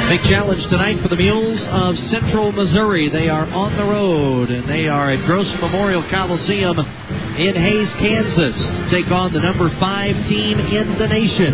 Big 0.09 0.23
challenge 0.23 0.67
tonight 0.69 1.03
for 1.03 1.09
the 1.09 1.17
Mules 1.17 1.61
of 1.67 1.99
Central 2.09 2.51
Missouri. 2.51 3.11
They 3.11 3.29
are 3.29 3.45
on 3.45 3.77
the 3.77 3.85
road 3.85 4.51
and 4.51 4.67
they 4.67 4.89
are 4.89 5.11
at 5.11 5.27
Gross 5.27 5.53
Memorial 5.57 6.03
Coliseum 6.05 6.79
in 6.79 7.55
Hays, 7.55 7.93
Kansas 7.93 8.57
to 8.57 8.89
take 8.89 9.11
on 9.11 9.35
the 9.35 9.41
number 9.41 9.69
five 9.79 10.27
team 10.27 10.61
in 10.61 10.97
the 10.97 11.09
nation, 11.09 11.53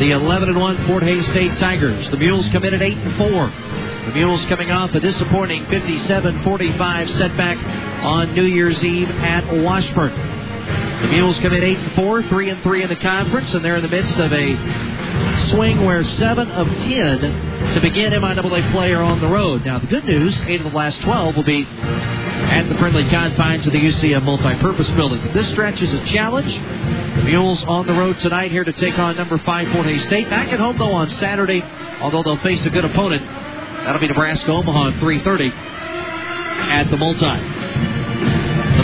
the 0.00 0.10
11 0.10 0.48
and 0.48 0.58
1 0.58 0.86
Fort 0.88 1.04
Hays 1.04 1.26
State 1.26 1.58
Tigers. 1.58 2.10
The 2.10 2.16
Mules 2.16 2.48
come 2.48 2.64
in 2.64 2.74
at 2.74 2.82
8 2.82 2.98
and 2.98 3.16
4. 3.16 3.52
The 4.06 4.12
Mules 4.14 4.44
coming 4.46 4.72
off 4.72 4.92
a 4.96 4.98
disappointing 4.98 5.66
57-45 5.66 7.10
setback 7.10 7.56
on 8.04 8.34
New 8.34 8.46
Year's 8.46 8.82
Eve 8.82 9.10
at 9.10 9.62
Washburn. 9.62 10.35
The 11.02 11.08
Mules 11.08 11.38
come 11.40 11.52
in 11.52 11.62
8 11.62 11.78
and 11.78 11.92
4, 11.94 12.22
3 12.22 12.50
and 12.50 12.62
3 12.62 12.82
in 12.82 12.88
the 12.88 12.96
conference, 12.96 13.52
and 13.52 13.64
they're 13.64 13.76
in 13.76 13.82
the 13.82 13.88
midst 13.88 14.16
of 14.16 14.32
a 14.32 14.56
swing 15.50 15.84
where 15.84 16.02
7 16.02 16.50
of 16.50 16.68
10 16.68 17.20
to 17.74 17.80
begin 17.80 18.12
MIAA 18.12 18.72
play 18.72 18.94
are 18.94 19.02
on 19.02 19.20
the 19.20 19.26
road. 19.26 19.64
Now, 19.64 19.78
the 19.78 19.86
good 19.86 20.06
news, 20.06 20.40
8 20.40 20.62
of 20.62 20.70
the 20.70 20.76
last 20.76 21.00
12 21.02 21.36
will 21.36 21.42
be 21.42 21.64
at 21.66 22.68
the 22.68 22.76
friendly 22.76 23.04
confines 23.10 23.66
of 23.66 23.74
the 23.74 23.78
UCM 23.78 24.22
multi-purpose 24.22 24.88
building. 24.90 25.20
But 25.20 25.34
this 25.34 25.48
stretch 25.50 25.82
is 25.82 25.92
a 25.92 26.04
challenge. 26.06 26.54
The 26.54 27.22
Mules 27.24 27.62
on 27.64 27.86
the 27.86 27.92
road 27.92 28.18
tonight 28.20 28.50
here 28.50 28.64
to 28.64 28.72
take 28.72 28.98
on 28.98 29.16
number 29.16 29.36
5 29.36 29.72
Fort 29.72 29.86
Hays 29.86 30.04
State. 30.04 30.30
Back 30.30 30.52
at 30.52 30.58
home, 30.58 30.78
though, 30.78 30.92
on 30.92 31.10
Saturday, 31.10 31.62
although 32.00 32.22
they'll 32.22 32.38
face 32.38 32.64
a 32.64 32.70
good 32.70 32.86
opponent. 32.86 33.22
That'll 33.22 34.00
be 34.00 34.08
Nebraska 34.08 34.50
Omaha 34.50 34.88
at 34.88 34.94
3.30 34.94 35.50
at 35.52 36.90
the 36.90 36.96
multi. 36.96 37.55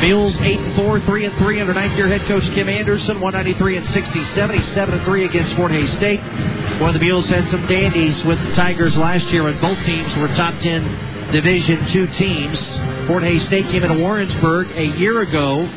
Mules 0.03 0.37
8 0.37 0.59
and 0.59 0.75
4, 0.75 1.01
3 1.01 1.25
and 1.27 1.39
3 1.39 1.61
under 1.61 1.75
ninth 1.75 1.97
year 1.97 2.09
head 2.09 2.27
coach 2.27 2.43
Kim 2.53 2.69
Anderson, 2.69 3.21
193 3.21 3.77
and 3.77 3.87
60, 3.87 4.25
77 4.25 4.95
and 4.95 5.05
3 5.05 5.25
against 5.25 5.55
Fort 5.55 5.71
Hays 5.71 5.93
State. 5.93 6.21
Boy, 6.81 6.93
the 6.93 6.99
Mules 6.99 7.29
had 7.29 7.49
some 7.49 7.67
dandies 7.69 8.25
with 8.25 8.43
the 8.45 8.53
Tigers 8.55 8.97
last 8.97 9.29
year, 9.29 9.47
and 9.47 9.61
both 9.61 9.79
teams 9.85 10.15
were 10.17 10.27
top 10.35 10.59
10 10.59 11.31
Division 11.31 11.87
two 11.87 12.09
teams. 12.09 12.59
Fort 13.07 13.23
Hays 13.23 13.45
State 13.45 13.67
came 13.67 13.85
into 13.85 13.99
Warrensburg 13.99 14.73
a 14.73 14.85
year 14.85 15.23
ago 15.23 15.71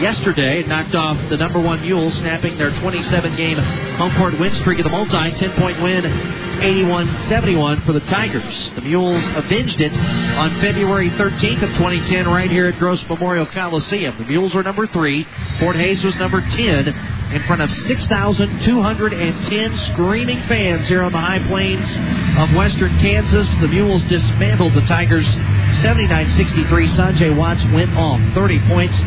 yesterday 0.00 0.62
knocked 0.62 0.94
off 0.94 1.18
the 1.28 1.36
number 1.36 1.60
one 1.60 1.82
Mules, 1.82 2.14
snapping 2.14 2.56
their 2.56 2.70
27 2.78 3.36
game 3.36 3.58
home 3.58 4.14
court 4.16 4.38
win 4.38 4.54
streak 4.54 4.78
of 4.78 4.84
the 4.84 4.90
multi 4.90 5.30
10 5.32 5.52
point 5.52 5.82
win 5.82 6.04
81-71 6.62 7.84
for 7.84 7.92
the 7.92 8.00
Tigers. 8.00 8.70
The 8.76 8.82
Mules 8.82 9.24
avenged 9.34 9.80
it 9.80 9.92
on 9.92 10.60
February 10.60 11.10
13th 11.10 11.62
of 11.62 11.70
2010 11.70 12.28
right 12.28 12.48
here 12.48 12.68
at 12.68 12.78
Gross 12.78 13.04
Memorial 13.08 13.46
Coliseum. 13.46 14.16
The 14.16 14.24
Mules 14.24 14.54
were 14.54 14.62
number 14.62 14.86
three. 14.86 15.26
Fort 15.58 15.74
Hays 15.74 16.04
was 16.04 16.14
number 16.16 16.40
10 16.40 17.21
in 17.32 17.42
front 17.44 17.62
of 17.62 17.72
6,210 17.72 19.76
screaming 19.92 20.42
fans 20.48 20.86
here 20.86 21.02
on 21.02 21.12
the 21.12 21.18
high 21.18 21.38
plains 21.48 21.86
of 22.38 22.54
western 22.54 22.98
Kansas. 22.98 23.48
The 23.60 23.68
Mules 23.68 24.04
dismantled 24.04 24.74
the 24.74 24.82
Tigers 24.82 25.24
79-63. 25.24 26.88
Sanjay 26.88 27.34
Watts 27.34 27.64
went 27.72 27.96
off 27.96 28.20
30 28.34 28.58
points, 28.68 28.98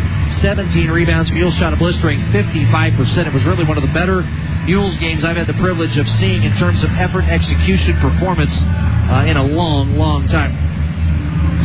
17 0.42 0.90
rebounds. 0.90 1.30
Mules 1.32 1.54
shot 1.56 1.74
a 1.74 1.76
blistering 1.76 2.20
55%. 2.32 3.28
It 3.28 3.34
was 3.34 3.44
really 3.44 3.64
one 3.64 3.78
of 3.78 3.84
the 3.84 3.94
better 3.94 4.24
Mules 4.66 4.98
games 4.98 5.24
I've 5.24 5.38
had 5.38 5.46
the 5.46 5.54
privilege 5.54 5.96
of 5.98 6.10
seeing 6.10 6.42
in 6.44 6.58
terms 6.58 6.84
of 6.84 6.90
effort, 6.92 7.26
execution, 7.26 8.00
performance 8.00 8.54
uh, 8.54 9.26
in 9.28 9.38
a 9.38 9.44
long, 9.44 9.98
long 9.98 10.28
time. 10.28 10.52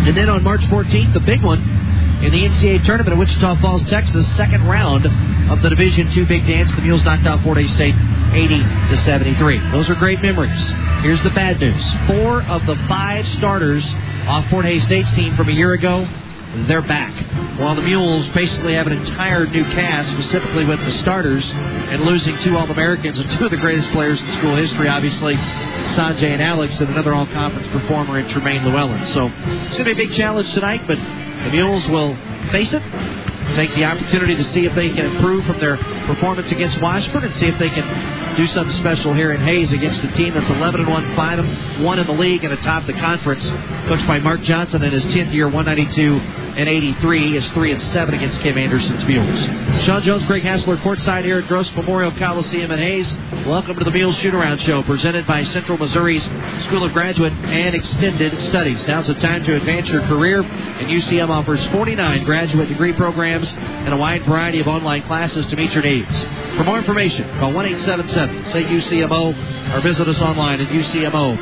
And 0.06 0.15
then 0.15 0.28
on 0.28 0.42
March 0.42 0.60
14th, 0.62 1.15
the 1.15 1.21
big 1.21 1.42
one 1.42 1.62
in 2.22 2.32
the 2.32 2.44
NCAA 2.44 2.84
tournament 2.84 3.12
at 3.12 3.19
Wichita 3.19 3.60
Falls, 3.60 3.82
Texas, 3.84 4.26
second 4.36 4.64
round 4.66 5.06
of 5.50 5.62
the 5.62 5.70
Division 5.70 6.08
II 6.12 6.25
Big 6.26 6.47
Dance. 6.47 6.70
The 6.75 6.82
Mules 6.82 7.03
knocked 7.04 7.26
out 7.26 7.42
Fort 7.42 7.56
Hays 7.56 7.72
State 7.72 7.94
80 8.32 8.58
to 8.58 8.97
73. 9.04 9.70
Those 9.70 9.88
are 9.88 9.94
great 9.94 10.20
memories. 10.22 10.60
Here's 11.03 11.22
the 11.22 11.30
bad 11.30 11.60
news: 11.60 11.82
four 12.06 12.42
of 12.42 12.66
the 12.66 12.76
five 12.88 13.26
starters 13.28 13.84
off 14.26 14.48
Fort 14.50 14.64
Hays 14.64 14.82
State's 14.84 15.10
team 15.12 15.36
from 15.36 15.48
a 15.48 15.53
year 15.53 15.72
ago 15.72 16.06
they're 16.66 16.82
back. 16.82 17.14
While 17.60 17.76
the 17.76 17.82
Mules 17.82 18.26
basically 18.28 18.75
have 18.75 18.86
an 18.86 18.92
entire 18.94 19.47
new 19.47 19.64
cast, 19.64 20.10
specifically 20.10 20.64
with 20.64 20.80
the 20.80 20.92
starters, 20.98 21.48
and 21.53 22.03
losing 22.03 22.36
two 22.41 22.56
All 22.56 22.69
Americans 22.69 23.19
and 23.19 23.30
two 23.30 23.44
of 23.44 23.50
the 23.50 23.56
greatest 23.56 23.88
players 23.91 24.20
in 24.20 24.32
school 24.32 24.56
history, 24.56 24.88
obviously, 24.88 25.34
Sanjay 25.94 26.32
and 26.32 26.42
Alex, 26.42 26.80
and 26.80 26.91
another 26.91 27.14
All 27.14 27.26
Conference 27.26 27.69
performer 27.69 28.19
in 28.19 28.28
Tremaine 28.28 28.64
Llewellyn. 28.64 29.06
So 29.12 29.26
it's 29.28 29.77
going 29.77 29.78
to 29.78 29.84
be 29.84 29.92
a 29.92 30.06
big 30.09 30.12
challenge 30.12 30.53
tonight, 30.53 30.83
but 30.86 30.98
the 31.45 31.51
Mules 31.51 31.89
will 31.89 32.16
face 32.51 32.72
it, 32.72 32.83
take 33.54 33.75
the 33.75 33.84
opportunity 33.84 34.37
to 34.37 34.45
see 34.45 34.66
if 34.66 34.75
they 34.75 34.91
can 34.91 35.07
improve 35.07 35.45
from 35.47 35.59
their 35.59 35.77
performance 36.07 36.51
against 36.53 36.81
Washburn 36.81 37.25
and 37.25 37.34
see 37.34 37.47
if 37.47 37.59
they 37.59 37.71
can 37.71 38.37
do 38.37 38.47
something 38.47 38.77
special 38.77 39.13
here 39.13 39.33
in 39.33 39.41
Hays 39.41 39.72
against 39.72 40.03
a 40.04 40.13
team 40.13 40.34
that's 40.34 40.48
11 40.51 40.81
and 40.81 40.89
1, 40.89 41.16
5 41.16 41.39
and 41.39 41.84
1 41.84 41.98
in 41.98 42.07
the 42.07 42.13
league 42.13 42.45
and 42.45 42.53
atop 42.53 42.87
the 42.87 42.92
conference, 42.92 43.45
coached 43.89 44.07
by 44.07 44.19
Mark 44.19 44.42
Johnson 44.42 44.83
in 44.83 44.92
his 44.92 45.04
10th 45.07 45.33
year, 45.33 45.48
192 45.48 46.40
and 46.56 46.68
83 46.68 47.36
is 47.36 47.50
3 47.50 47.72
and 47.72 47.82
7 47.82 48.14
against 48.14 48.41
Kim 48.41 48.58
Anderson's 48.58 49.04
Mules. 49.04 49.84
Sean 49.84 50.02
Jones, 50.02 50.24
Greg 50.24 50.42
Hassler, 50.42 50.76
courtside 50.78 51.24
here 51.24 51.38
at 51.38 51.48
Gross 51.48 51.70
Memorial 51.74 52.12
Coliseum 52.12 52.70
in 52.70 52.78
Hays. 52.78 53.12
Welcome 53.47 53.78
to 53.78 53.84
the 53.84 53.91
Mules 53.91 54.16
Shoot 54.16 54.34
Around 54.34 54.60
Show, 54.60 54.82
presented 54.82 55.26
by 55.26 55.44
Central 55.44 55.78
Missouri's 55.78 56.24
School 56.66 56.84
of 56.84 56.92
Graduate 56.92 57.32
and 57.32 57.74
Extended 57.74 58.42
Studies. 58.44 58.86
Now's 58.86 59.06
the 59.06 59.14
time 59.14 59.44
to 59.44 59.56
advance 59.56 59.88
your 59.88 60.02
career, 60.02 60.42
and 60.42 60.88
UCM 60.88 61.30
offers 61.30 61.64
49 61.68 62.24
graduate 62.24 62.68
degree 62.68 62.92
programs 62.92 63.48
and 63.50 63.94
a 63.94 63.97
wide 63.97 64.24
variety 64.26 64.60
of 64.60 64.68
online 64.68 65.02
classes 65.02 65.47
to 65.47 65.56
meet 65.56 65.72
your 65.72 65.82
needs. 65.82 66.08
For 66.56 66.64
more 66.64 66.78
information, 66.78 67.28
call 67.38 67.52
1 67.52 67.66
877 67.66 68.52
say 68.52 68.64
UCMO 68.64 69.74
or 69.74 69.80
visit 69.80 70.08
us 70.08 70.20
online 70.20 70.60
at 70.60 70.68
ucmo.edu. 70.68 71.41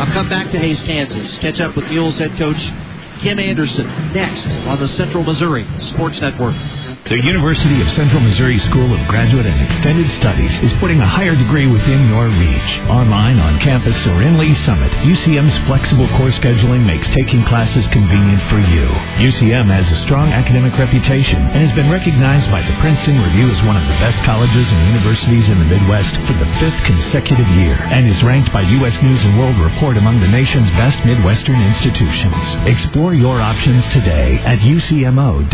I'll 0.00 0.10
come 0.14 0.30
back 0.30 0.50
to 0.52 0.58
Hays, 0.58 0.80
Kansas. 0.80 1.38
Catch 1.40 1.60
up 1.60 1.76
with 1.76 1.84
Mules 1.90 2.16
head 2.16 2.34
coach 2.38 2.56
Kim 3.20 3.38
Anderson 3.38 3.86
next 4.14 4.46
on 4.66 4.80
the 4.80 4.88
Central 4.88 5.22
Missouri 5.22 5.68
Sports 5.78 6.18
Network. 6.22 6.54
The 7.10 7.26
University 7.26 7.82
of 7.82 7.90
Central 7.98 8.22
Missouri 8.22 8.62
School 8.70 8.94
of 8.94 9.02
Graduate 9.10 9.42
and 9.42 9.58
Extended 9.66 10.06
Studies 10.14 10.54
is 10.62 10.70
putting 10.78 11.02
a 11.02 11.10
higher 11.10 11.34
degree 11.34 11.66
within 11.66 12.06
your 12.06 12.30
reach. 12.30 12.70
Online, 12.86 13.40
on 13.42 13.58
campus, 13.58 13.98
or 14.06 14.22
in 14.22 14.38
Lee 14.38 14.54
Summit, 14.62 14.92
UCM's 15.02 15.58
flexible 15.66 16.06
course 16.14 16.38
scheduling 16.38 16.86
makes 16.86 17.10
taking 17.10 17.42
classes 17.50 17.82
convenient 17.90 18.38
for 18.46 18.62
you. 18.62 18.86
UCM 19.26 19.66
has 19.74 19.90
a 19.90 19.98
strong 20.06 20.30
academic 20.30 20.78
reputation 20.78 21.42
and 21.50 21.66
has 21.66 21.74
been 21.74 21.90
recognized 21.90 22.46
by 22.46 22.62
the 22.62 22.78
Princeton 22.78 23.18
Review 23.18 23.50
as 23.50 23.58
one 23.66 23.74
of 23.74 23.82
the 23.90 23.98
best 23.98 24.22
colleges 24.22 24.70
and 24.70 24.94
universities 24.94 25.50
in 25.50 25.58
the 25.58 25.66
Midwest 25.66 26.14
for 26.30 26.38
the 26.38 26.46
fifth 26.62 26.78
consecutive 26.86 27.50
year 27.58 27.74
and 27.90 28.06
is 28.06 28.22
ranked 28.22 28.54
by 28.54 28.62
U.S. 28.62 28.94
News 29.02 29.18
and 29.26 29.34
World 29.34 29.58
Report 29.58 29.98
among 29.98 30.22
the 30.22 30.30
nation's 30.30 30.70
best 30.78 31.02
Midwestern 31.02 31.58
institutions. 31.58 32.38
Explore 32.70 33.18
your 33.18 33.42
options 33.42 33.82
today 33.90 34.38
at 34.46 34.62
ucmo.edu. 34.62 35.50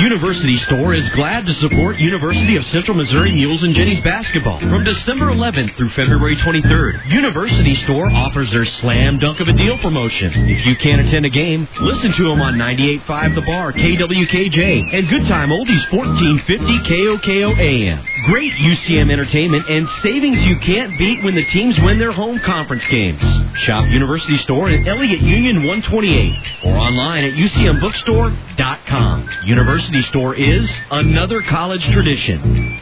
University 0.00 0.56
Store 0.60 0.94
is 0.94 1.06
glad 1.10 1.44
to 1.44 1.52
support 1.54 1.98
University 1.98 2.56
of 2.56 2.64
Central 2.66 2.96
Missouri 2.96 3.32
Mules 3.32 3.62
and 3.62 3.74
Jennies 3.74 4.00
basketball 4.00 4.58
from 4.58 4.82
December 4.82 5.26
11th 5.26 5.76
through 5.76 5.90
February 5.90 6.36
23rd. 6.36 7.06
University 7.12 7.74
Store 7.84 8.10
offers 8.10 8.50
their 8.50 8.64
slam 8.64 9.18
dunk 9.18 9.40
of 9.40 9.48
a 9.48 9.52
deal 9.52 9.76
promotion. 9.76 10.32
If 10.48 10.64
you 10.64 10.74
can't 10.76 11.06
attend 11.06 11.26
a 11.26 11.28
game, 11.28 11.68
listen 11.82 12.12
to 12.12 12.22
them 12.22 12.40
on 12.40 12.54
98.5 12.54 13.34
The 13.34 13.42
Bar, 13.42 13.74
KWKJ, 13.74 14.94
and 14.94 15.06
Good 15.06 15.26
Time 15.26 15.50
Oldies 15.50 15.92
1450 15.92 16.78
KOKO 16.88 17.58
AM. 17.58 18.02
Great 18.24 18.52
UCM 18.54 19.12
entertainment 19.12 19.68
and 19.68 19.86
savings 20.02 20.42
you 20.46 20.56
can't 20.60 20.98
beat 20.98 21.22
when 21.22 21.34
the 21.34 21.44
teams 21.44 21.78
win 21.80 21.98
their 21.98 22.12
home 22.12 22.38
conference 22.38 22.86
games. 22.86 23.20
Shop 23.60 23.86
University 23.90 24.38
Store 24.38 24.70
at 24.70 24.86
Elliott 24.86 25.20
Union 25.20 25.56
128 25.56 26.32
or 26.64 26.72
online 26.74 27.24
at 27.24 27.34
UCMBookstore.com. 27.34 29.28
University 29.44 29.89
Store 29.98 30.36
is 30.36 30.70
another 30.90 31.42
college 31.42 31.82
tradition. 31.90 32.80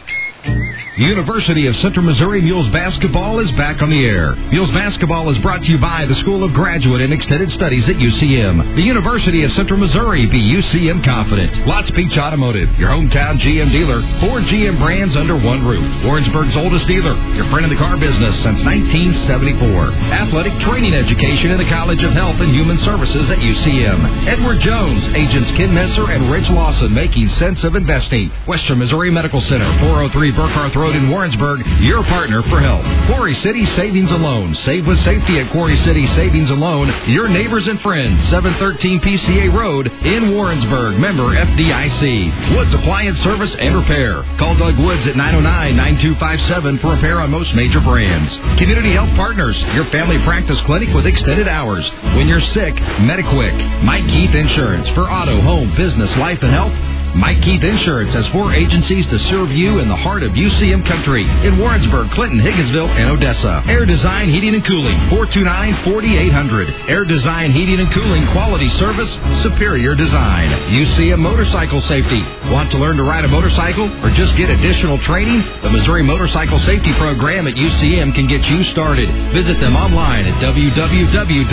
University 0.99 1.69
of 1.69 1.77
Central 1.77 2.05
Missouri 2.05 2.41
Mules 2.41 2.67
basketball 2.73 3.39
is 3.39 3.51
back 3.53 3.83
on 3.83 3.89
the 3.89 4.05
air. 4.05 4.35
Mules 4.51 4.71
basketball 4.73 5.31
is 5.31 5.39
brought 5.39 5.63
to 5.63 5.71
you 5.71 5.79
by 5.79 6.05
the 6.07 6.15
School 6.17 6.43
of 6.43 6.53
Graduate 6.53 7.01
and 7.01 7.13
Extended 7.13 7.53
Studies 7.53 7.89
at 7.89 7.97
UCM. 7.97 8.75
The 8.75 8.83
University 8.83 9.45
of 9.45 9.53
Central 9.53 9.79
Missouri 9.79 10.27
be 10.27 10.39
UCM 10.39 11.05
confident. 11.05 11.53
Lotspeich 11.69 12.19
Automotive, 12.19 12.77
your 12.81 12.91
hometown 12.91 13.39
GM 13.39 13.71
dealer. 13.71 14.01
Four 14.19 14.41
GM 14.41 14.81
brands 14.81 15.17
under 15.17 15.37
one 15.37 15.65
roof. 15.65 15.87
Warrensburg's 16.05 16.57
oldest 16.57 16.89
dealer, 16.89 17.15
your 17.35 17.49
friend 17.51 17.65
in 17.65 17.71
the 17.71 17.79
car 17.79 17.97
business 17.97 18.35
since 18.43 18.65
1974. 18.65 19.93
Athletic 20.11 20.59
training 20.67 20.95
education 20.95 21.53
in 21.53 21.59
the 21.59 21.69
College 21.71 22.03
of 22.03 22.11
Health 22.11 22.41
and 22.41 22.53
Human 22.53 22.79
Services 22.79 23.31
at 23.31 23.39
UCM. 23.39 24.27
Edward 24.27 24.59
Jones, 24.61 25.05
agents 25.15 25.51
Ken 25.53 25.73
Messer 25.73 26.11
and 26.11 26.29
Rich 26.29 26.51
Lawson 26.51 26.93
making 26.93 27.29
sense 27.39 27.63
of 27.63 27.77
investing. 27.77 28.31
Western 28.49 28.81
Missouri 28.81 29.13
Medical 29.13 29.41
Center, 29.43 29.71
403 29.79 30.33
Burkarth 30.39 30.77
Road 30.77 30.95
in 30.95 31.11
Warrensburg, 31.11 31.67
your 31.81 32.05
partner 32.05 32.43
for 32.45 32.61
help. 32.61 32.85
Quarry 33.09 33.35
City 33.35 33.67
Savings 33.75 34.13
Loan. 34.13 34.55
Save 34.65 34.87
with 34.87 35.03
safety 35.03 35.41
at 35.41 35.51
Quarry 35.51 35.77
City 35.79 36.07
Savings 36.15 36.49
Loan. 36.53 36.95
Your 37.11 37.29
neighbors 37.29 37.67
and 37.67 37.81
friends. 37.81 38.21
713 38.31 39.01
PCA 39.01 39.53
Road 39.53 39.89
in 39.89 40.33
Warrensburg. 40.33 40.97
Member 41.01 41.35
FDIC. 41.35 42.55
Woods 42.57 42.73
Appliance 42.73 43.19
Service 43.19 43.53
and 43.59 43.75
Repair. 43.75 44.23
Call 44.39 44.55
Doug 44.57 44.79
Woods 44.79 45.09
at 45.09 45.17
909-9257 45.17 46.81
for 46.83 46.93
repair 46.95 47.21
on 47.21 47.33
most 47.33 47.53
major 47.57 47.81
brands. 47.81 48.37
Community 48.61 48.93
Health 48.93 49.11
Partners. 49.17 49.61
Your 49.75 49.87
family 49.87 50.19
practice 50.23 50.61
clinic 50.67 50.95
with 50.95 51.07
extended 51.07 51.49
hours. 51.49 51.91
When 52.15 52.29
you're 52.29 52.41
sick, 52.41 52.77
Mediquick. 52.77 53.83
Mike 53.83 54.07
Keith 54.07 54.37
Insurance 54.37 54.89
for 54.91 55.11
auto, 55.11 55.41
home, 55.41 55.75
business, 55.75 56.17
life, 56.17 56.39
and 56.43 56.53
health. 56.53 56.98
Mike 57.15 57.43
Keith 57.43 57.63
Insurance 57.65 58.13
has 58.15 58.27
four 58.29 58.53
agencies 58.53 59.07
to 59.09 59.19
serve 59.31 59.51
you 59.51 59.79
in 59.81 59.89
the 59.89 59.97
heart 59.97 60.23
of 60.23 60.33
UCM 60.33 60.87
country 60.87 61.25
in 61.47 61.59
Warrensburg, 61.59 62.11
Clinton, 62.13 62.39
Higginsville, 62.39 62.89
and 62.91 63.11
Odessa. 63.11 63.63
Air 63.67 63.85
Design 63.87 64.29
Heating 64.29 64.55
and 64.55 64.65
Cooling, 64.65 64.97
429-4800. 65.11 66.89
Air 66.89 67.05
Design 67.05 67.51
Heating 67.53 67.81
and 67.81 67.91
Cooling 67.93 68.27
quality 68.29 68.69
service, 68.71 69.11
superior 69.43 69.95
design. 69.95 70.51
UCM 70.71 71.19
Motorcycle 71.19 71.81
Safety. 71.83 72.23
Want 72.51 72.71
to 72.73 72.79
learn 72.79 72.97
to 72.97 73.03
ride 73.03 73.25
a 73.25 73.29
motorcycle 73.29 73.91
or 74.05 74.11
just 74.11 74.37
get 74.37 74.51
additional 74.51 74.99
training? 74.99 75.43
The 75.63 75.71
Missouri 75.71 76.03
Motorcycle 76.03 76.59
Safety 76.61 76.93
Program 76.95 77.47
at 77.47 77.55
UCM 77.55 78.15
can 78.15 78.27
get 78.27 78.45
you 78.49 78.63
started. 78.65 79.09
Visit 79.33 79.59
them 79.61 79.77
online 79.77 80.27
at 80.27 80.35
www.mmsp.org. 80.43 81.49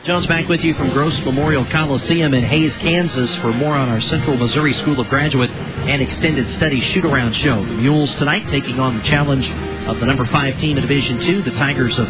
Jones 0.03 0.25
back 0.27 0.47
with 0.47 0.61
you 0.61 0.73
from 0.73 0.91
Gross 0.91 1.19
Memorial 1.19 1.65
Coliseum 1.65 2.33
in 2.33 2.43
Hays, 2.43 2.73
Kansas 2.77 3.35
for 3.37 3.51
more 3.51 3.75
on 3.75 3.89
our 3.89 3.99
Central 3.99 4.37
Missouri 4.37 4.73
School 4.73 4.99
of 5.01 5.09
Graduate 5.09 5.51
and 5.51 6.01
Extended 6.01 6.49
Study 6.55 6.79
shoot-around 6.79 7.33
show. 7.35 7.63
The 7.65 7.73
Mules 7.73 8.15
tonight 8.15 8.47
taking 8.47 8.79
on 8.79 8.97
the 8.97 9.03
challenge 9.03 9.49
of 9.87 9.99
the 9.99 10.05
number 10.05 10.25
five 10.27 10.57
team 10.59 10.77
in 10.77 10.81
Division 10.81 11.19
Two, 11.21 11.41
the 11.43 11.51
Tigers 11.51 11.99
of 11.99 12.07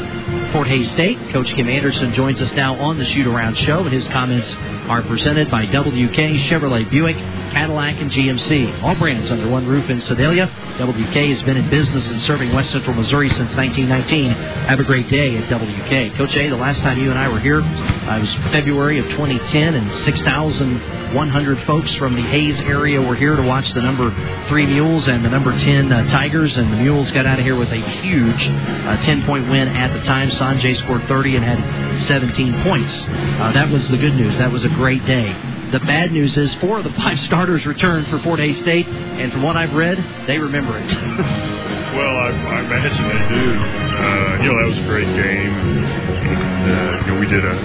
Fort 0.52 0.68
Hays 0.68 0.92
State. 0.92 1.30
Coach 1.32 1.48
Kim 1.56 1.68
Anderson 1.68 2.14
joins 2.14 2.40
us 2.42 2.52
now 2.54 2.76
on 2.76 2.98
the 3.00 3.06
shoot-around 3.06 3.58
show, 3.58 3.80
and 3.80 3.94
his 3.94 4.08
comments 4.10 4.54
are 4.88 5.02
presented 5.02 5.50
by 5.50 5.66
WK 5.66 6.38
Chevrolet 6.48 6.90
Buick, 6.90 7.18
Cadillac, 7.52 8.00
and 8.00 8.12
GMC. 8.12 8.84
All 8.84 8.96
brands 8.96 9.32
under 9.32 9.50
one 9.50 9.66
roof 9.66 9.90
in 9.90 10.02
Sedalia. 10.02 10.48
WK 10.80 11.14
has 11.14 11.44
been 11.44 11.58
in 11.58 11.70
business 11.70 12.06
and 12.06 12.22
serving 12.22 12.54
West 12.54 12.72
Central 12.72 12.96
Missouri 12.96 13.30
since 13.30 13.56
1919. 13.56 14.32
Have 14.32 14.80
a 14.80 14.84
great 14.84 15.08
day 15.10 15.38
at 15.38 15.50
WK. 15.50 16.18
Coach 16.18 16.36
A, 16.36 16.50
the 16.50 16.56
last 16.56 16.82
time 16.82 17.00
you 17.00 17.10
and 17.10 17.18
I 17.18 17.28
were 17.28 17.40
here, 17.40 17.62
uh, 17.62 18.18
it 18.18 18.22
was 18.22 18.34
February 18.52 19.00
of 19.00 19.06
2010, 19.10 19.76
and 19.76 20.06
6,100 20.06 21.64
folks 21.64 21.94
from 21.96 22.16
the 22.16 22.22
Hays 22.22 22.60
area 22.62 23.02
were 23.02 23.16
here 23.16 23.36
to 23.36 23.44
watch 23.44 23.74
the 23.74 23.82
number 23.82 24.14
three 24.48 24.66
Mules 24.66 25.08
and 25.08 25.26
the 25.26 25.30
number 25.30 25.58
10 25.58 25.92
uh, 25.92 26.10
Tigers, 26.10 26.56
and 26.58 26.72
the 26.72 26.78
Mules 26.78 27.12
got 27.12 27.26
out 27.26 27.40
of 27.40 27.46
here 27.46 27.58
with 27.58 27.72
a 27.72 27.90
huge 28.02 28.48
10-point 28.48 29.50
win 29.50 29.68
at 29.68 29.94
the 29.98 30.04
time. 30.06 30.30
Sanjay 30.30 30.78
scored 30.78 31.08
30 31.08 31.38
and 31.38 31.46
had 31.46 32.08
17 32.08 32.64
points. 32.64 32.94
Uh, 32.94 33.52
that 33.54 33.70
was 33.70 33.88
the 33.90 33.98
good 33.98 34.16
news. 34.16 34.38
That 34.38 34.52
was 34.52 34.64
a 34.64 34.70
great 34.70 35.06
day. 35.06 35.57
The 35.72 35.80
bad 35.80 36.12
news 36.14 36.38
is 36.38 36.54
four 36.56 36.78
of 36.78 36.86
the 36.86 36.94
five 36.94 37.20
starters 37.22 37.66
returned 37.66 38.08
for 38.08 38.20
Fort 38.20 38.40
Hays 38.40 38.58
State, 38.60 38.88
and 38.88 39.32
from 39.34 39.44
what 39.44 39.58
I've 39.58 39.74
read, 39.74 39.98
they 40.28 40.40
remember 40.40 40.78
it. 40.78 41.58
Well, 41.98 42.14
I, 42.14 42.30
I 42.30 42.60
imagine 42.62 43.10
they 43.10 43.24
do. 43.34 43.46
Uh, 43.58 44.44
you 44.44 44.54
know, 44.54 44.56
that 44.62 44.70
was 44.70 44.78
a 44.78 44.86
great 44.86 45.10
game. 45.18 45.50
And, 45.50 46.70
uh, 46.70 47.02
you 47.02 47.08
know, 47.10 47.20
we 47.20 47.26
did 47.26 47.42
a, 47.42 47.56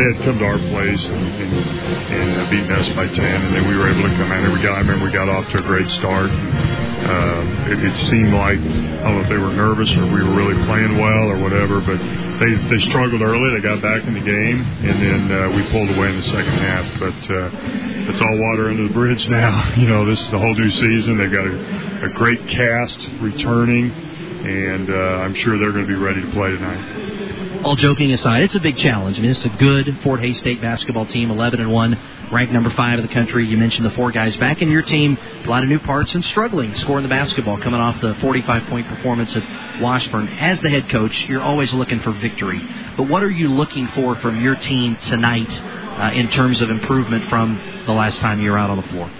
they 0.00 0.06
had 0.08 0.24
come 0.24 0.38
to 0.40 0.46
our 0.48 0.56
place 0.72 1.04
and, 1.04 1.20
and, 1.20 1.52
and 1.52 2.40
uh, 2.40 2.48
beaten 2.48 2.72
us 2.72 2.88
by 2.96 3.04
10, 3.04 3.20
and 3.20 3.52
then 3.52 3.68
we 3.68 3.76
were 3.76 3.92
able 3.92 4.08
to 4.08 4.14
come 4.16 4.32
out. 4.32 4.40
And 4.48 4.54
we 4.54 4.62
got, 4.64 4.76
I 4.76 4.80
remember 4.80 5.04
we 5.04 5.12
got 5.12 5.28
off 5.28 5.44
to 5.52 5.58
a 5.58 5.66
great 5.68 5.90
start. 6.00 6.30
Um, 6.32 7.44
it, 7.68 7.84
it 7.84 7.96
seemed 8.08 8.32
like, 8.32 8.56
I 8.64 9.12
don't 9.12 9.20
know 9.20 9.24
if 9.26 9.28
they 9.28 9.36
were 9.36 9.52
nervous 9.52 9.92
or 9.92 10.08
we 10.08 10.24
were 10.24 10.32
really 10.40 10.56
playing 10.64 10.96
well 10.96 11.28
or 11.28 11.36
whatever, 11.36 11.84
but 11.84 12.00
they, 12.40 12.54
they 12.68 12.78
struggled 12.88 13.22
early. 13.22 13.54
They 13.54 13.62
got 13.62 13.82
back 13.82 14.04
in 14.04 14.14
the 14.14 14.20
game, 14.20 14.60
and 14.60 15.02
then 15.02 15.32
uh, 15.32 15.50
we 15.56 15.62
pulled 15.70 15.90
away 15.90 16.10
in 16.10 16.16
the 16.16 16.24
second 16.24 16.58
half. 16.58 16.98
But 16.98 17.30
uh, 17.30 17.50
it's 18.10 18.20
all 18.20 18.38
water 18.38 18.68
under 18.68 18.88
the 18.88 18.94
bridge 18.94 19.28
now. 19.28 19.72
You 19.82 19.88
know, 19.88 20.04
this 20.04 20.20
is 20.20 20.32
a 20.32 20.38
whole 20.38 20.54
new 20.54 20.70
season. 20.70 21.18
They've 21.18 21.32
got 21.32 21.46
a, 21.46 22.06
a 22.06 22.08
great 22.10 22.46
cast 22.48 23.08
returning, 23.20 23.90
and 23.90 24.90
uh, 24.90 25.24
I'm 25.24 25.34
sure 25.34 25.58
they're 25.58 25.72
going 25.72 25.86
to 25.86 25.92
be 25.92 25.98
ready 25.98 26.20
to 26.20 26.30
play 26.30 26.50
tonight. 26.50 27.62
All 27.64 27.74
joking 27.76 28.12
aside, 28.12 28.42
it's 28.42 28.54
a 28.54 28.60
big 28.60 28.76
challenge. 28.76 29.18
I 29.18 29.22
mean, 29.22 29.30
it's 29.30 29.44
a 29.44 29.48
good 29.48 29.98
Fort 30.02 30.20
Hays 30.20 30.38
State 30.38 30.60
basketball 30.60 31.06
team, 31.06 31.30
11 31.30 31.60
and 31.60 31.72
one, 31.72 31.98
ranked 32.32 32.52
number 32.52 32.70
five 32.70 32.98
in 32.98 33.06
the 33.06 33.12
country. 33.12 33.46
You 33.46 33.58
mentioned 33.58 33.84
the 33.84 33.90
four 33.90 34.10
guys 34.10 34.36
back 34.38 34.62
in 34.62 34.70
your 34.70 34.82
team, 34.82 35.18
a 35.44 35.48
lot 35.48 35.62
of 35.62 35.68
new 35.68 35.78
parts 35.78 36.14
and 36.14 36.24
struggling 36.24 36.74
scoring 36.76 37.02
the 37.02 37.08
basketball, 37.08 37.58
coming 37.58 37.80
off 37.80 38.00
the 38.00 38.14
45 38.16 38.68
point 38.68 38.88
performance 38.88 39.36
at 39.36 39.80
Washburn. 39.80 40.28
As 40.28 40.58
the 40.60 40.70
head 40.70 40.88
coach, 40.88 41.28
you're 41.28 41.42
always 41.42 41.72
looking 41.72 42.00
for 42.00 42.12
victory. 42.12 42.60
But 42.96 43.04
what 43.04 43.22
are 43.22 43.30
you 43.30 43.48
looking 43.48 43.86
for 43.88 44.16
from 44.16 44.40
your 44.42 44.56
team 44.56 44.96
tonight 45.08 45.50
uh, 45.50 46.12
in 46.14 46.30
terms 46.30 46.60
of 46.60 46.70
improvement 46.70 47.28
from 47.28 47.60
the 47.86 47.92
last 47.92 48.18
time 48.18 48.40
you 48.40 48.50
were 48.50 48.58
out 48.58 48.70
on 48.70 48.78
the 48.78 48.88
floor? 48.88 49.10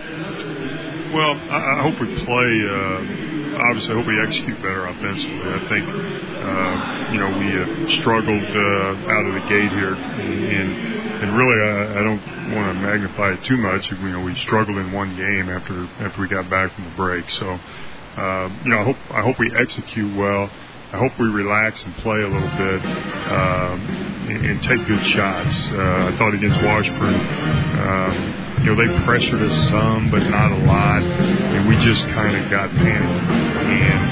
Well, 1.12 1.36
I, 1.50 1.78
I 1.78 1.82
hope 1.82 2.00
we 2.00 2.06
play. 2.24 2.50
Uh, 2.64 3.60
obviously, 3.68 3.92
I 3.92 3.98
hope 3.98 4.06
we 4.06 4.20
execute 4.22 4.56
better 4.62 4.86
offensively. 4.86 5.52
I 5.52 5.68
think, 5.68 5.88
uh, 5.88 7.12
you 7.12 7.20
know, 7.20 7.38
we 7.38 7.52
uh, 7.52 8.00
struggled 8.00 8.42
uh, 8.42 9.12
out 9.12 9.26
of 9.26 9.34
the 9.34 9.48
gate 9.48 9.70
here, 9.72 9.94
and 9.94 10.44
and 10.44 11.11
really, 11.30 11.58
I, 11.62 12.00
I 12.00 12.02
don't 12.02 12.22
want 12.54 12.66
to 12.74 12.82
magnify 12.82 13.32
it 13.32 13.44
too 13.44 13.56
much. 13.56 13.90
You 13.90 14.10
know, 14.10 14.20
we 14.20 14.34
struggled 14.36 14.76
in 14.78 14.92
one 14.92 15.16
game 15.16 15.48
after 15.48 15.86
after 16.04 16.20
we 16.20 16.28
got 16.28 16.48
back 16.50 16.74
from 16.74 16.84
the 16.84 16.96
break. 16.96 17.28
So, 17.30 17.46
uh, 17.46 18.48
you 18.64 18.70
know, 18.70 18.78
I 18.80 18.84
hope 18.84 18.96
I 19.10 19.22
hope 19.22 19.38
we 19.38 19.50
execute 19.56 20.16
well. 20.16 20.50
I 20.92 20.98
hope 20.98 21.12
we 21.18 21.26
relax 21.26 21.82
and 21.82 21.94
play 21.96 22.20
a 22.20 22.28
little 22.28 22.52
bit 22.58 22.84
um, 22.84 23.80
and, 24.28 24.44
and 24.44 24.62
take 24.62 24.86
good 24.86 25.06
shots. 25.06 25.56
Uh, 25.72 26.12
I 26.12 26.16
thought 26.18 26.34
against 26.34 26.60
Washburn. 26.62 27.14
Um, 27.16 28.51
you 28.62 28.70
know, 28.70 28.78
they 28.78 29.04
pressured 29.04 29.42
us 29.42 29.68
some, 29.68 30.10
but 30.10 30.22
not 30.30 30.52
a 30.52 30.60
lot, 30.64 31.02
and 31.02 31.68
we 31.68 31.74
just 31.82 32.06
kind 32.14 32.36
of 32.36 32.50
got 32.50 32.70
panicked. 32.70 33.26
And 33.26 34.02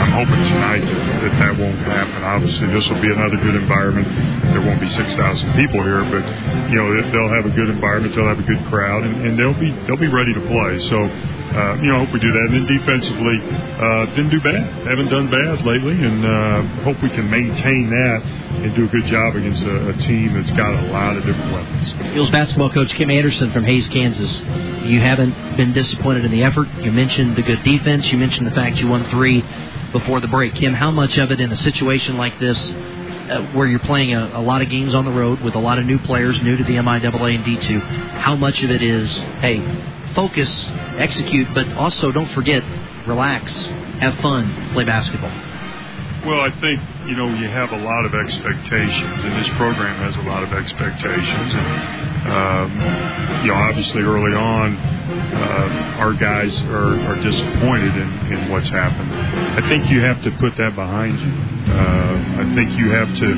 I'm 0.00 0.12
hoping 0.12 0.42
tonight 0.46 0.84
that, 0.86 1.32
that 1.42 1.58
won't 1.58 1.78
happen. 1.82 2.22
Obviously, 2.22 2.68
this 2.68 2.88
will 2.88 3.00
be 3.02 3.10
another 3.10 3.36
good 3.36 3.56
environment. 3.56 4.06
There 4.54 4.62
won't 4.62 4.80
be 4.80 4.88
6,000 4.88 5.10
people 5.54 5.82
here, 5.82 6.06
but 6.06 6.22
you 6.70 6.78
know 6.78 6.86
they'll 7.10 7.34
have 7.34 7.46
a 7.46 7.54
good 7.54 7.68
environment. 7.68 8.14
They'll 8.14 8.28
have 8.28 8.38
a 8.38 8.46
good 8.46 8.64
crowd, 8.66 9.02
and, 9.02 9.26
and 9.26 9.38
they'll 9.38 9.58
be 9.58 9.74
they'll 9.86 10.00
be 10.00 10.08
ready 10.08 10.34
to 10.34 10.40
play. 10.46 10.78
So. 10.88 11.34
Uh, 11.46 11.74
you 11.80 11.86
know, 11.86 12.04
hope 12.04 12.12
we 12.12 12.20
do 12.20 12.30
that. 12.32 12.46
And 12.50 12.54
then 12.54 12.66
defensively, 12.66 13.38
uh, 13.40 14.04
didn't 14.12 14.28
do 14.28 14.40
bad. 14.42 14.60
Haven't 14.84 15.08
done 15.08 15.30
bad 15.30 15.64
lately, 15.64 15.94
and 15.94 16.20
uh, 16.26 16.82
hope 16.82 17.00
we 17.02 17.08
can 17.08 17.30
maintain 17.30 17.88
that 17.88 18.20
and 18.60 18.74
do 18.74 18.84
a 18.84 18.88
good 18.88 19.06
job 19.06 19.36
against 19.36 19.62
a, 19.62 19.88
a 19.88 19.96
team 19.98 20.34
that's 20.34 20.52
got 20.52 20.74
a 20.84 20.88
lot 20.88 21.16
of 21.16 21.24
different 21.24 21.52
weapons. 21.54 22.12
Heels 22.12 22.30
basketball 22.30 22.68
coach 22.70 22.92
Kim 22.94 23.10
Anderson 23.10 23.52
from 23.52 23.64
Hays, 23.64 23.88
Kansas. 23.96 24.30
You 24.86 25.00
haven't 25.00 25.56
been 25.56 25.72
disappointed 25.72 26.26
in 26.26 26.30
the 26.30 26.42
effort. 26.42 26.68
You 26.82 26.92
mentioned 26.92 27.34
the 27.34 27.40
good 27.40 27.62
defense. 27.62 28.12
You 28.12 28.18
mentioned 28.18 28.46
the 28.46 28.50
fact 28.50 28.76
you 28.76 28.88
won 28.88 29.08
three 29.08 29.42
before 29.92 30.20
the 30.20 30.28
break. 30.28 30.54
Kim, 30.54 30.74
how 30.74 30.90
much 30.90 31.16
of 31.16 31.30
it 31.30 31.40
in 31.40 31.50
a 31.50 31.56
situation 31.56 32.18
like 32.18 32.38
this, 32.38 32.58
uh, 32.58 33.50
where 33.54 33.66
you're 33.66 33.78
playing 33.78 34.14
a, 34.14 34.32
a, 34.34 34.42
lot 34.42 34.60
of 34.60 34.68
games 34.68 34.94
on 34.94 35.06
the 35.06 35.10
road 35.10 35.40
with 35.40 35.54
a 35.54 35.58
lot 35.58 35.78
of 35.78 35.86
new 35.86 35.98
players, 36.00 36.40
new 36.42 36.58
to 36.58 36.64
the 36.64 36.74
MIAA 36.74 37.36
and 37.36 37.44
D2, 37.44 37.80
how 38.20 38.36
much 38.36 38.62
of 38.62 38.70
it 38.70 38.82
is, 38.82 39.10
hey, 39.40 40.12
focus, 40.14 40.66
execute, 40.98 41.48
but 41.54 41.66
also 41.72 42.12
don't 42.12 42.30
forget, 42.32 42.62
relax, 43.06 43.50
have 43.54 44.20
fun, 44.20 44.72
play 44.74 44.84
basketball? 44.84 45.32
Well, 46.26 46.40
I 46.40 46.50
think 46.58 46.82
you 47.06 47.14
know 47.14 47.30
you 47.30 47.46
have 47.46 47.70
a 47.70 47.78
lot 47.78 48.04
of 48.04 48.12
expectations, 48.12 49.18
and 49.22 49.32
this 49.38 49.46
program 49.54 49.94
has 50.02 50.16
a 50.16 50.26
lot 50.26 50.42
of 50.42 50.50
expectations. 50.52 51.54
And 51.54 51.70
um, 52.26 52.68
you 53.46 53.54
know, 53.54 53.54
obviously, 53.54 54.02
early 54.02 54.34
on, 54.34 54.74
uh, 54.74 56.02
our 56.02 56.14
guys 56.14 56.50
are, 56.66 56.98
are 57.06 57.22
disappointed 57.22 57.94
in, 57.94 58.10
in 58.34 58.50
what's 58.50 58.68
happened. 58.68 59.14
I 59.14 59.68
think 59.68 59.88
you 59.88 60.00
have 60.02 60.20
to 60.24 60.32
put 60.42 60.56
that 60.58 60.74
behind 60.74 61.14
you. 61.14 61.32
Uh, 61.70 62.42
I 62.42 62.54
think 62.58 62.74
you 62.74 62.90
have 62.90 63.06
to 63.22 63.30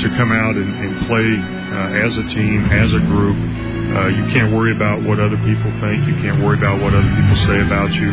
to 0.00 0.16
come 0.16 0.32
out 0.32 0.56
and, 0.56 0.72
and 0.80 1.06
play 1.12 1.28
uh, 1.36 2.06
as 2.08 2.16
a 2.16 2.24
team, 2.32 2.64
as 2.72 2.90
a 2.94 3.00
group. 3.04 3.36
Uh, 3.36 4.08
you 4.08 4.24
can't 4.32 4.56
worry 4.56 4.72
about 4.72 5.02
what 5.02 5.20
other 5.20 5.36
people 5.44 5.68
think. 5.84 6.08
You 6.08 6.16
can't 6.24 6.40
worry 6.40 6.56
about 6.56 6.80
what 6.80 6.94
other 6.94 7.12
people 7.20 7.36
say 7.44 7.60
about 7.60 7.92
you. 7.92 8.08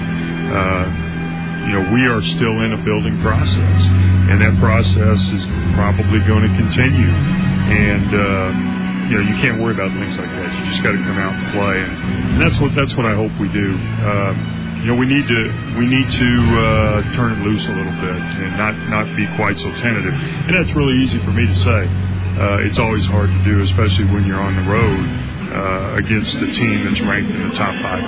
Uh, 0.51 1.06
you 1.67 1.74
know, 1.75 1.83
we 1.91 2.07
are 2.07 2.24
still 2.39 2.63
in 2.63 2.71
a 2.71 2.81
building 2.88 3.19
process, 3.19 3.81
and 4.31 4.39
that 4.39 4.55
process 4.59 5.19
is 5.36 5.43
probably 5.75 6.24
going 6.24 6.47
to 6.47 6.53
continue. 6.55 7.12
And 7.12 8.07
uh, 8.15 8.47
you 9.12 9.13
know, 9.19 9.24
you 9.27 9.36
can't 9.43 9.59
worry 9.59 9.75
about 9.75 9.91
things 9.91 10.15
like 10.15 10.31
that. 10.31 10.47
You 10.47 10.63
just 10.71 10.83
got 10.83 10.95
to 10.95 11.03
come 11.03 11.19
out 11.19 11.36
and 11.36 11.45
play, 11.51 11.75
and, 11.83 11.93
and 12.36 12.39
that's 12.39 12.55
what 12.63 12.71
that's 12.71 12.95
what 12.95 13.05
I 13.05 13.15
hope 13.15 13.36
we 13.36 13.51
do. 13.51 13.75
Uh, 13.75 14.31
you 14.79 14.88
know, 14.88 14.95
we 14.95 15.12
need 15.12 15.27
to 15.27 15.41
we 15.75 15.91
need 15.91 16.07
to 16.07 16.31
uh, 16.55 17.15
turn 17.19 17.36
it 17.36 17.43
loose 17.43 17.63
a 17.67 17.74
little 17.75 17.97
bit 18.00 18.15
and 18.15 18.55
not 18.55 18.71
not 18.88 19.05
be 19.19 19.27
quite 19.36 19.59
so 19.59 19.67
tentative. 19.83 20.15
And 20.15 20.55
that's 20.55 20.71
really 20.71 21.03
easy 21.03 21.19
for 21.19 21.36
me 21.36 21.47
to 21.47 21.57
say. 21.67 21.81
Uh, 22.39 22.63
it's 22.63 22.79
always 22.79 23.03
hard 23.07 23.27
to 23.27 23.43
do, 23.43 23.59
especially 23.63 24.05
when 24.05 24.24
you're 24.24 24.39
on 24.39 24.55
the 24.55 24.69
road 24.69 25.03
uh, 25.51 26.00
against 26.00 26.36
a 26.36 26.47
team 26.53 26.86
that's 26.86 27.01
ranked 27.01 27.31
in 27.31 27.50
the 27.50 27.55
top 27.55 27.74
five. 27.81 28.03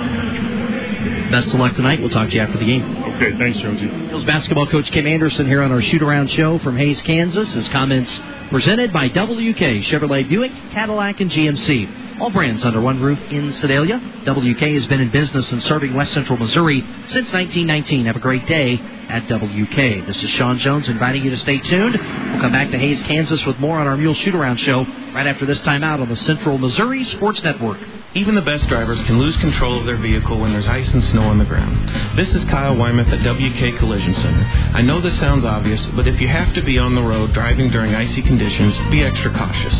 Best 1.30 1.48
of 1.48 1.54
luck 1.54 1.74
tonight. 1.74 2.00
We'll 2.00 2.10
talk 2.10 2.28
to 2.28 2.34
you 2.34 2.40
after 2.40 2.58
the 2.58 2.64
game. 2.64 2.99
Okay, 3.20 3.36
thanks, 3.36 3.58
Jonesy. 3.58 3.86
Heels 3.86 4.24
basketball 4.24 4.66
coach 4.68 4.90
Kim 4.92 5.06
Anderson 5.06 5.44
here 5.44 5.60
on 5.60 5.70
our 5.70 5.82
shoot 5.82 6.00
around 6.00 6.30
show 6.30 6.58
from 6.60 6.78
Hays, 6.78 7.02
Kansas. 7.02 7.52
His 7.52 7.68
comments 7.68 8.10
presented 8.48 8.94
by 8.94 9.08
WK 9.08 9.84
Chevrolet 9.84 10.26
Buick, 10.26 10.50
Cadillac, 10.70 11.20
and 11.20 11.30
GMC. 11.30 12.18
All 12.18 12.30
brands 12.30 12.64
under 12.64 12.80
one 12.80 12.98
roof 12.98 13.18
in 13.30 13.52
Sedalia. 13.52 13.98
WK 14.24 14.60
has 14.60 14.86
been 14.86 15.02
in 15.02 15.10
business 15.10 15.52
and 15.52 15.62
serving 15.64 15.92
West 15.92 16.14
Central 16.14 16.38
Missouri 16.38 16.80
since 17.08 17.30
1919. 17.30 18.06
Have 18.06 18.16
a 18.16 18.20
great 18.20 18.46
day 18.46 18.80
at 19.10 19.24
WK. 19.24 20.06
This 20.06 20.22
is 20.22 20.30
Sean 20.30 20.58
Jones 20.58 20.88
inviting 20.88 21.22
you 21.22 21.28
to 21.28 21.36
stay 21.36 21.58
tuned. 21.58 21.96
We'll 22.00 22.40
come 22.40 22.52
back 22.52 22.70
to 22.70 22.78
Hays, 22.78 23.02
Kansas 23.02 23.44
with 23.44 23.58
more 23.58 23.78
on 23.78 23.86
our 23.86 23.98
Mule 23.98 24.14
Shoot 24.14 24.34
Around 24.34 24.56
show 24.60 24.82
right 25.12 25.26
after 25.26 25.44
this 25.44 25.60
time 25.60 25.84
out 25.84 26.00
on 26.00 26.08
the 26.08 26.16
Central 26.16 26.56
Missouri 26.56 27.04
Sports 27.04 27.42
Network. 27.42 27.99
Even 28.12 28.34
the 28.34 28.42
best 28.42 28.66
drivers 28.66 29.00
can 29.02 29.20
lose 29.20 29.36
control 29.36 29.78
of 29.78 29.86
their 29.86 29.96
vehicle 29.96 30.36
when 30.36 30.50
there's 30.50 30.66
ice 30.66 30.92
and 30.92 31.04
snow 31.04 31.22
on 31.22 31.38
the 31.38 31.44
ground. 31.44 31.88
This 32.18 32.34
is 32.34 32.42
Kyle 32.46 32.74
Wymath 32.74 33.06
at 33.12 33.22
WK 33.22 33.78
Collision 33.78 34.14
Center. 34.14 34.42
I 34.74 34.82
know 34.82 35.00
this 35.00 35.16
sounds 35.20 35.44
obvious, 35.44 35.86
but 35.94 36.08
if 36.08 36.20
you 36.20 36.26
have 36.26 36.52
to 36.54 36.60
be 36.60 36.76
on 36.76 36.96
the 36.96 37.02
road 37.02 37.32
driving 37.32 37.70
during 37.70 37.94
icy 37.94 38.20
conditions, 38.22 38.76
be 38.90 39.04
extra 39.04 39.30
cautious, 39.30 39.72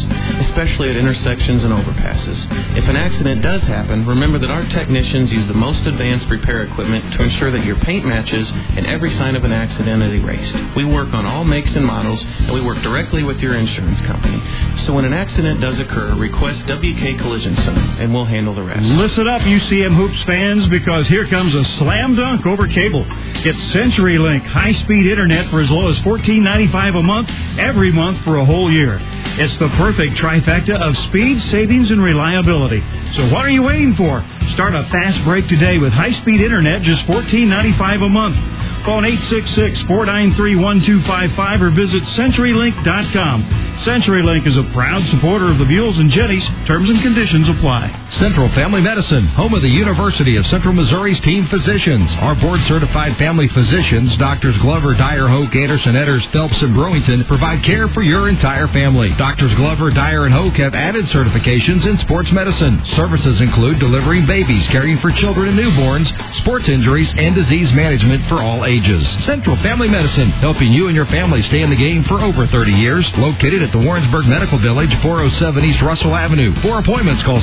especially 0.47 0.91
at 0.91 0.97
intersections 0.97 1.65
and 1.65 1.73
overpasses. 1.75 2.77
If 2.79 2.87
an 2.87 2.95
accident 2.95 3.43
does 3.43 3.63
happen, 3.63 4.07
remember 4.07 4.39
that 4.39 4.51
our 4.51 4.65
technicians 4.69 5.33
use 5.33 5.49
the 5.49 5.55
most 5.55 5.85
advanced 5.87 6.29
repair 6.31 6.63
equipment 6.63 7.13
to 7.15 7.25
ensure 7.25 7.51
that 7.51 7.65
your 7.65 7.81
paint 7.81 8.07
matches 8.07 8.49
and 8.53 8.87
every 8.87 9.11
sign 9.11 9.35
of 9.35 9.43
an 9.43 9.51
accident 9.51 10.05
is 10.05 10.13
erased. 10.13 10.77
We 10.77 10.85
work 10.85 11.15
on 11.15 11.27
all 11.27 11.43
makes 11.43 11.75
and 11.75 11.85
models, 11.85 12.23
and 12.23 12.53
we 12.53 12.61
work 12.61 12.81
directly 12.83 13.25
with 13.25 13.41
your 13.41 13.57
insurance 13.57 14.01
company. 14.03 14.41
So 14.85 14.93
when 14.93 15.05
an 15.05 15.15
accident 15.15 15.61
does 15.61 15.81
occur, 15.81 16.15
request 16.15 16.67
WK 16.67 17.19
Collision 17.19 17.57
Center, 17.57 17.81
and 18.01 18.15
we'll 18.15 18.20
handle 18.25 18.55
the 18.55 18.63
rest. 18.63 18.85
Listen 18.85 19.29
up, 19.29 19.43
UCM 19.43 19.95
Hoops 19.95 20.23
fans, 20.25 20.67
because 20.69 21.07
here 21.09 21.27
comes 21.27 21.55
a 21.55 21.65
slam 21.77 22.17
dunk 22.17 22.47
over 22.47 22.67
cable. 22.67 23.05
Get 23.43 23.55
CenturyLink 23.73 24.45
high-speed 24.45 25.07
internet 25.07 25.51
for 25.51 25.61
as 25.61 25.71
low 25.71 25.89
as 25.89 25.99
$14.95 26.01 26.99
a 26.99 27.03
month 27.03 27.31
every 27.59 27.93
month 27.93 28.23
for 28.25 28.37
a 28.37 28.45
whole 28.45 28.71
year. 28.71 28.99
It's 29.39 29.57
the 29.59 29.69
perfect 29.71 30.15
trifecta 30.15 30.81
of 30.81 30.97
speed, 31.09 31.41
savings, 31.51 31.91
and 31.91 32.03
reliability. 32.03 32.83
So 33.15 33.29
what 33.31 33.45
are 33.45 33.51
you 33.51 33.63
waiting 33.63 33.95
for? 33.97 34.25
Start 34.51 34.75
a 34.75 34.85
fast 34.85 35.23
break 35.25 35.49
today 35.49 35.79
with 35.79 35.93
high-speed 35.93 36.41
internet, 36.41 36.83
just 36.83 37.05
$14.95 37.07 38.05
a 38.05 38.09
month. 38.09 38.37
Phone 38.85 39.05
866-493-1255 39.05 41.61
or 41.61 41.71
visit 41.71 42.03
CenturyLink.com. 42.03 43.45
CenturyLink 43.85 44.47
is 44.47 44.57
a 44.57 44.63
proud 44.73 45.03
supporter 45.09 45.51
of 45.51 45.59
the 45.59 45.65
Mules 45.65 45.99
and 45.99 46.11
Jennies. 46.11 46.47
Terms 46.67 46.89
and 46.91 47.01
conditions 47.03 47.49
apply. 47.49 47.91
Central 48.15 48.49
Family 48.51 48.81
Medicine, 48.81 49.27
home 49.29 49.55
of 49.55 49.63
the 49.63 49.71
University 49.71 50.37
of 50.37 50.45
Central 50.47 50.75
Missouri's 50.75 51.21
team 51.21 51.47
physicians. 51.47 52.11
Our 52.17 52.35
board 52.35 52.61
certified 52.63 53.17
family 53.17 53.47
physicians, 53.49 54.17
Doctors 54.17 54.59
Glover, 54.59 54.95
Dyer, 54.95 55.29
Hoke, 55.29 55.55
Anderson, 55.55 55.95
Edders, 55.95 56.27
Phelps, 56.33 56.61
and 56.61 56.75
Brewington, 56.75 57.27
provide 57.29 57.63
care 57.63 57.89
for 57.89 58.03
your 58.03 58.29
entire 58.29 58.67
family. 58.69 59.15
Doctors 59.15 59.55
Glover, 59.55 59.91
Dyer, 59.91 60.25
and 60.27 60.35
Hoke 60.35 60.57
have 60.57 60.75
added 60.75 61.07
certifications 61.07 61.87
in 61.87 61.99
sports 61.99 62.33
medicine. 62.33 62.85
Services 62.97 63.41
include 63.41 63.79
delivering 63.79 64.27
babies, 64.27 64.67
caring 64.69 64.99
for 64.99 65.13
children 65.13 65.49
and 65.49 65.59
newborns, 65.59 66.11
sports 66.39 66.69
injuries, 66.69 67.15
and 67.17 67.35
disease 67.35 67.73
management 67.73 68.29
for 68.29 68.43
all 68.43 68.65
ages. 68.65 69.07
Central 69.25 69.57
Family 69.63 69.89
Medicine, 69.89 70.31
helping 70.31 70.73
you 70.73 70.89
and 70.89 70.97
your 70.97 71.07
family 71.07 71.43
stay 71.43 71.63
in 71.63 71.71
the 71.71 71.77
game 71.77 72.03
for 72.05 72.21
over 72.21 72.47
30 72.49 72.73
years. 72.73 73.11
Located 73.17 73.63
at 73.63 73.73
the 73.73 73.79
Warrensburg 73.79 74.27
Medical 74.27 74.59
Village, 74.59 74.93
407 75.01 75.65
East 75.65 75.81
Russell 75.81 76.15
Avenue. 76.15 76.55
For 76.61 76.79
appointments, 76.79 77.23
call 77.23 77.41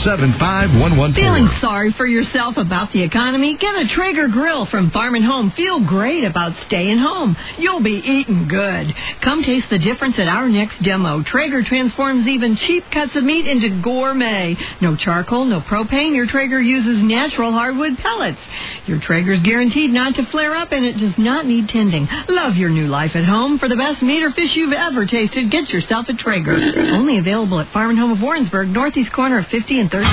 747-5114. 0.00 1.14
Feeling 1.14 1.48
sorry 1.60 1.92
for 1.92 2.06
yourself 2.06 2.56
about 2.56 2.90
the 2.92 3.02
economy? 3.02 3.56
Get 3.56 3.76
a 3.76 3.86
Traeger 3.86 4.28
grill 4.28 4.64
from 4.64 4.90
Farm 4.90 5.14
and 5.14 5.24
Home. 5.24 5.50
Feel 5.50 5.80
great 5.80 6.24
about 6.24 6.56
staying 6.64 6.96
home. 6.96 7.36
You'll 7.58 7.82
be 7.82 8.00
eating 8.02 8.48
good. 8.48 8.94
Come 9.20 9.42
taste 9.42 9.68
the 9.68 9.78
difference 9.78 10.18
at 10.18 10.26
our 10.26 10.48
next 10.48 10.82
demo. 10.82 11.22
Traeger 11.22 11.62
transforms 11.62 12.26
even 12.26 12.56
cheap 12.56 12.90
cuts 12.90 13.14
of 13.14 13.24
meat 13.24 13.46
into 13.46 13.82
gourmet. 13.82 14.56
No 14.80 14.96
charcoal, 14.96 15.44
no 15.44 15.60
propane. 15.60 16.14
Your 16.14 16.26
Traeger 16.26 16.60
uses 16.60 17.02
natural 17.02 17.52
hardwood 17.52 17.98
pellets. 17.98 18.40
Your 18.86 19.00
Traeger's 19.00 19.40
guaranteed 19.40 19.90
not 19.90 20.14
to 20.14 20.24
flare 20.26 20.54
up 20.54 20.72
and 20.72 20.86
it 20.86 20.96
does 20.96 21.18
not 21.18 21.46
need 21.46 21.68
tending. 21.68 22.08
Love 22.28 22.56
your 22.56 22.70
new 22.70 22.86
life 22.86 23.14
at 23.16 23.24
home. 23.24 23.58
For 23.58 23.68
the 23.68 23.76
best 23.76 24.00
meat 24.00 24.22
or 24.22 24.30
fish 24.30 24.56
you've 24.56 24.72
ever 24.72 25.04
tasted, 25.04 25.50
get 25.50 25.68
yourself 25.70 26.08
a 26.08 26.14
Traeger. 26.14 26.54
Only 26.94 27.18
available 27.18 27.60
at 27.60 27.70
Farm 27.72 27.90
and 27.90 27.98
Home 27.98 28.12
of 28.12 28.22
Warrensburg, 28.22 28.70
northeast 28.70 29.12
corner 29.12 29.38
of 29.38 29.46
50 29.48 29.78
and 29.78 29.89
13. 29.90 30.06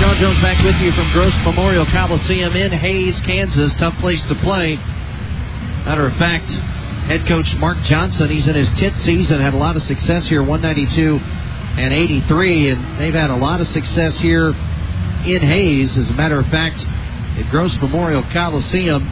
John 0.00 0.16
Jones 0.16 0.40
back 0.40 0.64
with 0.64 0.76
you 0.76 0.90
from 0.92 1.10
Gross 1.12 1.34
Memorial 1.44 1.84
Coliseum 1.84 2.56
in 2.56 2.72
Hays, 2.72 3.20
Kansas. 3.20 3.74
Tough 3.74 3.98
place 3.98 4.22
to 4.22 4.34
play. 4.36 4.76
Matter 4.76 6.06
of 6.06 6.16
fact, 6.16 6.48
head 6.48 7.26
coach 7.26 7.54
Mark 7.56 7.76
Johnson, 7.82 8.30
he's 8.30 8.48
in 8.48 8.54
his 8.54 8.70
10th 8.70 9.02
season, 9.02 9.38
had 9.38 9.52
a 9.52 9.58
lot 9.58 9.76
of 9.76 9.82
success 9.82 10.26
here, 10.26 10.42
192 10.42 11.18
and 11.18 11.92
83, 11.92 12.70
and 12.70 12.98
they've 12.98 13.12
had 13.12 13.28
a 13.28 13.36
lot 13.36 13.60
of 13.60 13.66
success 13.68 14.18
here 14.18 14.48
in 14.48 15.42
Hays. 15.42 15.94
As 15.98 16.08
a 16.08 16.14
matter 16.14 16.38
of 16.38 16.46
fact, 16.46 16.80
at 16.80 17.50
Gross 17.50 17.76
Memorial 17.82 18.22
Coliseum, 18.32 19.06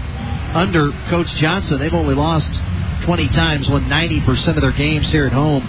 under 0.55 0.93
Coach 1.11 1.29
Johnson, 1.35 1.79
they've 1.79 1.93
only 1.93 2.15
lost 2.15 2.51
20 3.03 3.29
times, 3.29 3.69
won 3.69 3.85
90% 3.85 4.57
of 4.57 4.63
their 4.63 4.73
games 4.73 5.11
here 5.11 5.27
at 5.27 5.33
home 5.35 5.63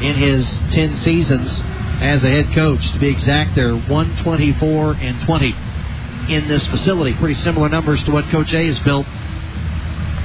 in 0.00 0.16
his 0.16 0.48
10 0.70 0.96
seasons 0.96 1.62
as 2.00 2.22
a 2.24 2.28
head 2.28 2.52
coach. 2.52 2.90
To 2.92 2.98
be 2.98 3.08
exact, 3.08 3.54
they're 3.54 3.76
124 3.76 4.94
and 4.94 5.20
20 5.22 5.56
in 6.28 6.48
this 6.48 6.66
facility. 6.68 7.14
Pretty 7.14 7.34
similar 7.34 7.68
numbers 7.68 8.02
to 8.04 8.12
what 8.12 8.28
Coach 8.28 8.52
A 8.52 8.66
has 8.66 8.78
built 8.80 9.06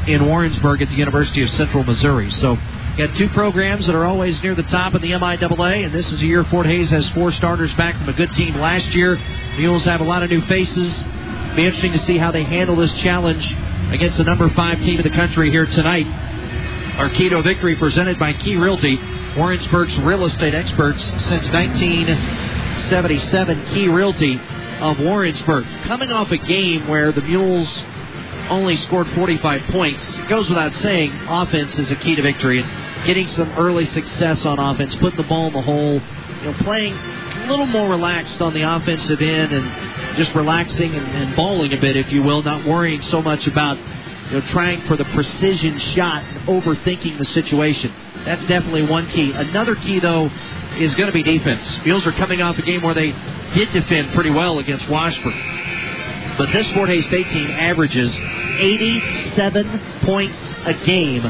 in 0.08 0.26
Warrensburg 0.26 0.82
at 0.82 0.90
the 0.90 0.96
University 0.96 1.42
of 1.44 1.50
Central 1.52 1.84
Missouri. 1.84 2.32
So, 2.32 2.58
got 2.98 3.16
two 3.16 3.30
programs 3.30 3.88
that 3.88 3.96
are 3.96 4.06
always 4.06 4.42
near 4.42 4.56
the 4.56 4.64
top 4.64 4.94
of 4.94 5.02
the 5.02 5.12
MIAA, 5.12 5.86
and 5.86 5.94
this 5.94 6.12
is 6.12 6.22
a 6.22 6.26
year 6.26 6.44
Fort 6.46 6.66
Hays 6.66 6.90
has 6.90 7.10
four 7.10 7.32
starters 7.32 7.74
back 7.74 7.96
from 7.98 8.10
a 8.10 8.14
good 8.14 8.34
team 8.34 8.56
last 8.56 8.94
year. 8.94 9.18
Mules 9.58 9.86
have 9.86 10.02
a 10.02 10.06
lot 10.06 10.24
of 10.24 10.30
new 10.30 10.42
faces. 10.46 11.04
Be 11.56 11.66
interesting 11.66 11.94
to 11.94 12.00
see 12.00 12.18
how 12.18 12.32
they 12.32 12.44
handle 12.44 12.76
this 12.76 12.94
challenge 13.00 13.46
against 13.92 14.18
the 14.18 14.24
number 14.24 14.50
five 14.50 14.82
team 14.82 15.00
in 15.00 15.04
the 15.04 15.16
country 15.16 15.50
here 15.50 15.66
tonight. 15.66 16.06
Our 16.98 17.10
Keto 17.10 17.44
victory 17.44 17.76
presented 17.76 18.18
by 18.18 18.34
Key 18.34 18.56
Realty, 18.56 18.98
Warrensburg's 19.38 19.96
real 20.00 20.26
estate 20.26 20.56
experts 20.56 21.04
since 21.04 21.48
1977. 21.52 23.66
Key 23.68 23.88
Realty 23.88 24.42
of 24.80 25.00
Warrensburg, 25.00 25.68
coming 25.84 26.12
off 26.12 26.32
a 26.32 26.38
game 26.38 26.88
where 26.88 27.12
the 27.12 27.22
Mules 27.22 27.84
only 28.50 28.78
scored 28.78 29.08
45 29.10 29.62
points. 29.66 30.10
It 30.16 30.28
goes 30.28 30.50
without 30.50 30.74
saying, 30.74 31.12
offense 31.28 31.78
is 31.78 31.92
a 31.92 31.96
key 31.98 32.16
to 32.16 32.24
victory. 32.24 32.64
And 32.64 33.06
getting 33.06 33.28
some 33.28 33.52
early 33.52 33.86
success 33.86 34.44
on 34.44 34.58
offense, 34.58 34.96
putting 34.96 35.18
the 35.18 35.28
ball 35.28 35.46
in 35.48 35.54
the 35.54 35.62
hole, 35.62 36.02
you 36.02 36.46
know, 36.46 36.54
playing 36.62 36.96
a 36.96 37.46
little 37.48 37.68
more 37.68 37.88
relaxed 37.88 38.42
on 38.42 38.56
the 38.56 38.64
offensive 38.64 39.22
end 39.22 39.54
and 39.54 40.18
just 40.18 40.34
relaxing 40.34 40.96
and, 40.96 41.06
and 41.06 41.36
balling 41.36 41.74
a 41.74 41.78
bit, 41.78 41.96
if 41.96 42.12
you 42.12 42.24
will, 42.24 42.42
not 42.42 42.66
worrying 42.66 43.04
so 43.04 43.22
much 43.22 43.46
about 43.46 43.78
you 44.30 44.40
know, 44.40 44.42
trying 44.48 44.82
for 44.88 44.98
the 44.98 45.06
precision 45.06 45.80
shot 45.80 46.24
and 46.24 46.48
overthinking 46.48 47.18
the 47.18 47.26
situation. 47.26 47.94
That's 48.26 48.46
definitely 48.48 48.84
one 48.84 49.08
key. 49.10 49.32
Another 49.32 49.76
key, 49.76 50.00
though, 50.00 50.30
is 50.78 50.94
going 50.96 51.08
to 51.08 51.14
be 51.14 51.24
defense. 51.24 51.80
Mules 51.86 52.06
are 52.06 52.12
coming 52.12 52.42
off 52.42 52.58
a 52.58 52.62
game 52.62 52.82
where 52.82 52.94
they 52.94 53.12
did 53.54 53.72
defend 53.72 54.14
pretty 54.14 54.30
well 54.30 54.60
against 54.60 54.88
Washburn. 54.90 56.36
But 56.38 56.52
this 56.52 56.70
Fort 56.74 56.90
Hays 56.90 57.06
State 57.08 57.30
team 57.30 57.50
averages 57.50 58.16
87 58.16 60.02
points 60.04 60.40
a 60.66 60.74
game 60.74 61.24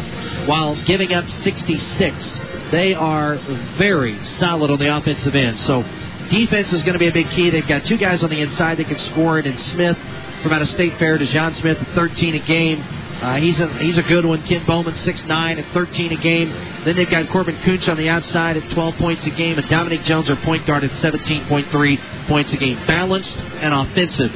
while 0.47 0.75
giving 0.83 1.13
up 1.13 1.29
66. 1.29 2.39
They 2.71 2.93
are 2.93 3.37
very 3.77 4.25
solid 4.25 4.71
on 4.71 4.79
the 4.79 4.93
offensive 4.93 5.35
end. 5.35 5.59
So 5.61 5.83
defense 6.29 6.73
is 6.73 6.81
going 6.81 6.93
to 6.93 6.99
be 6.99 7.07
a 7.07 7.13
big 7.13 7.29
key. 7.29 7.49
They've 7.49 7.67
got 7.67 7.85
two 7.85 7.97
guys 7.97 8.23
on 8.23 8.29
the 8.29 8.41
inside 8.41 8.79
that 8.79 8.87
can 8.87 8.99
score 8.99 9.39
it 9.39 9.45
in 9.45 9.57
Smith 9.57 9.97
from 10.43 10.53
out 10.53 10.61
of 10.61 10.69
State 10.69 10.97
Fair 10.99 11.17
DeJohn 11.17 11.55
Smith 11.55 11.77
13 11.95 12.35
a 12.35 12.39
game. 12.39 12.81
Uh, 13.21 13.37
he's 13.37 13.59
a 13.59 13.67
he's 13.79 13.97
a 13.97 14.03
good 14.03 14.25
one. 14.25 14.43
Ken 14.43 14.63
Bowman, 14.65 14.93
6'9", 14.93 15.57
at 15.57 15.73
13 15.73 16.11
a 16.11 16.17
game. 16.17 16.49
Then 16.85 16.95
they've 16.95 17.09
got 17.09 17.27
Corbin 17.29 17.55
Kunch 17.57 17.89
on 17.89 17.97
the 17.97 18.09
outside 18.09 18.57
at 18.57 18.69
12 18.71 18.95
points 18.97 19.25
a 19.25 19.31
game, 19.31 19.57
and 19.57 19.67
Dominic 19.67 20.03
Jones, 20.03 20.27
their 20.27 20.35
point 20.35 20.67
guard, 20.67 20.83
at 20.83 20.91
17.3 20.91 22.27
points 22.27 22.53
a 22.53 22.57
game. 22.57 22.77
Balanced 22.85 23.35
and 23.37 23.73
offensive. 23.73 24.31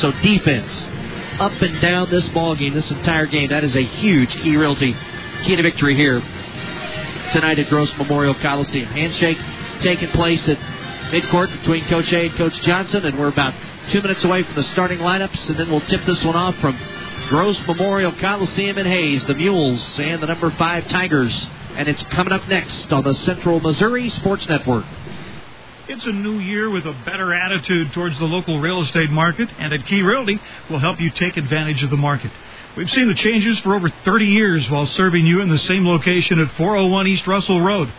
So 0.00 0.12
defense, 0.12 0.70
up 1.40 1.52
and 1.62 1.80
down 1.80 2.10
this 2.10 2.28
ball 2.28 2.54
game, 2.54 2.74
this 2.74 2.90
entire 2.90 3.26
game. 3.26 3.48
That 3.48 3.64
is 3.64 3.74
a 3.74 3.82
huge 3.82 4.36
key 4.36 4.56
realty, 4.56 4.94
key 5.44 5.56
to 5.56 5.62
victory 5.62 5.94
here 5.94 6.20
tonight 7.32 7.58
at 7.58 7.68
Gross 7.70 7.92
Memorial 7.96 8.34
Coliseum. 8.34 8.88
Handshake 8.88 9.38
taking 9.80 10.10
place 10.10 10.46
at 10.48 10.58
midcourt 11.10 11.50
between 11.60 11.84
Coach 11.86 12.12
A 12.12 12.26
and 12.26 12.36
Coach 12.36 12.60
Johnson, 12.60 13.04
and 13.06 13.18
we're 13.18 13.28
about 13.28 13.54
two 13.90 14.02
minutes 14.02 14.24
away 14.24 14.42
from 14.42 14.54
the 14.54 14.62
starting 14.64 14.98
lineups, 14.98 15.48
and 15.48 15.58
then 15.58 15.70
we'll 15.70 15.80
tip 15.82 16.04
this 16.04 16.22
one 16.24 16.36
off 16.36 16.56
from 16.58 16.78
Gross 17.28 17.58
Memorial 17.66 18.12
Coliseum 18.12 18.78
in 18.78 18.86
Hays, 18.86 19.24
the 19.26 19.34
Mules 19.34 19.98
and 19.98 20.22
the 20.22 20.26
number 20.26 20.50
five 20.52 20.88
Tigers. 20.88 21.32
And 21.76 21.88
it's 21.88 22.02
coming 22.04 22.32
up 22.32 22.46
next 22.48 22.92
on 22.92 23.04
the 23.04 23.14
Central 23.14 23.60
Missouri 23.60 24.08
Sports 24.10 24.48
Network. 24.48 24.84
It's 25.88 26.04
a 26.04 26.12
new 26.12 26.38
year 26.40 26.68
with 26.68 26.84
a 26.84 26.92
better 27.04 27.32
attitude 27.32 27.92
towards 27.92 28.18
the 28.18 28.24
local 28.24 28.58
real 28.58 28.82
estate 28.82 29.10
market, 29.10 29.48
and 29.58 29.72
at 29.72 29.86
Key 29.86 30.02
Realty, 30.02 30.40
we'll 30.68 30.80
help 30.80 31.00
you 31.00 31.10
take 31.10 31.36
advantage 31.36 31.82
of 31.84 31.90
the 31.90 31.96
market. 31.96 32.32
We've 32.76 32.90
seen 32.90 33.08
the 33.08 33.14
changes 33.14 33.58
for 33.60 33.74
over 33.74 33.88
30 34.04 34.26
years 34.26 34.68
while 34.68 34.86
serving 34.86 35.26
you 35.26 35.40
in 35.42 35.48
the 35.48 35.58
same 35.60 35.86
location 35.86 36.40
at 36.40 36.50
401 36.56 37.06
East 37.06 37.26
Russell 37.26 37.60
Road. 37.60 37.92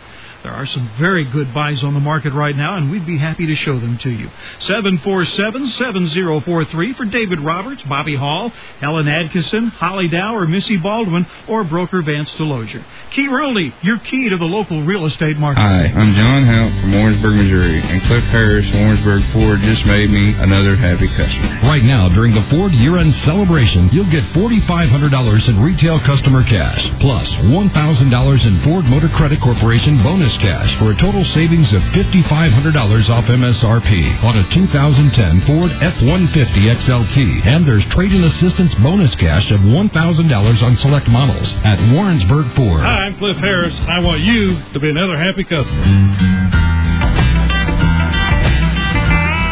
There 0.44 0.52
are 0.52 0.66
some 0.66 0.88
very 1.00 1.24
good 1.24 1.52
buys 1.52 1.82
on 1.82 1.94
the 1.94 2.00
market 2.00 2.32
right 2.32 2.54
now, 2.54 2.76
and 2.76 2.92
we'd 2.92 3.04
be 3.04 3.18
happy 3.18 3.46
to 3.46 3.56
show 3.56 3.80
them 3.80 3.98
to 3.98 4.10
you. 4.10 4.30
747-7043 4.60 6.96
for 6.96 7.04
David 7.06 7.40
Roberts, 7.40 7.82
Bobby 7.82 8.14
Hall, 8.14 8.52
Helen 8.78 9.06
Adkison, 9.06 9.72
Holly 9.72 10.06
Dow, 10.06 10.36
or 10.36 10.46
Missy 10.46 10.76
Baldwin, 10.76 11.26
or 11.48 11.64
broker 11.64 12.02
Vance 12.02 12.30
Delozier. 12.34 12.84
Key 13.10 13.26
Realty, 13.26 13.74
your 13.82 13.98
key 13.98 14.28
to 14.28 14.36
the 14.36 14.44
local 14.44 14.80
real 14.82 15.06
estate 15.06 15.36
market. 15.38 15.60
Hi, 15.60 15.86
I'm 15.86 16.14
John 16.14 16.44
Hount 16.44 16.82
from 16.82 16.92
Warrensburg, 16.92 17.34
Missouri, 17.34 17.80
and 17.80 18.00
Cliff 18.02 18.22
Harris, 18.24 18.70
Warrensburg 18.72 19.24
Ford, 19.32 19.60
just 19.62 19.84
made 19.86 20.08
me 20.08 20.34
another 20.34 20.76
happy 20.76 21.08
customer. 21.08 21.66
Right 21.66 21.82
now, 21.82 22.08
during 22.08 22.32
the 22.32 22.48
Ford 22.48 22.72
year-end 22.72 23.12
celebration, 23.24 23.90
you'll 23.92 24.10
get 24.10 24.22
$4,500 24.34 25.48
in 25.48 25.60
retail 25.60 25.98
customer 26.00 26.44
cash, 26.44 26.88
plus 27.00 27.28
$1,000 27.28 28.46
in 28.46 28.62
Ford 28.62 28.84
Motor 28.84 29.08
Credit 29.08 29.40
Corporation 29.40 30.00
bonus 30.00 30.27
cash 30.36 30.76
for 30.78 30.90
a 30.90 30.96
total 30.96 31.24
savings 31.26 31.72
of 31.72 31.80
$5,500 31.80 33.08
off 33.08 33.24
MSRP 33.24 34.22
on 34.22 34.36
a 34.36 34.50
2010 34.52 35.46
Ford 35.46 35.72
F-150 35.80 36.76
XLT. 36.76 37.46
And 37.46 37.66
there's 37.66 37.84
trade-in 37.86 38.24
assistance 38.24 38.74
bonus 38.76 39.14
cash 39.14 39.50
of 39.50 39.60
$1,000 39.60 40.62
on 40.62 40.76
select 40.76 41.08
models 41.08 41.52
at 41.64 41.78
Warrensburg 41.92 42.54
Ford. 42.54 42.80
Hi, 42.80 43.06
I'm 43.06 43.16
Cliff 43.16 43.38
Harris. 43.38 43.80
I 43.80 44.00
want 44.00 44.20
you 44.20 44.60
to 44.72 44.80
be 44.80 44.90
another 44.90 45.16
happy 45.16 45.44
customer. 45.44 45.84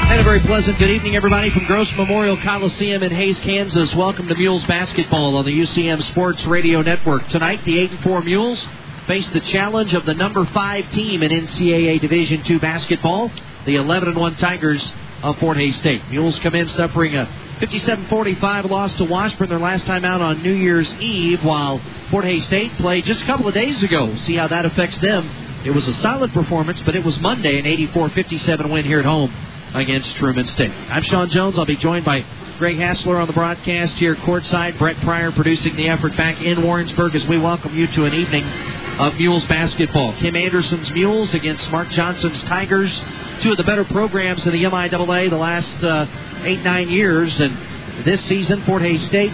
And 0.09 0.21
a 0.21 0.25
very 0.25 0.41
pleasant 0.41 0.79
good 0.79 0.91
evening, 0.91 1.17
everybody, 1.17 1.51
from 1.51 1.67
Gross 1.67 1.93
Memorial 1.93 2.37
Coliseum 2.39 3.03
in 3.03 3.13
Hays, 3.13 3.39
Kansas. 3.41 3.95
Welcome 3.95 4.29
to 4.29 4.35
Mules 4.35 4.65
basketball 4.65 5.37
on 5.37 5.45
the 5.45 5.53
UCM 5.53 6.03
Sports 6.05 6.45
Radio 6.47 6.83
Network. 6.83 7.29
Tonight, 7.29 7.65
the 7.65 7.79
8 7.79 7.91
and 7.93 8.01
4 8.03 8.23
Mules 8.23 8.67
face 9.07 9.29
the 9.29 9.41
challenge 9.41 9.95
of 9.95 10.05
the 10.05 10.15
number 10.15 10.45
5 10.45 10.91
team 10.91 11.23
in 11.23 11.31
NCAA 11.31 12.01
Division 12.01 12.43
II 12.49 12.59
basketball, 12.59 13.31
the 13.65 13.77
11 13.77 14.11
and 14.11 14.19
1 14.19 14.37
Tigers 14.37 14.93
of 15.23 15.39
Fort 15.39 15.57
Hays 15.57 15.77
State. 15.77 16.03
Mules 16.11 16.39
come 16.41 16.55
in 16.55 16.69
suffering 16.69 17.17
a 17.17 17.27
57-45 17.61 18.69
loss 18.69 18.93
to 18.95 19.05
Washburn 19.05 19.49
their 19.49 19.59
last 19.59 19.87
time 19.87 20.05
out 20.05 20.21
on 20.21 20.43
New 20.43 20.53
Year's 20.53 20.93
Eve, 20.95 21.43
while 21.43 21.81
Fort 22.11 22.25
Hays 22.25 22.45
State 22.45 22.77
played 22.77 23.05
just 23.05 23.23
a 23.23 23.27
couple 23.27 23.49
of 23.49 23.55
days 23.55 23.83
ago. 23.83 24.15
See 24.17 24.35
how 24.35 24.49
that 24.49 24.67
affects 24.67 24.99
them. 24.99 25.31
It 25.65 25.71
was 25.71 25.89
a 25.89 25.95
solid 25.95 26.33
performance, 26.33 26.81
but 26.85 26.95
it 26.95 27.03
was 27.03 27.19
Monday, 27.21 27.59
an 27.59 27.65
84-57 27.65 28.71
win 28.71 28.85
here 28.85 28.99
at 29.01 29.07
home 29.07 29.35
against 29.75 30.15
Truman 30.17 30.47
State. 30.47 30.71
I'm 30.71 31.03
Sean 31.03 31.31
Jones. 31.31 31.59
I'll 31.59 31.65
be 31.65 31.77
joined 31.77 32.05
by 32.05 32.25
Greg 32.59 32.79
Hassler 32.79 33.19
on 33.19 33.27
the 33.27 33.35
broadcast 33.35 33.99
here 33.99 34.17
courtside. 34.17 34.79
Brett 34.79 34.97
Pryor 35.03 35.31
producing 35.31 35.77
the 35.77 35.89
effort 35.89 36.17
back 36.17 36.41
in 36.41 36.63
Warrensburg 36.63 37.15
as 37.15 37.25
we 37.27 37.39
welcome 37.39 37.77
you 37.77 37.87
to 37.89 38.05
an 38.07 38.15
evening 38.15 38.45
of 38.99 39.15
Mules 39.17 39.45
basketball. 39.47 40.15
Kim 40.15 40.35
Anderson's 40.35 40.91
Mules 40.91 41.35
against 41.35 41.71
Mark 41.71 41.91
Johnson's 41.91 42.43
Tigers. 42.45 42.91
Two 43.41 43.51
of 43.51 43.59
the 43.59 43.65
better 43.65 43.85
programs 43.85 44.47
in 44.47 44.53
the 44.53 44.65
MIAA 44.65 45.29
the 45.29 45.37
last 45.37 45.85
uh, 45.85 46.07
eight, 46.45 46.63
nine 46.63 46.89
years. 46.89 47.39
And 47.41 48.05
this 48.05 48.23
season. 48.25 48.65
Fort 48.65 48.83
Hays 48.83 49.05
State, 49.07 49.33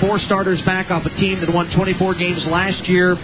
four 0.00 0.18
starters 0.18 0.60
back 0.62 0.90
off 0.90 1.04
a 1.06 1.10
team 1.10 1.40
that 1.40 1.52
won 1.52 1.70
24 1.70 2.14
games 2.14 2.46
last 2.46 2.88
year. 2.88 3.14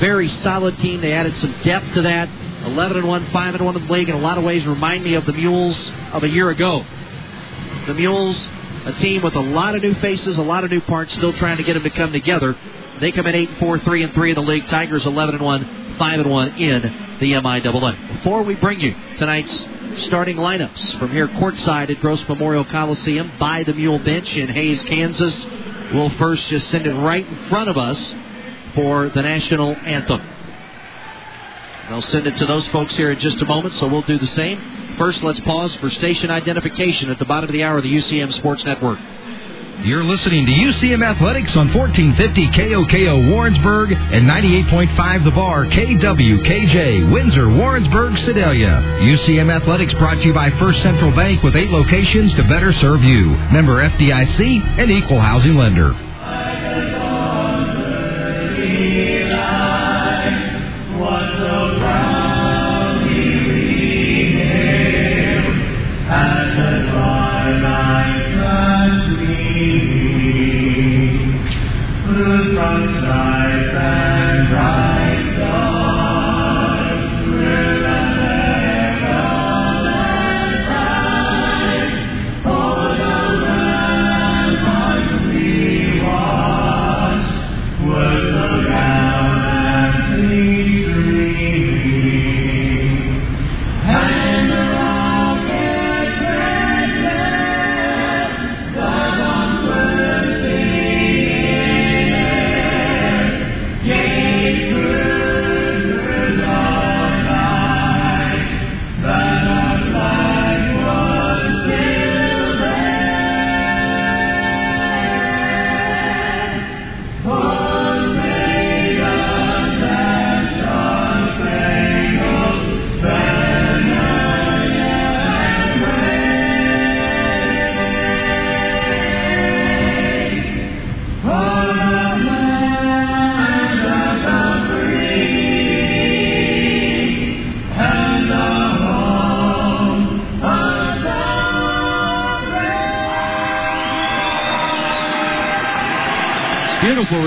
Very 0.00 0.28
solid 0.28 0.78
team. 0.78 1.00
They 1.00 1.12
added 1.12 1.36
some 1.38 1.54
depth 1.62 1.94
to 1.94 2.02
that. 2.02 2.28
11 2.64 2.96
and 2.96 3.08
1, 3.08 3.30
5 3.30 3.54
and 3.54 3.64
1 3.64 3.76
in 3.76 3.86
the 3.86 3.92
league. 3.92 4.08
In 4.08 4.14
a 4.14 4.20
lot 4.20 4.38
of 4.38 4.44
ways, 4.44 4.64
remind 4.66 5.02
me 5.04 5.14
of 5.14 5.26
the 5.26 5.32
Mules 5.32 5.92
of 6.12 6.22
a 6.22 6.28
year 6.28 6.50
ago. 6.50 6.84
The 7.86 7.94
Mules, 7.94 8.36
a 8.84 8.92
team 9.00 9.22
with 9.22 9.34
a 9.34 9.40
lot 9.40 9.74
of 9.74 9.82
new 9.82 9.94
faces, 9.94 10.38
a 10.38 10.42
lot 10.42 10.62
of 10.62 10.70
new 10.70 10.80
parts, 10.80 11.12
still 11.14 11.32
trying 11.32 11.56
to 11.56 11.64
get 11.64 11.74
them 11.74 11.82
to 11.82 11.90
come 11.90 12.12
together. 12.12 12.56
They 13.00 13.10
come 13.10 13.26
in 13.26 13.34
8 13.34 13.48
and 13.48 13.58
4, 13.58 13.78
3 13.80 14.02
and 14.04 14.14
3 14.14 14.30
in 14.30 14.34
the 14.36 14.42
league. 14.42 14.68
Tigers 14.68 15.04
11 15.04 15.34
and 15.34 15.44
1, 15.44 15.96
5 15.98 16.20
and 16.20 16.30
1 16.30 16.48
in 16.58 16.82
the 17.18 17.32
MIAA. 17.32 18.16
Before 18.18 18.42
we 18.44 18.54
bring 18.54 18.80
you 18.80 18.94
tonight's 19.16 19.66
starting 20.04 20.36
lineups 20.36 20.98
from 20.98 21.10
here 21.10 21.26
courtside 21.26 21.90
at 21.90 22.00
Gross 22.00 22.26
Memorial 22.28 22.64
Coliseum 22.64 23.32
by 23.38 23.64
the 23.64 23.74
Mule 23.74 23.98
Bench 23.98 24.36
in 24.36 24.48
Hays, 24.48 24.82
Kansas, 24.84 25.46
we'll 25.92 26.10
first 26.10 26.46
just 26.48 26.68
send 26.70 26.86
it 26.86 26.94
right 26.94 27.26
in 27.26 27.48
front 27.48 27.68
of 27.68 27.76
us 27.76 28.14
for 28.74 29.08
the 29.08 29.22
national 29.22 29.74
anthem. 29.76 30.22
They'll 31.88 32.02
send 32.02 32.26
it 32.26 32.36
to 32.38 32.46
those 32.46 32.66
folks 32.68 32.96
here 32.96 33.10
in 33.10 33.18
just 33.18 33.42
a 33.42 33.44
moment, 33.44 33.74
so 33.74 33.88
we'll 33.88 34.02
do 34.02 34.18
the 34.18 34.26
same. 34.28 34.81
First, 35.02 35.24
let's 35.24 35.40
pause 35.40 35.74
for 35.74 35.90
station 35.90 36.30
identification 36.30 37.10
at 37.10 37.18
the 37.18 37.24
bottom 37.24 37.50
of 37.50 37.52
the 37.52 37.64
hour 37.64 37.78
of 37.78 37.82
the 37.82 37.92
UCM 37.92 38.32
Sports 38.34 38.64
Network. 38.64 39.00
You're 39.82 40.04
listening 40.04 40.46
to 40.46 40.52
UCM 40.52 41.04
Athletics 41.04 41.56
on 41.56 41.74
1450 41.74 42.46
KOKO 42.50 43.32
Warrensburg 43.32 43.90
and 43.90 44.30
98.5 44.30 45.24
The 45.24 45.30
Bar 45.32 45.66
KWKJ 45.66 47.12
Windsor 47.12 47.50
Warrensburg 47.50 48.16
Sedalia. 48.18 48.80
UCM 49.00 49.50
Athletics 49.52 49.92
brought 49.94 50.20
to 50.20 50.28
you 50.28 50.32
by 50.32 50.50
First 50.50 50.80
Central 50.82 51.10
Bank 51.10 51.42
with 51.42 51.56
eight 51.56 51.70
locations 51.70 52.32
to 52.34 52.44
better 52.44 52.72
serve 52.72 53.02
you. 53.02 53.30
Member 53.50 53.82
FDIC 53.82 54.78
and 54.78 54.88
equal 54.88 55.18
housing 55.18 55.56
lender. 55.56 55.96
Beautiful 66.12 66.41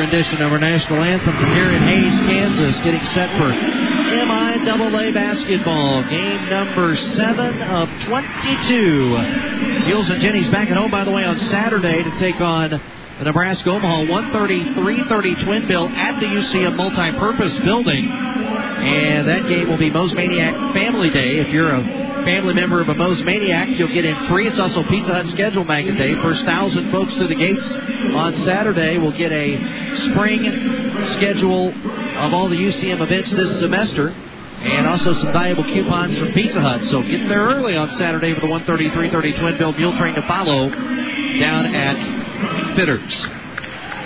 rendition 0.06 0.40
of 0.44 0.52
our 0.52 0.60
national 0.60 1.02
anthem 1.02 1.36
from 1.36 1.52
here 1.56 1.72
in 1.72 1.82
Hays, 1.82 2.14
Kansas, 2.30 2.76
getting 2.84 3.04
set 3.08 3.28
for 3.40 3.50
MIAA 3.50 5.12
basketball. 5.12 6.04
Game 6.04 6.48
number 6.48 6.96
seven 6.96 7.60
of 7.64 7.90
22. 8.04 9.10
Mules 9.88 10.08
and 10.12 10.22
Jennies 10.22 10.48
back 10.52 10.70
at 10.70 10.78
home, 10.78 10.92
by 10.92 11.06
the 11.06 11.12
way, 11.12 11.24
on 11.24 11.40
Saturday 11.40 12.04
to 12.04 12.12
take 12.20 12.40
on 12.40 12.70
the 12.70 13.24
Nebraska 13.24 13.72
Omaha 13.72 14.04
130-330 14.04 15.44
Twin 15.44 15.68
Bill 15.68 15.90
at 15.90 16.20
the 16.20 16.28
UCM 16.28 16.76
Multi-Purpose 16.76 17.58
Building. 17.62 18.06
And 18.06 19.28
that 19.28 19.48
game 19.48 19.68
will 19.70 19.78
be 19.78 19.90
Moe's 19.90 20.14
Maniac 20.14 20.76
Family 20.76 21.10
Day. 21.10 21.40
If 21.40 21.48
you're 21.48 21.74
a 21.74 21.82
family 22.26 22.54
member 22.54 22.80
of 22.80 22.90
a 22.90 22.94
Moe's 22.94 23.24
Maniac, 23.24 23.70
you'll 23.70 23.88
get 23.88 24.06
in 24.06 24.28
free. 24.28 24.48
It's 24.48 24.60
also 24.60 24.84
Pizza 24.84 25.16
Hut 25.16 25.28
Schedule 25.30 25.64
Magnet 25.64 25.98
Day. 25.98 26.14
First 26.22 26.46
thousand 26.46 26.92
folks 26.92 27.16
through 27.16 27.30
the 27.30 27.36
gates 27.36 27.72
on 28.14 28.36
Saturday 28.36 29.00
will 29.00 29.12
get 29.12 29.32
a 29.32 29.85
spring 30.12 30.44
schedule 31.14 31.70
of 31.70 32.34
all 32.34 32.50
the 32.50 32.58
UCM 32.58 33.02
events 33.02 33.32
this 33.32 33.60
semester. 33.60 34.10
And 34.56 34.88
also 34.88 35.14
some 35.14 35.34
valuable 35.34 35.66
coupons 35.66 36.18
from 36.18 36.32
Pizza 36.32 36.62
Hut. 36.62 36.82
So 36.86 37.02
get 37.04 37.28
there 37.28 37.42
early 37.42 37.76
on 37.76 37.92
Saturday 37.92 38.34
for 38.34 38.40
the 38.40 38.48
130-330 38.48 39.40
Twin 39.40 39.58
Bill 39.58 39.74
Mule 39.74 39.96
Train 39.98 40.16
to 40.16 40.22
follow 40.24 40.70
down 40.70 41.76
at 41.76 42.76
Fitters. 42.76 43.28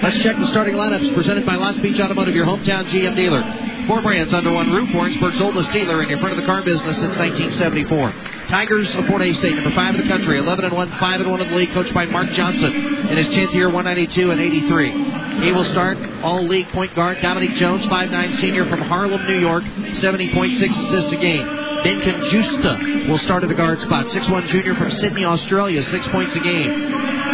Let's 0.01 0.17
check 0.23 0.37
the 0.39 0.47
starting 0.47 0.75
lineups 0.75 1.13
presented 1.13 1.45
by 1.45 1.55
Lotspeich 1.55 1.99
Automotive, 1.99 2.33
your 2.33 2.45
hometown 2.45 2.85
GM 2.85 3.15
dealer. 3.15 3.43
Four 3.85 4.01
brands 4.01 4.33
under 4.33 4.51
one 4.51 4.71
roof. 4.71 4.93
Warrensburg's 4.93 5.41
oldest 5.41 5.71
dealer 5.71 6.01
in 6.03 6.09
your 6.09 6.19
front 6.19 6.33
of 6.33 6.39
the 6.39 6.45
car 6.45 6.61
business 6.61 6.97
since 6.97 7.17
1974. 7.17 8.13
Tigers 8.47 8.95
of 8.95 9.05
Fort 9.07 9.21
Hays 9.21 9.37
State, 9.39 9.55
number 9.55 9.75
five 9.75 9.95
in 9.95 10.01
the 10.01 10.07
country, 10.07 10.39
11 10.39 10.65
and 10.65 10.73
one, 10.73 10.89
five 10.99 11.19
and 11.19 11.29
one 11.29 11.41
in 11.41 11.49
the 11.49 11.55
league, 11.55 11.73
coached 11.73 11.93
by 11.93 12.05
Mark 12.05 12.29
Johnson 12.31 12.73
in 12.73 13.17
his 13.17 13.27
10th 13.29 13.53
year, 13.53 13.67
192 13.69 14.31
and 14.31 14.39
83. 14.39 15.08
He 15.41 15.51
will 15.51 15.65
start 15.65 15.97
all 16.21 16.43
league 16.43 16.69
point 16.69 16.93
guard 16.95 17.21
Dominic 17.21 17.55
Jones, 17.55 17.85
5'9 17.85 18.41
senior 18.41 18.65
from 18.69 18.81
Harlem, 18.81 19.25
New 19.25 19.39
York, 19.39 19.63
70.6 19.63 20.85
assists 20.85 21.11
a 21.11 21.17
game. 21.17 21.47
Ben 21.83 22.01
Justa 22.01 23.05
will 23.07 23.19
start 23.19 23.43
at 23.43 23.49
the 23.49 23.55
guard 23.55 23.79
spot. 23.79 24.07
6'1 24.07 24.47
junior 24.47 24.75
from 24.75 24.91
Sydney, 24.91 25.23
Australia, 25.23 25.81
six 25.83 26.05
points 26.07 26.35
a 26.35 26.39
game. 26.39 26.69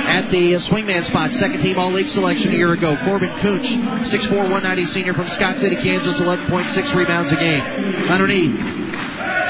At 0.06 0.30
the 0.30 0.56
uh, 0.56 0.60
swingman 0.60 1.04
spot, 1.06 1.34
second 1.34 1.64
team 1.64 1.80
all 1.80 1.92
league 1.92 2.10
selection 2.10 2.54
a 2.54 2.56
year 2.56 2.74
ago. 2.74 2.96
Corbin 3.06 3.40
Cooch, 3.40 3.64
6'4, 3.64 4.32
190 4.32 4.86
senior 4.94 5.16
from 5.16 5.28
Scott 5.30 5.58
City, 5.58 5.76
Kansas, 5.76 6.18
11.6 6.18 6.96
rebounds 6.96 7.32
a 7.32 7.36
game. 7.36 7.64
Underneath, 8.08 8.56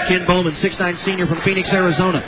Ken 0.07 0.25
Bowman, 0.25 0.53
6'9 0.53 0.99
senior 0.99 1.27
from 1.27 1.41
Phoenix, 1.41 1.73
Arizona. 1.73 2.21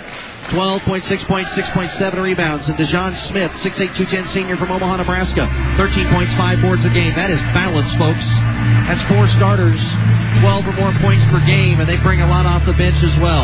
12.6 0.50 1.28
points, 1.28 1.52
6.7 1.52 2.22
rebounds. 2.22 2.68
And 2.68 2.78
DeJohn 2.78 3.16
Smith, 3.28 3.52
6'8", 3.52 3.96
210 3.96 4.28
senior 4.30 4.58
from 4.58 4.72
Omaha, 4.72 4.98
Nebraska. 4.98 5.48
13 5.78 6.10
points, 6.10 6.34
5 6.36 6.62
boards 6.62 6.86
a 6.86 6.90
game. 6.90 7.14
That 7.16 7.32
is 7.32 7.42
balance, 7.54 7.94
folks. 7.96 8.24
That's 8.88 9.04
four 9.12 9.28
starters, 9.36 9.80
12 10.40 10.68
or 10.68 10.74
more 10.74 10.94
points 11.04 11.26
per 11.26 11.44
game, 11.46 11.80
and 11.80 11.88
they 11.88 11.98
bring 11.98 12.22
a 12.22 12.28
lot 12.28 12.46
off 12.46 12.66
the 12.66 12.74
bench 12.74 13.04
as 13.04 13.18
well. 13.20 13.44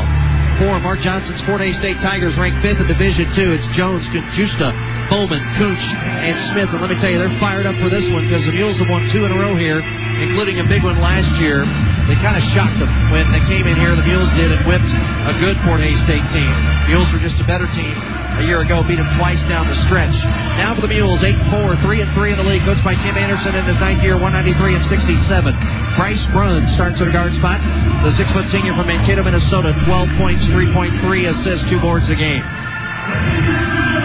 Four, 0.58 0.80
Mark 0.80 1.00
Johnson's 1.02 1.42
Fort 1.42 1.60
Hays 1.62 1.76
State 1.78 1.98
Tigers 2.00 2.38
ranked 2.38 2.62
fifth 2.62 2.80
in 2.80 2.88
Division 2.88 3.34
Two. 3.34 3.54
It's 3.54 3.68
Jones, 3.76 4.06
Conjusta, 4.08 4.72
Bowman, 5.10 5.42
Cooch, 5.58 5.84
and 6.00 6.38
Smith. 6.54 6.70
And 6.70 6.80
let 6.80 6.90
me 6.90 6.96
tell 7.02 7.10
you, 7.10 7.18
they're 7.18 7.40
fired 7.40 7.66
up 7.66 7.76
for 7.82 7.90
this 7.90 8.08
one 8.12 8.24
because 8.24 8.46
the 8.46 8.52
Mules 8.54 8.78
have 8.78 8.88
won 8.88 9.10
two 9.10 9.26
in 9.26 9.32
a 9.32 9.40
row 9.40 9.56
here, 9.56 9.80
including 9.80 10.60
a 10.60 10.64
big 10.64 10.84
one 10.84 11.00
last 11.02 11.30
year. 11.42 11.66
They 12.08 12.16
kind 12.20 12.36
of 12.36 12.44
shocked 12.52 12.80
them 12.80 12.92
when 13.12 13.32
they 13.32 13.40
came 13.48 13.66
in 13.66 13.80
here. 13.80 13.96
The 13.96 14.04
Mules 14.04 14.30
did 14.36 14.52
and 14.52 14.66
whipped 14.68 14.92
a 14.92 15.34
good 15.40 15.56
Fort 15.64 15.80
Hays 15.80 16.00
State 16.04 16.26
team. 16.36 16.52
Mules 16.92 17.08
were 17.16 17.20
just 17.20 17.40
a 17.40 17.48
better 17.48 17.68
team 17.72 17.96
a 17.96 18.44
year 18.44 18.60
ago, 18.60 18.84
beat 18.84 19.00
them 19.00 19.08
twice 19.16 19.40
down 19.48 19.68
the 19.68 19.80
stretch. 19.88 20.14
Now 20.60 20.76
for 20.76 20.82
the 20.82 20.92
Mules, 20.92 21.24
8 21.24 21.38
4, 21.50 21.76
3 21.78 22.02
and 22.02 22.12
3 22.14 22.32
in 22.32 22.38
the 22.38 22.44
league, 22.44 22.64
coached 22.64 22.84
by 22.84 22.96
Kim 22.96 23.16
Anderson 23.16 23.56
in 23.56 23.64
his 23.66 23.80
ninth 23.80 24.04
year, 24.04 24.20
193 24.20 24.76
and 24.76 24.86
67. 24.86 25.56
Bryce 25.96 26.26
Brunn 26.36 26.68
starts 26.74 27.00
at 27.00 27.08
a 27.08 27.12
guard 27.12 27.34
spot. 27.36 27.62
The 28.04 28.12
six 28.18 28.30
foot 28.32 28.50
senior 28.52 28.76
from 28.76 28.88
Mankato, 28.88 29.24
Minnesota, 29.24 29.72
12 29.86 30.10
points, 30.18 30.44
3.3 30.46 31.30
assists, 31.30 31.70
two 31.70 31.80
boards 31.80 32.10
a 32.10 32.16
game. 32.16 32.44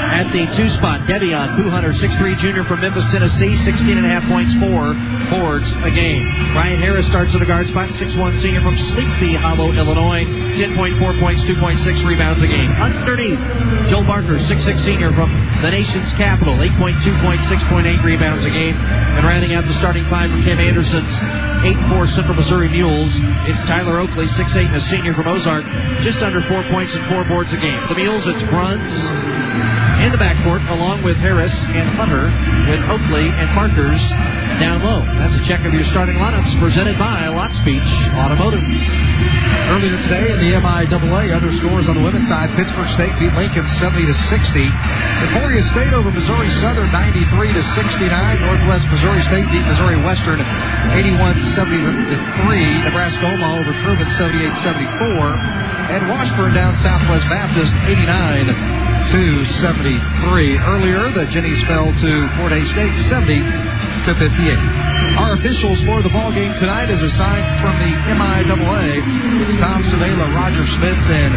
At 0.08 0.32
the 0.32 0.48
two 0.56 0.68
spot, 0.70 1.06
Devion 1.06 1.54
Pooh 1.56 1.70
Hunter, 1.70 1.92
6'3 1.92 2.38
junior 2.40 2.64
from 2.64 2.80
Memphis, 2.80 3.04
Tennessee, 3.12 3.56
16 3.64 3.96
and 3.96 4.06
a 4.06 4.08
half 4.08 4.24
points, 4.24 4.50
four 4.56 4.96
boards 5.30 5.68
a 5.84 5.92
game. 5.92 6.24
Ryan 6.56 6.80
Harris 6.80 7.06
starts 7.06 7.34
at 7.34 7.40
the 7.40 7.46
guard 7.46 7.68
spot, 7.68 7.90
6'1 7.90 8.40
senior 8.42 8.62
from 8.62 8.76
Sleepy 8.90 9.34
Hollow, 9.36 9.70
Illinois, 9.72 10.24
10.4 10.24 11.20
points, 11.20 11.42
2.6 11.42 12.08
rebounds 12.08 12.42
a 12.42 12.48
game. 12.48 12.72
Underneath, 12.72 13.38
Joe 13.88 14.02
Barker, 14.02 14.38
6'6 14.38 14.82
senior 14.82 15.12
from 15.12 15.30
the 15.62 15.70
nation's 15.70 16.10
capital, 16.14 16.56
8.2 16.56 17.22
points, 17.22 17.44
6.8 17.46 18.02
rebounds 18.02 18.44
a 18.44 18.50
game. 18.50 18.74
And 18.74 19.24
rounding 19.24 19.54
out 19.54 19.66
the 19.66 19.74
starting 19.74 20.08
five 20.08 20.30
for 20.30 20.42
Kim 20.42 20.58
Anderson's 20.58 21.14
8-4 21.62 22.14
Central 22.14 22.34
Missouri 22.34 22.68
Mules, 22.70 23.10
it's 23.46 23.60
Tyler 23.68 24.00
Oakley, 24.00 24.26
6'8 24.26 24.66
and 24.66 24.76
a 24.76 24.80
senior 24.88 25.14
from 25.14 25.28
Ozark, 25.28 25.64
just 26.02 26.18
under 26.18 26.40
four 26.48 26.62
points 26.70 26.94
and 26.94 27.06
four 27.08 27.24
boards 27.24 27.52
a 27.52 27.56
game. 27.56 27.80
The 27.88 27.94
Mules, 27.94 28.26
it's 28.26 28.42
Bruns 28.50 29.47
in 30.04 30.12
the 30.12 30.18
backcourt, 30.18 30.62
along 30.70 31.02
with 31.02 31.16
Harris 31.18 31.52
and 31.52 31.88
Hunter, 31.98 32.30
with 32.70 32.80
Oakley 32.88 33.28
and 33.28 33.48
Parkers 33.50 34.00
down 34.58 34.82
low. 34.82 35.04
That's 35.04 35.36
a 35.38 35.44
check 35.46 35.62
of 35.66 35.74
your 35.74 35.84
starting 35.90 36.16
lineups 36.16 36.58
presented 36.58 36.98
by 36.98 37.28
Lot 37.28 37.52
Speech 37.62 37.86
Automotive. 38.14 38.62
Earlier 39.68 40.00
today 40.02 40.32
in 40.32 40.38
the 40.40 40.56
MIAA, 40.56 41.36
other 41.36 41.52
scores 41.60 41.86
on 41.86 41.94
the 41.94 42.02
women's 42.02 42.26
side, 42.26 42.48
Pittsburg 42.56 42.88
State 42.96 43.12
beat 43.20 43.34
Lincoln 43.36 43.68
70 43.78 44.06
to 44.06 44.16
60. 44.32 44.64
Emporia 45.28 45.62
State 45.76 45.92
over 45.92 46.10
Missouri 46.10 46.48
Southern 46.64 46.90
93 46.90 47.52
to 47.52 47.62
69. 47.76 48.08
Northwest 48.40 48.88
Missouri 48.88 49.22
State 49.28 49.46
beat 49.52 49.66
Missouri 49.68 50.00
Western 50.00 50.40
81 50.40 51.36
70 51.52 52.08
to 52.08 52.16
3. 52.48 52.88
Nebraska 52.88 53.28
Omaha 53.28 53.60
over 53.60 53.74
Truman 53.84 54.08
78 54.16 54.56
74. 54.64 55.36
And 55.92 56.08
Washburn 56.08 56.54
down 56.54 56.72
Southwest 56.80 57.28
Baptist 57.28 57.74
89 57.84 58.87
to 59.10 59.44
73. 59.62 60.58
Earlier, 60.58 61.10
the 61.12 61.24
Jennies 61.32 61.62
fell 61.64 61.86
to 61.86 62.28
Fort 62.36 62.52
Hays 62.52 62.70
State 62.70 62.92
70 63.08 63.77
58. 64.14 64.88
Our 65.20 65.34
officials 65.36 65.82
for 65.84 66.00
the 66.00 66.08
ball 66.08 66.32
game 66.32 66.54
tonight 66.56 66.88
is 66.88 67.02
assigned 67.02 67.44
from 67.60 67.76
the 67.76 67.92
MIAA. 68.08 69.02
It's 69.44 69.60
Tom 69.60 69.82
Savela, 69.90 70.32
Roger 70.32 70.64
Smith, 70.78 70.96
and 71.12 71.34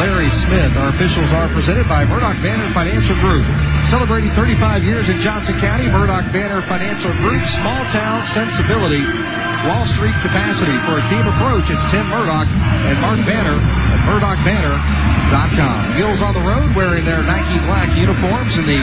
Larry 0.00 0.30
Smith. 0.46 0.72
Our 0.78 0.94
officials 0.96 1.28
are 1.36 1.48
presented 1.52 1.88
by 1.88 2.04
Murdoch 2.06 2.40
Banner 2.40 2.72
Financial 2.72 3.16
Group. 3.20 3.44
Celebrating 3.90 4.32
35 4.32 4.84
years 4.84 5.08
in 5.08 5.20
Johnson 5.20 5.60
County, 5.60 5.88
Murdoch 5.88 6.32
Banner 6.32 6.62
Financial 6.70 7.12
Group, 7.20 7.42
small 7.60 7.82
town 7.92 8.24
sensibility, 8.32 9.04
Wall 9.66 9.84
Street 9.98 10.14
capacity. 10.22 10.76
For 10.86 11.02
a 11.02 11.04
team 11.10 11.26
approach, 11.26 11.66
it's 11.68 11.84
Tim 11.90 12.06
Murdoch 12.08 12.46
and 12.46 12.96
Mark 13.02 13.20
Banner 13.26 13.58
at 13.58 14.00
MurdochBanner.com. 14.06 15.96
Mules 15.98 16.22
on 16.22 16.32
the 16.32 16.44
road 16.46 16.70
wearing 16.76 17.04
their 17.04 17.22
Nike 17.22 17.58
black 17.66 17.90
uniforms 17.98 18.54
and 18.56 18.68
the 18.68 18.80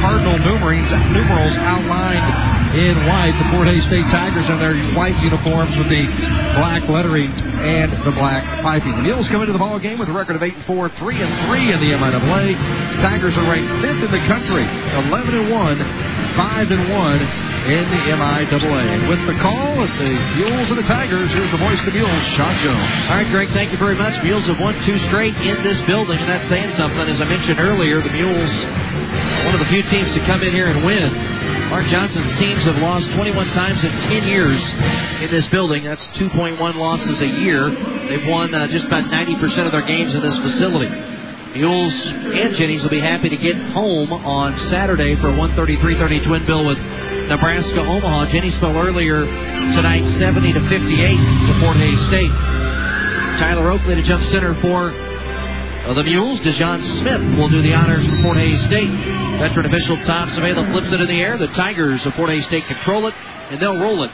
Cardinal 0.00 0.38
numerals 0.40 1.56
outlined 1.60 2.63
in 2.72 3.06
white. 3.06 3.36
The 3.36 3.50
Fort 3.50 3.68
Hays 3.68 3.84
State 3.84 4.06
Tigers 4.06 4.48
in 4.48 4.58
their 4.58 4.74
white 4.94 5.16
uniforms 5.22 5.76
with 5.76 5.88
the 5.88 6.06
black 6.56 6.88
lettering 6.88 7.30
and 7.30 7.92
the 8.06 8.12
black 8.12 8.62
piping. 8.62 8.96
The 8.96 9.02
Mules 9.02 9.28
come 9.28 9.42
into 9.42 9.52
the 9.52 9.58
ball 9.58 9.78
game 9.78 9.98
with 9.98 10.08
a 10.08 10.12
record 10.12 10.36
of 10.36 10.42
8 10.42 10.54
and 10.54 10.64
4, 10.64 10.88
3 10.88 11.22
and 11.22 11.46
3 11.46 11.72
in 11.72 11.80
the 11.80 11.90
MIAA. 11.92 12.56
Tigers 13.02 13.36
are 13.36 13.44
ranked 13.44 13.82
fifth 13.82 14.02
in 14.02 14.10
the 14.10 14.24
country, 14.26 14.64
11 15.08 15.34
and 15.34 15.50
1, 15.50 15.78
5 16.36 16.70
and 16.70 16.90
1 16.90 17.20
in 17.64 17.84
the 17.90 18.02
MIAA. 18.12 19.08
With 19.08 19.26
the 19.26 19.40
call 19.40 19.80
of 19.82 19.90
the 19.98 20.12
Mules 20.36 20.68
and 20.70 20.78
the 20.78 20.88
Tigers, 20.88 21.30
here's 21.30 21.50
the 21.50 21.58
voice 21.58 21.78
of 21.80 21.86
the 21.86 21.92
Mules, 21.92 22.22
Sean 22.36 22.56
Jones. 22.58 22.90
All 23.08 23.16
right, 23.16 23.28
Greg, 23.30 23.50
thank 23.52 23.72
you 23.72 23.78
very 23.78 23.96
much. 23.96 24.22
Mules 24.22 24.44
have 24.44 24.60
won 24.60 24.74
two 24.84 24.98
straight 25.08 25.34
in 25.36 25.62
this 25.62 25.80
building, 25.82 26.18
that's 26.26 26.48
saying 26.48 26.74
something. 26.74 27.00
As 27.00 27.20
I 27.20 27.24
mentioned 27.24 27.60
earlier, 27.60 28.02
the 28.02 28.12
Mules, 28.12 28.52
one 29.46 29.54
of 29.54 29.60
the 29.60 29.66
few 29.66 29.82
teams 29.84 30.10
to 30.12 30.20
come 30.26 30.42
in 30.42 30.52
here 30.52 30.68
and 30.68 30.84
win. 30.84 31.33
Mark 31.70 31.86
Johnson's 31.86 32.38
teams 32.38 32.64
have 32.64 32.78
lost 32.78 33.10
21 33.12 33.48
times 33.48 33.82
in 33.82 33.90
10 33.90 34.28
years 34.28 34.62
in 35.22 35.30
this 35.30 35.46
building. 35.48 35.84
That's 35.84 36.06
2.1 36.08 36.58
losses 36.76 37.20
a 37.20 37.26
year. 37.26 37.70
They've 38.08 38.26
won 38.26 38.54
uh, 38.54 38.68
just 38.68 38.86
about 38.86 39.04
90% 39.04 39.66
of 39.66 39.72
their 39.72 39.82
games 39.82 40.14
in 40.14 40.22
this 40.22 40.36
facility. 40.38 40.88
Mules 41.54 41.94
and 42.06 42.54
Jennies 42.56 42.82
will 42.82 42.90
be 42.90 43.00
happy 43.00 43.28
to 43.28 43.36
get 43.36 43.56
home 43.56 44.12
on 44.12 44.58
Saturday 44.70 45.14
for 45.16 45.28
a 45.28 45.32
133-30 45.32 46.24
twin 46.24 46.46
bill 46.46 46.66
with 46.66 46.78
Nebraska 46.78 47.80
Omaha. 47.80 48.26
Jennies 48.26 48.56
fell 48.58 48.76
earlier 48.76 49.24
tonight 49.24 50.04
70 50.18 50.52
to 50.52 50.68
58 50.68 51.16
to 51.16 51.60
Fort 51.60 51.76
Hays 51.76 52.00
State. 52.06 52.30
Tyler 53.38 53.70
Oakley 53.70 53.94
to 53.94 54.02
jump 54.02 54.24
center 54.24 54.54
for 54.60 54.90
uh, 55.84 55.94
the 55.94 56.04
Mules. 56.04 56.40
DeJohn 56.40 56.98
Smith 57.00 57.38
will 57.38 57.48
do 57.48 57.60
the 57.62 57.74
honors 57.74 58.06
for 58.06 58.22
Fort 58.22 58.38
Hays 58.38 58.62
State. 58.64 58.90
Veteran 58.90 59.66
official 59.66 59.96
Tom 60.04 60.30
Savela 60.30 60.70
flips 60.72 60.90
it 60.90 61.00
in 61.00 61.08
the 61.08 61.20
air. 61.20 61.36
The 61.36 61.48
Tigers 61.48 62.04
of 62.06 62.14
Fort 62.14 62.30
Hays 62.30 62.46
State 62.46 62.66
control 62.66 63.06
it, 63.06 63.14
and 63.50 63.60
they'll 63.60 63.78
roll 63.78 64.02
it 64.04 64.10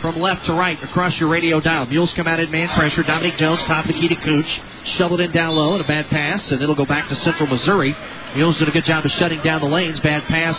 from 0.00 0.18
left 0.18 0.46
to 0.46 0.52
right 0.52 0.82
across 0.82 1.18
your 1.20 1.28
radio 1.28 1.60
dial. 1.60 1.86
Mules 1.86 2.12
come 2.14 2.26
out 2.26 2.40
in 2.40 2.50
man 2.50 2.68
pressure. 2.70 3.04
Dominic 3.04 3.36
Jones, 3.36 3.60
top 3.60 3.86
the 3.86 3.92
key 3.92 4.08
to 4.08 4.16
Cooch. 4.16 4.60
Shovel 4.96 5.20
it 5.20 5.26
in 5.26 5.30
down 5.30 5.54
low, 5.54 5.74
and 5.74 5.80
a 5.80 5.86
bad 5.86 6.08
pass, 6.08 6.50
and 6.50 6.60
it'll 6.60 6.74
go 6.74 6.86
back 6.86 7.08
to 7.08 7.14
Central 7.14 7.48
Missouri. 7.48 7.96
Mules 8.34 8.58
did 8.58 8.68
a 8.68 8.72
good 8.72 8.84
job 8.84 9.04
of 9.04 9.12
shutting 9.12 9.40
down 9.42 9.60
the 9.60 9.68
lanes. 9.68 10.00
Bad 10.00 10.24
pass. 10.24 10.58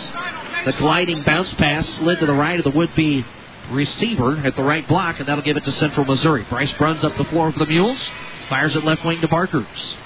The 0.64 0.72
gliding 0.78 1.24
bounce 1.24 1.52
pass 1.54 1.86
slid 1.96 2.20
to 2.20 2.26
the 2.26 2.32
right 2.32 2.58
of 2.58 2.64
the 2.64 2.70
would-be 2.70 3.26
receiver 3.70 4.38
at 4.38 4.56
the 4.56 4.62
right 4.62 4.88
block, 4.88 5.20
and 5.20 5.28
that'll 5.28 5.44
give 5.44 5.58
it 5.58 5.64
to 5.66 5.72
Central 5.72 6.06
Missouri. 6.06 6.46
Bryce 6.48 6.72
runs 6.80 7.04
up 7.04 7.14
the 7.18 7.24
floor 7.24 7.52
for 7.52 7.58
the 7.58 7.66
Mules. 7.66 8.00
Fires 8.48 8.74
it 8.74 8.84
left 8.84 9.04
wing 9.04 9.20
to 9.20 9.28
Barkers. 9.28 9.96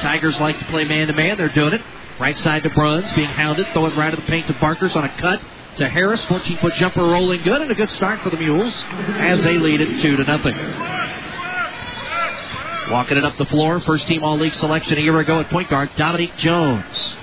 Tigers 0.00 0.38
like 0.40 0.58
to 0.58 0.64
play 0.66 0.84
man-to-man. 0.84 1.36
They're 1.36 1.48
doing 1.48 1.74
it. 1.74 1.82
Right 2.20 2.38
side 2.38 2.64
to 2.64 2.70
Bruns, 2.70 3.12
being 3.12 3.28
hounded. 3.28 3.66
Throw 3.72 3.86
it 3.86 3.96
right 3.96 4.12
at 4.12 4.18
the 4.18 4.26
paint 4.26 4.46
to 4.48 4.54
Barkers 4.54 4.96
on 4.96 5.04
a 5.04 5.20
cut 5.20 5.40
to 5.76 5.88
Harris. 5.88 6.24
14 6.26 6.58
foot 6.58 6.74
jumper 6.74 7.02
rolling 7.02 7.42
good, 7.42 7.62
and 7.62 7.70
a 7.70 7.74
good 7.74 7.90
start 7.90 8.20
for 8.22 8.30
the 8.30 8.36
Mules 8.36 8.74
as 9.18 9.42
they 9.42 9.58
lead 9.58 9.80
it 9.80 10.02
2 10.02 10.16
to 10.16 10.24
nothing. 10.24 10.56
Walking 12.90 13.18
it 13.18 13.24
up 13.24 13.36
the 13.36 13.46
floor. 13.46 13.80
First 13.80 14.08
team 14.08 14.24
All 14.24 14.36
League 14.36 14.54
selection 14.54 14.98
a 14.98 15.00
year 15.00 15.18
ago 15.20 15.40
at 15.40 15.50
point 15.50 15.68
guard, 15.68 15.90
Dominique 15.96 16.36
Jones. 16.38 17.16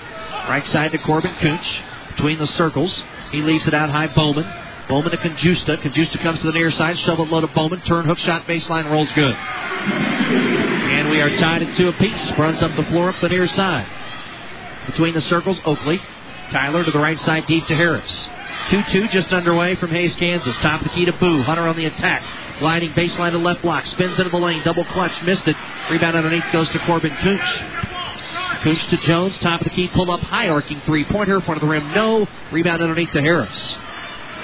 Right 0.47 0.65
side 0.67 0.91
to 0.91 0.97
Corbin 0.99 1.35
Cooch. 1.39 1.81
Between 2.15 2.37
the 2.39 2.47
circles. 2.47 3.03
He 3.31 3.41
leaves 3.41 3.67
it 3.67 3.73
out 3.73 3.89
high, 3.89 4.07
Bowman. 4.07 4.49
Bowman 4.87 5.11
to 5.11 5.17
Conjusta. 5.17 5.77
Conjusta 5.81 6.19
comes 6.21 6.39
to 6.39 6.45
the 6.45 6.53
near 6.53 6.71
side. 6.71 6.97
Shovel 6.99 7.25
it 7.25 7.31
low 7.31 7.41
to 7.41 7.47
Bowman. 7.47 7.81
Turn, 7.81 8.05
hook 8.05 8.19
shot, 8.19 8.47
baseline, 8.47 8.89
rolls 8.89 9.11
good. 9.13 10.54
We 11.15 11.21
are 11.21 11.33
tied 11.37 11.63
at 11.63 11.77
two 11.77 11.87
apiece. 11.87 12.37
Runs 12.37 12.61
up 12.61 12.75
the 12.75 12.83
floor 12.83 13.07
up 13.07 13.21
the 13.21 13.29
near 13.29 13.47
side. 13.47 13.87
Between 14.87 15.13
the 15.13 15.21
circles, 15.21 15.57
Oakley. 15.63 16.01
Tyler 16.51 16.83
to 16.83 16.91
the 16.91 16.99
right 16.99 17.17
side, 17.21 17.47
deep 17.47 17.65
to 17.67 17.73
Harris. 17.73 18.27
2-2 18.67 19.09
just 19.11 19.31
underway 19.31 19.75
from 19.75 19.91
Hays, 19.91 20.13
Kansas. 20.15 20.57
Top 20.57 20.81
of 20.81 20.89
the 20.89 20.93
key 20.93 21.05
to 21.05 21.13
Boo. 21.13 21.41
Hunter 21.41 21.69
on 21.69 21.77
the 21.77 21.85
attack. 21.85 22.21
Gliding 22.59 22.91
baseline 22.91 23.31
to 23.31 23.37
left 23.37 23.61
block. 23.61 23.85
Spins 23.85 24.19
into 24.19 24.29
the 24.29 24.37
lane. 24.37 24.61
Double 24.65 24.83
clutch. 24.83 25.23
Missed 25.23 25.47
it. 25.47 25.55
Rebound 25.89 26.17
underneath 26.17 26.43
goes 26.51 26.67
to 26.71 26.79
Corbin 26.79 27.15
Cooch. 27.21 27.63
Cooch 28.63 28.85
to 28.87 28.97
Jones. 28.97 29.37
Top 29.37 29.61
of 29.61 29.63
the 29.63 29.73
key. 29.73 29.87
Pull 29.87 30.11
up 30.11 30.19
high. 30.19 30.49
Arcing 30.49 30.81
three-pointer. 30.81 31.39
Front 31.39 31.61
of 31.63 31.65
the 31.65 31.71
rim. 31.71 31.93
No. 31.93 32.27
Rebound 32.51 32.81
underneath 32.81 33.13
to 33.13 33.21
Harris. 33.21 33.57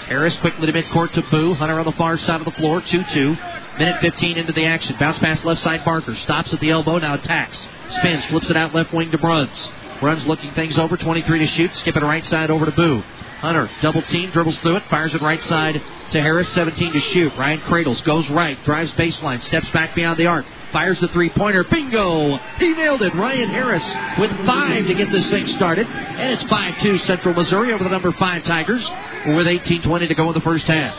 Harris 0.07 0.37
quickly 0.37 0.71
to 0.71 0.71
midcourt 0.71 1.11
to 1.15 1.21
Boo. 1.23 1.53
Hunter 1.53 1.77
on 1.79 1.85
the 1.85 1.91
far 1.91 2.17
side 2.17 2.39
of 2.39 2.45
the 2.45 2.51
floor. 2.51 2.79
2-2. 2.79 3.60
Minute 3.81 3.99
15 3.99 4.37
into 4.37 4.53
the 4.53 4.67
action. 4.67 4.95
Bounce 4.99 5.17
pass 5.17 5.43
left 5.43 5.63
side 5.63 5.83
Barker. 5.83 6.15
Stops 6.15 6.53
at 6.53 6.59
the 6.59 6.69
elbow. 6.69 6.99
Now 6.99 7.15
attacks. 7.15 7.57
Spins. 7.97 8.23
Flips 8.25 8.51
it 8.51 8.55
out 8.55 8.75
left 8.75 8.93
wing 8.93 9.09
to 9.09 9.17
Bruns. 9.17 9.71
Bruns 9.99 10.23
looking 10.27 10.53
things 10.53 10.77
over. 10.77 10.97
23 10.97 11.39
to 11.39 11.47
shoot. 11.47 11.73
Skip 11.77 11.95
it 11.95 12.03
right 12.03 12.23
side 12.27 12.51
over 12.51 12.67
to 12.67 12.71
Boo. 12.71 13.01
Hunter, 13.39 13.71
double 13.81 14.03
team, 14.03 14.29
dribbles 14.29 14.55
through 14.59 14.75
it, 14.75 14.83
fires 14.87 15.15
it 15.15 15.21
right 15.23 15.43
side 15.45 15.81
to 16.11 16.21
Harris, 16.21 16.47
17 16.49 16.93
to 16.93 16.99
shoot. 16.99 17.35
Ryan 17.35 17.59
Cradles 17.61 17.99
goes 18.03 18.29
right, 18.29 18.63
drives 18.65 18.93
baseline, 18.93 19.41
steps 19.41 19.67
back 19.71 19.95
beyond 19.95 20.19
the 20.19 20.27
arc, 20.27 20.45
fires 20.71 20.99
the 20.99 21.07
three 21.07 21.31
pointer. 21.31 21.63
Bingo! 21.63 22.37
He 22.59 22.73
nailed 22.73 23.01
it. 23.01 23.15
Ryan 23.15 23.49
Harris 23.49 24.19
with 24.19 24.29
five 24.45 24.85
to 24.85 24.93
get 24.93 25.11
this 25.11 25.27
thing 25.31 25.47
started. 25.47 25.87
And 25.87 26.33
it's 26.33 26.43
5 26.43 26.81
2 26.81 26.99
Central 26.99 27.33
Missouri 27.33 27.73
over 27.73 27.83
the 27.83 27.89
number 27.89 28.11
five 28.11 28.43
Tigers 28.43 28.87
with 29.25 29.47
18 29.47 29.81
20 29.81 30.07
to 30.07 30.13
go 30.13 30.27
in 30.27 30.35
the 30.35 30.41
first 30.41 30.67
half. 30.67 30.95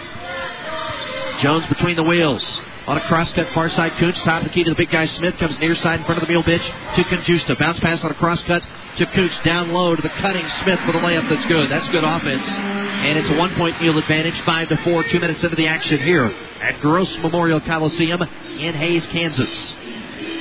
Jones 1.40 1.64
between 1.68 1.94
the 1.94 2.02
wheels. 2.02 2.44
On 2.84 2.96
a 2.96 3.00
cross 3.02 3.32
cut 3.32 3.48
far 3.50 3.68
side, 3.68 3.92
Cooch, 3.92 4.18
top 4.24 4.42
of 4.42 4.48
the 4.48 4.50
key 4.52 4.64
to 4.64 4.70
the 4.70 4.76
big 4.76 4.90
guy 4.90 5.04
Smith, 5.04 5.36
comes 5.38 5.56
near 5.60 5.76
side 5.76 6.00
in 6.00 6.04
front 6.04 6.20
of 6.20 6.26
the 6.26 6.32
mule 6.32 6.42
bitch 6.42 6.64
to 6.96 7.04
Conjusta. 7.04 7.56
Bounce 7.56 7.78
pass 7.78 8.02
on 8.02 8.10
a 8.10 8.14
cross 8.14 8.42
cut 8.42 8.60
to 8.96 9.06
Cooch, 9.06 9.42
down 9.44 9.72
low 9.72 9.94
to 9.94 10.02
the 10.02 10.08
cutting 10.08 10.48
Smith 10.62 10.80
for 10.80 10.90
the 10.90 10.98
layup 10.98 11.28
that's 11.28 11.46
good. 11.46 11.70
That's 11.70 11.88
good 11.90 12.02
offense. 12.02 12.44
And 12.44 13.16
it's 13.16 13.28
a 13.28 13.36
one 13.36 13.54
point 13.54 13.80
mule 13.80 13.98
advantage, 13.98 14.40
five 14.40 14.68
to 14.68 14.76
four, 14.78 15.04
two 15.04 15.20
minutes 15.20 15.44
into 15.44 15.54
the 15.54 15.68
action 15.68 16.00
here 16.00 16.26
at 16.60 16.80
Gross 16.80 17.16
Memorial 17.18 17.60
Coliseum 17.60 18.20
in 18.20 18.74
Hays, 18.74 19.06
Kansas. 19.06 19.76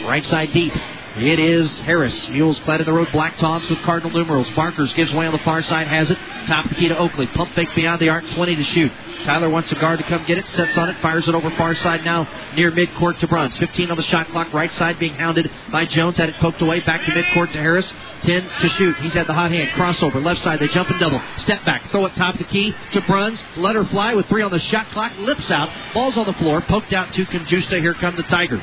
Right 0.04 0.25
side 0.25 0.51
deep. 0.51 0.73
It 1.17 1.39
is 1.39 1.69
Harris. 1.80 2.30
Mules 2.30 2.58
clad 2.60 2.80
in 2.80 2.86
the 2.86 2.93
road, 2.93 3.10
black 3.12 3.38
tops 3.38 3.69
with 3.69 3.80
cardinal 3.82 4.17
numerals. 4.17 4.50
Barkers 4.52 4.93
gives 4.93 5.13
way 5.13 5.26
on 5.26 5.34
the 5.34 5.39
far 5.39 5.62
side, 5.62 5.88
has 5.88 6.10
it. 6.10 6.17
Top 6.47 6.63
of 6.63 6.69
the 6.69 6.76
key 6.76 6.88
to 6.88 6.97
Oakley. 6.97 7.28
Pump 7.28 7.54
fake 7.54 7.76
beyond 7.76 8.02
the 8.02 8.08
arc, 8.08 8.26
20 8.30 8.56
to 8.56 8.63
shoot. 8.63 8.91
Tyler 9.26 9.50
wants 9.50 9.71
a 9.74 9.76
guard 9.76 10.00
to 10.00 10.06
come 10.06 10.24
get 10.26 10.38
it, 10.38 10.47
sets 10.47 10.78
on 10.78 10.89
it, 10.89 10.95
fires 11.02 11.28
it 11.28 11.36
over 11.36 11.52
far 11.52 11.76
side 11.76 12.06
now 12.06 12.28
near 12.56 12.71
midcourt 12.71 13.19
to 13.19 13.28
Bruns. 13.28 13.58
15 13.58 13.91
on 13.91 13.97
the 13.97 14.04
shot 14.04 14.30
clock, 14.30 14.54
right 14.54 14.74
side 14.76 15.00
being 15.00 15.13
hounded 15.15 15.52
by 15.69 15.86
Jones. 15.86 16.17
Had 16.17 16.30
it 16.30 16.36
poked 16.36 16.62
away, 16.62 16.80
back 16.80 17.04
to 17.06 17.12
midcourt 17.12 17.52
to 17.52 17.60
Harris. 17.60 17.91
10 18.24 18.50
to 18.62 18.69
shoot. 18.69 18.95
He's 18.97 19.15
at 19.15 19.28
the 19.28 19.34
hot 19.34 19.52
hand. 19.52 19.69
Crossover, 19.71 20.24
left 20.24 20.41
side. 20.41 20.60
They 20.60 20.67
jump 20.67 20.89
and 20.91 21.00
double. 21.00 21.21
Step 21.39 21.65
back. 21.65 21.89
Throw 21.89 22.06
it 22.06 22.15
top 22.15 22.36
of 22.36 22.39
the 22.39 22.45
key 22.45 22.74
to 22.93 23.02
Bruns. 23.02 23.39
Let 23.58 23.76
her 23.76 23.84
fly 23.86 24.13
with 24.13 24.28
three 24.28 24.43
on 24.43 24.52
the 24.52 24.60
shot 24.60 24.88
clock. 24.91 25.12
Lips 25.17 25.52
out. 25.52 25.69
Ball's 25.93 26.17
on 26.17 26.26
the 26.26 26.34
floor. 26.34 26.62
Poked 26.62 26.93
out 26.93 27.13
to 27.13 27.26
Conjusta. 27.26 27.82
Here 27.82 27.95
come 27.95 28.15
the 28.15 28.24
Tigers. 28.24 28.62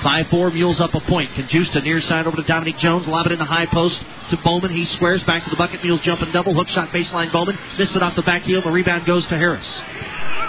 5-4 0.00 0.54
Mules 0.54 0.80
up 0.80 0.94
a 0.94 1.00
point. 1.00 1.30
Conjusta 1.32 1.82
near 1.82 2.00
side 2.00 2.26
over 2.26 2.36
to 2.36 2.42
Dominic 2.42 2.78
Jones. 2.78 3.06
Lob 3.06 3.26
it 3.26 3.32
in 3.32 3.38
the 3.38 3.44
high 3.44 3.66
post 3.66 4.02
to 4.30 4.36
Bowman. 4.38 4.74
He 4.74 4.86
squares 4.86 5.22
back 5.24 5.44
to 5.44 5.50
the 5.50 5.56
bucket. 5.56 5.82
Mules 5.82 6.00
jumping 6.00 6.32
double. 6.32 6.54
Hook 6.54 6.68
shot 6.68 6.90
baseline 6.90 7.30
Bowman. 7.30 7.58
Missed 7.78 7.94
it 7.94 8.02
off 8.02 8.16
the 8.16 8.22
back 8.22 8.42
heel. 8.42 8.62
The 8.62 8.70
rebound 8.70 9.04
goes 9.04 9.26
to 9.26 9.36
Harris. 9.36 9.68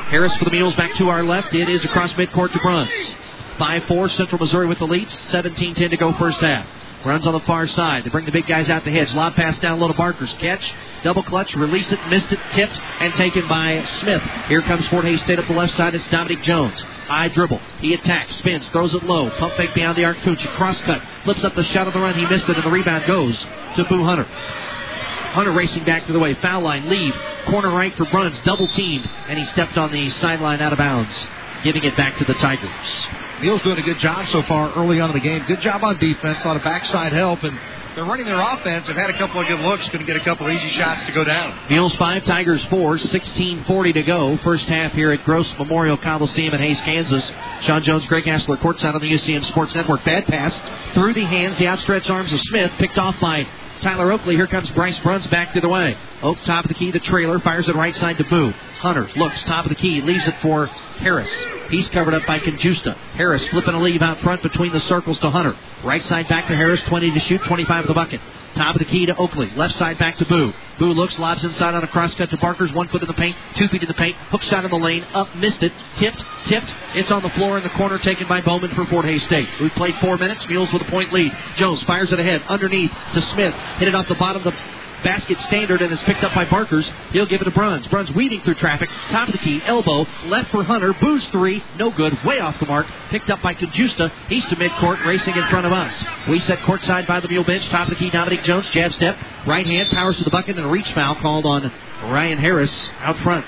Harris 0.10 0.36
for 0.38 0.46
the 0.46 0.52
Mules 0.52 0.76
back 0.76 0.96
to 0.96 1.10
our 1.10 1.24
left. 1.24 1.54
It 1.54 1.68
is 1.68 1.84
across 1.84 2.14
midcourt 2.14 2.54
to 2.54 2.60
Bruns. 2.60 3.16
5-4 3.58 4.12
Central 4.12 4.40
Missouri 4.40 4.68
with 4.68 4.80
the 4.80 4.88
lead. 4.88 5.08
17-10 5.08 5.90
to 5.90 5.98
go 5.98 6.14
first 6.14 6.40
half. 6.40 6.66
Runs 7.04 7.26
on 7.26 7.34
the 7.34 7.40
far 7.42 7.68
side. 7.68 8.04
They 8.04 8.10
bring 8.10 8.26
the 8.26 8.32
big 8.32 8.46
guys 8.46 8.70
out 8.70 8.84
the 8.84 8.92
hedge. 8.92 9.12
Lob 9.14 9.34
pass 9.34 9.58
down 9.60 9.80
low 9.80 9.88
to 9.88 9.94
Barker's 9.94 10.34
catch. 10.36 10.72
Double 11.04 11.24
clutch, 11.24 11.56
release 11.56 11.92
it, 11.92 12.00
missed 12.10 12.32
it, 12.32 12.40
tipped, 12.52 12.80
and 13.00 13.12
taken 13.16 13.48
by 13.48 13.84
Smith. 14.02 14.22
Here 14.48 14.62
comes 14.62 14.88
Fort 14.88 15.04
Hays 15.06 15.20
State 15.22 15.40
up 15.40 15.48
the 15.48 15.54
left 15.54 15.74
side. 15.76 15.96
It's 15.96 16.08
Dominic 16.10 16.44
Jones. 16.44 16.80
High 17.08 17.30
dribble. 17.30 17.60
He 17.80 17.96
attacks, 17.96 18.36
spins, 18.36 18.68
throws 18.70 18.94
it 18.94 19.04
low. 19.04 19.32
Pump 19.32 19.56
fake 19.56 19.74
beyond 19.74 19.98
the 19.98 20.06
arc. 20.06 20.18
Cooch. 20.22 20.46
Cross 20.50 20.80
cut. 20.82 21.02
Flips 21.24 21.44
up 21.44 21.56
the 21.56 21.64
shot 21.64 21.88
of 21.88 21.94
the 21.94 22.00
run. 22.00 22.14
He 22.14 22.26
missed 22.28 22.48
it, 22.48 22.56
and 22.56 22.64
the 22.64 22.70
rebound 22.70 23.06
goes 23.08 23.38
to 23.76 23.84
Boo 23.86 24.04
Hunter. 24.04 24.26
Hunter 24.26 25.54
racing 25.54 25.86
back 25.86 26.06
to 26.06 26.14
the 26.14 26.20
way. 26.20 26.36
Foul 26.36 26.62
line, 26.62 26.88
leave. 26.88 27.16
Corner 27.48 27.72
right 27.72 27.96
for 27.96 28.06
Bruns. 28.06 28.40
Double 28.42 28.68
teamed, 28.68 29.10
and 29.28 29.40
he 29.40 29.46
stepped 29.46 29.78
on 29.78 29.92
the 29.92 30.12
sideline 30.12 30.62
out 30.62 30.72
of 30.72 30.78
bounds, 30.78 31.16
giving 31.64 31.84
it 31.84 31.98
back 31.98 32.18
to 32.20 32.26
the 32.26 32.36
Tigers. 32.36 33.08
Neal's 33.42 33.62
doing 33.64 33.80
a 33.80 33.82
good 33.82 33.98
job 34.00 34.28
so 34.28 34.44
far 34.44 34.72
early 34.76 35.00
on 35.00 35.10
in 35.10 35.16
the 35.16 35.22
game. 35.22 35.44
Good 35.48 35.62
job 35.62 35.84
on 35.84 35.98
defense. 35.98 36.44
A 36.44 36.48
lot 36.48 36.58
of 36.58 36.64
backside 36.64 37.12
help, 37.12 37.44
and 37.44 37.58
they're 37.96 38.06
running 38.06 38.26
their 38.26 38.40
offense. 38.40 38.86
They've 38.86 38.96
had 38.96 39.10
a 39.10 39.18
couple 39.18 39.42
of 39.42 39.48
good 39.48 39.60
looks. 39.60 39.88
Going 39.88 40.00
to 40.00 40.06
get 40.06 40.16
a 40.16 40.24
couple 40.24 40.48
of 40.48 40.54
easy 40.54 40.70
shots 40.70 41.06
to 41.08 41.12
go 41.12 41.24
down. 41.24 41.58
Mules 41.68 41.96
5, 41.96 42.24
Tigers 42.24 42.64
4, 42.66 42.98
16.40 42.98 43.94
to 43.96 44.04
go. 44.04 44.38
First 44.38 44.66
half 44.70 44.94
here 44.94 45.12
at 45.12 45.24
Gross 45.26 45.52
Memorial 45.58 45.98
Coliseum 45.98 46.54
in 46.54 46.62
Hays, 46.62 46.80
Kansas. 46.82 47.32
Sean 47.62 47.82
Jones, 47.82 48.06
Greg 48.06 48.26
Hassler, 48.26 48.58
courtside 48.58 48.94
on 48.94 49.02
the 49.02 49.12
UCM 49.12 49.44
Sports 49.46 49.74
Network. 49.74 50.06
Bad 50.06 50.28
pass 50.28 50.94
through 50.94 51.14
the 51.14 51.26
hands, 51.26 51.58
the 51.58 51.68
outstretched 51.68 52.10
arms 52.10 52.32
of 52.32 52.40
Smith, 52.42 52.72
picked 52.78 52.98
off 52.98 53.20
by 53.20 53.48
Tyler 53.82 54.12
Oakley. 54.12 54.36
Here 54.36 54.48
comes 54.48 54.70
Bryce 54.72 55.00
Bruns 55.00 55.26
back 55.28 55.54
to 55.54 55.62
the 55.62 55.68
way. 55.68 55.98
Oak 56.22 56.38
top 56.44 56.66
of 56.66 56.70
the 56.70 56.76
key, 56.76 56.92
the 56.92 57.00
trailer, 57.00 57.40
fires 57.40 57.68
it 57.68 57.76
right 57.76 57.96
side 57.96 58.18
to 58.20 58.24
Boo. 58.24 58.52
Hunter 58.80 59.10
looks, 59.16 59.44
top 59.44 59.66
of 59.66 59.70
the 59.70 59.76
key, 59.76 60.02
leaves 60.02 60.28
it 60.28 60.36
for 60.42 60.68
Harris. 60.68 61.32
He's 61.70 61.90
covered 61.90 62.14
up 62.14 62.26
by 62.28 62.40
Conjusta. 62.40 62.96
Harris 63.16 63.46
flipping 63.48 63.74
a 63.74 63.82
leave 63.82 64.02
out 64.02 64.20
front 64.20 64.44
between 64.44 64.72
the 64.72 64.80
circles 64.82 65.18
to 65.20 65.32
Hunter. 65.32 65.58
Right 65.84 66.04
side 66.06 66.28
back 66.28 66.48
to 66.48 66.56
Harris, 66.56 66.82
20 66.84 67.12
to 67.12 67.20
shoot, 67.22 67.42
25 67.44 67.84
at 67.84 67.88
the 67.88 67.94
bucket. 67.94 68.22
Top 68.56 68.76
of 68.76 68.80
the 68.80 68.86
key 68.86 69.06
to 69.06 69.16
Oakley. 69.16 69.50
Left 69.56 69.76
side 69.76 69.98
back 69.98 70.18
to 70.18 70.26
Boo. 70.26 70.54
Boo 70.78 70.94
looks, 70.94 71.18
lobs 71.18 71.44
inside 71.44 71.74
on 71.74 71.84
a 71.84 71.88
cross 71.88 72.14
cut 72.16 72.30
to 72.32 72.38
Barkers. 72.38 72.74
One 72.74 72.88
foot 72.90 73.02
in 73.02 73.08
the 73.08 73.14
paint, 73.14 73.36
two 73.56 73.68
feet 73.70 73.82
in 73.82 73.88
the 73.88 73.94
paint. 73.94 74.16
Hook 74.30 74.42
shot 74.44 74.66
in 74.66 74.72
the 74.72 74.78
lane, 74.78 75.06
up, 75.14 75.34
missed 75.36 75.64
it. 75.64 75.72
Tipped, 75.98 76.24
tipped. 76.48 76.74
It's 76.96 77.12
on 77.12 77.24
the 77.24 77.30
floor 77.30 77.58
in 77.58 77.64
the 77.64 77.70
corner, 77.70 77.98
taken 77.98 78.28
by 78.28 78.42
Bowman 78.42 78.76
for 78.76 78.86
Fort 78.86 79.06
Hays 79.06 79.24
State. 79.24 79.48
We 79.62 79.70
played 79.70 79.96
four 80.02 80.18
minutes. 80.18 80.48
Mules 80.48 80.72
with 80.74 80.82
a 80.82 80.92
point 80.92 81.14
lead. 81.14 81.36
Jones 81.56 81.82
fires 81.84 82.12
it 82.12 82.20
ahead, 82.20 82.44
underneath 82.48 82.92
to 83.14 83.22
Smith. 83.22 83.54
Hit 83.78 83.88
it 83.88 83.96
off 83.96 84.08
the 84.08 84.16
bottom 84.16 84.46
of 84.46 84.54
the 84.54 84.81
basket 85.04 85.40
standard 85.42 85.82
and 85.82 85.92
is 85.92 86.02
picked 86.04 86.24
up 86.24 86.34
by 86.34 86.46
Barkers. 86.46 86.90
He'll 87.12 87.26
give 87.26 87.42
it 87.42 87.46
to 87.46 87.52
Bruns. 87.52 87.88
Bruns 87.88 88.12
weaving 88.12 88.42
through 88.42 88.56
traffic. 88.56 88.90
Top 89.10 89.28
of 89.28 89.34
the 89.34 89.40
key. 89.40 89.62
Elbow. 89.64 90.06
Left 90.26 90.52
for 90.52 90.64
Hunter. 90.64 90.94
Boost 90.94 91.32
three. 91.32 91.64
No 91.78 91.92
good. 91.92 92.18
Way 92.24 92.40
off 92.40 92.60
the 92.60 92.66
mark. 92.66 92.88
Picked 93.10 93.30
up 93.30 93.42
by 93.42 93.54
Conjusta. 93.54 94.12
He's 94.28 94.46
to 94.48 94.56
midcourt 94.56 95.06
racing 95.06 95.36
in 95.36 95.46
front 95.48 95.66
of 95.66 95.74
us. 95.74 96.04
We 96.28 96.40
set 96.40 96.60
courtside 96.60 97.08
by 97.08 97.20
the 97.20 97.28
mule 97.28 97.44
bench. 97.44 97.68
Top 97.70 97.88
of 97.88 97.90
the 97.90 97.96
key. 97.96 98.10
Dominic 98.10 98.44
Jones. 98.44 98.70
Jab 98.70 98.94
step. 98.94 99.18
Right 99.46 99.66
hand. 99.66 99.90
Powers 99.90 100.18
to 100.18 100.24
the 100.24 100.30
bucket 100.30 100.58
and 100.58 100.66
a 100.66 100.70
reach 100.70 100.92
foul 100.94 101.16
called 101.16 101.46
on 101.46 101.72
Ryan 102.04 102.38
Harris 102.38 102.90
out 103.00 103.18
front. 103.20 103.46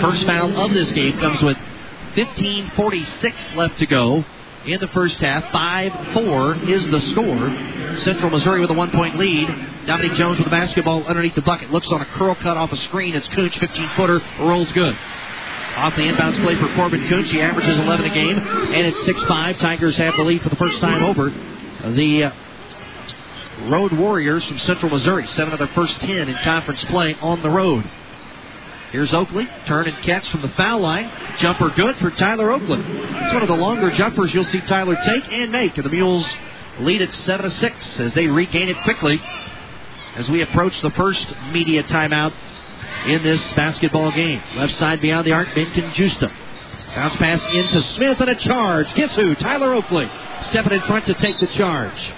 First 0.00 0.24
foul 0.24 0.60
of 0.60 0.72
this 0.72 0.90
game 0.92 1.18
comes 1.18 1.42
with 1.42 1.56
15.46 2.14 3.54
left 3.54 3.78
to 3.78 3.86
go 3.86 4.24
in 4.66 4.80
the 4.80 4.88
first 4.88 5.18
half. 5.20 5.50
5 5.52 6.14
4 6.14 6.54
is 6.68 6.86
the 6.88 7.00
score. 7.12 7.96
Central 7.98 8.30
Missouri 8.30 8.60
with 8.60 8.70
a 8.70 8.74
one 8.74 8.90
point 8.90 9.16
lead. 9.16 9.48
Dominic 9.86 10.14
Jones 10.14 10.38
with 10.38 10.46
the 10.46 10.50
basketball 10.50 11.04
underneath 11.04 11.34
the 11.34 11.42
bucket. 11.42 11.70
Looks 11.70 11.90
on 11.90 12.00
a 12.00 12.06
curl 12.06 12.34
cut 12.34 12.56
off 12.56 12.72
a 12.72 12.76
screen. 12.76 13.14
It's 13.14 13.28
Cooch, 13.28 13.58
15 13.58 13.88
footer, 13.90 14.20
rolls 14.40 14.70
good. 14.72 14.96
Off 15.76 15.96
the 15.96 16.02
inbounds 16.02 16.42
play 16.42 16.56
for 16.56 16.74
Corbin 16.74 17.08
Cooch. 17.08 17.30
He 17.30 17.40
averages 17.40 17.78
11 17.78 18.06
a 18.06 18.14
game, 18.14 18.38
and 18.38 18.86
it's 18.86 19.04
6 19.04 19.22
5. 19.24 19.58
Tigers 19.58 19.96
have 19.96 20.14
the 20.16 20.22
lead 20.22 20.42
for 20.42 20.48
the 20.48 20.56
first 20.56 20.78
time 20.80 21.02
over 21.02 21.30
the 21.94 22.24
uh, 22.24 22.32
Road 23.68 23.92
Warriors 23.92 24.44
from 24.44 24.58
Central 24.60 24.90
Missouri. 24.90 25.26
Seven 25.28 25.52
of 25.52 25.58
their 25.58 25.68
first 25.68 26.00
10 26.00 26.28
in 26.28 26.36
conference 26.42 26.84
play 26.84 27.14
on 27.20 27.42
the 27.42 27.50
road. 27.50 27.88
Here's 28.90 29.14
Oakley. 29.14 29.48
Turn 29.66 29.86
and 29.86 30.02
catch 30.02 30.28
from 30.30 30.42
the 30.42 30.48
foul 30.50 30.80
line. 30.80 31.10
Jumper 31.38 31.70
good 31.70 31.96
for 31.98 32.10
Tyler 32.10 32.50
Oakley. 32.50 32.80
It's 32.80 33.32
one 33.32 33.42
of 33.42 33.48
the 33.48 33.56
longer 33.56 33.90
jumpers 33.90 34.34
you'll 34.34 34.44
see 34.44 34.60
Tyler 34.60 34.96
take 35.04 35.32
and 35.32 35.52
make. 35.52 35.76
And 35.76 35.86
the 35.86 35.90
Mules 35.90 36.26
lead 36.80 37.00
at 37.00 37.14
7 37.14 37.44
to 37.44 37.56
6 37.56 38.00
as 38.00 38.14
they 38.14 38.26
regain 38.26 38.68
it 38.68 38.82
quickly 38.82 39.20
as 40.16 40.28
we 40.28 40.42
approach 40.42 40.80
the 40.80 40.90
first 40.90 41.24
media 41.52 41.84
timeout 41.84 42.32
in 43.06 43.22
this 43.22 43.40
basketball 43.52 44.10
game. 44.10 44.42
Left 44.56 44.74
side 44.74 45.00
beyond 45.00 45.24
the 45.24 45.32
arc, 45.32 45.54
Ben 45.54 45.66
Conjusta. 45.66 46.32
Bounce 46.94 47.14
pass 47.14 47.46
into 47.46 47.82
Smith 47.94 48.20
and 48.20 48.30
a 48.30 48.34
charge. 48.34 48.92
Guess 48.94 49.14
who? 49.14 49.36
Tyler 49.36 49.72
Oakley 49.72 50.10
stepping 50.42 50.72
in 50.72 50.80
front 50.82 51.06
to 51.06 51.14
take 51.14 51.38
the 51.38 51.46
charge. 51.46 52.12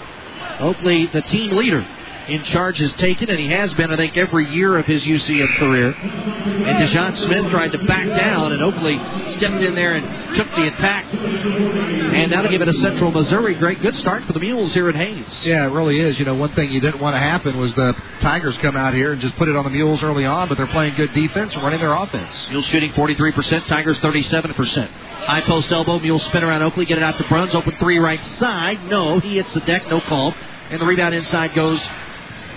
Oakley, 0.59 1.07
the 1.07 1.21
team 1.23 1.55
leader 1.55 1.87
in 2.29 2.43
charges 2.45 2.93
taken, 2.95 3.29
and 3.29 3.39
he 3.39 3.49
has 3.49 3.73
been, 3.75 3.91
I 3.91 3.97
think, 3.97 4.17
every 4.17 4.53
year 4.55 4.79
of 4.79 4.87
his 4.87 5.03
UCM 5.05 5.57
career. 5.57 5.93
And 5.93 6.89
DeJohn 6.89 7.17
Smith 7.19 7.51
tried 7.51 7.73
to 7.73 7.79
back 7.85 8.07
down, 8.07 8.53
and 8.53 8.63
Oakley 8.63 8.97
stepped 9.33 9.63
in 9.63 9.75
there 9.75 9.95
and 9.95 10.37
took 10.37 10.49
the 10.55 10.69
attack. 10.69 11.13
And 11.13 12.33
that'll 12.33 12.51
give 12.51 12.63
it 12.63 12.69
a 12.69 12.73
Central 12.75 13.11
Missouri, 13.11 13.55
great, 13.55 13.81
good 13.83 13.97
start 13.97 14.25
for 14.25 14.33
the 14.33 14.41
Mules 14.41 14.73
here 14.73 14.89
at 14.89 14.95
Hays. 14.95 15.27
Yeah, 15.45 15.67
it 15.67 15.71
really 15.71 16.01
is. 16.01 16.19
You 16.19 16.25
know, 16.25 16.35
one 16.35 16.55
thing 16.55 16.71
you 16.71 16.81
didn't 16.81 17.01
want 17.01 17.15
to 17.15 17.21
happen 17.21 17.59
was 17.59 17.75
the 17.75 17.95
Tigers 18.21 18.57
come 18.59 18.77
out 18.77 18.95
here 18.95 19.13
and 19.13 19.21
just 19.21 19.37
put 19.37 19.49
it 19.49 19.57
on 19.57 19.65
the 19.65 19.71
Mules 19.71 20.03
early 20.03 20.25
on, 20.25 20.49
but 20.49 20.57
they're 20.57 20.67
playing 20.69 20.95
good 20.95 21.13
defense 21.15 21.55
and 21.55 21.63
running 21.63 21.81
their 21.81 21.95
offense. 21.95 22.33
Mules 22.51 22.67
shooting 22.67 22.93
43%, 22.93 23.67
Tigers 23.67 23.99
37%. 23.99 24.89
High 24.89 25.41
post 25.43 25.71
elbow, 25.71 25.99
Mules 25.99 26.25
spin 26.25 26.43
around 26.43 26.63
Oakley, 26.63 26.85
get 26.85 26.99
it 26.99 27.05
out 27.05 27.17
to 27.19 27.25
Bruns, 27.29 27.55
open 27.55 27.77
three 27.79 27.99
right 27.99 28.23
side. 28.39 28.85
No, 28.87 29.21
he 29.21 29.37
hits 29.37 29.53
the 29.55 29.61
deck, 29.61 29.89
no 29.89 30.01
call. 30.01 30.35
And 30.71 30.81
the 30.81 30.87
rebound 30.87 31.15
inside 31.15 31.55
goes 31.55 31.81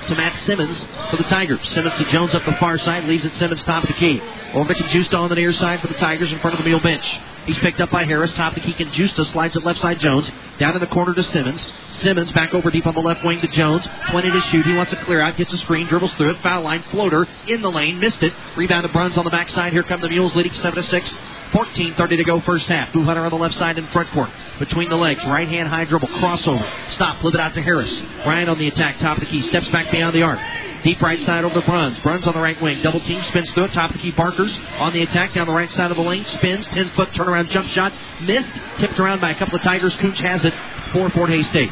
to 0.08 0.16
Matt 0.16 0.38
Simmons 0.44 0.86
for 1.10 1.18
the 1.18 1.24
Tigers. 1.24 1.60
Simmons 1.70 1.98
to 1.98 2.06
Jones 2.06 2.34
up 2.34 2.46
the 2.46 2.54
far 2.54 2.78
side, 2.78 3.06
leaves 3.06 3.26
it 3.26 3.34
Simmons 3.34 3.64
top 3.64 3.84
of 3.84 3.88
the 3.88 3.94
key. 3.94 4.22
Over 4.54 4.74
and 4.74 4.90
Justa 4.90 5.18
on 5.18 5.30
the 5.30 5.36
near 5.36 5.54
side 5.54 5.82
for 5.82 5.88
the 5.88 5.96
Tigers 5.96 6.32
in 6.32 6.40
front 6.40 6.54
of 6.54 6.64
the 6.64 6.70
Mule 6.70 6.80
bench. 6.80 7.06
He's 7.46 7.60
picked 7.60 7.80
up 7.80 7.92
by 7.92 8.06
Harris, 8.06 8.32
top 8.34 8.56
of 8.56 8.64
the 8.64 8.72
key, 8.72 8.84
and 8.84 8.92
Justa 8.92 9.24
slides 9.26 9.56
it 9.56 9.64
left 9.64 9.80
side 9.80 10.00
Jones. 10.00 10.30
Down 10.58 10.74
in 10.74 10.82
the 10.82 10.88
corner 10.88 11.14
to 11.14 11.24
Simmons. 11.24 11.66
Simmons 11.92 12.32
back 12.32 12.54
over 12.54 12.72
deep 12.72 12.88
on 12.88 12.96
the 12.96 13.02
left 13.02 13.24
wing 13.24 13.40
to 13.42 13.48
Jones. 13.48 13.88
20 14.10 14.32
to 14.32 14.42
shoot. 14.42 14.66
He 14.66 14.74
wants 14.74 14.94
a 14.94 14.96
clear 14.98 15.22
out, 15.22 15.38
gets 15.38 15.54
a 15.54 15.58
screen, 15.60 15.88
dribbles 15.88 16.14
through 16.14 16.32
it, 16.32 16.42
foul 16.42 16.64
line, 16.64 16.84
floater 16.90 17.28
in 17.48 17.62
the 17.62 17.72
lane, 17.72 18.00
missed 18.00 18.24
it. 18.24 18.34
Rebound 18.56 18.84
to 18.84 18.90
Bruns 18.92 19.18
on 19.18 19.26
the 19.26 19.32
backside. 19.32 19.74
Here 19.74 19.84
come 19.84 20.02
the 20.02 20.10
Mules 20.10 20.36
leading 20.36 20.54
7 20.54 20.82
to 20.82 20.90
6. 20.90 21.18
14.30 21.56 22.18
to 22.18 22.24
go 22.26 22.42
first 22.42 22.68
half. 22.68 22.92
Boo 22.92 23.06
Hunter 23.06 23.24
on 23.24 23.30
the 23.30 23.38
left 23.38 23.56
side 23.56 23.78
in 23.78 23.88
front 23.88 24.12
court. 24.12 24.30
Between 24.60 24.90
the 24.90 24.98
legs. 24.98 25.24
Right 25.24 25.48
hand 25.48 25.70
high 25.70 25.86
dribble. 25.86 26.10
Crossover. 26.10 26.92
Stop. 26.92 27.22
Flip 27.22 27.34
it 27.34 27.40
out 27.40 27.54
to 27.54 27.62
Harris. 27.62 28.02
Ryan 28.26 28.50
on 28.50 28.60
the 28.60 28.68
attack. 28.68 29.00
Top 29.00 29.18
of 29.18 29.22
the 29.22 29.30
key. 29.30 29.42
Steps 29.44 29.70
back 29.70 29.90
beyond 29.90 30.14
the 30.14 30.22
arc. 30.22 30.40
Deep 30.84 31.02
right 31.02 31.20
side 31.22 31.46
over 31.46 31.56
to 31.56 31.66
Bruns. 31.66 31.98
Bruns 32.00 32.28
on 32.28 32.34
the 32.34 32.42
right 32.42 32.62
wing. 32.62 32.82
Double 32.82 33.00
team. 33.00 33.24
Spins 33.24 33.50
through 33.52 33.66
it. 33.66 33.74
Top 33.74 33.90
of 33.90 33.96
the 33.96 34.02
key. 34.02 34.12
Barkers 34.12 34.54
on 34.80 34.92
the 34.92 35.02
attack 35.04 35.34
down 35.34 35.48
the 35.48 35.54
right 35.54 35.72
side 35.72 35.92
of 35.92 35.98
the 35.98 36.04
lane. 36.04 36.26
Spins. 36.26 36.66
10 36.68 36.90
foot 36.90 37.14
turnaround 37.14 37.50
jump 37.50 37.70
shot. 37.70 37.94
Missed. 38.22 38.50
Tipped 38.80 39.00
around 39.00 39.22
by 39.22 39.32
a 39.32 39.36
couple 39.36 39.56
of 39.56 39.62
Tigers. 39.62 39.96
Cooch 39.98 40.20
has 40.20 40.44
it 40.44 40.54
for 40.92 41.10
Fort 41.12 41.30
Hays 41.30 41.48
State. 41.48 41.72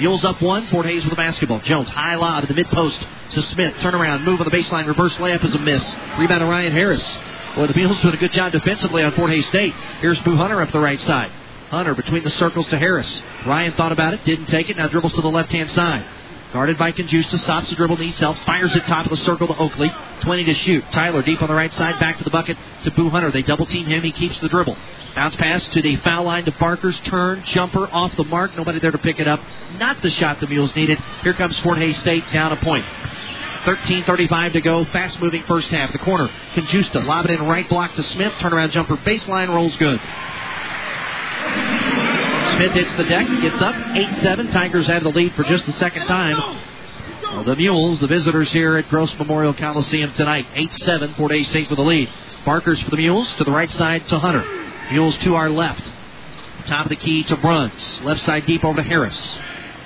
Mules 0.00 0.24
up 0.26 0.42
one. 0.42 0.66
Fort 0.66 0.84
Hays 0.84 1.02
with 1.02 1.12
the 1.12 1.16
basketball. 1.16 1.60
Jones 1.60 1.88
high 1.88 2.16
lob 2.16 2.42
at 2.42 2.48
the 2.48 2.54
mid 2.54 2.68
post 2.68 3.04
to 3.32 3.40
Smith. 3.40 3.74
Turnaround. 3.76 4.22
Move 4.24 4.38
on 4.38 4.44
the 4.44 4.54
baseline. 4.54 4.86
Reverse 4.86 5.14
layup 5.16 5.42
is 5.46 5.54
a 5.54 5.58
miss. 5.58 5.82
Rebound 6.18 6.40
to 6.40 6.46
Ryan 6.46 6.72
Harris. 6.72 7.18
Boy, 7.54 7.66
the 7.66 7.74
Mules 7.74 8.00
doing 8.00 8.14
a 8.14 8.18
good 8.18 8.32
job 8.32 8.52
defensively 8.52 9.02
on 9.02 9.12
Fort 9.12 9.30
Hays 9.30 9.46
State. 9.46 9.74
Here's 10.00 10.20
Boo 10.20 10.36
Hunter 10.36 10.60
up 10.60 10.70
the 10.70 10.78
right 10.78 11.00
side. 11.00 11.30
Hunter 11.70 11.94
between 11.94 12.24
the 12.24 12.30
circles 12.30 12.68
to 12.68 12.78
Harris. 12.78 13.22
Ryan 13.46 13.72
thought 13.72 13.92
about 13.92 14.14
it, 14.14 14.24
didn't 14.24 14.46
take 14.46 14.70
it, 14.70 14.76
now 14.76 14.88
dribbles 14.88 15.12
to 15.14 15.20
the 15.20 15.28
left 15.28 15.50
hand 15.50 15.70
side. 15.70 16.06
Guarded 16.52 16.78
by 16.78 16.92
Conjusta, 16.92 17.38
stops 17.40 17.68
the 17.68 17.76
dribble, 17.76 17.98
needs 17.98 18.18
help, 18.20 18.38
fires 18.46 18.74
it 18.74 18.86
top 18.86 19.04
of 19.04 19.10
the 19.10 19.18
circle 19.18 19.48
to 19.48 19.56
Oakley. 19.56 19.90
20 20.20 20.44
to 20.44 20.54
shoot. 20.54 20.82
Tyler 20.92 21.22
deep 21.22 21.42
on 21.42 21.48
the 21.48 21.54
right 21.54 21.72
side, 21.74 22.00
back 22.00 22.16
to 22.18 22.24
the 22.24 22.30
bucket 22.30 22.56
to 22.84 22.90
Boo 22.92 23.10
Hunter. 23.10 23.30
They 23.30 23.42
double 23.42 23.66
team 23.66 23.84
him, 23.84 24.02
he 24.02 24.12
keeps 24.12 24.40
the 24.40 24.48
dribble. 24.48 24.76
Bounce 25.14 25.36
pass 25.36 25.68
to 25.68 25.82
the 25.82 25.96
foul 25.96 26.24
line 26.24 26.46
to 26.46 26.52
Barker's 26.52 26.98
turn, 27.00 27.42
jumper 27.44 27.86
off 27.88 28.16
the 28.16 28.24
mark, 28.24 28.56
nobody 28.56 28.78
there 28.78 28.92
to 28.92 28.98
pick 28.98 29.20
it 29.20 29.28
up. 29.28 29.40
Not 29.78 30.00
the 30.00 30.10
shot 30.10 30.40
the 30.40 30.46
Mules 30.46 30.74
needed. 30.74 30.98
Here 31.22 31.34
comes 31.34 31.58
Fort 31.58 31.76
Hays 31.76 31.98
State 31.98 32.24
down 32.32 32.52
a 32.52 32.56
point. 32.56 32.86
13.35 33.68 34.54
to 34.54 34.60
go. 34.62 34.84
Fast 34.86 35.20
moving 35.20 35.42
first 35.44 35.68
half. 35.68 35.92
The 35.92 35.98
corner. 35.98 36.30
Conjusta. 36.54 37.04
Lob 37.04 37.26
it 37.26 37.32
in 37.32 37.42
right 37.42 37.68
block 37.68 37.94
to 37.96 38.02
Smith. 38.02 38.32
Turnaround 38.38 38.70
jumper. 38.70 38.96
Baseline 38.96 39.48
rolls 39.48 39.76
good. 39.76 40.00
Smith 42.56 42.72
hits 42.72 42.94
the 42.94 43.04
deck. 43.04 43.26
Gets 43.42 43.60
up. 43.60 43.74
8 43.94 44.22
7. 44.22 44.50
Tigers 44.52 44.86
have 44.86 45.02
the 45.02 45.10
lead 45.10 45.34
for 45.34 45.42
just 45.44 45.66
the 45.66 45.74
second 45.74 46.06
time. 46.06 46.62
Well, 47.24 47.44
the 47.44 47.56
Mules, 47.56 48.00
the 48.00 48.06
visitors 48.06 48.50
here 48.52 48.78
at 48.78 48.88
Gross 48.88 49.14
Memorial 49.18 49.52
Coliseum 49.52 50.14
tonight. 50.14 50.46
8 50.54 50.72
7. 50.72 51.14
Fort 51.16 51.32
Hays 51.32 51.48
State 51.48 51.68
with 51.68 51.76
the 51.76 51.84
lead. 51.84 52.08
Barkers 52.46 52.80
for 52.80 52.90
the 52.90 52.96
Mules. 52.96 53.34
To 53.34 53.44
the 53.44 53.50
right 53.50 53.70
side 53.72 54.06
to 54.06 54.18
Hunter. 54.18 54.46
Mules 54.92 55.18
to 55.18 55.34
our 55.34 55.50
left. 55.50 55.82
Top 56.64 56.86
of 56.86 56.88
the 56.88 56.96
key 56.96 57.22
to 57.24 57.36
Bruns. 57.36 58.00
Left 58.02 58.22
side 58.22 58.46
deep 58.46 58.64
over 58.64 58.82
to 58.82 58.88
Harris. 58.88 59.38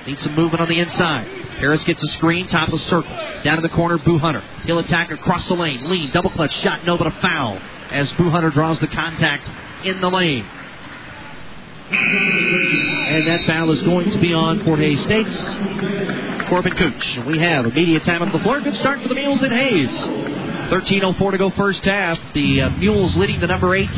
Needs 0.07 0.23
some 0.23 0.35
movement 0.35 0.61
on 0.61 0.69
the 0.69 0.81
inside. 0.81 1.29
Harris 1.59 1.85
gets 1.85 2.03
a 2.03 2.09
screen, 2.15 2.49
top 2.49 2.69
of 2.69 2.73
the 2.73 2.87
circle. 2.87 3.11
Down 3.45 3.57
in 3.59 3.63
the 3.63 3.69
corner, 3.69 3.99
Boo 3.99 4.19
Hunter. 4.19 4.43
He'll 4.65 4.81
attack 4.81 5.11
across 5.13 5.47
the 5.47 5.55
lane. 5.55 5.89
Lean, 5.89 6.11
double 6.11 6.31
clutch, 6.31 6.55
shot, 6.61 6.85
no, 6.85 6.99
but 6.99 7.07
a 7.07 7.13
foul. 7.13 7.57
As 7.91 8.11
Boo 8.13 8.31
Hunter 8.31 8.51
draws 8.51 8.79
the 8.81 8.89
contact 8.89 9.49
in 9.85 10.01
the 10.01 10.11
lane. 10.11 10.45
And 11.93 13.27
that 13.29 13.45
foul 13.47 13.71
is 13.71 13.83
going 13.83 14.11
to 14.11 14.19
be 14.19 14.33
on 14.33 14.65
Fort 14.65 14.79
Hays 14.79 15.01
State's 15.03 15.37
Corbin 16.49 16.75
Cooch. 16.75 17.19
We 17.27 17.39
have 17.39 17.67
immediate 17.67 18.05
time 18.05 18.23
on 18.23 18.33
the 18.33 18.39
floor. 18.41 18.61
Good 18.61 18.77
start 18.77 19.03
for 19.03 19.09
the 19.09 19.15
Mules 19.15 19.43
in 19.43 19.53
Hays. 19.53 19.91
13.04 19.91 21.31
to 21.33 21.39
go 21.39 21.51
first 21.51 21.85
half. 21.85 22.19
The 22.33 22.63
uh, 22.63 22.71
Mules 22.71 23.15
leading 23.17 23.41
the 23.41 23.47
number 23.47 23.75
eight, 23.75 23.91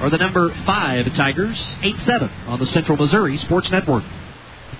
or 0.00 0.08
the 0.08 0.16
number 0.16 0.52
five 0.64 1.12
Tigers, 1.14 1.76
8 1.82 1.96
7 2.06 2.30
on 2.46 2.58
the 2.58 2.66
Central 2.66 2.96
Missouri 2.96 3.36
Sports 3.36 3.70
Network. 3.70 4.04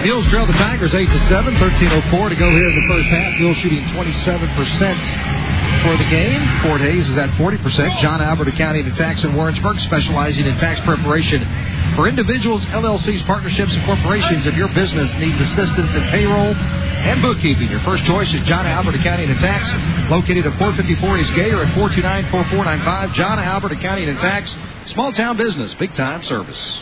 Mules 0.03 0.27
trail 0.27 0.47
the 0.47 0.53
Tigers 0.55 0.93
8 0.93 1.07
to 1.07 1.19
7, 1.29 1.55
13.04 1.55 2.29
to 2.29 2.35
go 2.35 2.51
here 2.51 2.69
in 2.69 2.75
the 2.75 2.89
first 2.89 3.09
half. 3.09 3.39
Mules 3.39 3.57
shooting 3.59 3.85
27% 3.85 5.87
for 5.87 5.97
the 5.97 6.11
game. 6.11 6.43
Fort 6.63 6.81
Hays 6.81 7.09
is 7.09 7.17
at 7.17 7.31
40%. 7.31 8.01
John 8.01 8.21
Alberta 8.21 8.51
County 8.51 8.81
and 8.81 8.97
Tax 8.97 9.23
in 9.23 9.37
Warrensburg, 9.37 9.79
specializing 9.79 10.47
in 10.47 10.59
tax 10.59 10.81
preparation 10.81 11.47
for 11.95 12.09
individuals, 12.09 12.65
LLCs, 12.65 13.25
partnerships, 13.27 13.75
and 13.75 13.85
corporations. 13.85 14.45
If 14.45 14.57
your 14.57 14.69
business 14.75 15.15
needs 15.15 15.41
assistance 15.41 15.95
in 15.95 16.03
payroll 16.11 16.57
and 16.57 17.23
bookkeeping, 17.23 17.71
your 17.71 17.81
first 17.81 18.05
choice 18.05 18.33
is 18.35 18.45
John 18.45 18.67
Alberta 18.67 18.99
County 18.99 19.25
and 19.25 19.39
Tax, 19.39 19.71
located 20.11 20.47
at 20.47 20.59
454 20.59 21.19
East 21.19 21.35
Gay 21.35 21.53
or 21.53 21.63
at 21.63 21.73
429-4495. 21.77 23.15
John 23.15 23.39
Alberta 23.39 23.77
County 23.77 24.09
and 24.09 24.19
Tax, 24.19 24.53
small 24.87 25.13
town 25.13 25.37
business, 25.37 25.73
big 25.75 25.95
time 25.95 26.25
service. 26.25 26.81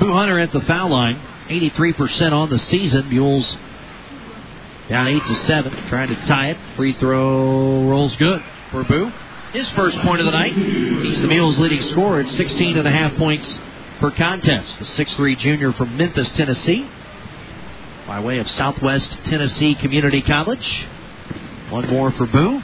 Boo 0.00 0.12
Hunter 0.12 0.38
at 0.38 0.50
the 0.50 0.60
foul 0.62 0.90
line, 0.90 1.20
83% 1.48 2.32
on 2.32 2.50
the 2.50 2.58
season. 2.58 3.08
Mules 3.08 3.56
down 4.88 5.08
8 5.08 5.22
to 5.24 5.34
7, 5.34 5.88
trying 5.88 6.08
to 6.08 6.26
tie 6.26 6.50
it. 6.50 6.58
Free 6.76 6.92
throw 6.94 7.88
rolls 7.88 8.16
good 8.16 8.42
for 8.70 8.84
Boo. 8.84 9.12
His 9.52 9.68
first 9.70 9.98
point 10.00 10.20
of 10.20 10.26
the 10.26 10.32
night. 10.32 10.52
He's 10.52 11.20
the 11.20 11.28
Mules' 11.28 11.58
leading 11.58 11.82
scorer 11.82 12.20
at 12.20 12.28
16 12.28 12.76
and 12.76 12.88
a 12.88 12.90
half 12.90 13.16
points 13.16 13.58
per 14.00 14.10
contest. 14.10 14.78
The 14.78 14.84
6'3 14.84 15.38
junior 15.38 15.72
from 15.72 15.96
Memphis, 15.96 16.28
Tennessee, 16.30 16.88
by 18.06 18.20
way 18.20 18.38
of 18.38 18.50
Southwest 18.50 19.10
Tennessee 19.24 19.74
Community 19.76 20.22
College. 20.22 20.86
One 21.70 21.88
more 21.88 22.10
for 22.12 22.26
Boo. 22.26 22.62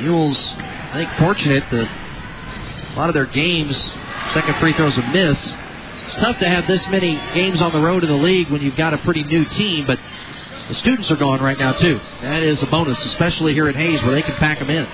Mules, 0.00 0.38
I 0.56 0.92
think, 0.94 1.10
fortunate 1.18 1.64
that 1.70 1.90
a 2.92 2.96
lot 2.96 3.10
of 3.10 3.14
their 3.14 3.26
games, 3.26 3.76
second 4.32 4.56
free 4.56 4.72
throws 4.72 4.96
a 4.96 5.02
miss. 5.08 5.52
It's 6.10 6.20
tough 6.20 6.38
to 6.38 6.48
have 6.48 6.66
this 6.66 6.84
many 6.88 7.14
games 7.34 7.62
on 7.62 7.70
the 7.70 7.78
road 7.78 8.02
in 8.02 8.10
the 8.10 8.16
league 8.16 8.50
when 8.50 8.60
you've 8.60 8.74
got 8.74 8.92
a 8.92 8.98
pretty 8.98 9.22
new 9.22 9.44
team, 9.44 9.86
but 9.86 10.00
the 10.66 10.74
students 10.74 11.08
are 11.08 11.16
gone 11.16 11.40
right 11.40 11.56
now, 11.56 11.72
too. 11.72 12.00
That 12.20 12.42
is 12.42 12.60
a 12.64 12.66
bonus, 12.66 12.98
especially 13.04 13.54
here 13.54 13.68
at 13.68 13.76
Hays 13.76 14.02
where 14.02 14.16
they 14.16 14.22
can 14.22 14.34
pack 14.34 14.58
them 14.58 14.70
in. 14.70 14.88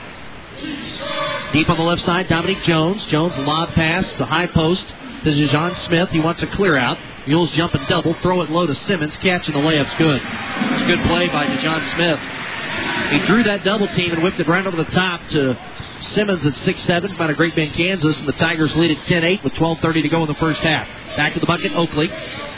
Deep 1.55 1.71
on 1.71 1.79
the 1.79 1.85
left 1.85 2.03
side, 2.03 2.29
Dominique 2.29 2.63
Jones. 2.65 3.03
Jones 3.07 3.35
lob 3.39 3.71
pass, 3.71 4.15
the 4.17 4.27
high 4.27 4.47
post 4.47 4.87
to 5.25 5.31
DeJohn 5.31 5.79
Smith. 5.87 6.11
He 6.11 6.21
wants 6.21 6.43
a 6.43 6.47
clear 6.49 6.77
out. 6.77 6.99
Mules 7.27 7.49
jump 7.53 7.73
and 7.73 7.89
double, 7.89 8.13
throw 8.21 8.43
it 8.43 8.51
low 8.51 8.67
to 8.67 8.75
Simmons, 8.75 9.17
catching 9.17 9.55
the 9.55 9.61
layup's 9.61 9.95
good. 9.95 10.21
It's 10.23 10.83
a 10.83 10.87
good 10.87 11.01
play 11.07 11.29
by 11.29 11.47
DeJohn 11.47 11.95
Smith. 11.95 12.21
He 13.13 13.27
drew 13.27 13.43
that 13.45 13.65
double 13.65 13.89
team 13.89 14.13
and 14.13 14.23
whipped 14.23 14.39
it 14.39 14.49
right 14.49 14.67
over 14.67 14.77
the 14.77 14.91
top 14.91 15.27
to 15.31 15.59
Simmons 16.01 16.45
at 16.45 16.55
6-7 16.55 17.17
found 17.17 17.31
a 17.31 17.35
Great 17.35 17.55
Bend, 17.55 17.73
Kansas, 17.73 18.19
and 18.19 18.29
the 18.29 18.33
Tigers 18.33 18.75
lead 18.77 18.97
at 18.97 19.05
10-8 19.07 19.43
with 19.43 19.55
12.30 19.55 20.03
to 20.03 20.09
go 20.09 20.23
in 20.23 20.29
the 20.29 20.35
first 20.35 20.61
half. 20.61 20.87
Back 21.17 21.35
to 21.35 21.41
the 21.41 21.47
bucket, 21.47 21.73
Oakley. 21.73 22.11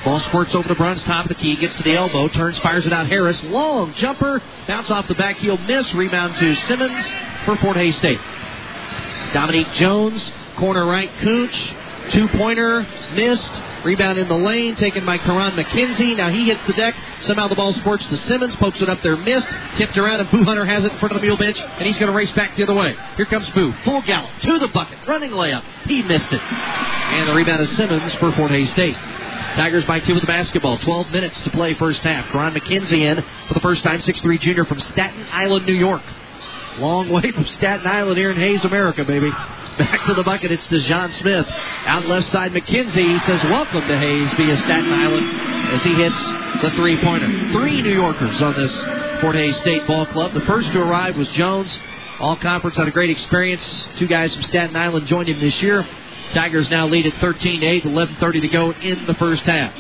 Ball 0.05 0.21
squirts 0.21 0.55
over 0.55 0.69
to 0.69 0.75
Bruns, 0.75 1.03
top 1.05 1.25
of 1.25 1.29
the 1.29 1.35
key, 1.35 1.57
gets 1.57 1.75
to 1.77 1.83
the 1.83 1.95
elbow, 1.95 2.29
turns, 2.29 2.59
fires 2.59 2.87
it 2.87 2.93
out. 2.93 3.07
Harris, 3.09 3.43
long 3.45 3.95
jumper, 3.95 4.43
bounce 4.67 4.91
off 4.91 5.09
the 5.09 5.15
back 5.15 5.37
heel, 5.37 5.59
miss, 5.59 5.93
rebound 5.95 6.37
to 6.37 6.55
Simmons 6.55 7.05
for 7.45 7.57
Fort 7.57 7.77
Hays 7.77 7.97
State. 7.97 8.21
Dominique 9.33 9.71
Jones, 9.73 10.33
corner 10.57 10.87
right, 10.87 11.11
Cooch, 11.19 11.75
two 12.11 12.29
pointer, 12.29 12.87
missed, 13.15 13.53
rebound 13.85 14.19
in 14.19 14.29
the 14.29 14.37
lane, 14.37 14.77
taken 14.77 15.05
by 15.05 15.19
Karan 15.19 15.53
McKenzie. 15.53 16.17
Now 16.17 16.31
he 16.31 16.47
hits 16.47 16.65
the 16.67 16.73
deck. 16.73 16.95
Somehow 17.21 17.49
the 17.49 17.55
ball 17.55 17.73
squirts 17.73 18.07
to 18.09 18.17
Simmons, 18.17 18.57
pokes 18.57 18.81
it 18.81 18.89
up 18.89 19.03
there, 19.03 19.17
missed, 19.17 19.49
tipped 19.75 19.97
around, 19.97 20.21
and 20.21 20.31
Boo 20.31 20.45
Hunter 20.45 20.65
has 20.65 20.85
it 20.85 20.93
in 20.93 20.99
front 20.99 21.15
of 21.15 21.21
the 21.21 21.27
mule 21.27 21.37
bench, 21.37 21.61
and 21.61 21.87
he's 21.87 21.99
going 21.99 22.11
to 22.11 22.17
race 22.17 22.33
back 22.33 22.57
the 22.57 22.63
other 22.63 22.75
way. 22.75 22.97
Here 23.17 23.27
comes 23.27 23.49
Boo, 23.51 23.73
full 23.85 24.03
gallop 24.03 24.31
to 24.43 24.59
the 24.59 24.69
bucket, 24.69 24.99
running 25.07 25.31
layup. 25.31 25.65
He 25.87 26.03
missed 26.03 26.33
it. 26.33 26.41
And 26.41 27.29
the 27.29 27.35
rebound 27.35 27.63
is 27.63 27.71
Simmons 27.77 28.15
for 28.17 28.33
Fort 28.33 28.51
Hays 28.51 28.71
State. 28.71 28.97
Tigers 29.55 29.85
by 29.87 29.99
two 29.99 30.15
with 30.15 30.21
the 30.21 30.27
basketball. 30.27 30.79
12 30.79 31.11
minutes 31.11 31.41
to 31.43 31.51
play 31.51 31.75
first 31.75 32.03
half. 32.03 32.31
Karan 32.31 32.55
McKenzie 32.55 33.05
in 33.05 33.25
for 33.49 33.55
the 33.55 33.61
first 33.61 33.83
time. 33.83 34.01
6'3 34.01 34.39
junior 34.39 34.65
from 34.65 34.79
Staten 34.79 35.27
Island, 35.31 35.67
New 35.67 35.73
York. 35.73 36.03
Long 36.79 37.09
way 37.09 37.33
from 37.33 37.45
Staten 37.47 37.87
Island 37.87 38.19
here 38.19 38.31
in 38.31 38.37
Hays, 38.37 38.65
America, 38.65 39.05
baby. 39.05 39.33
Back 39.79 40.07
to 40.07 40.15
the 40.15 40.25
bucket. 40.25 40.51
It's 40.51 40.67
DeJohn 40.67 41.13
Smith. 41.15 41.47
Out 41.87 42.05
left 42.07 42.33
side, 42.33 42.53
McKenzie. 42.53 42.95
He 42.95 43.21
says, 43.21 43.41
Welcome 43.45 43.87
to 43.87 43.97
Hays 43.97 44.33
via 44.35 44.57
Staten 44.57 44.93
Island 44.93 45.25
as 45.73 45.83
he 45.85 45.95
hits 45.95 46.19
the 46.63 46.73
three 46.75 46.97
pointer. 47.01 47.29
Three 47.53 47.81
New 47.81 47.95
Yorkers 47.95 48.43
on 48.43 48.57
this 48.61 48.73
Fort 49.21 49.37
Hays 49.37 49.57
State 49.59 49.87
Ball 49.87 50.05
Club. 50.07 50.35
The 50.35 50.41
first 50.41 50.73
to 50.73 50.83
arrive 50.83 51.17
was 51.17 51.29
Jones. 51.29 51.73
All 52.19 52.35
conference 52.35 52.77
had 52.77 52.89
a 52.89 52.91
great 52.91 53.11
experience. 53.11 53.89
Two 53.99 54.09
guys 54.09 54.35
from 54.35 54.43
Staten 54.43 54.75
Island 54.75 55.07
joined 55.07 55.29
him 55.29 55.39
this 55.39 55.63
year. 55.63 55.87
Tigers 56.33 56.69
now 56.71 56.89
lead 56.89 57.07
at 57.07 57.15
13 57.21 57.63
8, 57.63 57.85
11.30 57.85 58.41
to 58.41 58.49
go 58.49 58.73
in 58.73 59.07
the 59.07 59.15
first 59.15 59.45
half. 59.45 59.73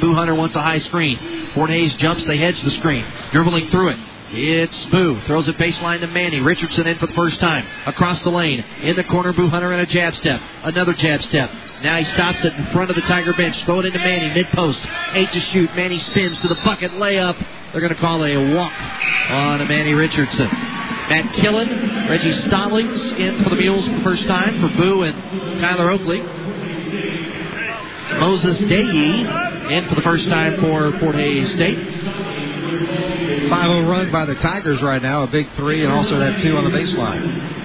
Boo 0.00 0.14
Hunter 0.14 0.36
wants 0.36 0.54
a 0.54 0.62
high 0.62 0.78
screen. 0.78 1.50
Fort 1.52 1.70
Hays 1.70 1.94
jumps, 1.94 2.24
they 2.26 2.36
hedge 2.36 2.62
the 2.62 2.70
screen. 2.70 3.04
Dribbling 3.32 3.70
through 3.70 3.88
it. 3.88 3.98
It's 4.36 4.86
Boo. 4.86 5.20
Throws 5.26 5.46
it 5.46 5.56
baseline 5.58 6.00
to 6.00 6.08
Manny. 6.08 6.40
Richardson 6.40 6.86
in 6.88 6.98
for 6.98 7.06
the 7.06 7.14
first 7.14 7.38
time. 7.40 7.64
Across 7.86 8.24
the 8.24 8.30
lane. 8.30 8.60
In 8.82 8.96
the 8.96 9.04
corner, 9.04 9.32
Boo 9.32 9.48
Hunter 9.48 9.72
in 9.72 9.80
a 9.80 9.86
jab 9.86 10.14
step. 10.16 10.40
Another 10.64 10.92
jab 10.92 11.22
step. 11.22 11.50
Now 11.82 11.96
he 11.98 12.04
stops 12.04 12.44
it 12.44 12.52
in 12.52 12.66
front 12.72 12.90
of 12.90 12.96
the 12.96 13.02
Tiger 13.02 13.32
bench. 13.34 13.62
Throw 13.64 13.80
it 13.80 13.86
into 13.86 14.00
Manny. 14.00 14.34
Mid 14.34 14.48
post. 14.48 14.84
Eight 15.12 15.30
to 15.32 15.40
shoot. 15.40 15.74
Manny 15.76 16.00
spins 16.00 16.36
to 16.38 16.48
the 16.48 16.56
bucket. 16.56 16.90
Layup. 16.92 17.36
They're 17.72 17.80
going 17.80 17.94
to 17.94 18.00
call 18.00 18.24
a 18.24 18.54
walk 18.54 18.72
on 19.30 19.66
Manny 19.68 19.94
Richardson. 19.94 20.46
Matt 20.46 21.34
Killen, 21.34 22.08
Reggie 22.08 22.32
Stallings 22.42 23.12
in 23.12 23.44
for 23.44 23.50
the 23.50 23.56
Mules 23.56 23.84
for 23.86 23.92
the 23.92 24.02
first 24.02 24.26
time 24.26 24.60
for 24.60 24.68
Boo 24.76 25.02
and 25.02 25.60
Tyler 25.60 25.90
Oakley. 25.90 26.22
Moses 28.18 28.58
Daye 28.60 29.20
in 29.76 29.88
for 29.88 29.96
the 29.96 30.02
first 30.02 30.28
time 30.28 30.60
for 30.60 30.98
Fort 31.00 31.14
Hays 31.16 31.50
State. 31.52 31.78
5-0 32.78 33.88
run 33.88 34.10
by 34.12 34.24
the 34.24 34.34
Tigers 34.36 34.82
right 34.82 35.02
now, 35.02 35.22
a 35.22 35.26
big 35.26 35.48
three, 35.56 35.82
and 35.84 35.92
also 35.92 36.18
that 36.18 36.40
two 36.40 36.56
on 36.56 36.64
the 36.64 36.70
baseline. 36.70 37.62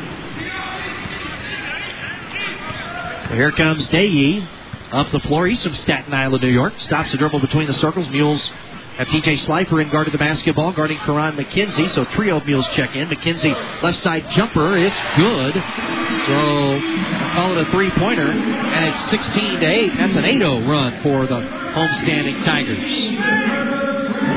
Well, 3.27 3.35
here 3.37 3.51
comes 3.51 3.87
Daye 3.89 4.47
up 4.91 5.11
the 5.11 5.19
floor. 5.19 5.47
He's 5.47 5.61
from 5.61 5.75
Staten 5.75 6.13
Island, 6.13 6.43
New 6.43 6.49
York. 6.49 6.73
Stops 6.79 7.11
the 7.11 7.17
dribble 7.17 7.39
between 7.39 7.67
the 7.67 7.75
circles. 7.75 8.09
Mules 8.09 8.41
have 8.97 9.07
TJ 9.07 9.45
Slifer 9.45 9.79
in 9.79 9.89
guard 9.89 10.07
of 10.07 10.11
the 10.11 10.17
basketball, 10.17 10.71
guarding 10.73 10.97
Karan 10.97 11.37
McKenzie. 11.37 11.89
So 11.91 12.05
trio 12.05 12.41
Mules 12.41 12.67
check 12.73 12.95
in. 12.95 13.07
McKenzie 13.07 13.83
left 13.83 13.99
side 13.99 14.29
jumper. 14.31 14.75
It's 14.77 14.99
good. 15.15 15.53
So 16.25 16.81
call 17.33 17.57
it 17.57 17.67
a 17.67 17.71
three 17.71 17.91
pointer, 17.91 18.29
and 18.29 18.85
it's 18.85 19.09
16 19.09 19.59
to 19.61 19.65
8. 19.65 19.93
That's 19.95 20.15
an 20.15 20.23
8-0 20.23 20.67
run 20.67 21.01
for 21.01 21.27
the 21.27 21.39
homestanding 21.39 22.43
Tigers. 22.43 23.88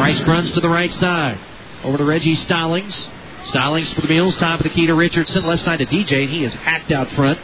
Bryce 0.02 0.20
Bruns 0.22 0.50
to 0.50 0.60
the 0.60 0.68
right 0.68 0.92
side. 0.94 1.38
Over 1.84 1.96
to 1.96 2.04
Reggie 2.04 2.34
Stallings. 2.34 3.08
Stallings 3.44 3.92
for 3.92 4.00
the 4.00 4.08
Mules. 4.08 4.36
Top 4.36 4.58
of 4.58 4.64
the 4.64 4.70
key 4.70 4.88
to 4.88 4.94
Richardson. 4.94 5.46
Left 5.46 5.62
side 5.62 5.78
to 5.78 5.86
DJ, 5.86 6.24
and 6.24 6.30
he 6.32 6.42
is 6.42 6.52
hacked 6.54 6.90
out 6.90 7.08
front 7.12 7.38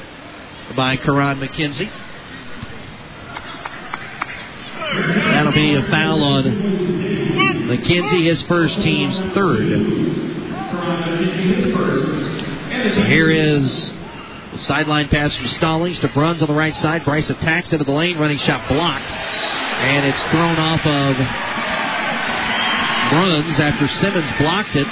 by 0.74 0.96
Karan 0.96 1.38
McKenzie. 1.38 1.88
That'll 5.30 5.52
be 5.52 5.76
a 5.76 5.86
foul 5.86 6.20
on 6.20 6.42
McKenzie, 7.68 8.26
his 8.26 8.42
first 8.42 8.82
team's 8.82 9.16
third. 9.34 9.68
So 12.92 13.02
here 13.02 13.30
is 13.30 13.92
the 14.50 14.58
sideline 14.64 15.08
pass 15.10 15.32
from 15.36 15.46
Stallings 15.46 16.00
to 16.00 16.08
Bruns 16.08 16.42
on 16.42 16.48
the 16.48 16.54
right 16.54 16.74
side. 16.74 17.04
Bryce 17.04 17.30
attacks 17.30 17.72
into 17.72 17.84
the 17.84 17.92
lane, 17.92 18.18
running 18.18 18.38
shot 18.38 18.68
blocked. 18.68 19.12
And 19.12 20.04
it's 20.06 20.20
thrown 20.32 20.56
off 20.56 20.84
of 20.84 21.57
Bruns 23.08 23.58
after 23.58 23.88
Simmons 23.88 24.30
blocked 24.38 24.76
it. 24.76 24.86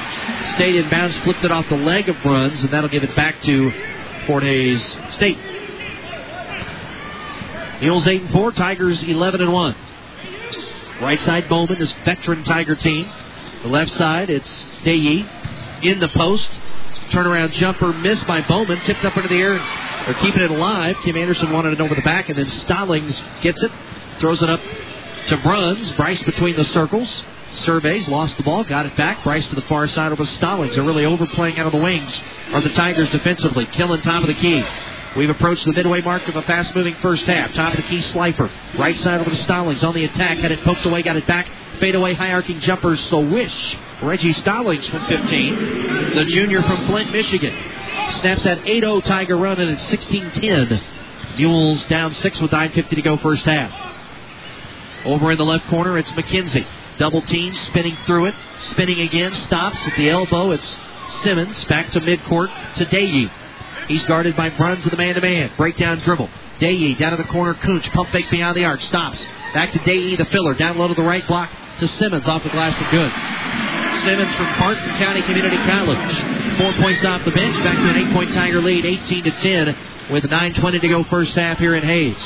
Stayed 0.55 0.77
in 0.77 0.89
bounds, 0.89 1.17
flipped 1.19 1.45
it 1.45 1.53
off 1.53 1.69
the 1.69 1.77
leg 1.77 2.09
of 2.09 2.17
Bruns, 2.23 2.63
and 2.63 2.71
that'll 2.71 2.89
give 2.89 3.05
it 3.05 3.15
back 3.15 3.43
to 3.43 3.73
Fort 4.27 4.43
Hays 4.43 4.83
State. 5.13 5.39
Mules 7.81 8.07
8 8.07 8.23
and 8.23 8.31
4, 8.31 8.53
Tigers 8.53 9.03
11 9.03 9.43
and 9.43 9.53
1. 9.53 9.77
Right 11.03 11.21
side, 11.21 11.49
Bowman, 11.49 11.79
this 11.79 11.93
veteran 12.05 12.43
Tiger 12.45 12.75
team. 12.75 13.07
The 13.63 13.69
left 13.69 13.91
side, 13.93 14.31
it's 14.31 14.65
Daye 14.83 15.29
in 15.83 16.01
the 16.01 16.09
post. 16.09 16.49
Turnaround 17.11 17.53
jumper 17.53 17.93
missed 17.93 18.27
by 18.27 18.41
Bowman, 18.41 18.81
tipped 18.81 19.05
up 19.05 19.17
into 19.17 19.29
the 19.29 19.37
air. 19.37 19.59
They're 20.07 20.15
keeping 20.15 20.41
it 20.41 20.51
alive. 20.51 20.97
Kim 21.03 21.17
Anderson 21.17 21.53
wanted 21.53 21.75
it 21.75 21.81
over 21.83 21.95
the 21.95 22.03
back, 22.03 22.31
and 22.31 22.39
then 22.39 22.49
Stallings 22.49 23.23
gets 23.43 23.63
it, 23.63 23.71
throws 24.21 24.43
it 24.43 24.49
up 24.49 24.61
to 25.27 25.37
Bruns. 25.39 25.93
Bryce 25.93 26.23
between 26.23 26.57
the 26.57 26.65
circles. 26.65 27.25
Surveys, 27.61 28.09
lost 28.09 28.37
the 28.37 28.43
ball, 28.43 28.65
got 28.65 28.87
it 28.87 28.97
back. 28.97 29.25
Bryce 29.25 29.47
to 29.49 29.55
the 29.55 29.63
far 29.63 29.87
side 29.87 30.13
over 30.13 30.25
Stallings. 30.25 30.75
They're 30.75 30.85
really 30.85 31.05
overplaying 31.05 31.59
out 31.59 31.67
of 31.67 31.73
the 31.73 31.79
wings 31.79 32.21
are 32.53 32.61
the 32.61 32.71
Tigers 32.71 33.11
defensively. 33.11 33.67
Killen 33.67 34.03
top 34.03 34.23
of 34.23 34.29
the 34.29 34.35
key. 34.35 34.65
We've 35.17 35.31
approached 35.31 35.65
the 35.65 35.73
midway 35.73 36.03
mark 36.03 36.29
of 36.29 36.37
a 36.37 36.43
fast 36.43 36.75
moving 36.75 36.95
first 36.97 37.25
half. 37.25 37.53
Top 37.55 37.73
of 37.73 37.77
the 37.79 37.89
key, 37.89 38.03
Slifer. 38.03 38.51
Right 38.79 38.97
side 38.99 39.21
over 39.21 39.31
to 39.31 39.37
Stallings 39.37 39.83
on 39.83 39.95
the 39.95 40.05
attack. 40.05 40.39
Had 40.39 40.53
it 40.53 40.63
poked 40.63 40.85
away, 40.85 41.03
got 41.03 41.17
it 41.17 41.27
back. 41.27 41.49
Fade 41.81 41.95
away, 41.95 42.13
high 42.15 42.33
arcing 42.33 42.61
jumpers. 42.61 43.01
So 43.09 43.21
wish. 43.21 43.77
Reggie 44.03 44.35
Stallings 44.35 44.87
from 44.89 45.07
15. 45.07 46.15
The 46.15 46.25
junior 46.27 46.63
from 46.63 46.87
Flint, 46.87 47.13
Michigan. 47.13 47.57
Snaps 48.21 48.45
that 48.45 48.67
8 48.67 48.83
0 48.83 49.01
Tiger 49.01 49.37
run, 49.37 49.59
and 49.59 49.71
it's 49.71 49.89
16 49.89 50.31
10. 50.33 50.83
Mules 51.39 51.85
down 51.87 52.15
6 52.15 52.41
with 52.41 52.51
9.50 52.51 52.91
to 52.91 53.03
go 53.03 53.17
first 53.17 53.45
half. 53.45 53.73
Over 55.07 55.33
in 55.33 55.39
the 55.39 55.45
left 55.45 55.67
corner, 55.69 55.97
it's 55.99 56.11
McKenzie. 56.11 56.67
Double 56.99 57.23
team, 57.23 57.55
spinning 57.55 57.97
through 58.07 58.27
it. 58.27 58.35
Spinning 58.71 59.01
again, 59.01 59.35
stops 59.35 59.79
at 59.87 59.97
the 59.97 60.09
elbow. 60.09 60.53
It's 60.53 60.77
Simmons. 61.23 61.63
Back 61.67 61.93
to 61.93 62.01
midcourt 62.01 62.51
to 62.77 62.85
Daye. 62.87 63.31
He's 63.89 64.05
guarded 64.05 64.35
by 64.37 64.51
Bruns 64.51 64.85
with 64.85 64.93
the 64.93 64.99
man-to-man. 64.99 65.53
Breakdown 65.57 66.01
dribble. 66.01 66.31
Daye 66.59 66.95
down 66.95 67.11
to 67.13 67.17
the 67.17 67.29
corner. 67.29 67.55
Cooch 67.55 67.89
pump 67.93 68.11
fake 68.11 68.31
beyond 68.31 68.57
the 68.57 68.65
arc. 68.65 68.81
Stops. 68.81 69.25
Back 69.55 69.73
to 69.73 69.79
Daye, 69.81 70.17
the 70.17 70.25
filler. 70.27 70.55
Down 70.55 70.79
low 70.79 70.89
to 70.89 70.95
the 70.95 71.03
right 71.03 71.27
block 71.27 71.51
to 71.81 71.89
Simmons 71.89 72.27
off 72.27 72.43
the 72.43 72.51
glass 72.51 72.75
and 72.81 72.91
good. 72.91 73.13
Simmons 74.05 74.35
from 74.35 74.59
Barton 74.59 74.89
County 74.97 75.23
Community 75.23 75.57
College. 75.59 76.59
Four 76.59 76.73
points 76.75 77.05
off 77.05 77.25
the 77.25 77.31
bench. 77.31 77.57
Back 77.63 77.77
to 77.77 77.91
an 77.91 77.97
eight-point 77.97 78.33
Tiger 78.33 78.61
lead, 78.61 78.85
18 78.87 79.25
to 79.25 79.31
10, 79.31 79.77
with 80.11 80.25
9:20 80.25 80.81
to 80.81 80.89
go 80.89 81.05
first 81.05 81.35
half 81.35 81.59
here 81.59 81.75
in 81.75 81.83
Hays. 81.83 82.17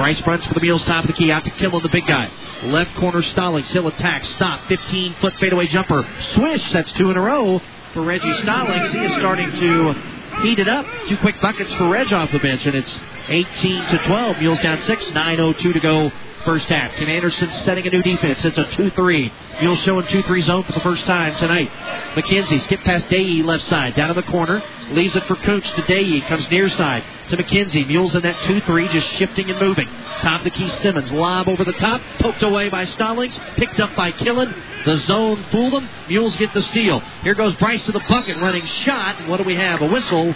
Bryce 0.00 0.20
Bruns 0.22 0.46
for 0.46 0.54
the 0.54 0.60
Mules, 0.60 0.82
top 0.86 1.04
of 1.04 1.08
the 1.08 1.12
key, 1.12 1.30
out 1.30 1.44
to 1.44 1.50
Killen, 1.50 1.82
the 1.82 1.90
big 1.90 2.06
guy. 2.06 2.30
Left 2.62 2.96
corner 2.96 3.20
Stallings, 3.20 3.70
Hill 3.70 3.86
attack, 3.86 4.24
stop, 4.24 4.66
15 4.66 5.16
foot 5.20 5.34
fadeaway 5.34 5.66
jumper, 5.66 6.08
swish. 6.32 6.72
That's 6.72 6.90
two 6.92 7.10
in 7.10 7.18
a 7.18 7.20
row 7.20 7.60
for 7.92 8.00
Reggie 8.00 8.32
Stallings. 8.40 8.94
He 8.94 8.98
is 8.98 9.12
starting 9.18 9.50
to 9.50 9.92
heat 10.40 10.58
it 10.58 10.68
up. 10.68 10.86
Two 11.06 11.18
quick 11.18 11.38
buckets 11.42 11.70
for 11.74 11.86
Reg 11.86 12.14
off 12.14 12.32
the 12.32 12.38
bench, 12.38 12.64
and 12.64 12.76
it's 12.76 12.98
18 13.28 13.88
to 13.88 13.98
12. 13.98 14.38
Mules 14.38 14.60
down 14.60 14.80
six, 14.86 15.04
9:02 15.10 15.74
to 15.74 15.80
go 15.80 16.10
first 16.46 16.70
half. 16.70 16.94
Kim 16.94 17.10
Anderson 17.10 17.52
setting 17.66 17.86
a 17.86 17.90
new 17.90 18.02
defense. 18.02 18.42
It's 18.42 18.56
a 18.56 18.64
2-3. 18.64 19.30
Mules 19.60 19.80
showing 19.80 20.06
2-3 20.06 20.40
zone 20.40 20.62
for 20.62 20.72
the 20.72 20.80
first 20.80 21.04
time 21.04 21.36
tonight. 21.36 21.70
McKenzie 22.14 22.62
skip 22.62 22.80
past 22.84 23.10
Daye 23.10 23.42
left 23.42 23.68
side. 23.68 23.96
Down 23.96 24.08
in 24.08 24.16
the 24.16 24.22
corner. 24.22 24.62
Leaves 24.92 25.14
it 25.14 25.24
for 25.24 25.36
Cooch 25.36 25.70
to 25.74 25.82
Daye. 25.82 26.22
Comes 26.22 26.50
near 26.50 26.70
side 26.70 27.04
to 27.30 27.36
McKenzie. 27.36 27.86
Mules 27.86 28.14
in 28.14 28.22
that 28.22 28.36
2-3 28.36 28.90
just 28.90 29.08
shifting 29.12 29.50
and 29.50 29.58
moving. 29.58 29.88
Top 30.20 30.42
the 30.44 30.50
Keith 30.50 30.78
Simmons. 30.80 31.10
Lob 31.10 31.48
over 31.48 31.64
the 31.64 31.72
top. 31.72 32.00
Poked 32.18 32.42
away 32.42 32.68
by 32.68 32.84
Stallings. 32.84 33.38
Picked 33.56 33.80
up 33.80 33.94
by 33.96 34.12
Killen. 34.12 34.54
The 34.84 34.96
zone 34.98 35.44
fooled 35.50 35.72
them. 35.72 35.88
Mules 36.08 36.36
get 36.36 36.52
the 36.52 36.62
steal. 36.62 37.00
Here 37.22 37.34
goes 37.34 37.54
Bryce 37.56 37.84
to 37.84 37.92
the 37.92 38.00
bucket. 38.00 38.36
Running 38.38 38.64
shot. 38.64 39.28
What 39.28 39.38
do 39.38 39.44
we 39.44 39.54
have? 39.54 39.80
A 39.80 39.86
whistle. 39.86 40.34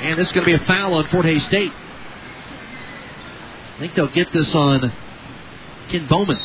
And 0.00 0.18
this 0.18 0.26
is 0.26 0.32
going 0.32 0.46
to 0.46 0.56
be 0.56 0.62
a 0.62 0.66
foul 0.66 0.94
on 0.94 1.06
Fort 1.08 1.24
Hays 1.24 1.44
State. 1.44 1.72
I 3.74 3.78
think 3.78 3.94
they'll 3.94 4.08
get 4.08 4.32
this 4.32 4.54
on 4.54 4.92
Ken 5.88 6.06
Bowman. 6.06 6.36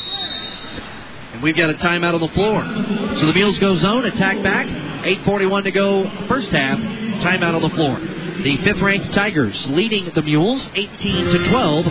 And 1.32 1.42
we've 1.42 1.56
got 1.56 1.70
a 1.70 1.74
timeout 1.74 2.14
on 2.14 2.20
the 2.20 2.28
floor. 2.28 2.62
So 3.18 3.26
the 3.26 3.32
Mules 3.32 3.58
go 3.58 3.74
zone, 3.74 4.04
attack 4.04 4.42
back. 4.42 4.66
8.41 4.66 5.64
to 5.64 5.70
go, 5.70 6.26
first 6.26 6.50
half. 6.50 6.78
Timeout 6.78 7.54
on 7.54 7.62
the 7.62 7.70
floor. 7.70 8.19
The 8.42 8.56
fifth 8.64 8.80
ranked 8.80 9.12
Tigers 9.12 9.66
leading 9.66 10.06
the 10.14 10.22
Mules 10.22 10.66
18 10.74 11.26
to 11.26 11.48
12 11.50 11.86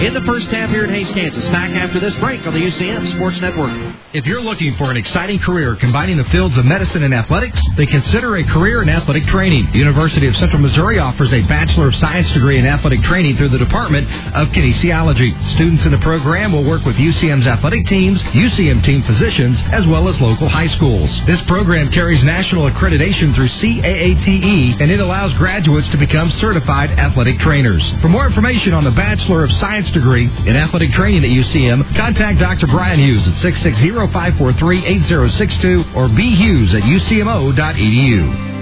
in 0.00 0.14
the 0.14 0.22
first 0.22 0.46
half 0.48 0.70
here 0.70 0.84
in 0.84 0.90
Hays, 0.90 1.10
Kansas. 1.10 1.44
Back 1.50 1.70
after 1.72 2.00
this 2.00 2.14
break 2.16 2.46
on 2.46 2.54
the 2.54 2.60
UCM 2.60 3.14
Sports 3.14 3.42
Network. 3.42 3.94
If 4.14 4.24
you're 4.24 4.40
looking 4.40 4.74
for 4.78 4.90
an 4.90 4.96
exciting 4.96 5.38
career 5.38 5.76
combining 5.76 6.16
the 6.16 6.24
fields 6.24 6.56
of 6.56 6.64
medicine 6.64 7.02
and 7.02 7.12
athletics, 7.12 7.60
then 7.76 7.88
consider 7.88 8.36
a 8.36 8.44
career 8.44 8.80
in 8.80 8.88
athletic 8.88 9.24
training. 9.24 9.70
The 9.72 9.78
University 9.78 10.26
of 10.26 10.36
Central 10.36 10.62
Missouri 10.62 10.98
offers 10.98 11.32
a 11.34 11.42
Bachelor 11.42 11.88
of 11.88 11.94
Science 11.96 12.30
degree 12.32 12.58
in 12.58 12.64
athletic 12.64 13.02
training 13.02 13.36
through 13.36 13.50
the 13.50 13.58
Department 13.58 14.08
of 14.34 14.48
Kinesiology. 14.48 15.54
Students 15.56 15.84
in 15.84 15.92
the 15.92 15.98
program 15.98 16.52
will 16.52 16.64
work 16.64 16.86
with 16.86 16.96
UCM's 16.96 17.46
athletic 17.46 17.86
teams, 17.86 18.22
UCM 18.22 18.82
team 18.82 19.02
physicians, 19.02 19.58
as 19.72 19.86
well 19.86 20.08
as 20.08 20.18
local 20.22 20.48
high 20.48 20.68
schools. 20.68 21.10
This 21.26 21.42
program 21.42 21.90
carries 21.90 22.24
national 22.24 22.70
accreditation 22.70 23.34
through 23.34 23.48
CAATE, 23.48 24.80
and 24.80 24.90
it 24.90 25.00
allows 25.00 25.34
graduates 25.34 25.65
to 25.66 25.98
become 25.98 26.30
certified 26.30 26.92
athletic 26.92 27.40
trainers. 27.40 27.82
For 28.00 28.08
more 28.08 28.24
information 28.24 28.72
on 28.72 28.84
the 28.84 28.92
Bachelor 28.92 29.42
of 29.42 29.50
Science 29.52 29.90
degree 29.90 30.30
in 30.46 30.56
athletic 30.56 30.92
training 30.92 31.24
at 31.24 31.30
UCM, 31.30 31.96
contact 31.96 32.38
Dr. 32.38 32.68
Brian 32.68 33.00
Hughes 33.00 33.26
at 33.26 33.34
660-543-8062 33.34 35.96
or 35.96 36.06
bhughes 36.08 36.72
at 36.72 36.84
ucmo.edu. 36.84 38.55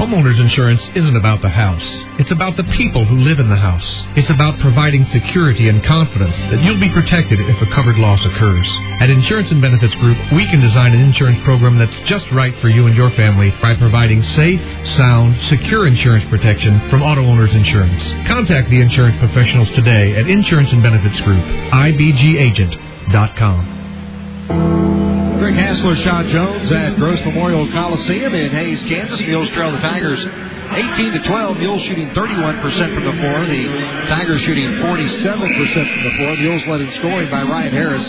Homeowners 0.00 0.40
insurance 0.40 0.88
isn't 0.94 1.14
about 1.14 1.42
the 1.42 1.50
house. 1.50 1.84
It's 2.18 2.30
about 2.30 2.56
the 2.56 2.64
people 2.72 3.04
who 3.04 3.18
live 3.18 3.38
in 3.38 3.50
the 3.50 3.56
house. 3.56 4.00
It's 4.16 4.30
about 4.30 4.58
providing 4.58 5.04
security 5.04 5.68
and 5.68 5.84
confidence 5.84 6.38
that 6.48 6.64
you'll 6.64 6.80
be 6.80 6.88
protected 6.88 7.38
if 7.38 7.60
a 7.60 7.66
covered 7.74 7.98
loss 7.98 8.24
occurs. 8.24 8.66
At 8.98 9.10
Insurance 9.10 9.50
and 9.50 9.60
Benefits 9.60 9.94
Group, 9.96 10.16
we 10.32 10.46
can 10.46 10.58
design 10.58 10.94
an 10.94 11.02
insurance 11.02 11.44
program 11.44 11.76
that's 11.76 11.94
just 12.08 12.24
right 12.30 12.56
for 12.62 12.70
you 12.70 12.86
and 12.86 12.96
your 12.96 13.10
family 13.10 13.50
by 13.60 13.76
providing 13.76 14.22
safe, 14.22 14.62
sound, 14.96 15.38
secure 15.50 15.86
insurance 15.86 16.24
protection 16.30 16.88
from 16.88 17.02
auto 17.02 17.22
owners 17.22 17.54
insurance. 17.54 18.02
Contact 18.26 18.70
the 18.70 18.80
insurance 18.80 19.18
professionals 19.18 19.68
today 19.72 20.16
at 20.16 20.30
Insurance 20.30 20.72
and 20.72 20.82
Benefits 20.82 21.20
Group, 21.20 21.44
ibgagent.com. 21.76 23.79
Greg 24.50 25.54
Hassler, 25.54 25.94
Sean 25.96 26.28
Jones 26.28 26.70
at 26.70 26.96
Gross 26.96 27.18
Memorial 27.24 27.66
Coliseum 27.72 28.34
in 28.34 28.50
Hays, 28.50 28.82
Kansas. 28.84 29.18
Mules 29.20 29.48
trail 29.50 29.72
the 29.72 29.78
Tigers 29.78 30.18
18 30.72 31.12
to 31.12 31.18
12. 31.26 31.58
Mules 31.58 31.82
shooting 31.82 32.10
31% 32.10 32.94
from 32.94 33.04
the 33.04 33.12
floor. 33.12 33.44
The 33.46 34.06
Tigers 34.08 34.40
shooting 34.42 34.68
47% 34.68 35.94
from 35.94 36.04
the 36.04 36.10
floor. 36.16 36.36
Mules 36.36 36.64
led 36.66 36.80
in 36.82 36.90
scoring 36.98 37.30
by 37.30 37.42
Ryan 37.42 37.72
Harris. 37.72 38.06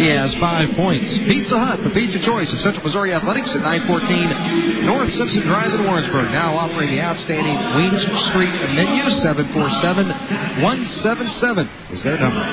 He 0.00 0.08
has 0.08 0.34
five 0.34 0.70
points. 0.72 1.08
Pizza 1.10 1.58
Hut, 1.58 1.82
the 1.82 1.88
pizza 1.90 2.18
choice 2.18 2.52
of 2.52 2.60
Central 2.60 2.84
Missouri 2.84 3.14
Athletics 3.14 3.54
at 3.54 3.62
914 3.62 4.84
North 4.84 5.10
Simpson 5.14 5.40
Drive 5.42 5.72
in 5.72 5.84
Warrensburg. 5.84 6.30
Now 6.32 6.54
offering 6.56 6.90
the 6.90 7.00
outstanding 7.00 7.56
Wings 7.76 8.02
Street 8.28 8.52
menu. 8.74 9.04
747-177 9.24 11.68
is 11.92 12.02
their 12.02 12.18
number. 12.18 12.44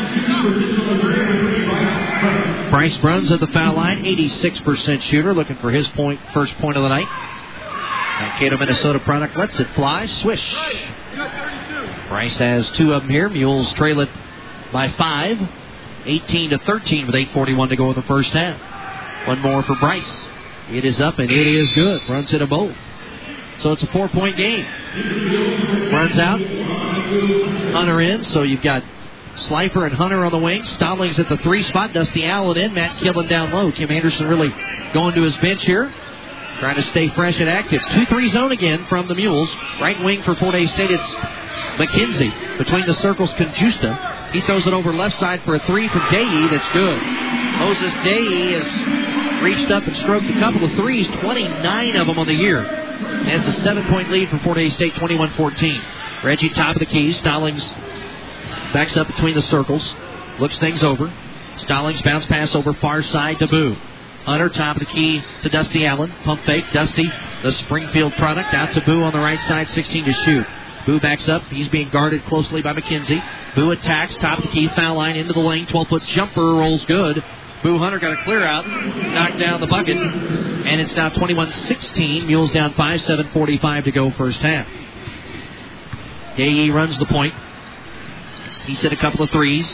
Bryce 2.73 2.97
Bruns 2.97 3.29
at 3.29 3.39
the 3.39 3.45
foul 3.45 3.75
line, 3.75 4.03
86% 4.03 5.01
shooter, 5.03 5.31
looking 5.31 5.57
for 5.57 5.69
his 5.69 5.87
point, 5.89 6.19
first 6.33 6.57
point 6.57 6.75
of 6.75 6.81
the 6.81 6.89
night. 6.89 7.07
Mankato, 8.19 8.57
Minnesota 8.57 8.97
product 8.97 9.37
lets 9.37 9.59
it 9.59 9.67
fly. 9.75 10.07
Swish. 10.07 10.43
Bryce 12.09 12.35
has 12.39 12.71
two 12.71 12.93
of 12.93 13.03
them 13.03 13.11
here. 13.11 13.29
Mules 13.29 13.71
trail 13.73 13.99
it 13.99 14.09
by 14.71 14.89
five. 14.89 15.37
18 16.05 16.49
to 16.49 16.57
13 16.57 17.05
with 17.05 17.13
8.41 17.13 17.69
to 17.69 17.75
go 17.75 17.91
in 17.91 17.95
the 17.95 18.01
first 18.01 18.33
half. 18.33 19.27
One 19.27 19.37
more 19.41 19.61
for 19.61 19.75
Bryce. 19.75 20.25
It 20.71 20.83
is 20.83 20.99
up 20.99 21.19
and 21.19 21.29
it 21.29 21.45
is 21.45 21.71
good. 21.73 22.01
Runs 22.09 22.33
it 22.33 22.41
a 22.41 22.47
bowl. 22.47 22.73
So 23.59 23.73
it's 23.73 23.83
a 23.83 23.87
four 23.91 24.09
point 24.09 24.35
game. 24.35 24.65
Runs 25.93 26.17
out. 26.17 26.41
Hunter 26.41 28.01
in. 28.01 28.23
So 28.23 28.41
you've 28.41 28.63
got 28.63 28.83
Slifer 29.37 29.85
and 29.85 29.95
Hunter 29.95 30.23
on 30.23 30.31
the 30.31 30.37
wing. 30.37 30.63
Stallings 30.63 31.19
at 31.19 31.29
the 31.29 31.37
three 31.37 31.63
spot. 31.63 31.93
Dusty 31.93 32.25
Allen 32.25 32.57
in. 32.57 32.73
Matt 32.73 32.97
Killen 32.97 33.27
down 33.27 33.51
low. 33.51 33.71
Kim 33.71 33.91
Anderson 33.91 34.27
really 34.27 34.53
going 34.93 35.15
to 35.15 35.21
his 35.23 35.35
bench 35.37 35.63
here. 35.63 35.93
Trying 36.59 36.75
to 36.75 36.83
stay 36.83 37.09
fresh 37.09 37.39
and 37.39 37.49
active. 37.49 37.81
2 37.93 38.05
3 38.05 38.29
zone 38.29 38.51
again 38.51 38.85
from 38.85 39.07
the 39.07 39.15
Mules. 39.15 39.49
Right 39.81 40.01
wing 40.03 40.21
for 40.21 40.35
Fort 40.35 40.53
Hays 40.55 40.71
State. 40.71 40.91
It's 40.91 41.11
McKenzie. 41.77 42.57
Between 42.57 42.85
the 42.85 42.93
circles, 42.95 43.31
Conjusta. 43.31 44.31
He 44.31 44.41
throws 44.41 44.65
it 44.65 44.73
over 44.73 44.93
left 44.93 45.17
side 45.17 45.43
for 45.43 45.55
a 45.55 45.59
three 45.59 45.87
from 45.87 46.01
Dayey. 46.01 46.49
That's 46.49 46.69
good. 46.71 47.01
Moses 47.59 47.93
Dayey 48.05 48.53
has 48.53 49.43
reached 49.43 49.71
up 49.71 49.85
and 49.85 49.95
stroked 49.97 50.25
a 50.25 50.39
couple 50.39 50.63
of 50.63 50.71
threes. 50.73 51.07
29 51.07 51.95
of 51.95 52.07
them 52.07 52.19
on 52.19 52.27
the 52.27 52.33
year. 52.33 52.59
And 52.59 53.29
it's 53.29 53.47
a 53.47 53.61
seven 53.61 53.85
point 53.87 54.09
lead 54.09 54.29
for 54.29 54.37
Fort 54.39 54.57
Hays 54.57 54.73
State, 54.75 54.95
21 54.95 55.31
14. 55.31 55.81
Reggie, 56.23 56.49
top 56.49 56.75
of 56.75 56.79
the 56.79 56.85
key. 56.85 57.11
Stallings 57.13 57.73
backs 58.73 58.97
up 58.97 59.07
between 59.07 59.35
the 59.35 59.41
circles. 59.43 59.95
Looks 60.39 60.59
things 60.59 60.83
over. 60.83 61.13
Stallings 61.57 62.01
bounce 62.01 62.25
pass 62.25 62.53
over 62.55 62.73
far 62.73 63.03
side 63.03 63.39
to 63.39 63.47
Boo. 63.47 63.75
Hunter, 64.25 64.49
top 64.49 64.77
of 64.77 64.79
the 64.79 64.85
key 64.85 65.21
to 65.43 65.49
Dusty 65.49 65.85
Allen. 65.85 66.11
Pump 66.23 66.43
fake. 66.45 66.65
Dusty, 66.73 67.05
the 67.43 67.51
Springfield 67.51 68.13
product, 68.13 68.53
out 68.53 68.73
to 68.73 68.81
Boo 68.81 69.03
on 69.03 69.11
the 69.11 69.19
right 69.19 69.41
side, 69.43 69.69
16 69.69 70.05
to 70.05 70.13
shoot. 70.25 70.47
Boo 70.85 70.99
backs 70.99 71.27
up. 71.29 71.43
He's 71.43 71.69
being 71.69 71.89
guarded 71.89 72.25
closely 72.25 72.61
by 72.61 72.73
McKenzie. 72.73 73.23
Boo 73.55 73.71
attacks, 73.71 74.15
top 74.17 74.39
of 74.39 74.45
the 74.45 74.51
key, 74.51 74.67
foul 74.69 74.95
line 74.95 75.15
into 75.15 75.33
the 75.33 75.39
lane. 75.39 75.65
12 75.67 75.87
foot 75.87 76.03
jumper 76.03 76.41
rolls 76.41 76.83
good. 76.85 77.23
Boo 77.63 77.77
Hunter 77.77 77.99
got 77.99 78.19
a 78.19 78.23
clear 78.23 78.43
out, 78.43 78.67
knocked 78.67 79.39
down 79.39 79.61
the 79.61 79.67
bucket, 79.67 79.95
and 79.95 80.81
it's 80.81 80.93
now 80.95 81.09
21 81.09 81.53
16. 81.53 82.27
Mules 82.27 82.51
down 82.51 82.73
5 82.73 83.01
7 83.01 83.29
45 83.31 83.83
to 83.85 83.91
go 83.91 84.11
first 84.11 84.41
half. 84.41 84.67
Dayey 86.35 86.73
runs 86.73 86.97
the 86.97 87.05
point. 87.05 87.33
He's 88.65 88.79
hit 88.79 88.93
a 88.93 88.97
couple 88.97 89.23
of 89.23 89.29
threes. 89.31 89.67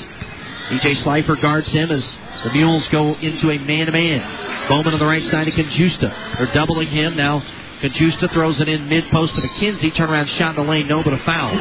DJ 0.70 0.96
Slifer 0.98 1.36
guards 1.36 1.70
him 1.70 1.92
as 1.92 2.04
the 2.44 2.52
Mules 2.52 2.88
go 2.88 3.16
into 3.16 3.52
a 3.52 3.58
man-to-man. 3.58 4.68
Bowman 4.70 4.94
on 4.94 5.00
the 5.00 5.06
right 5.06 5.24
side 5.26 5.48
of 5.48 5.54
Conjusta. 5.54 6.38
They're 6.38 6.54
doubling 6.54 6.88
him 6.90 7.16
now. 7.16 7.44
Conjusta 7.82 8.32
throws 8.32 8.60
it 8.60 8.70
in 8.70 8.88
mid-post 8.88 9.36
to 9.36 9.42
McKenzie. 9.42 9.92
Turnaround 9.94 10.28
shot 10.28 10.58
in 10.58 10.64
the 10.64 10.70
lane, 10.70 10.88
no, 10.88 11.02
but 11.04 11.14
a 11.14 11.18
foul. 11.20 11.52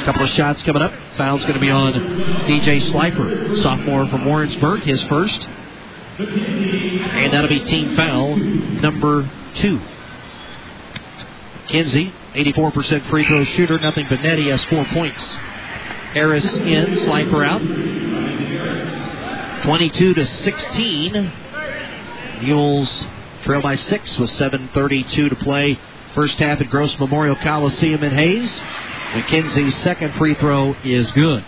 A 0.00 0.04
couple 0.04 0.24
of 0.24 0.30
shots 0.30 0.62
coming 0.62 0.82
up. 0.82 0.92
Foul's 1.16 1.42
going 1.42 1.54
to 1.54 1.60
be 1.60 1.70
on 1.70 1.92
DJ 1.92 2.90
Slifer, 2.90 3.56
sophomore 3.62 4.08
from 4.08 4.24
Warrensburg, 4.24 4.82
his 4.82 5.02
first. 5.04 5.46
And 6.18 7.32
that'll 7.32 7.48
be 7.48 7.60
team 7.64 7.96
foul 7.96 8.36
number 8.36 9.30
two. 9.54 9.80
Kinsey, 11.68 12.12
84% 12.34 13.10
free 13.10 13.26
throw 13.26 13.44
shooter, 13.44 13.78
nothing 13.78 14.06
but 14.08 14.20
net. 14.22 14.38
He 14.38 14.48
has 14.48 14.62
four 14.64 14.84
points. 14.86 15.22
Harris 16.14 16.44
in, 16.44 16.96
Slifer 17.04 17.44
out. 17.44 17.62
22 19.62 20.14
to 20.14 20.26
16. 20.26 21.32
Mules 22.42 23.06
trail 23.42 23.60
by 23.62 23.74
six 23.74 24.18
with 24.18 24.30
7:32 24.30 25.28
to 25.28 25.36
play. 25.36 25.78
First 26.14 26.38
half 26.38 26.60
at 26.60 26.68
Gross 26.70 26.98
Memorial 26.98 27.36
Coliseum 27.36 28.02
in 28.02 28.12
Hays. 28.12 28.50
McKenzie's 29.12 29.76
second 29.82 30.14
free 30.14 30.34
throw 30.34 30.74
is 30.84 31.10
good. 31.12 31.44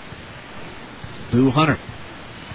Boo 1.30 1.50
Hunter 1.50 1.78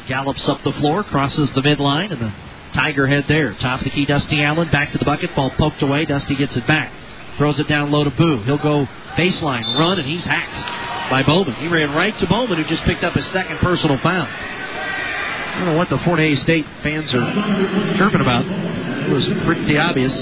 gallops 0.08 0.48
up 0.48 0.64
the 0.64 0.74
floor, 0.74 1.04
crosses 1.04 1.52
the 1.52 1.62
midline, 1.62 2.12
and 2.12 2.22
the 2.22 2.34
Tiger 2.74 3.08
head 3.08 3.26
there. 3.28 3.54
Top 3.56 3.80
of 3.80 3.84
the 3.84 3.90
key, 3.90 4.06
Dusty 4.06 4.44
Allen 4.44 4.70
back 4.70 4.92
to 4.92 4.98
the 4.98 5.06
bucket. 5.06 5.36
Ball 5.36 5.50
poked 5.52 5.82
away. 5.82 6.06
Dusty 6.06 6.36
gets 6.36 6.56
it 6.56 6.66
back. 6.68 6.92
Throws 7.40 7.58
it 7.58 7.70
down 7.70 7.90
low 7.90 8.04
to 8.04 8.10
Boo. 8.10 8.44
He'll 8.44 8.58
go 8.58 8.86
baseline, 9.16 9.64
run, 9.80 9.98
and 9.98 10.06
he's 10.06 10.26
hacked 10.26 11.10
by 11.10 11.24
Bowman. 11.24 11.56
He 11.56 11.70
ran 11.70 11.96
right 11.96 12.16
to 12.20 12.28
Bowman, 12.28 12.58
who 12.58 12.66
just 12.66 12.84
picked 12.84 13.02
up 13.06 13.14
his 13.14 13.26
second 13.28 13.60
personal 13.60 13.98
foul. 14.00 14.28
I 14.28 15.54
don't 15.56 15.66
know 15.68 15.78
what 15.78 15.90
the 15.90 16.00
Fort 16.00 16.20
Hays 16.20 16.42
State 16.42 16.66
fans 16.84 17.16
are 17.16 17.96
chirping 17.96 18.20
about. 18.20 18.46
It 18.46 19.10
was 19.10 19.26
pretty 19.46 19.78
obvious. 19.78 20.14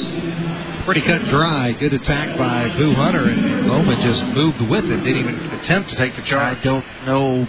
Pretty 0.86 1.02
cut 1.02 1.22
and 1.22 1.30
dry. 1.32 1.72
Good 1.72 1.94
attack 1.94 2.38
by 2.38 2.70
Boo 2.78 2.94
Hunter, 2.94 3.28
and 3.30 3.68
Bowman 3.68 4.00
just 4.02 4.24
moved 4.28 4.62
with 4.62 4.86
it. 4.86 4.98
Didn't 5.04 5.18
even 5.18 5.36
attempt 5.60 5.90
to 5.90 5.96
take 5.96 6.16
the 6.16 6.22
charge. 6.22 6.60
I 6.60 6.62
don't 6.62 6.86
know 7.08 7.48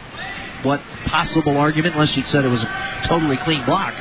what 0.63 0.81
possible 1.05 1.59
argument, 1.59 1.95
unless 1.95 2.17
you 2.17 2.23
said 2.25 2.47
it 2.47 2.49
was 2.49 2.63
a 2.63 3.03
totally 3.05 3.37
clean 3.37 3.67
block. 3.67 3.93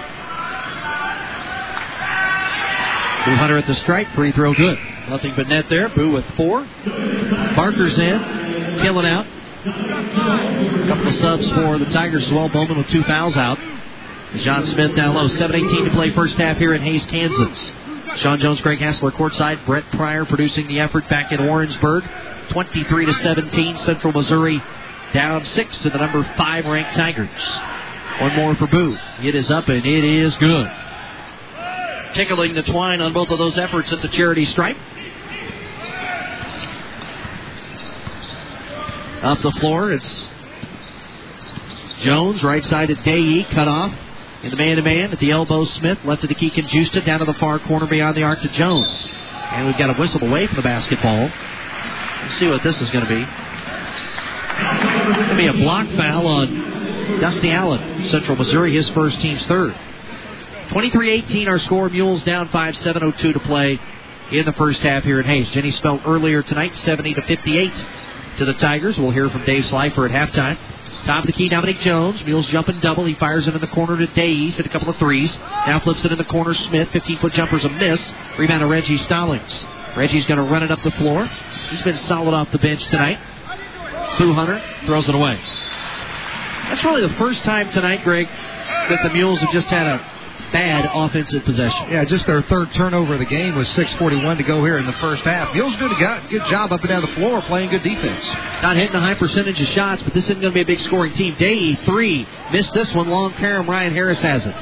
Boo 3.26 3.36
Hunter 3.36 3.58
at 3.58 3.68
the 3.68 3.76
strike, 3.76 4.08
free 4.16 4.32
throw 4.32 4.54
good. 4.54 4.80
Nothing 5.10 5.34
but 5.36 5.48
net 5.48 5.66
there. 5.70 5.90
Boo 5.90 6.12
with 6.12 6.26
four. 6.36 6.68
Barker's 7.56 7.98
in, 7.98 8.20
Killen 8.80 9.06
out. 9.06 9.26
A 9.66 10.88
couple 10.88 11.08
of 11.08 11.16
subs 11.16 11.50
for 11.50 11.78
the 11.78 11.86
Tigers 11.86 12.26
as 12.26 12.34
well. 12.34 12.50
Bowman 12.50 12.78
with 12.78 12.88
two 12.88 13.04
fouls 13.04 13.38
out. 13.38 13.58
John 14.38 14.66
Smith 14.68 14.96
down 14.96 15.16
low. 15.16 15.28
7-18 15.28 15.86
to 15.86 15.92
play 15.92 16.12
first 16.12 16.38
half 16.38 16.58
here 16.58 16.74
in 16.74 16.82
Hays, 16.82 17.06
Kansas. 17.06 17.74
Sean 18.18 18.40
Jones, 18.40 18.60
Greg 18.62 18.80
Hassler 18.80 19.12
courtside. 19.12 19.66
Brett 19.66 19.90
Pryor 19.92 20.26
producing 20.26 20.68
the 20.68 20.80
effort 20.80 21.08
back 21.10 21.32
in 21.32 21.46
Warrensburg. 21.46 22.04
23 22.50 23.06
to 23.06 23.14
17. 23.14 23.78
Central 23.78 24.14
Missouri 24.14 24.62
down 25.14 25.46
six 25.46 25.78
to 25.80 25.90
the 25.90 25.98
number 25.98 26.24
five 26.36 26.66
ranked 26.66 26.96
Tigers. 26.96 27.30
One 28.20 28.36
more 28.36 28.56
for 28.56 28.68
Boo. 28.68 28.98
It 29.22 29.36
is 29.36 29.50
up 29.52 29.68
and 29.70 29.86
it 29.86 30.04
is 30.04 30.36
good. 30.36 30.72
Tickling 32.14 32.56
the 32.56 32.64
twine 32.64 33.00
on 33.02 33.14
both 33.14 33.30
of 33.30 33.38
those 33.38 33.58
efforts 33.58 33.92
at 33.92 34.02
the 34.02 34.08
charity 34.08 34.46
stripe. 34.46 34.78
Up 39.22 39.40
the 39.40 39.52
floor, 39.54 39.92
it's 39.92 40.28
Jones, 42.02 42.44
right 42.44 42.64
side 42.64 42.92
of 42.92 43.00
Dayey, 43.00 43.50
cut 43.50 43.68
off. 43.68 43.92
In 44.44 44.52
the 44.52 44.56
man-to-man 44.56 45.12
at 45.12 45.20
the 45.20 45.32
elbow, 45.32 45.66
Smith 45.66 45.98
left 46.06 46.22
of 46.22 46.30
the 46.30 46.36
key, 46.36 46.52
Justa 46.52 47.02
down 47.02 47.20
to 47.20 47.26
the 47.26 47.34
far 47.34 47.58
corner 47.58 47.88
beyond 47.88 48.16
the 48.16 48.22
arc 48.22 48.42
to 48.42 48.48
Jones. 48.50 49.10
And 49.32 49.66
we've 49.66 49.78
got 49.78 49.90
a 49.90 50.00
whistle 50.00 50.24
away 50.24 50.46
from 50.46 50.58
the 50.58 50.62
basketball. 50.62 51.32
Let's 52.22 52.38
see 52.38 52.48
what 52.48 52.62
this 52.62 52.80
is 52.80 52.92
going 52.92 53.06
to 53.06 53.10
be. 53.10 53.26
To 55.30 55.36
be 55.36 55.48
a 55.48 55.54
block 55.54 55.88
foul 55.98 56.28
on 56.28 57.20
Dusty 57.20 57.50
Allen, 57.52 58.06
Central 58.08 58.38
Missouri, 58.38 58.76
his 58.76 58.88
first 58.90 59.20
team's 59.20 59.44
third. 59.48 59.76
23-18 60.68 61.48
our 61.48 61.58
score. 61.58 61.90
Mules 61.90 62.24
down 62.24 62.50
5, 62.50 62.76
7.02 62.76 63.34
to 63.34 63.40
play 63.40 63.80
in 64.32 64.46
the 64.46 64.54
first 64.54 64.82
half 64.82 65.04
here 65.04 65.20
at 65.20 65.26
Hays. 65.26 65.50
Jenny 65.50 65.72
spelled 65.72 66.02
earlier 66.06 66.44
tonight, 66.44 66.76
70 66.76 67.16
to 67.16 67.22
58 67.24 67.74
to 68.38 68.46
the 68.46 68.54
Tigers. 68.54 68.98
We'll 69.00 69.12
hear 69.12 69.30
from 69.30 69.46
Dave 69.46 69.66
Slifer 69.66 70.06
at 70.06 70.12
halftime. 70.12 70.58
Top 71.06 71.24
of 71.24 71.28
the 71.28 71.34
key, 71.34 71.50
Dominic 71.50 71.80
Jones. 71.80 72.24
Mules 72.26 72.48
jumping 72.48 72.80
double. 72.80 73.06
He 73.06 73.14
fires 73.16 73.48
it 73.48 73.56
in 73.56 73.62
the 73.62 73.68
corner 73.68 73.98
to 73.98 74.08
Days. 74.08 74.58
Hit 74.58 74.66
a 74.66 74.70
couple 74.70 74.90
of 74.90 74.98
threes. 74.98 75.36
Now 75.38 75.80
flips 75.80 76.04
it 76.04 76.12
in 76.12 76.18
the 76.18 76.26
corner. 76.26 76.54
Smith, 76.54 76.90
15 76.92 77.20
foot 77.20 77.34
jumper's 77.34 77.66
a 77.66 77.70
miss. 77.70 78.00
Rebound 78.38 78.62
to 78.62 78.68
Reggie 78.68 78.98
Stallings. 78.98 79.66
Reggie's 79.96 80.26
going 80.26 80.38
to 80.38 80.52
run 80.52 80.64
it 80.64 80.72
up 80.72 80.82
the 80.82 80.92
floor. 80.92 81.26
He's 81.70 81.82
been 81.82 81.96
solid 81.96 82.34
off 82.34 82.52
the 82.52 82.60
bench 82.60 82.86
tonight. 82.88 83.20
Boo 84.18 84.34
Hunter 84.34 84.62
throws 84.86 85.08
it 85.08 85.16
away. 85.16 85.40
That's 86.70 86.84
really 86.84 87.02
the 87.02 87.14
first 87.16 87.44
time 87.44 87.72
tonight, 87.72 88.04
Greg, 88.04 88.28
that 88.28 89.00
the 89.04 89.10
Mules 89.10 89.40
have 89.40 89.52
just 89.52 89.70
had 89.70 89.88
a 89.88 90.17
bad 90.52 90.90
offensive 90.94 91.44
possession. 91.44 91.90
Yeah, 91.90 92.06
just 92.06 92.26
their 92.28 92.42
third 92.44 92.74
turnover 92.74 93.14
of 93.14 93.20
the 93.20 93.26
game 93.26 93.56
with 93.56 93.68
6:41 93.70 94.38
to 94.38 94.44
go 94.44 94.64
here 94.64 94.78
in 94.78 94.86
the 94.86 94.94
first 94.94 95.24
half. 95.24 95.54
Mules 95.54 95.76
did 95.76 95.92
a 95.92 96.24
good 96.30 96.46
job 96.46 96.72
up 96.72 96.82
and 96.82 96.90
down 96.90 97.02
the 97.02 97.14
floor, 97.16 97.42
playing 97.44 97.70
good 97.70 97.84
defense. 97.84 98.26
Not 98.62 98.76
hitting 98.76 98.96
a 98.96 99.00
high 99.02 99.16
percentage 99.16 99.60
of 99.60 99.68
shots, 99.68 100.04
but 100.04 100.14
this 100.14 100.26
isn't 100.26 100.42
going 100.42 100.54
to 100.54 100.56
be 100.56 100.62
a 100.62 100.66
big 100.66 100.80
scoring 100.82 101.14
team. 101.14 101.36
Day 101.36 101.76
three 101.76 102.28
missed 102.52 102.74
this 102.74 102.94
one. 102.94 103.10
Long 103.10 103.34
carom. 103.34 103.70
Ryan 103.70 103.94
Harris 103.94 104.22
has 104.22 104.46
it. 104.46 104.56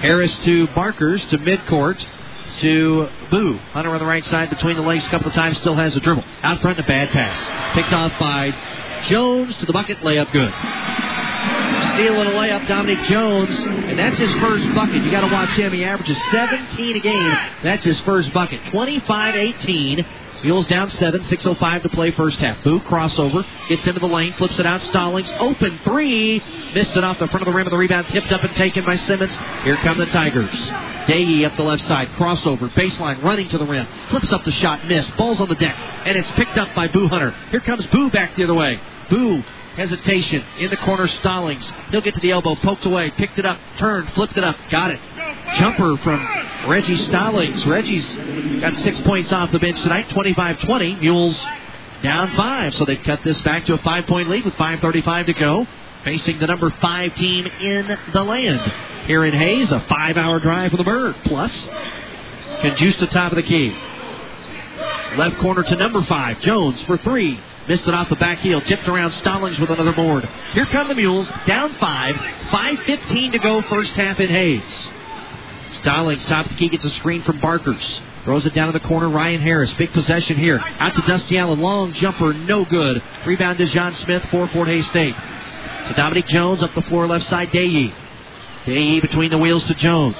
Harris 0.00 0.36
to 0.44 0.66
Barkers 0.68 1.24
to 1.26 1.38
midcourt 1.38 2.04
to 2.60 3.08
Boo. 3.30 3.58
Hunter 3.72 3.90
on 3.90 3.98
the 3.98 4.06
right 4.06 4.24
side 4.24 4.50
between 4.50 4.76
the 4.76 4.82
legs 4.82 5.06
a 5.06 5.10
couple 5.10 5.28
of 5.28 5.34
times, 5.34 5.58
still 5.58 5.76
has 5.76 5.94
a 5.96 6.00
dribble. 6.00 6.24
Out 6.42 6.60
front, 6.60 6.78
a 6.78 6.82
bad 6.82 7.10
pass. 7.10 7.74
Picked 7.74 7.92
off 7.92 8.12
by 8.18 8.54
Jones 9.08 9.56
to 9.58 9.66
the 9.66 9.72
bucket, 9.72 9.98
layup 9.98 10.30
good. 10.32 11.07
Steal 11.98 12.20
and 12.20 12.30
a 12.30 12.32
layup, 12.32 12.68
Dominic 12.68 13.02
Jones, 13.06 13.58
and 13.58 13.98
that's 13.98 14.16
his 14.20 14.32
first 14.34 14.72
bucket. 14.72 15.02
You 15.02 15.10
got 15.10 15.22
to 15.22 15.32
watch 15.32 15.50
him. 15.56 15.72
He 15.72 15.84
averages 15.84 16.16
17 16.30 16.96
a 16.96 17.00
game. 17.00 17.36
That's 17.64 17.84
his 17.84 17.98
first 18.02 18.32
bucket. 18.32 18.62
25-18. 18.66 20.06
Mules 20.44 20.68
down 20.68 20.90
seven, 20.90 21.22
6.05 21.22 21.82
to 21.82 21.88
play 21.88 22.12
first 22.12 22.38
half. 22.38 22.62
Boo 22.62 22.78
crossover, 22.78 23.44
gets 23.68 23.84
into 23.84 23.98
the 23.98 24.06
lane, 24.06 24.32
flips 24.34 24.60
it 24.60 24.64
out. 24.64 24.80
Stallings, 24.82 25.28
open 25.40 25.80
three. 25.82 26.40
Missed 26.72 26.96
it 26.96 27.02
off 27.02 27.18
the 27.18 27.26
front 27.26 27.42
of 27.42 27.52
the 27.52 27.56
rim 27.56 27.66
of 27.66 27.72
the 27.72 27.76
rebound, 27.76 28.06
tipped 28.06 28.30
up 28.30 28.44
and 28.44 28.54
taken 28.54 28.84
by 28.84 28.94
Simmons. 28.94 29.36
Here 29.64 29.76
come 29.78 29.98
the 29.98 30.06
Tigers. 30.06 30.54
Daggy 31.08 31.44
up 31.44 31.56
the 31.56 31.64
left 31.64 31.82
side, 31.82 32.10
crossover, 32.10 32.72
baseline, 32.74 33.20
running 33.24 33.48
to 33.48 33.58
the 33.58 33.66
rim. 33.66 33.88
Flips 34.10 34.32
up 34.32 34.44
the 34.44 34.52
shot, 34.52 34.86
missed. 34.86 35.16
Ball's 35.16 35.40
on 35.40 35.48
the 35.48 35.56
deck, 35.56 35.76
and 36.06 36.16
it's 36.16 36.30
picked 36.30 36.58
up 36.58 36.72
by 36.76 36.86
Boo 36.86 37.08
Hunter. 37.08 37.34
Here 37.50 37.58
comes 37.58 37.84
Boo 37.88 38.08
back 38.08 38.36
the 38.36 38.44
other 38.44 38.54
way. 38.54 38.80
Boo 39.10 39.42
hesitation 39.78 40.44
in 40.58 40.70
the 40.70 40.76
corner. 40.78 41.08
Stallings. 41.08 41.70
He'll 41.90 42.00
get 42.00 42.14
to 42.14 42.20
the 42.20 42.32
elbow, 42.32 42.54
poked 42.56 42.84
away, 42.84 43.10
picked 43.10 43.38
it 43.38 43.46
up, 43.46 43.58
turned, 43.78 44.10
flipped 44.12 44.36
it 44.36 44.44
up, 44.44 44.56
got 44.70 44.90
it. 44.90 45.00
Jumper 45.56 45.96
from 45.98 46.26
Reggie 46.68 46.98
Stallings. 47.04 47.64
Reggie's 47.66 48.60
got 48.60 48.76
six 48.76 48.98
points 49.00 49.32
off 49.32 49.50
the 49.50 49.58
bench 49.58 49.80
tonight, 49.82 50.08
25-20. 50.08 51.00
Mules 51.00 51.46
down 52.02 52.30
five, 52.36 52.74
so 52.74 52.84
they've 52.84 53.02
cut 53.02 53.22
this 53.24 53.40
back 53.42 53.64
to 53.66 53.74
a 53.74 53.78
five-point 53.78 54.28
lead 54.28 54.44
with 54.44 54.54
5:35 54.54 55.26
to 55.26 55.32
go. 55.32 55.66
Facing 56.04 56.38
the 56.38 56.46
number 56.46 56.70
five 56.70 57.14
team 57.16 57.46
in 57.46 57.98
the 58.12 58.22
land 58.22 58.60
here 59.06 59.24
in 59.24 59.32
Hays, 59.32 59.70
a 59.72 59.80
five-hour 59.80 60.38
drive 60.40 60.70
for 60.70 60.76
the 60.76 60.84
Bird. 60.84 61.16
Plus, 61.24 61.50
Conjusta 62.60 63.10
top 63.10 63.32
of 63.32 63.36
the 63.36 63.42
key. 63.42 63.76
Left 65.16 65.38
corner 65.38 65.62
to 65.64 65.76
number 65.76 66.02
five, 66.02 66.40
Jones 66.40 66.80
for 66.82 66.98
three. 66.98 67.40
Missed 67.68 67.86
it 67.86 67.94
off 67.94 68.08
the 68.08 68.16
back 68.16 68.38
heel. 68.38 68.60
Tipped 68.62 68.88
around 68.88 69.12
Stallings 69.12 69.58
with 69.60 69.70
another 69.70 69.92
board. 69.92 70.28
Here 70.54 70.64
come 70.66 70.88
the 70.88 70.94
Mules. 70.94 71.30
Down 71.46 71.74
five. 71.74 72.16
5.15 72.16 73.32
to 73.32 73.38
go 73.38 73.60
first 73.62 73.94
half 73.94 74.18
in 74.20 74.30
Hays. 74.30 74.88
Stallings, 75.80 76.24
top 76.24 76.46
of 76.46 76.52
the 76.52 76.56
key, 76.56 76.70
gets 76.70 76.86
a 76.86 76.90
screen 76.90 77.22
from 77.22 77.40
Barkers. 77.40 78.00
Throws 78.24 78.46
it 78.46 78.54
down 78.54 78.66
to 78.66 78.72
the 78.72 78.86
corner. 78.86 79.10
Ryan 79.10 79.40
Harris. 79.42 79.72
Big 79.74 79.92
possession 79.92 80.38
here. 80.38 80.58
Out 80.58 80.94
to 80.94 81.02
Dusty 81.02 81.38
Allen. 81.38 81.60
Long 81.60 81.92
jumper. 81.92 82.32
No 82.32 82.64
good. 82.64 83.02
Rebound 83.26 83.58
to 83.58 83.66
John 83.66 83.94
Smith 83.96 84.24
for 84.30 84.48
Fort 84.48 84.68
Hays 84.68 84.86
State. 84.88 85.14
To 85.14 85.94
Dominic 85.94 86.26
Jones 86.26 86.62
up 86.62 86.74
the 86.74 86.82
floor 86.82 87.06
left 87.06 87.26
side. 87.26 87.52
Daye. 87.52 87.92
Daye 88.66 89.00
between 89.00 89.30
the 89.30 89.38
wheels 89.38 89.64
to 89.64 89.74
Jones. 89.74 90.16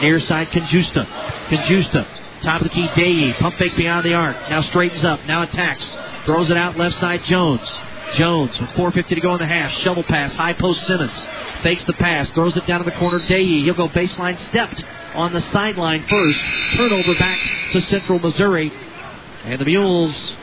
Near 0.00 0.20
side 0.20 0.50
Conjusta. 0.50 1.06
Conjusta. 1.48 2.06
Top 2.42 2.60
of 2.60 2.68
the 2.68 2.74
key. 2.74 2.88
Daye. 2.94 3.34
Pump 3.34 3.56
fake 3.56 3.76
beyond 3.76 4.04
the 4.04 4.14
arc. 4.14 4.36
Now 4.48 4.60
straightens 4.60 5.04
up. 5.04 5.24
Now 5.26 5.42
attacks. 5.42 5.84
Throws 6.24 6.50
it 6.50 6.56
out 6.56 6.76
left 6.76 6.98
side 6.98 7.24
Jones. 7.24 7.68
Jones 8.14 8.60
with 8.60 8.70
4.50 8.70 9.08
to 9.08 9.20
go 9.20 9.32
in 9.34 9.40
the 9.40 9.46
half. 9.46 9.72
Shovel 9.72 10.02
pass. 10.02 10.34
High 10.34 10.52
post 10.52 10.86
Simmons. 10.86 11.26
Fakes 11.62 11.84
the 11.84 11.94
pass. 11.94 12.30
Throws 12.30 12.56
it 12.56 12.66
down 12.66 12.80
to 12.80 12.84
the 12.84 12.96
corner. 12.96 13.18
Daye. 13.26 13.62
He'll 13.62 13.74
go 13.74 13.88
baseline. 13.88 14.38
Stepped 14.48 14.84
on 15.14 15.32
the 15.32 15.40
sideline 15.52 16.06
first. 16.08 16.40
Turnover 16.76 17.14
back 17.18 17.38
to 17.72 17.80
Central 17.82 18.18
Missouri. 18.18 18.72
And 19.44 19.60
the 19.60 19.64
Mules 19.64 20.36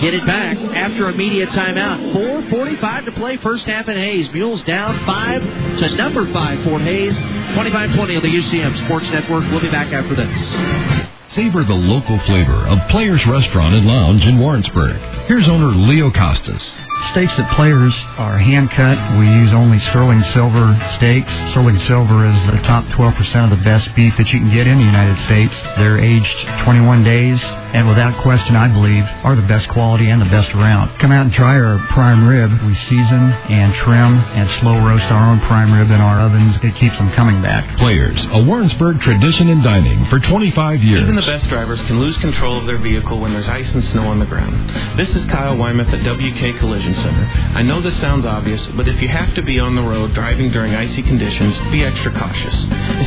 get 0.00 0.14
it 0.14 0.24
back 0.26 0.56
after 0.56 1.08
a 1.08 1.12
media 1.12 1.46
timeout. 1.46 2.12
4.45 2.12 3.04
to 3.06 3.12
play 3.12 3.36
first 3.38 3.66
half 3.66 3.88
in 3.88 3.96
Hays. 3.96 4.30
Mules 4.32 4.62
down 4.64 5.04
5 5.04 5.42
to 5.78 5.96
number 5.96 6.30
5 6.32 6.64
Fort 6.64 6.82
Hays. 6.82 7.16
25-20 7.16 8.16
on 8.16 8.22
the 8.22 8.28
UCM 8.28 8.84
Sports 8.84 9.08
Network. 9.10 9.44
We'll 9.50 9.60
be 9.60 9.70
back 9.70 9.92
after 9.92 10.14
this. 10.14 11.10
Savor 11.34 11.64
the 11.64 11.74
local 11.74 12.16
flavor 12.20 12.64
of 12.68 12.88
Players 12.90 13.26
Restaurant 13.26 13.74
and 13.74 13.88
Lounge 13.88 14.24
in 14.24 14.38
Warrensburg. 14.38 14.94
Here's 15.26 15.48
owner 15.48 15.74
Leo 15.74 16.08
Costas. 16.08 16.62
Steaks 17.10 17.32
at 17.32 17.56
Players 17.56 17.92
are 18.18 18.38
hand 18.38 18.70
cut. 18.70 19.18
We 19.18 19.26
use 19.26 19.52
only 19.52 19.80
sterling 19.80 20.22
silver 20.32 20.78
steaks. 20.94 21.32
Sterling 21.50 21.80
silver 21.80 22.24
is 22.24 22.38
the 22.46 22.62
top 22.62 22.84
12% 22.84 23.50
of 23.50 23.50
the 23.50 23.64
best 23.64 23.92
beef 23.96 24.16
that 24.16 24.32
you 24.32 24.38
can 24.38 24.54
get 24.54 24.68
in 24.68 24.78
the 24.78 24.84
United 24.84 25.20
States. 25.24 25.52
They're 25.76 25.98
aged 25.98 26.62
21 26.62 27.02
days, 27.02 27.40
and 27.74 27.88
without 27.88 28.22
question, 28.22 28.54
I 28.54 28.68
believe, 28.68 29.02
are 29.24 29.34
the 29.34 29.42
best 29.42 29.68
quality 29.68 30.08
and 30.08 30.22
the 30.22 30.30
best 30.30 30.54
around. 30.54 30.96
Come 31.00 31.10
out 31.10 31.26
and 31.26 31.34
try 31.34 31.58
our 31.58 31.80
prime 31.90 32.24
rib. 32.24 32.52
We 32.62 32.74
season 32.86 33.34
and 33.50 33.74
trim 33.74 34.14
and 34.38 34.48
slow 34.60 34.78
roast 34.78 35.10
our 35.10 35.32
own 35.32 35.40
prime 35.40 35.74
rib 35.74 35.90
in 35.90 36.00
our 36.00 36.20
ovens. 36.20 36.54
It 36.62 36.76
keeps 36.76 36.96
them 36.98 37.10
coming 37.10 37.42
back. 37.42 37.76
Players, 37.78 38.24
a 38.30 38.44
Warrensburg 38.44 39.00
tradition 39.00 39.48
in 39.48 39.60
dining 39.62 40.06
for 40.06 40.20
25 40.20 40.84
years. 40.84 41.02
Even 41.02 41.16
the 41.16 41.22
best 41.22 41.48
drivers 41.48 41.80
can 41.82 41.98
lose 41.98 42.16
control 42.18 42.60
of 42.60 42.66
their 42.66 42.78
vehicle 42.78 43.18
when 43.18 43.32
there's 43.32 43.48
ice 43.48 43.74
and 43.74 43.82
snow 43.86 44.06
on 44.06 44.20
the 44.20 44.26
ground. 44.26 44.70
This 44.96 45.08
is 45.08 45.24
Kyle 45.24 45.56
Wymath 45.56 45.92
at 45.92 46.06
WK 46.06 46.56
Collision 46.60 46.94
Center. 46.94 47.24
I 47.58 47.62
know 47.62 47.80
this 47.80 47.98
sounds 48.00 48.24
obvious, 48.24 48.64
but 48.68 48.86
if 48.86 49.02
you 49.02 49.08
have 49.08 49.34
to 49.34 49.42
be 49.42 49.58
on 49.58 49.74
the 49.74 49.82
road 49.82 50.14
driving 50.14 50.52
during 50.52 50.76
icy 50.76 51.02
conditions, 51.02 51.58
be 51.72 51.82
extra 51.82 52.12
cautious, 52.16 52.54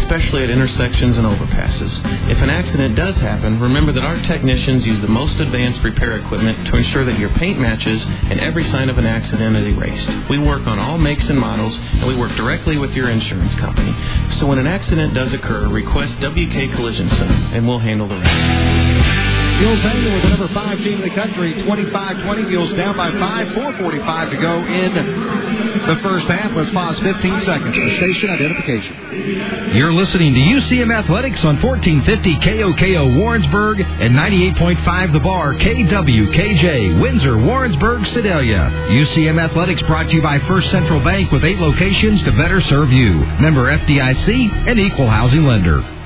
especially 0.02 0.44
at 0.44 0.50
intersections 0.50 1.18
and 1.18 1.26
overpasses. 1.26 2.30
If 2.30 2.42
an 2.42 2.50
accident 2.50 2.98
does 2.98 3.16
happen, 3.16 3.62
remember 3.62 3.94
that 3.94 4.04
our 4.04 4.22
technicians 4.24 4.57
use 4.66 5.00
the 5.02 5.08
most 5.08 5.40
advanced 5.40 5.84
repair 5.84 6.18
equipment 6.18 6.68
to 6.68 6.78
ensure 6.78 7.06
that 7.06 7.20
your 7.20 7.30
paint 7.30 7.60
matches 7.60 8.04
and 8.06 8.40
every 8.40 8.64
sign 8.70 8.90
of 8.90 8.98
an 8.98 9.06
accident 9.06 9.56
is 9.56 9.68
erased. 9.68 10.30
We 10.30 10.40
work 10.40 10.68
on 10.68 10.80
all 10.80 10.98
makes 10.98 11.30
and 11.30 11.40
models, 11.40 11.78
and 11.78 12.08
we 12.08 12.16
work 12.16 12.36
directly 12.36 12.78
with 12.78 12.96
your 12.96 13.10
insurance 13.10 13.54
company. 13.56 13.94
So 14.40 14.48
when 14.48 14.58
an 14.58 14.68
accident 14.68 15.14
does 15.14 15.34
occur, 15.34 15.68
request 15.68 16.20
WK 16.20 16.74
Collision 16.76 17.10
Center, 17.10 17.56
and 17.56 17.68
we'll 17.68 17.80
handle 17.80 18.08
the 18.08 18.16
rest. 18.16 19.17
Mules 19.60 19.82
hanging 19.82 20.14
with 20.14 20.22
the 20.22 20.30
number 20.30 20.48
five 20.54 20.78
team 20.80 21.02
in 21.02 21.10
the 21.10 21.16
country, 21.16 21.56
25-20. 21.56 22.48
Mules 22.48 22.74
down 22.74 22.96
by 22.96 23.10
five, 23.12 23.48
4:45 23.50 24.30
to 24.30 24.38
go 24.38 24.64
in 24.64 24.94
the 25.88 25.96
first 26.04 26.28
half. 26.28 26.52
Let's 26.56 26.70
pause 26.70 27.00
15 27.00 27.42
seconds 27.42 27.76
for 27.76 27.90
station 27.98 28.30
identification. 28.30 29.74
You're 29.74 29.94
listening 29.94 30.36
to 30.36 30.40
UCM 30.40 30.94
Athletics 30.94 31.44
on 31.44 31.60
1450 31.60 32.36
KOKO 32.36 33.18
Warrensburg 33.18 33.82
and 33.82 34.16
98.5 34.16 35.14
The 35.14 35.20
Bar 35.20 35.56
KWKJ 35.56 37.02
Windsor 37.02 37.38
Warrensburg 37.40 38.06
Sedalia. 38.08 38.70
UCM 38.90 39.40
Athletics 39.40 39.82
brought 39.84 40.10
to 40.10 40.16
you 40.18 40.22
by 40.22 40.38
First 40.40 40.70
Central 40.70 41.00
Bank 41.00 41.32
with 41.32 41.44
eight 41.44 41.58
locations 41.58 42.22
to 42.24 42.32
better 42.32 42.62
serve 42.62 42.92
you. 42.92 43.16
Member 43.42 43.76
FDIC 43.76 44.68
and 44.68 44.80
equal 44.80 45.08
housing 45.08 45.46
lender. 45.46 45.97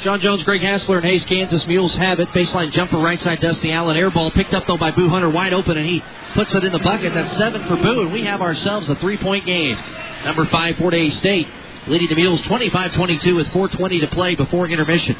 Sean 0.00 0.18
Jones, 0.18 0.42
Greg 0.44 0.62
Hassler, 0.62 0.96
and 0.96 1.04
Hays, 1.04 1.26
Kansas 1.26 1.66
Mules 1.66 1.94
have 1.96 2.20
it. 2.20 2.28
Baseline 2.30 2.70
jumper, 2.72 2.96
right 2.96 3.20
side, 3.20 3.38
Dusty 3.40 3.70
Allen. 3.70 3.98
Air 3.98 4.10
ball 4.10 4.30
picked 4.30 4.54
up, 4.54 4.66
though, 4.66 4.78
by 4.78 4.90
Boo 4.92 5.10
Hunter, 5.10 5.28
wide 5.28 5.52
open, 5.52 5.76
and 5.76 5.86
he 5.86 6.02
puts 6.32 6.54
it 6.54 6.64
in 6.64 6.72
the 6.72 6.78
bucket. 6.78 7.12
That's 7.12 7.36
seven 7.36 7.66
for 7.66 7.76
Boo, 7.76 8.00
and 8.02 8.12
we 8.12 8.22
have 8.22 8.40
ourselves 8.40 8.88
a 8.88 8.94
three 8.94 9.18
point 9.18 9.44
game. 9.44 9.76
Number 10.24 10.46
five, 10.46 10.78
Fort 10.78 10.94
Hays 10.94 11.14
State, 11.18 11.48
leading 11.86 12.08
the 12.08 12.14
Mules 12.14 12.40
25 12.42 12.94
22 12.94 13.36
with 13.36 13.48
4.20 13.48 14.00
to 14.00 14.06
play 14.06 14.34
before 14.36 14.66
intermission. 14.68 15.16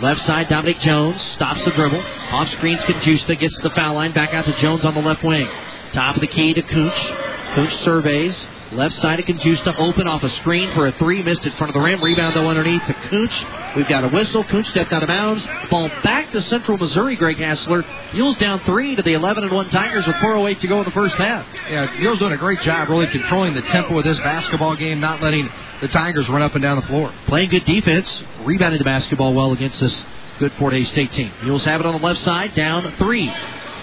Left 0.00 0.20
side, 0.22 0.48
Dominic 0.48 0.80
Jones 0.80 1.22
stops 1.34 1.64
the 1.64 1.70
dribble. 1.70 2.02
Off 2.32 2.48
screens, 2.50 2.80
Conjusta 2.82 3.38
gets 3.38 3.54
to 3.56 3.62
the 3.62 3.70
foul 3.70 3.94
line. 3.94 4.12
Back 4.12 4.34
out 4.34 4.46
to 4.46 4.52
Jones 4.54 4.84
on 4.84 4.94
the 4.94 5.02
left 5.02 5.22
wing. 5.22 5.48
Top 5.92 6.16
of 6.16 6.20
the 6.20 6.26
key 6.26 6.54
to 6.54 6.62
Cooch. 6.62 7.12
Cooch 7.54 7.76
surveys. 7.78 8.46
Left 8.72 8.94
side 8.96 9.18
of 9.18 9.24
Conjusta 9.24 9.74
open 9.78 10.06
off 10.06 10.22
a 10.22 10.28
screen 10.28 10.70
for 10.72 10.86
a 10.86 10.92
three. 10.92 11.22
Missed 11.22 11.46
in 11.46 11.52
front 11.52 11.70
of 11.70 11.74
the 11.74 11.80
rim. 11.80 12.02
Rebound 12.02 12.36
though 12.36 12.48
underneath 12.48 12.82
to 12.86 12.92
Cooch. 12.92 13.46
We've 13.74 13.88
got 13.88 14.04
a 14.04 14.08
whistle. 14.08 14.44
Cooch 14.44 14.66
stepped 14.66 14.92
out 14.92 15.02
of 15.02 15.06
bounds. 15.06 15.46
Ball 15.70 15.88
back 16.02 16.32
to 16.32 16.42
Central 16.42 16.76
Missouri. 16.76 17.16
Greg 17.16 17.38
Hassler. 17.38 17.82
Mules 18.12 18.36
down 18.36 18.60
three 18.60 18.94
to 18.94 19.02
the 19.02 19.14
11 19.14 19.44
and 19.44 19.52
1 19.52 19.70
Tigers 19.70 20.06
with 20.06 20.16
4:08 20.16 20.60
to 20.60 20.66
go 20.66 20.80
in 20.80 20.84
the 20.84 20.90
first 20.90 21.16
half. 21.16 21.46
Yeah, 21.70 21.90
Mules 21.98 22.18
doing 22.18 22.32
a 22.32 22.36
great 22.36 22.60
job 22.60 22.90
really 22.90 23.06
controlling 23.06 23.54
the 23.54 23.62
tempo 23.62 23.98
of 23.98 24.04
this 24.04 24.18
basketball 24.18 24.76
game, 24.76 25.00
not 25.00 25.22
letting 25.22 25.48
the 25.80 25.88
Tigers 25.88 26.28
run 26.28 26.42
up 26.42 26.54
and 26.54 26.62
down 26.62 26.78
the 26.78 26.86
floor. 26.86 27.10
Playing 27.26 27.48
good 27.48 27.64
defense. 27.64 28.24
Rebounded 28.44 28.80
the 28.80 28.84
basketball 28.84 29.32
well 29.32 29.52
against 29.52 29.80
this 29.80 30.04
good 30.38 30.52
Fort 30.58 30.74
Hays 30.74 30.90
State 30.90 31.12
team. 31.12 31.32
Mules 31.42 31.64
have 31.64 31.80
it 31.80 31.86
on 31.86 31.98
the 31.98 32.06
left 32.06 32.20
side. 32.20 32.54
Down 32.54 32.92
three. 32.98 33.32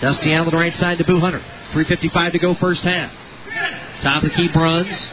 Dusty 0.02 0.32
Allen 0.32 0.48
on 0.48 0.52
the 0.52 0.58
right 0.58 0.76
side 0.76 1.00
to 1.00 1.04
Boo 1.06 1.20
Hunter. 1.20 1.42
3.55 1.72 2.34
to 2.34 2.40
go 2.40 2.54
first 2.56 2.84
half. 2.84 3.12
Top 4.02 4.24
of 4.24 4.30
the 4.30 4.36
key 4.36 4.50
runs. 4.50 5.08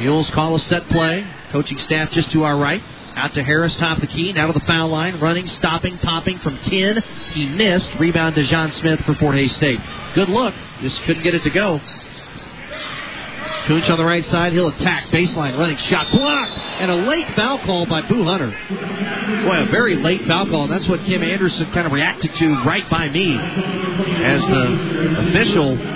Mules 0.00 0.30
call 0.30 0.54
a 0.54 0.60
set 0.60 0.88
play. 0.88 1.26
Coaching 1.50 1.78
staff 1.78 2.10
just 2.10 2.30
to 2.32 2.44
our 2.44 2.56
right. 2.56 2.82
Out 3.14 3.32
to 3.32 3.42
Harris, 3.42 3.74
top 3.76 3.96
of 3.96 4.02
the 4.02 4.08
key. 4.08 4.32
Now 4.32 4.48
to 4.48 4.52
the 4.52 4.64
foul 4.66 4.88
line. 4.88 5.18
Running, 5.20 5.48
stopping, 5.48 5.96
popping 5.98 6.38
from 6.40 6.58
10. 6.58 7.02
He 7.32 7.46
missed. 7.46 7.90
Rebound 7.98 8.34
to 8.34 8.42
John 8.42 8.72
Smith 8.72 9.00
for 9.06 9.14
Fort 9.14 9.36
Hays 9.36 9.54
State. 9.54 9.80
Good 10.14 10.28
look. 10.28 10.52
Just 10.82 11.00
couldn't 11.04 11.22
get 11.22 11.34
it 11.34 11.42
to 11.44 11.50
go. 11.50 11.80
Cooch 13.66 13.88
on 13.88 13.98
the 13.98 14.04
right 14.04 14.24
side. 14.26 14.52
He'll 14.52 14.68
attack. 14.68 15.06
Baseline. 15.06 15.56
Running 15.58 15.78
shot. 15.78 16.12
Blocked. 16.12 16.58
And 16.58 16.90
a 16.90 16.94
late 16.94 17.26
foul 17.34 17.58
call 17.60 17.86
by 17.86 18.02
Boo 18.02 18.22
Hunter. 18.22 18.50
Boy, 18.50 19.62
a 19.62 19.66
very 19.70 19.96
late 19.96 20.26
foul 20.26 20.46
call. 20.46 20.64
And 20.64 20.72
that's 20.72 20.86
what 20.86 21.02
Kim 21.04 21.22
Anderson 21.22 21.72
kind 21.72 21.86
of 21.86 21.92
reacted 21.92 22.34
to 22.34 22.62
right 22.64 22.88
by 22.90 23.08
me 23.08 23.36
as 23.36 24.42
the 24.42 25.28
official 25.28 25.95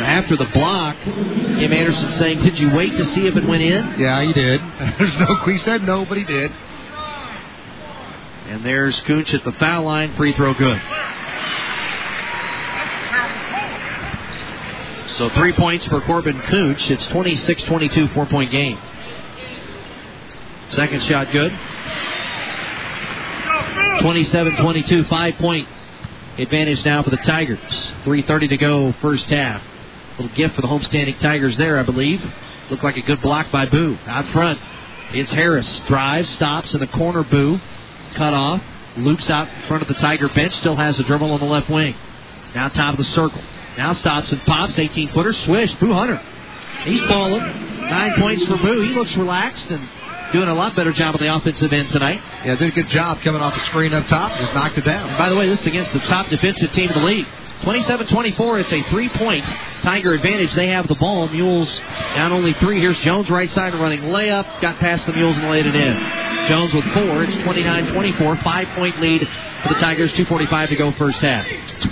after 0.00 0.36
the 0.36 0.46
block, 0.46 0.96
Kim 1.02 1.72
Anderson 1.72 2.12
saying, 2.12 2.40
"Did 2.40 2.58
you 2.58 2.70
wait 2.70 2.90
to 2.96 3.04
see 3.12 3.26
if 3.26 3.36
it 3.36 3.44
went 3.44 3.62
in?" 3.62 3.98
Yeah, 3.98 4.22
he 4.22 4.32
did. 4.32 4.60
There's 4.98 5.18
no. 5.18 5.34
He 5.46 5.58
said 5.58 5.82
no, 5.82 6.04
but 6.04 6.18
he 6.18 6.24
did. 6.24 6.52
And 8.48 8.64
there's 8.64 8.98
Cooch 9.00 9.34
at 9.34 9.44
the 9.44 9.52
foul 9.52 9.84
line. 9.84 10.14
Free 10.14 10.32
throw 10.32 10.54
good. 10.54 10.80
So 15.18 15.28
three 15.30 15.52
points 15.52 15.84
for 15.84 16.00
Corbin 16.00 16.40
Cooch. 16.42 16.90
It's 16.90 17.04
26-22, 17.08 18.14
four-point 18.14 18.50
game. 18.50 18.78
Second 20.70 21.02
shot 21.02 21.30
good. 21.32 21.52
27-22, 24.00 25.08
five-point 25.08 25.68
advantage 26.38 26.84
now 26.84 27.02
for 27.02 27.10
the 27.10 27.16
Tigers. 27.18 27.58
3.30 28.04 28.48
to 28.50 28.56
go, 28.56 28.92
first 29.00 29.28
half. 29.30 29.62
Little 30.18 30.34
gift 30.34 30.54
for 30.54 30.62
the 30.62 30.68
homestanding 30.68 31.18
Tigers 31.20 31.56
there, 31.56 31.78
I 31.78 31.82
believe. 31.82 32.22
Looked 32.70 32.84
like 32.84 32.96
a 32.96 33.02
good 33.02 33.20
block 33.22 33.50
by 33.50 33.66
Boo. 33.66 33.98
Out 34.06 34.28
front, 34.30 34.60
it's 35.12 35.32
Harris. 35.32 35.80
Drives, 35.86 36.28
stops 36.30 36.74
in 36.74 36.80
the 36.80 36.86
corner. 36.86 37.22
Boo. 37.22 37.60
Cut 38.14 38.34
off. 38.34 38.62
Loops 38.96 39.30
out 39.30 39.48
in 39.48 39.62
front 39.68 39.82
of 39.82 39.88
the 39.88 39.94
Tiger 39.94 40.28
bench. 40.28 40.52
Still 40.54 40.76
has 40.76 40.96
the 40.96 41.04
dribble 41.04 41.30
on 41.30 41.40
the 41.40 41.46
left 41.46 41.70
wing. 41.70 41.94
Now 42.54 42.68
top 42.68 42.94
of 42.94 42.98
the 42.98 43.04
circle. 43.04 43.40
Now 43.76 43.92
stops 43.92 44.32
and 44.32 44.40
pops. 44.42 44.78
18 44.78 45.10
footer. 45.10 45.32
Swish. 45.32 45.72
Boo 45.74 45.92
Hunter. 45.92 46.20
He's 46.84 47.00
balling. 47.02 47.40
Nine 47.40 48.20
points 48.20 48.44
for 48.44 48.56
Boo. 48.56 48.82
He 48.82 48.94
looks 48.94 49.14
relaxed 49.16 49.70
and 49.70 49.88
doing 50.32 50.48
a 50.48 50.54
lot 50.54 50.74
better 50.76 50.92
job 50.92 51.14
on 51.14 51.20
the 51.20 51.34
offensive 51.34 51.72
end 51.72 51.88
tonight. 51.88 52.20
Yeah, 52.44 52.56
did 52.56 52.68
a 52.68 52.74
good 52.74 52.88
job 52.88 53.20
coming 53.20 53.40
off 53.40 53.54
the 53.54 53.60
screen 53.60 53.94
up 53.94 54.06
top. 54.08 54.38
Just 54.38 54.54
knocked 54.54 54.78
it 54.78 54.84
down. 54.84 55.08
And 55.08 55.18
by 55.18 55.28
the 55.28 55.36
way, 55.36 55.48
this 55.48 55.60
is 55.60 55.66
against 55.66 55.92
the 55.92 56.00
top 56.00 56.28
defensive 56.28 56.72
team 56.72 56.90
in 56.90 56.98
the 56.98 57.04
league. 57.04 57.26
27-24. 57.62 58.60
It's 58.60 58.72
a 58.72 58.82
three-point 58.84 59.44
Tiger 59.82 60.14
advantage. 60.14 60.52
They 60.54 60.68
have 60.68 60.86
the 60.86 60.94
ball. 60.94 61.26
Mules 61.28 61.76
down 62.14 62.32
only 62.32 62.52
three. 62.54 62.80
Here's 62.80 62.98
Jones 62.98 63.28
right 63.28 63.50
side 63.50 63.74
running 63.74 64.02
layup. 64.02 64.60
Got 64.60 64.78
past 64.78 65.06
the 65.06 65.12
Mules 65.12 65.36
and 65.36 65.50
laid 65.50 65.66
it 65.66 65.74
in. 65.74 66.48
Jones 66.48 66.72
with 66.72 66.84
four. 66.92 67.24
It's 67.24 67.34
29-24. 67.36 68.42
Five-point 68.44 69.00
lead 69.00 69.28
for 69.62 69.74
the 69.74 69.80
Tigers. 69.80 70.12
2.45 70.12 70.68
to 70.68 70.76
go 70.76 70.92
first 70.92 71.18
half. 71.18 71.46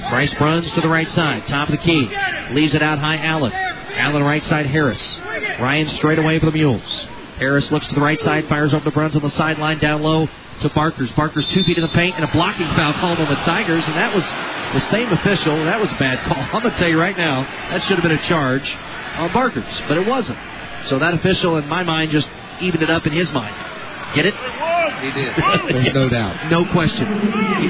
Bryce 0.08 0.32
Bruns 0.34 0.70
to 0.72 0.80
the 0.80 0.88
right 0.88 1.08
side. 1.08 1.48
Top 1.48 1.68
of 1.68 1.72
the 1.72 1.84
key. 1.84 2.08
Leaves 2.54 2.74
it 2.74 2.82
out 2.82 2.98
high 3.00 3.18
Allen. 3.18 3.52
Allen 3.52 4.22
right 4.22 4.44
side 4.44 4.66
Harris. 4.66 5.18
Ryan 5.58 5.88
straight 5.88 6.18
away 6.20 6.38
for 6.38 6.46
the 6.46 6.52
Mules. 6.52 7.06
Harris 7.38 7.70
looks 7.70 7.86
to 7.88 7.94
the 7.94 8.00
right 8.00 8.20
side, 8.22 8.48
fires 8.48 8.72
over 8.72 8.84
the 8.84 8.90
Bruns 8.90 9.14
on 9.14 9.22
the 9.22 9.30
sideline, 9.30 9.78
down 9.78 10.02
low 10.02 10.26
to 10.60 10.68
Barkers. 10.70 11.10
Barkers 11.12 11.46
two 11.50 11.62
feet 11.64 11.76
in 11.76 11.82
the 11.82 11.88
paint 11.90 12.16
and 12.16 12.24
a 12.24 12.32
blocking 12.32 12.68
foul 12.72 12.94
called 12.94 13.18
on 13.18 13.28
the 13.28 13.40
Tigers, 13.42 13.84
and 13.86 13.94
that 13.96 14.14
was 14.14 14.24
the 14.72 14.90
same 14.90 15.12
official. 15.12 15.64
That 15.64 15.80
was 15.80 15.92
a 15.92 15.96
bad 15.96 16.26
call. 16.26 16.38
I'm 16.56 16.62
going 16.62 16.72
to 16.72 16.78
tell 16.78 16.88
you 16.88 16.98
right 16.98 17.16
now, 17.16 17.42
that 17.42 17.82
should 17.82 17.98
have 17.98 18.02
been 18.02 18.18
a 18.18 18.22
charge 18.22 18.74
on 19.16 19.32
Barkers, 19.32 19.82
but 19.86 19.98
it 19.98 20.06
wasn't. 20.06 20.38
So 20.86 20.98
that 20.98 21.14
official, 21.14 21.56
in 21.56 21.68
my 21.68 21.82
mind, 21.82 22.10
just 22.10 22.28
evened 22.60 22.82
it 22.82 22.90
up 22.90 23.06
in 23.06 23.12
his 23.12 23.30
mind. 23.32 23.54
Get 24.14 24.26
it? 24.26 24.34
He 25.00 25.10
did. 25.12 25.32
There's 25.68 25.94
no 25.94 26.08
doubt. 26.08 26.50
No 26.50 26.64
question. 26.72 27.06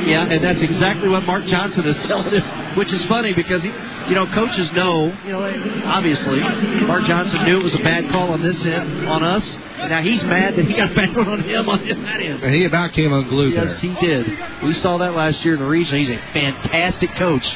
Yeah, 0.07 0.27
and 0.27 0.43
that's 0.43 0.63
exactly 0.63 1.09
what 1.09 1.25
Mark 1.25 1.45
Johnson 1.47 1.87
is 1.87 1.97
telling 2.07 2.33
him, 2.33 2.77
which 2.77 2.93
is 2.93 3.05
funny 3.07 3.33
because 3.33 3.63
he, 3.63 3.69
you 4.09 4.15
know, 4.15 4.27
coaches 4.27 4.73
know, 4.73 5.13
you 5.25 5.33
know, 5.33 5.83
obviously, 5.85 6.41
Mark 6.41 7.05
Johnson 7.05 7.45
knew 7.45 7.61
it 7.61 7.65
was 7.65 7.75
a 7.75 7.83
bad 7.83 8.11
call 8.11 8.33
on 8.33 8.43
this 8.43 8.65
end, 8.65 9.09
on 9.09 9.23
us. 9.23 9.45
And 9.79 9.91
now 9.91 10.01
he's 10.01 10.23
mad 10.25 10.57
that 10.57 10.65
he 10.65 10.75
got 10.75 10.95
back 10.95 11.17
on 11.17 11.43
him 11.43 11.69
on 11.69 11.87
that 11.87 12.21
end. 12.21 12.43
And 12.43 12.55
he 12.55 12.65
about 12.65 12.93
came 12.93 13.13
unglued. 13.13 13.55
Yes, 13.55 13.81
there. 13.81 13.93
he 13.93 14.07
did. 14.07 14.63
We 14.63 14.75
saw 14.75 14.99
that 14.99 15.15
last 15.15 15.45
year 15.45 15.55
in 15.55 15.61
the 15.61 15.67
region. 15.67 15.99
He's 15.99 16.11
a 16.11 16.19
fantastic 16.33 17.15
coach. 17.17 17.47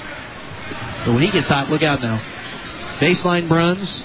But 1.04 1.14
when 1.14 1.22
he 1.22 1.30
gets 1.30 1.48
hot, 1.48 1.70
look 1.70 1.82
out 1.82 2.02
now. 2.02 2.18
Baseline 3.00 3.48
Bruns 3.48 4.04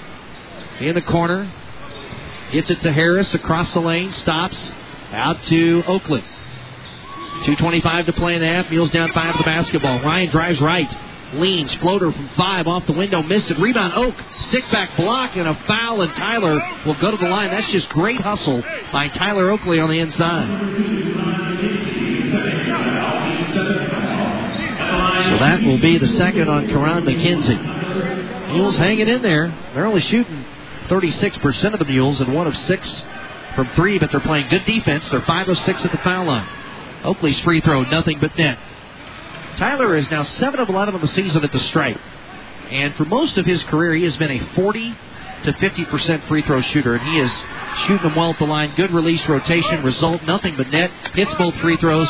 in 0.80 0.94
the 0.94 1.02
corner. 1.02 1.52
Gets 2.52 2.70
it 2.70 2.80
to 2.82 2.92
Harris 2.92 3.34
across 3.34 3.72
the 3.74 3.80
lane. 3.80 4.12
Stops. 4.12 4.72
Out 5.16 5.42
to 5.44 5.82
Oakley. 5.86 6.22
2.25 7.44 8.06
to 8.06 8.12
play 8.12 8.34
in 8.34 8.42
the 8.42 8.46
half. 8.46 8.68
Mules 8.68 8.90
down 8.90 9.10
five 9.12 9.32
to 9.32 9.38
the 9.38 9.44
basketball. 9.44 10.00
Ryan 10.00 10.28
drives 10.28 10.60
right. 10.60 10.94
Leans. 11.32 11.72
Floater 11.76 12.12
from 12.12 12.28
five 12.36 12.66
off 12.66 12.86
the 12.86 12.92
window. 12.92 13.22
Missed 13.22 13.50
it. 13.50 13.58
Rebound 13.58 13.94
Oak. 13.94 14.14
Stick 14.48 14.70
back 14.70 14.94
block 14.96 15.34
and 15.36 15.48
a 15.48 15.54
foul, 15.66 16.02
and 16.02 16.14
Tyler 16.16 16.62
will 16.84 17.00
go 17.00 17.10
to 17.10 17.16
the 17.16 17.28
line. 17.28 17.50
That's 17.50 17.70
just 17.70 17.88
great 17.88 18.20
hustle 18.20 18.62
by 18.92 19.08
Tyler 19.08 19.50
Oakley 19.50 19.80
on 19.80 19.88
the 19.88 19.98
inside. 20.00 20.48
So 25.28 25.38
that 25.38 25.62
will 25.62 25.78
be 25.78 25.96
the 25.96 26.08
second 26.08 26.50
on 26.50 26.68
Karan 26.68 27.04
McKenzie. 27.04 28.52
Mules 28.52 28.76
hanging 28.76 29.08
in 29.08 29.22
there. 29.22 29.48
They're 29.72 29.86
only 29.86 30.02
shooting 30.02 30.44
36% 30.88 31.72
of 31.72 31.78
the 31.78 31.86
Mules 31.86 32.20
and 32.20 32.34
one 32.34 32.46
of 32.46 32.54
six 32.54 33.04
from 33.56 33.68
three, 33.70 33.98
but 33.98 34.12
they're 34.12 34.20
playing 34.20 34.48
good 34.48 34.64
defense. 34.64 35.08
They're 35.08 35.22
five 35.22 35.48
of 35.48 35.58
six 35.58 35.84
at 35.84 35.90
the 35.90 35.98
foul 35.98 36.26
line. 36.26 36.48
Oakley's 37.02 37.40
free 37.40 37.60
throw, 37.60 37.82
nothing 37.82 38.20
but 38.20 38.36
net. 38.38 38.58
Tyler 39.56 39.96
is 39.96 40.10
now 40.10 40.22
7 40.22 40.60
of 40.60 40.68
11 40.68 40.94
on 40.94 41.00
the 41.00 41.08
season 41.08 41.42
at 41.42 41.50
the 41.50 41.58
stripe. 41.60 41.98
And 42.70 42.94
for 42.94 43.04
most 43.04 43.38
of 43.38 43.46
his 43.46 43.62
career, 43.64 43.94
he 43.94 44.04
has 44.04 44.16
been 44.16 44.30
a 44.30 44.54
40 44.54 44.96
to 45.44 45.52
50% 45.52 46.28
free 46.28 46.42
throw 46.42 46.60
shooter, 46.60 46.94
and 46.94 47.08
he 47.08 47.18
is 47.18 47.32
shooting 47.86 48.02
them 48.02 48.16
well 48.16 48.30
at 48.30 48.38
the 48.38 48.44
line. 48.44 48.74
Good 48.74 48.92
release 48.92 49.26
rotation, 49.26 49.82
result, 49.82 50.22
nothing 50.24 50.56
but 50.56 50.68
net. 50.68 50.90
Hits 51.14 51.34
both 51.34 51.54
free 51.56 51.76
throws. 51.76 52.08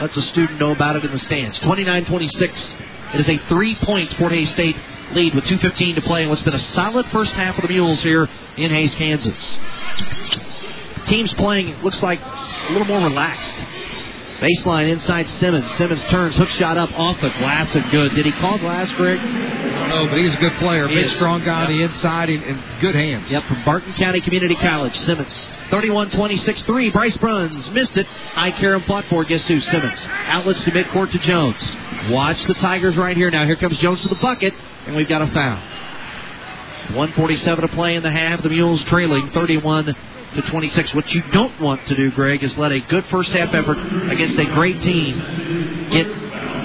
Lets 0.00 0.16
a 0.16 0.22
student 0.22 0.60
know 0.60 0.72
about 0.72 0.96
it 0.96 1.04
in 1.04 1.12
the 1.12 1.18
stands. 1.18 1.58
29 1.60 2.04
26. 2.04 2.74
It 3.14 3.20
is 3.20 3.28
a 3.28 3.38
three 3.48 3.74
point 3.76 4.12
Fort 4.14 4.32
Hays 4.32 4.50
State 4.50 4.76
lead 5.12 5.34
with 5.34 5.44
2.15 5.44 5.94
to 5.94 6.02
play 6.02 6.22
in 6.22 6.28
what's 6.28 6.42
been 6.42 6.54
a 6.54 6.58
solid 6.58 7.06
first 7.06 7.32
half 7.32 7.56
of 7.56 7.62
the 7.62 7.68
Mules 7.68 8.02
here 8.02 8.28
in 8.56 8.70
Hays, 8.70 8.94
Kansas. 8.94 9.56
Teams 11.06 11.32
playing, 11.34 11.80
looks 11.82 12.02
like 12.02 12.20
a 12.20 12.72
little 12.72 12.86
more 12.86 13.00
relaxed. 13.08 13.52
Baseline 14.40 14.90
inside 14.90 15.26
Simmons. 15.40 15.70
Simmons 15.76 16.02
turns, 16.04 16.36
hook 16.36 16.50
shot 16.50 16.76
up 16.76 16.92
off 16.98 17.18
the 17.22 17.30
glass 17.30 17.74
and 17.74 17.90
good. 17.90 18.14
Did 18.14 18.26
he 18.26 18.32
call 18.32 18.58
glass, 18.58 18.92
Greg? 18.92 19.18
No, 19.18 20.06
but 20.08 20.18
he's 20.18 20.34
a 20.34 20.38
good 20.38 20.52
player. 20.58 20.86
He 20.88 20.96
Big, 20.96 21.06
is. 21.06 21.12
strong 21.12 21.42
guy 21.42 21.64
on 21.64 21.70
the 21.72 21.82
inside 21.82 22.28
and, 22.28 22.42
and 22.42 22.80
good 22.82 22.94
hands. 22.94 23.30
Yep, 23.30 23.44
from 23.44 23.64
Barton 23.64 23.94
County 23.94 24.20
Community 24.20 24.54
College. 24.56 24.94
Simmons. 25.00 25.48
31 25.70 26.10
26 26.10 26.62
3. 26.62 26.90
Bryce 26.90 27.16
Bruns 27.16 27.70
missed 27.70 27.96
it. 27.96 28.06
High 28.06 28.50
Karam 28.50 28.82
fought 28.82 29.06
for. 29.06 29.24
Guess 29.24 29.46
who? 29.46 29.58
Simmons. 29.58 30.06
Outlets 30.26 30.62
to 30.64 30.70
midcourt 30.70 31.12
to 31.12 31.18
Jones. 31.18 31.56
Watch 32.10 32.44
the 32.44 32.54
Tigers 32.54 32.96
right 32.98 33.16
here 33.16 33.30
now. 33.30 33.46
Here 33.46 33.56
comes 33.56 33.78
Jones 33.78 34.02
to 34.02 34.08
the 34.08 34.16
bucket, 34.16 34.52
and 34.86 34.94
we've 34.96 35.08
got 35.08 35.22
a 35.22 35.28
foul. 35.28 35.62
147 36.94 37.62
to 37.62 37.74
play 37.74 37.96
in 37.96 38.02
the 38.02 38.10
half. 38.10 38.42
The 38.42 38.48
Mules 38.50 38.84
trailing 38.84 39.30
31 39.30 39.96
to 40.36 40.42
26. 40.42 40.94
What 40.94 41.12
you 41.12 41.22
don't 41.32 41.58
want 41.60 41.86
to 41.88 41.94
do, 41.94 42.10
Greg, 42.12 42.42
is 42.42 42.56
let 42.56 42.72
a 42.72 42.80
good 42.80 43.04
first 43.06 43.30
half 43.30 43.52
effort 43.54 43.78
against 44.10 44.38
a 44.38 44.44
great 44.46 44.80
team 44.82 45.88
get 45.90 46.06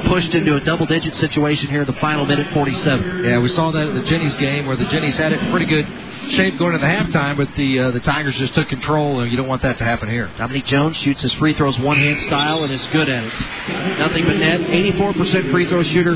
pushed 0.05 0.33
into 0.33 0.55
a 0.55 0.59
double 0.61 0.85
digit 0.85 1.15
situation 1.15 1.69
here 1.69 1.81
in 1.81 1.87
the 1.87 1.99
final 1.99 2.25
minute 2.25 2.51
47. 2.53 3.23
Yeah, 3.23 3.39
we 3.39 3.49
saw 3.49 3.71
that 3.71 3.87
at 3.87 3.93
the 3.93 4.09
Jennies 4.09 4.35
game 4.37 4.65
where 4.65 4.75
the 4.75 4.85
Jennies 4.85 5.17
had 5.17 5.31
it 5.31 5.39
pretty 5.51 5.65
good 5.65 5.87
shape 6.31 6.57
going 6.57 6.73
into 6.73 6.85
the 6.85 6.91
halftime, 6.91 7.37
but 7.37 7.49
the 7.55 7.79
uh, 7.79 7.91
the 7.91 7.99
Tigers 7.99 8.35
just 8.35 8.53
took 8.53 8.67
control, 8.69 9.19
and 9.19 9.31
you 9.31 9.37
don't 9.37 9.47
want 9.47 9.61
that 9.63 9.77
to 9.79 9.83
happen 9.83 10.09
here. 10.09 10.31
Dominique 10.37 10.65
Jones 10.65 10.95
shoots 10.97 11.21
his 11.21 11.33
free 11.33 11.53
throws 11.53 11.77
one 11.79 11.97
hand 11.97 12.19
style 12.21 12.63
and 12.63 12.71
is 12.71 12.85
good 12.87 13.09
at 13.09 13.23
it. 13.23 13.99
Nothing 13.99 14.25
but 14.25 14.37
net. 14.37 14.61
84% 14.61 15.51
free 15.51 15.67
throw 15.67 15.83
shooter. 15.83 16.15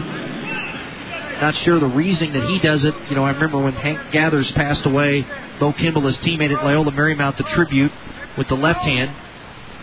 Not 1.41 1.55
sure 1.57 1.79
the 1.79 1.87
reason 1.87 2.33
that 2.33 2.49
he 2.49 2.59
does 2.59 2.85
it. 2.85 2.93
You 3.09 3.15
know, 3.15 3.25
I 3.25 3.31
remember 3.31 3.59
when 3.59 3.73
Hank 3.73 4.11
Gathers 4.11 4.51
passed 4.51 4.85
away, 4.85 5.25
Bo 5.59 5.73
Kimble, 5.73 6.01
his 6.03 6.17
teammate 6.17 6.55
at 6.55 6.63
Loyola 6.63 6.91
Marymount, 6.91 7.37
the 7.37 7.43
tribute 7.43 7.91
with 8.37 8.47
the 8.47 8.55
left 8.55 8.81
hand. 8.81 9.11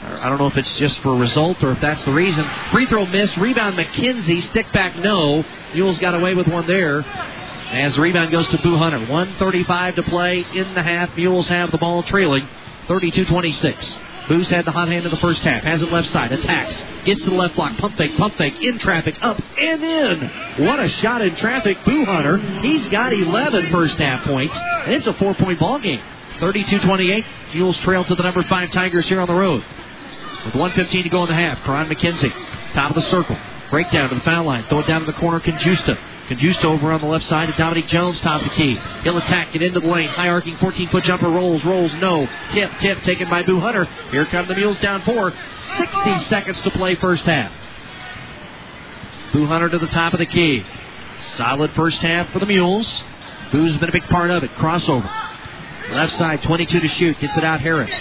I 0.03 0.29
don't 0.29 0.39
know 0.39 0.49
if 0.49 0.57
it's 0.57 0.77
just 0.79 0.99
for 1.01 1.15
a 1.15 1.17
result 1.17 1.63
or 1.63 1.73
if 1.73 1.81
that's 1.81 2.03
the 2.05 2.13
reason. 2.13 2.45
Free 2.73 2.87
throw 2.87 3.07
miss. 3.07 3.37
Rebound 3.37 3.79
McKenzie. 3.79 4.43
Stick 4.49 4.73
back 4.73 4.97
no. 4.97 5.45
Mules 5.75 5.99
got 5.99 6.15
away 6.15 6.35
with 6.35 6.49
one 6.49 6.67
there. 6.67 7.05
As 7.05 7.95
the 7.95 8.01
rebound 8.01 8.33
goes 8.33 8.49
to 8.49 8.59
Boo 8.59 8.77
Hunter. 8.77 8.99
135 8.99 9.97
to 9.97 10.03
play 10.03 10.45
in 10.55 10.75
the 10.75 10.83
half. 10.83 11.17
Mules 11.17 11.49
have 11.49 11.71
the 11.71 11.79
ball 11.79 12.03
trailing 12.03 12.49
32-26. 12.89 13.99
Boo's 14.29 14.49
had 14.49 14.65
the 14.65 14.73
hot 14.73 14.89
hand 14.89 15.05
in 15.05 15.11
the 15.11 15.17
first 15.19 15.43
half. 15.43 15.63
Has 15.63 15.83
it 15.83 15.91
left 15.91 16.09
side. 16.09 16.33
Attacks. 16.33 16.75
Gets 17.05 17.23
to 17.25 17.31
the 17.31 17.37
left 17.37 17.57
block. 17.57 17.77
Pump 17.79 17.97
fake. 17.97 18.17
Pump 18.17 18.37
fake. 18.37 18.61
In 18.63 18.79
traffic. 18.79 19.17
Up 19.21 19.41
and 19.59 19.83
in. 19.83 20.67
What 20.67 20.79
a 20.79 20.89
shot 20.89 21.23
in 21.23 21.35
traffic. 21.37 21.85
Boo 21.85 22.05
Hunter. 22.05 22.39
He's 22.61 22.87
got 22.89 23.13
11 23.13 23.71
first 23.71 23.99
half 23.99 24.25
points. 24.25 24.57
And 24.57 24.95
it's 24.95 25.07
a 25.07 25.15
four 25.15 25.35
point 25.35 25.59
ball 25.59 25.79
game. 25.81 26.01
32-28. 26.39 27.25
Mules 27.55 27.77
trail 27.79 28.05
to 28.05 28.15
the 28.15 28.23
number 28.23 28.43
five 28.45 28.71
Tigers 28.71 29.09
here 29.09 29.21
on 29.21 29.29
the 29.29 29.35
road. 29.35 29.65
With 30.45 30.55
115 30.55 31.05
to 31.05 31.09
go 31.09 31.23
in 31.23 31.29
the 31.29 31.35
half. 31.35 31.63
Karan 31.65 31.89
McKenzie. 31.89 32.33
Top 32.75 32.91
of 32.91 32.97
the 32.97 33.03
circle. 33.03 33.37
Breakdown 33.71 34.09
to 34.09 34.15
the 34.17 34.21
foul 34.23 34.45
line. 34.45 34.65
Throw 34.69 34.81
it 34.81 34.87
down 34.87 35.01
to 35.01 35.07
the 35.07 35.13
corner. 35.13 35.41
Conjusta. 35.41 35.99
Conjusta 36.37 36.65
over 36.65 36.93
on 36.93 37.01
the 37.01 37.07
left 37.07 37.25
side 37.27 37.49
to 37.49 37.55
Dominic 37.57 37.87
Jones, 37.87 38.19
top 38.21 38.43
the 38.43 38.49
key. 38.51 38.79
He'll 39.03 39.19
attack, 39.19 39.55
it 39.55 39.63
into 39.63 39.81
the 39.81 39.87
lane. 39.87 40.09
High 40.09 40.29
arcing 40.29 40.57
14 40.57 40.89
foot 40.89 41.05
jumper 41.05 41.29
rolls, 41.29 41.65
rolls, 41.65 41.93
no. 41.95 42.29
Tip, 42.51 42.79
tip, 42.79 43.03
taken 43.03 43.29
by 43.29 43.43
Boo 43.43 43.61
Hunter. 43.61 43.85
Here 44.11 44.25
come 44.27 44.49
the 44.49 44.55
Mules 44.55 44.79
down 44.79 45.03
four. 45.03 45.33
60 45.79 46.25
seconds 46.25 46.61
to 46.63 46.71
play 46.71 46.95
first 46.97 47.25
half. 47.25 47.53
Boo 49.33 49.47
Hunter 49.47 49.69
to 49.69 49.79
the 49.79 49.89
top 49.89 50.13
of 50.13 50.19
the 50.19 50.27
key. 50.27 50.65
Solid 51.37 51.71
first 51.73 51.99
half 51.99 52.31
for 52.31 52.39
the 52.39 52.47
Mules. 52.47 53.03
Boo's 53.51 53.77
been 53.77 53.89
a 53.89 53.93
big 53.93 54.05
part 54.05 54.31
of 54.31 54.43
it. 54.43 54.51
Crossover. 54.53 55.11
Left 55.91 56.13
side, 56.15 56.43
22 56.43 56.81
to 56.81 56.89
shoot. 56.89 57.21
Gets 57.21 57.37
it 57.37 57.45
out 57.45 57.61
Harris. 57.61 57.95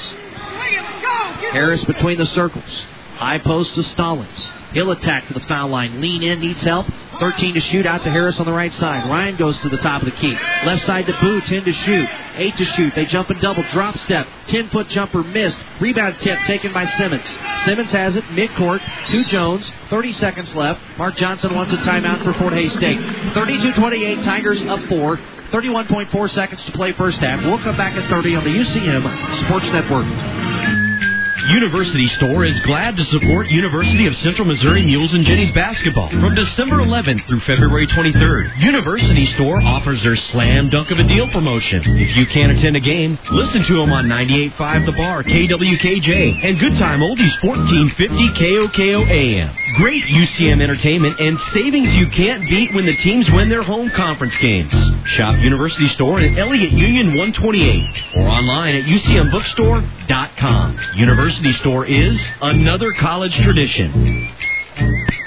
Harris 1.51 1.83
between 1.85 2.17
the 2.17 2.25
circles. 2.27 2.85
High 3.21 3.37
post 3.37 3.75
to 3.75 3.83
Stallings. 3.83 4.51
He'll 4.73 4.89
attack 4.89 5.27
to 5.27 5.35
the 5.35 5.41
foul 5.41 5.69
line. 5.69 6.01
Lean 6.01 6.23
in, 6.23 6.39
needs 6.39 6.63
help. 6.63 6.87
13 7.19 7.53
to 7.53 7.59
shoot 7.59 7.85
out 7.85 8.03
to 8.03 8.09
Harris 8.09 8.39
on 8.39 8.47
the 8.47 8.51
right 8.51 8.73
side. 8.73 9.07
Ryan 9.07 9.35
goes 9.35 9.59
to 9.59 9.69
the 9.69 9.77
top 9.77 10.01
of 10.01 10.07
the 10.07 10.15
key. 10.15 10.35
Left 10.65 10.83
side 10.87 11.05
to 11.05 11.13
Boo, 11.21 11.39
10 11.39 11.65
to 11.65 11.71
shoot. 11.71 12.09
8 12.33 12.57
to 12.57 12.65
shoot. 12.65 12.95
They 12.95 13.05
jump 13.05 13.29
and 13.29 13.39
double. 13.39 13.61
Drop 13.69 13.95
step. 13.99 14.25
10 14.47 14.69
foot 14.69 14.89
jumper 14.89 15.21
missed. 15.21 15.59
Rebound 15.79 16.17
tip 16.17 16.39
taken 16.47 16.73
by 16.73 16.87
Simmons. 16.97 17.27
Simmons 17.63 17.91
has 17.91 18.15
it. 18.15 18.23
Midcourt 18.23 18.81
to 19.05 19.23
Jones. 19.25 19.69
30 19.91 20.13
seconds 20.13 20.55
left. 20.55 20.81
Mark 20.97 21.15
Johnson 21.15 21.53
wants 21.53 21.73
a 21.73 21.77
timeout 21.77 22.23
for 22.23 22.33
Fort 22.33 22.53
Hays 22.53 22.73
State. 22.73 22.99
32 23.35 23.73
28. 23.73 24.23
Tigers 24.23 24.63
up 24.63 24.79
4. 24.89 25.17
31.4 25.51 26.29
seconds 26.31 26.65
to 26.65 26.71
play 26.71 26.91
first 26.93 27.19
half. 27.19 27.43
We'll 27.43 27.59
come 27.59 27.77
back 27.77 27.93
at 27.93 28.09
30 28.09 28.35
on 28.37 28.43
the 28.45 28.49
UCM 28.49 29.45
Sports 29.45 29.67
Network. 29.67 31.10
University 31.51 32.07
Store 32.07 32.45
is 32.45 32.57
glad 32.61 32.95
to 32.95 33.03
support 33.05 33.49
University 33.49 34.07
of 34.07 34.15
Central 34.17 34.47
Missouri 34.47 34.85
Mules 34.85 35.13
and 35.13 35.25
Jennies 35.25 35.51
basketball 35.51 36.09
from 36.09 36.33
December 36.33 36.77
11th 36.77 37.27
through 37.27 37.41
February 37.41 37.87
23rd. 37.87 38.57
University 38.59 39.25
Store 39.33 39.61
offers 39.61 40.01
their 40.01 40.15
slam 40.15 40.69
dunk 40.69 40.91
of 40.91 40.99
a 40.99 41.03
deal 41.03 41.27
promotion. 41.27 41.83
If 41.85 42.15
you 42.15 42.25
can't 42.27 42.57
attend 42.57 42.77
a 42.77 42.79
game, 42.79 43.19
listen 43.31 43.65
to 43.65 43.73
them 43.73 43.91
on 43.91 44.05
98.5 44.05 44.85
The 44.85 44.91
Bar, 44.93 45.23
KWKJ, 45.23 46.45
and 46.45 46.57
Good 46.57 46.77
Time 46.77 47.01
Oldies 47.01 47.43
1450 47.43 48.29
KOKO 48.39 49.09
AM. 49.09 49.53
Great 49.75 50.05
UCM 50.05 50.61
entertainment 50.61 51.19
and 51.19 51.37
savings 51.53 51.93
you 51.95 52.07
can't 52.11 52.49
beat 52.49 52.73
when 52.73 52.85
the 52.85 52.95
teams 52.97 53.29
win 53.29 53.49
their 53.49 53.63
home 53.63 53.89
conference 53.89 54.37
games. 54.37 54.71
Shop 55.05 55.37
University 55.39 55.87
Store 55.89 56.21
at 56.21 56.37
Elliott 56.37 56.71
Union 56.71 57.07
128 57.07 58.03
or 58.15 58.27
online 58.27 58.75
at 58.75 58.83
UCMBookstore.com. 58.85 60.79
University 60.95 61.40
Store 61.49 61.85
is 61.85 62.21
another 62.39 62.93
college 62.93 63.33
tradition. 63.33 64.29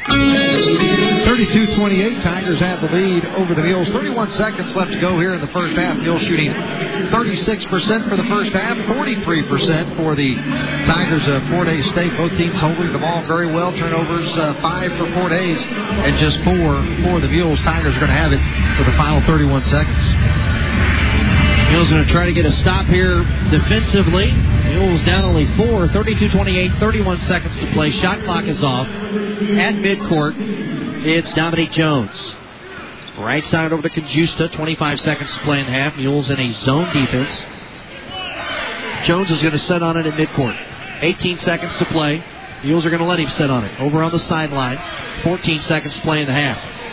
32-28, 0.07 2.23
Tigers 2.23 2.61
have 2.61 2.81
the 2.83 2.89
lead 2.89 3.25
over 3.25 3.55
the 3.55 3.62
Mules. 3.62 3.89
31 3.89 4.31
seconds 4.33 4.75
left 4.77 4.93
to 4.93 5.01
go 5.01 5.19
here 5.19 5.35
in 5.35 5.41
the 5.41 5.49
first 5.49 5.75
half. 5.75 5.99
Mules 5.99 6.23
shooting 6.23 6.53
36% 6.53 8.09
for 8.09 8.17
the 8.17 8.23
first 8.25 8.53
half, 8.53 8.77
43% 8.77 9.97
for 9.97 10.15
the 10.15 10.37
Tigers 10.87 11.27
of 11.27 11.43
Fort 11.49 11.67
Hays 11.67 11.89
State. 11.91 12.17
Both 12.17 12.37
teams 12.39 12.61
holding 12.61 12.93
the 12.93 12.99
ball 12.99 13.27
very 13.27 13.53
well. 13.53 13.73
Turnovers 13.73 14.29
uh, 14.37 14.55
five 14.62 14.93
for 14.97 15.12
Fort 15.15 15.33
Hays, 15.33 15.59
and 15.61 16.17
just 16.19 16.39
four 16.45 16.81
for 17.03 17.21
the 17.21 17.29
Mules. 17.29 17.59
Tigers 17.61 17.97
are 17.97 18.01
going 18.01 18.12
to 18.12 18.17
have 18.17 18.33
it 18.33 18.41
for 18.79 18.89
the 18.89 18.97
final 18.97 19.21
31 19.23 19.65
seconds. 19.65 20.64
Mules 21.75 21.91
going 21.91 22.07
to 22.07 22.12
try 22.12 22.27
to 22.27 22.33
get 22.33 22.47
a 22.47 22.53
stop 22.53 22.87
here 22.87 23.25
defensively. 23.51 24.31
Mules 24.31 25.03
down 25.03 25.25
only 25.25 25.45
four, 25.57 25.89
32-28, 25.89 26.79
31 26.79 27.20
seconds 27.22 27.59
to 27.59 27.72
play. 27.72 27.91
Shot 27.91 28.22
clock 28.22 28.45
is 28.45 28.62
off. 28.62 28.87
At 28.87 29.75
midcourt, 29.75 30.37
it's 31.05 31.33
Dominique 31.33 31.72
Jones. 31.72 32.37
Right 33.18 33.45
side 33.47 33.72
over 33.72 33.83
to 33.83 33.91
Conjusta, 33.91 34.53
25 34.53 35.01
seconds 35.01 35.33
to 35.33 35.39
play 35.41 35.59
in 35.59 35.66
half. 35.66 35.97
Mules 35.97 36.31
in 36.31 36.39
a 36.39 36.53
zone 36.64 36.95
defense. 36.95 37.43
Jones 39.09 39.33
is 39.33 39.43
going 39.43 39.55
to 39.55 39.59
set 39.59 39.83
on 39.83 39.97
it 39.97 40.07
at 40.07 40.14
midcourt. 40.14 40.57
18 41.03 41.39
seconds 41.39 41.77
to 41.79 41.87
play. 41.87 42.25
Mules 42.62 42.87
are 42.87 42.91
going 42.91 43.03
to 43.03 43.09
let 43.09 43.18
him 43.18 43.31
set 43.31 43.51
on 43.51 43.64
it. 43.64 43.81
Over 43.81 44.05
on 44.05 44.12
the 44.12 44.20
sideline. 44.20 44.79
14 45.25 45.62
seconds 45.62 45.93
to 45.97 46.01
play 46.03 46.20
in 46.20 46.29
the 46.29 46.35
half. 46.35 46.84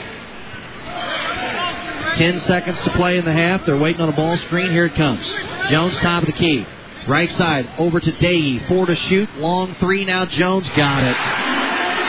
10 2.17 2.39
seconds 2.41 2.81
to 2.81 2.91
play 2.91 3.17
in 3.17 3.25
the 3.25 3.33
half. 3.33 3.65
They're 3.65 3.77
waiting 3.77 4.01
on 4.01 4.09
a 4.09 4.15
ball 4.15 4.37
screen. 4.37 4.71
Here 4.71 4.85
it 4.85 4.95
comes. 4.95 5.25
Jones, 5.69 5.95
top 5.97 6.23
of 6.23 6.27
the 6.27 6.33
key. 6.33 6.65
Right 7.07 7.31
side, 7.31 7.67
over 7.77 7.99
to 7.99 8.11
Day. 8.11 8.59
Four 8.67 8.85
to 8.85 8.95
shoot. 8.95 9.29
Long 9.37 9.75
three 9.75 10.05
now. 10.05 10.25
Jones 10.25 10.69
got 10.69 11.03
it. 11.03 11.17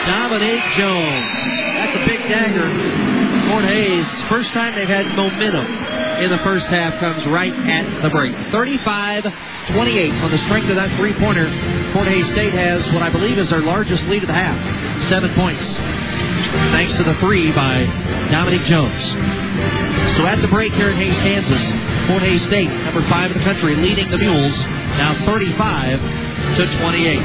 Dominique 0.05 0.63
Jones. 0.77 1.25
That's 1.73 1.95
a 1.95 2.05
big 2.05 2.19
dagger. 2.29 3.49
Fort 3.49 3.65
Hays, 3.65 4.07
first 4.29 4.53
time 4.53 4.75
they've 4.75 4.87
had 4.87 5.15
momentum 5.15 5.65
in 6.23 6.29
the 6.29 6.37
first 6.39 6.65
half, 6.67 6.99
comes 6.99 7.25
right 7.25 7.53
at 7.53 8.01
the 8.01 8.09
break. 8.09 8.35
35 8.51 9.23
28 9.67 10.11
on 10.11 10.31
the 10.31 10.37
strength 10.39 10.69
of 10.69 10.75
that 10.75 10.95
three 10.97 11.13
pointer. 11.13 11.47
Fort 11.93 12.07
Hays 12.07 12.27
State 12.27 12.53
has 12.53 12.85
what 12.91 13.01
I 13.01 13.09
believe 13.09 13.37
is 13.37 13.49
their 13.49 13.61
largest 13.61 14.03
lead 14.07 14.23
of 14.23 14.27
the 14.27 14.33
half. 14.33 15.09
Seven 15.09 15.33
points. 15.35 15.63
Thanks 16.71 16.95
to 16.97 17.03
the 17.03 17.15
three 17.15 17.51
by 17.51 17.85
Dominic 18.31 18.63
Jones. 18.63 19.01
So 20.17 20.25
at 20.25 20.41
the 20.41 20.47
break 20.47 20.73
here 20.73 20.89
in 20.89 20.97
Hays, 20.97 21.15
Kansas, 21.17 22.07
Fort 22.07 22.23
Hays 22.23 22.43
State, 22.43 22.69
number 22.69 23.01
five 23.09 23.31
in 23.31 23.37
the 23.37 23.43
country, 23.43 23.75
leading 23.75 24.09
the 24.09 24.17
Mules, 24.17 24.55
now 24.97 25.25
35 25.25 25.99
to 26.57 26.77
28. 26.79 27.19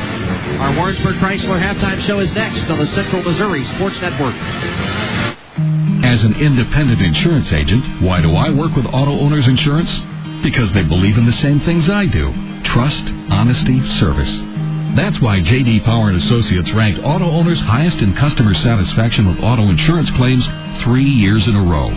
Our 0.61 0.77
Warrensburg 0.77 1.16
Chrysler 1.16 1.61
halftime 1.61 2.01
show 2.07 2.21
is 2.21 2.33
next 2.33 2.71
on 2.71 2.79
the 2.79 2.87
Central 2.95 3.23
Missouri 3.23 3.64
Sports 3.77 4.01
Network. 4.01 4.35
As 6.05 6.25
an 6.25 6.35
independent 6.35 7.03
insurance 7.03 7.53
agent, 7.53 8.03
why 8.03 8.23
do 8.23 8.35
I 8.35 8.51
work 8.51 8.75
with 8.75 8.87
Auto 8.87 9.19
Owners 9.19 9.49
Insurance? 9.49 9.91
Because 10.43 10.73
they 10.73 10.85
believe 10.85 11.19
in 11.19 11.27
the 11.27 11.33
same 11.35 11.61
things 11.61 11.91
I 11.91 12.07
do. 12.07 12.33
Trust, 12.62 13.12
honesty, 13.31 13.87
service. 13.99 14.47
That's 14.99 15.20
why 15.20 15.38
JD 15.38 15.84
Power 15.84 16.09
and 16.09 16.16
Associates 16.16 16.72
ranked 16.72 17.05
auto 17.05 17.30
owners 17.30 17.61
highest 17.61 17.99
in 17.99 18.16
customer 18.16 18.53
satisfaction 18.53 19.28
with 19.28 19.38
auto 19.38 19.62
insurance 19.62 20.11
claims 20.11 20.44
3 20.82 21.05
years 21.05 21.46
in 21.46 21.55
a 21.55 21.62
row. 21.62 21.90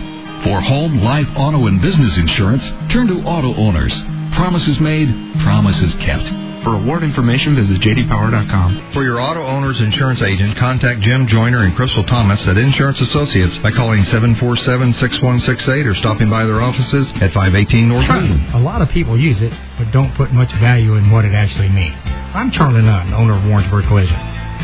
For 0.44 0.60
home, 0.60 1.02
life, 1.02 1.26
auto 1.34 1.66
and 1.66 1.82
business 1.82 2.16
insurance, 2.16 2.62
turn 2.92 3.08
to 3.08 3.20
Auto 3.24 3.56
Owners. 3.56 3.92
Promises 4.36 4.78
made, 4.78 5.08
promises 5.40 5.92
kept. 5.94 6.51
For 6.62 6.74
award 6.76 7.02
information, 7.02 7.56
visit 7.56 7.80
jdpower.com. 7.80 8.92
For 8.92 9.02
your 9.02 9.20
auto 9.20 9.44
owner's 9.44 9.80
insurance 9.80 10.22
agent, 10.22 10.56
contact 10.58 11.00
Jim 11.00 11.26
Joyner 11.26 11.64
and 11.64 11.74
Crystal 11.74 12.04
Thomas 12.04 12.40
at 12.46 12.56
Insurance 12.56 13.00
Associates 13.00 13.58
by 13.58 13.72
calling 13.72 14.04
747-6168 14.04 15.86
or 15.86 15.94
stopping 15.96 16.30
by 16.30 16.44
their 16.44 16.60
offices 16.60 17.10
at 17.20 17.32
518 17.34 17.88
North 17.88 18.04
Eden. 18.04 18.46
A 18.54 18.60
lot 18.60 18.80
of 18.80 18.88
people 18.90 19.18
use 19.18 19.42
it, 19.42 19.52
but 19.76 19.90
don't 19.90 20.14
put 20.14 20.30
much 20.30 20.52
value 20.60 20.94
in 20.94 21.10
what 21.10 21.24
it 21.24 21.32
actually 21.34 21.68
means. 21.68 21.96
I'm 22.32 22.52
Charlie 22.52 22.82
Nunn, 22.82 23.12
owner 23.12 23.36
of 23.36 23.44
Warrensburg 23.44 23.86
Collision. 23.86 24.16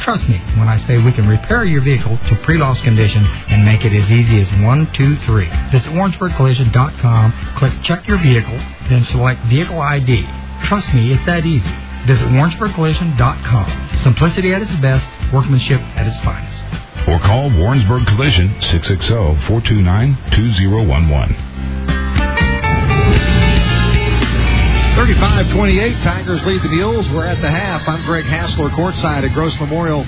Trust 0.02 0.28
me 0.28 0.38
when 0.56 0.68
I 0.68 0.78
say 0.86 1.02
we 1.02 1.10
can 1.10 1.26
repair 1.26 1.64
your 1.64 1.82
vehicle 1.82 2.16
to 2.28 2.36
pre-loss 2.44 2.80
condition 2.82 3.26
and 3.26 3.64
make 3.64 3.84
it 3.84 3.92
as 3.92 4.08
easy 4.08 4.40
as 4.40 4.64
one, 4.64 4.86
two, 4.92 5.16
three. 5.26 5.50
Visit 5.72 5.90
WarrensburgCollision.com, 5.90 7.54
click 7.58 7.72
Check 7.82 8.06
Your 8.06 8.18
Vehicle, 8.22 8.56
then 8.88 9.02
select 9.02 9.44
Vehicle 9.46 9.80
ID. 9.80 10.24
Trust 10.64 10.94
me, 10.94 11.12
it's 11.12 11.26
that 11.26 11.44
easy. 11.44 11.74
Visit 12.08 12.24
WarrensburgCollision.com. 12.28 14.00
Simplicity 14.02 14.54
at 14.54 14.62
its 14.62 14.74
best, 14.80 15.04
workmanship 15.30 15.82
at 15.94 16.06
its 16.06 16.18
finest. 16.24 16.64
Or 17.06 17.18
call 17.20 17.50
Warrensburg 17.50 18.06
Collision 18.06 18.48
660-429-2011. 18.60 21.36
35-28, 24.96 26.02
Tigers 26.02 26.42
lead 26.46 26.62
the 26.62 26.70
Mules. 26.70 27.10
We're 27.10 27.26
at 27.26 27.42
the 27.42 27.50
half. 27.50 27.86
I'm 27.86 28.02
Greg 28.06 28.24
Hassler, 28.24 28.70
courtside 28.70 29.28
at 29.28 29.34
Gross 29.34 29.60
Memorial 29.60 30.06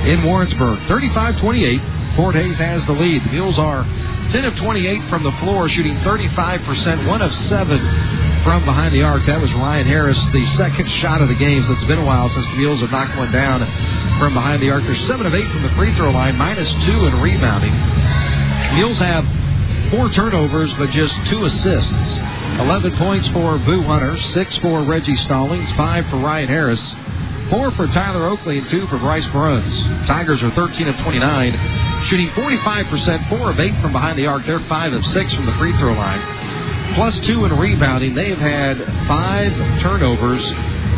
in 0.07 0.23
Warrensburg. 0.25 0.81
35-28. 0.81 2.01
Fort 2.17 2.35
Hays 2.35 2.57
has 2.59 2.85
the 2.87 2.93
lead. 2.93 3.25
The 3.25 3.31
Mules 3.31 3.59
are 3.59 3.85
10 4.31 4.45
of 4.45 4.57
28 4.57 5.09
from 5.09 5.23
the 5.23 5.33
floor, 5.33 5.69
shooting 5.69 5.97
35%, 5.99 7.07
one 7.07 7.23
of 7.23 7.35
seven 7.49 7.79
from 8.43 8.65
behind 8.65 8.95
the 8.95 9.03
arc. 9.03 9.25
That 9.27 9.41
was 9.41 9.53
Ryan 9.55 9.87
Harris, 9.87 10.19
the 10.33 10.45
second 10.57 10.89
shot 10.89 11.23
of 11.23 11.29
the 11.29 11.35
game. 11.35 11.63
So 11.65 11.73
it's 11.73 11.85
been 11.85 11.99
a 11.99 12.05
while 12.05 12.29
since 12.29 12.47
the 12.47 12.57
Mules 12.57 12.81
have 12.81 12.91
knocked 12.91 13.17
one 13.17 13.31
down 13.33 13.61
from 14.19 14.35
behind 14.35 14.63
the 14.63 14.71
arc. 14.71 14.85
They're 14.85 14.95
seven 15.07 15.27
of 15.27 15.35
eight 15.35 15.49
from 15.51 15.63
the 15.63 15.71
free 15.71 15.95
throw 15.95 16.11
line, 16.11 16.37
minus 16.37 16.71
two 16.85 17.07
in 17.07 17.21
rebounding. 17.21 17.73
Mules 18.75 18.99
have 18.99 19.25
four 19.91 20.09
turnovers, 20.11 20.73
but 20.75 20.91
just 20.91 21.15
two 21.27 21.45
assists. 21.45 22.19
11 22.61 22.97
points 22.97 23.29
for 23.29 23.59
Boo 23.59 23.83
Hunter, 23.83 24.17
six 24.33 24.57
for 24.59 24.83
Reggie 24.83 25.17
Stallings, 25.17 25.71
five 25.73 26.07
for 26.09 26.17
Ryan 26.19 26.49
Harris, 26.49 26.97
four 27.51 27.71
for 27.73 27.87
Tyler 27.89 28.27
Oakley, 28.27 28.59
and 28.59 28.69
two 28.69 28.87
for 28.89 28.99
Bryce 28.99 29.27
Bruns. 29.29 30.07
Tigers 30.07 30.43
are 30.43 30.51
13 30.53 30.89
of 30.89 30.97
29, 30.99 31.91
shooting 32.05 32.28
45%, 32.28 33.28
four 33.28 33.50
of 33.50 33.61
eight 33.61 33.80
from 33.80 33.92
behind 33.92 34.18
the 34.18 34.26
arc. 34.26 34.46
They're 34.46 34.61
five 34.61 34.92
of 34.92 35.05
six 35.07 35.34
from 35.34 35.46
the 35.46 35.53
free 35.53 35.76
throw 35.78 35.92
line. 35.92 36.94
Plus 36.94 37.18
two 37.20 37.44
in 37.44 37.57
rebounding. 37.57 38.14
They've 38.14 38.38
had 38.38 38.78
five 39.07 39.80
turnovers, 39.80 40.42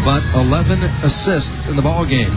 but 0.05 0.25
11 0.35 0.83
assists 0.83 1.67
in 1.67 1.77
the 1.77 1.83
ball 1.83 2.05
game. 2.05 2.35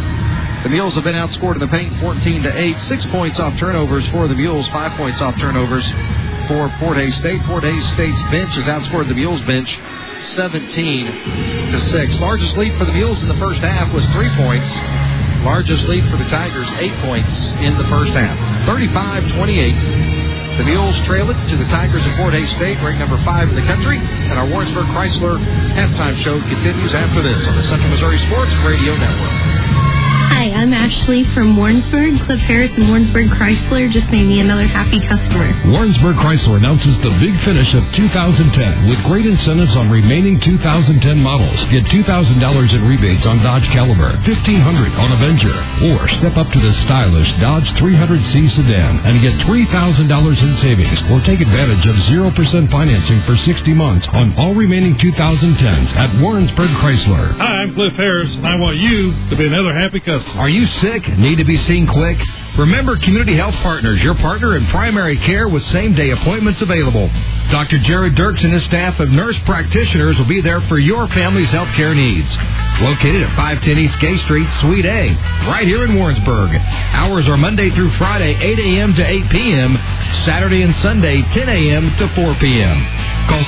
The 0.63 0.69
Mules 0.69 0.95
have 0.95 1.03
been 1.03 1.15
outscored 1.15 1.55
in 1.55 1.59
the 1.59 1.67
paint 1.67 1.99
14 1.99 2.43
to 2.43 2.55
8. 2.55 2.79
Six 2.81 3.05
points 3.07 3.39
off 3.39 3.57
turnovers 3.57 4.07
for 4.09 4.27
the 4.27 4.35
Mules, 4.35 4.67
five 4.67 4.91
points 4.97 5.21
off 5.21 5.37
turnovers 5.37 5.85
for 6.47 6.69
Fort 6.79 6.97
Hays 6.97 7.15
State. 7.17 7.43
Fort 7.45 7.63
Hays 7.63 7.85
State's 7.93 8.21
bench 8.31 8.53
has 8.55 8.65
outscored 8.65 9.07
the 9.07 9.13
Mules 9.13 9.41
bench 9.43 9.77
17 10.35 11.05
to 11.71 11.79
6. 11.79 12.19
Largest 12.19 12.57
lead 12.57 12.77
for 12.77 12.85
the 12.85 12.93
Mules 12.93 13.21
in 13.21 13.29
the 13.29 13.37
first 13.37 13.61
half 13.61 13.93
was 13.93 14.05
three 14.07 14.29
points. 14.35 14.69
Largest 15.47 15.87
lead 15.87 16.03
for 16.11 16.17
the 16.17 16.27
Tigers, 16.27 16.67
eight 16.75 16.91
points 16.99 17.31
in 17.63 17.77
the 17.77 17.87
first 17.87 18.11
half. 18.11 18.35
35 18.67 19.31
28. 19.31 20.59
The 20.59 20.63
Mules 20.67 20.99
trail 21.07 21.31
it 21.31 21.39
to 21.47 21.55
the 21.55 21.63
Tigers 21.71 22.05
of 22.05 22.11
Fort 22.17 22.33
Hays 22.33 22.49
State, 22.49 22.75
ranked 22.83 22.99
number 22.99 23.15
five 23.23 23.47
in 23.47 23.55
the 23.55 23.63
country. 23.63 23.95
And 23.95 24.35
our 24.35 24.45
Warrensburg 24.45 24.87
Chrysler 24.91 25.39
halftime 25.71 26.17
show 26.17 26.41
continues 26.41 26.93
after 26.93 27.23
this 27.23 27.47
on 27.47 27.55
the 27.55 27.63
Central 27.63 27.89
Missouri 27.89 28.19
Sports 28.27 28.51
Radio 28.67 28.91
Network. 28.99 29.31
Hi, 30.35 30.51
I'm 30.57 30.73
Ashley 30.73 31.23
from 31.35 31.55
Warrensburg. 31.55 32.17
Cliff 32.25 32.39
Harris 32.39 32.71
and 32.73 32.89
Warrensburg 32.89 33.29
Chrysler 33.29 33.91
just 33.93 34.09
made 34.09 34.25
me 34.25 34.39
another 34.39 34.65
happy 34.65 34.97
customer. 35.05 35.53
Warrensburg 35.69 36.15
Chrysler 36.17 36.57
announces 36.57 36.97
the 37.05 37.13
big 37.21 37.37
finish 37.45 37.75
of 37.75 37.85
2010 37.93 38.89
with 38.89 38.97
great 39.05 39.27
incentives 39.27 39.75
on 39.75 39.91
remaining 39.91 40.39
2010 40.39 41.21
models. 41.21 41.61
Get 41.69 41.85
$2,000 41.93 42.73
in 42.73 42.87
rebates 42.89 43.23
on 43.27 43.43
Dodge 43.43 43.69
Caliber, 43.69 44.17
1,500 44.25 44.97
on 44.97 45.11
Avenger, 45.13 45.53
or 45.93 46.09
step 46.17 46.35
up 46.41 46.49
to 46.49 46.59
the 46.59 46.73
stylish 46.89 47.29
Dodge 47.37 47.69
300C 47.77 48.49
sedan 48.49 49.05
and 49.05 49.21
get 49.21 49.37
$3,000 49.45 50.41
in 50.41 50.57
savings 50.57 51.03
or 51.13 51.21
take 51.21 51.39
advantage 51.39 51.85
of 51.85 51.95
0% 52.09 52.33
financing 52.71 53.21
for 53.29 53.37
60 53.37 53.73
months 53.75 54.07
on 54.09 54.33
all 54.39 54.55
remaining 54.55 54.95
2010s 54.97 55.93
at 55.95 56.19
Warrensburg 56.19 56.71
Chrysler. 56.81 57.37
Hi, 57.37 57.61
I'm 57.61 57.75
Cliff 57.75 57.93
Harris, 57.93 58.33
and 58.33 58.47
I 58.47 58.57
want 58.57 58.77
you 58.77 59.13
to 59.29 59.37
be 59.37 59.45
another 59.45 59.71
happy 59.71 59.99
customer. 59.99 60.46
Are 60.46 60.46
you 60.49 60.67
sick? 60.67 61.07
Need 61.17 61.37
to 61.37 61.43
be 61.45 61.57
seen 61.57 61.87
quick? 61.87 62.19
Remember 62.57 62.97
Community 62.97 63.35
Health 63.35 63.55
Partners, 63.55 64.01
your 64.01 64.15
partner 64.15 64.55
in 64.57 64.65
primary 64.67 65.17
care 65.17 65.47
with 65.47 65.63
same 65.65 65.93
day 65.93 66.09
appointments 66.11 66.61
available. 66.61 67.09
Dr. 67.51 67.77
Jared 67.79 68.15
Dirks 68.15 68.43
and 68.43 68.51
his 68.51 68.63
staff 68.65 68.99
of 68.99 69.09
nurse 69.09 69.37
practitioners 69.45 70.17
will 70.17 70.25
be 70.25 70.41
there 70.41 70.61
for 70.61 70.79
your 70.79 71.07
family's 71.09 71.51
health 71.51 71.69
care 71.75 71.93
needs. 71.93 72.29
Located 72.81 73.23
at 73.23 73.35
510 73.35 73.77
East 73.77 73.99
Gay 73.99 74.17
Street, 74.17 74.47
Suite 74.61 74.85
A, 74.85 75.13
right 75.47 75.67
here 75.67 75.83
in 75.85 75.95
Warrensburg. 75.95 76.49
Hours 76.55 77.27
are 77.27 77.37
Monday 77.37 77.69
through 77.69 77.91
Friday, 77.97 78.35
8 78.35 78.59
a.m. 78.59 78.93
to 78.95 79.05
8 79.05 79.29
p.m., 79.29 79.77
Saturday 80.25 80.63
and 80.63 80.75
Sunday, 80.77 81.21
10 81.21 81.49
a.m. 81.49 81.95
to 81.97 82.07
4 82.15 82.35
p.m. 82.35 82.85
Call 83.27 83.43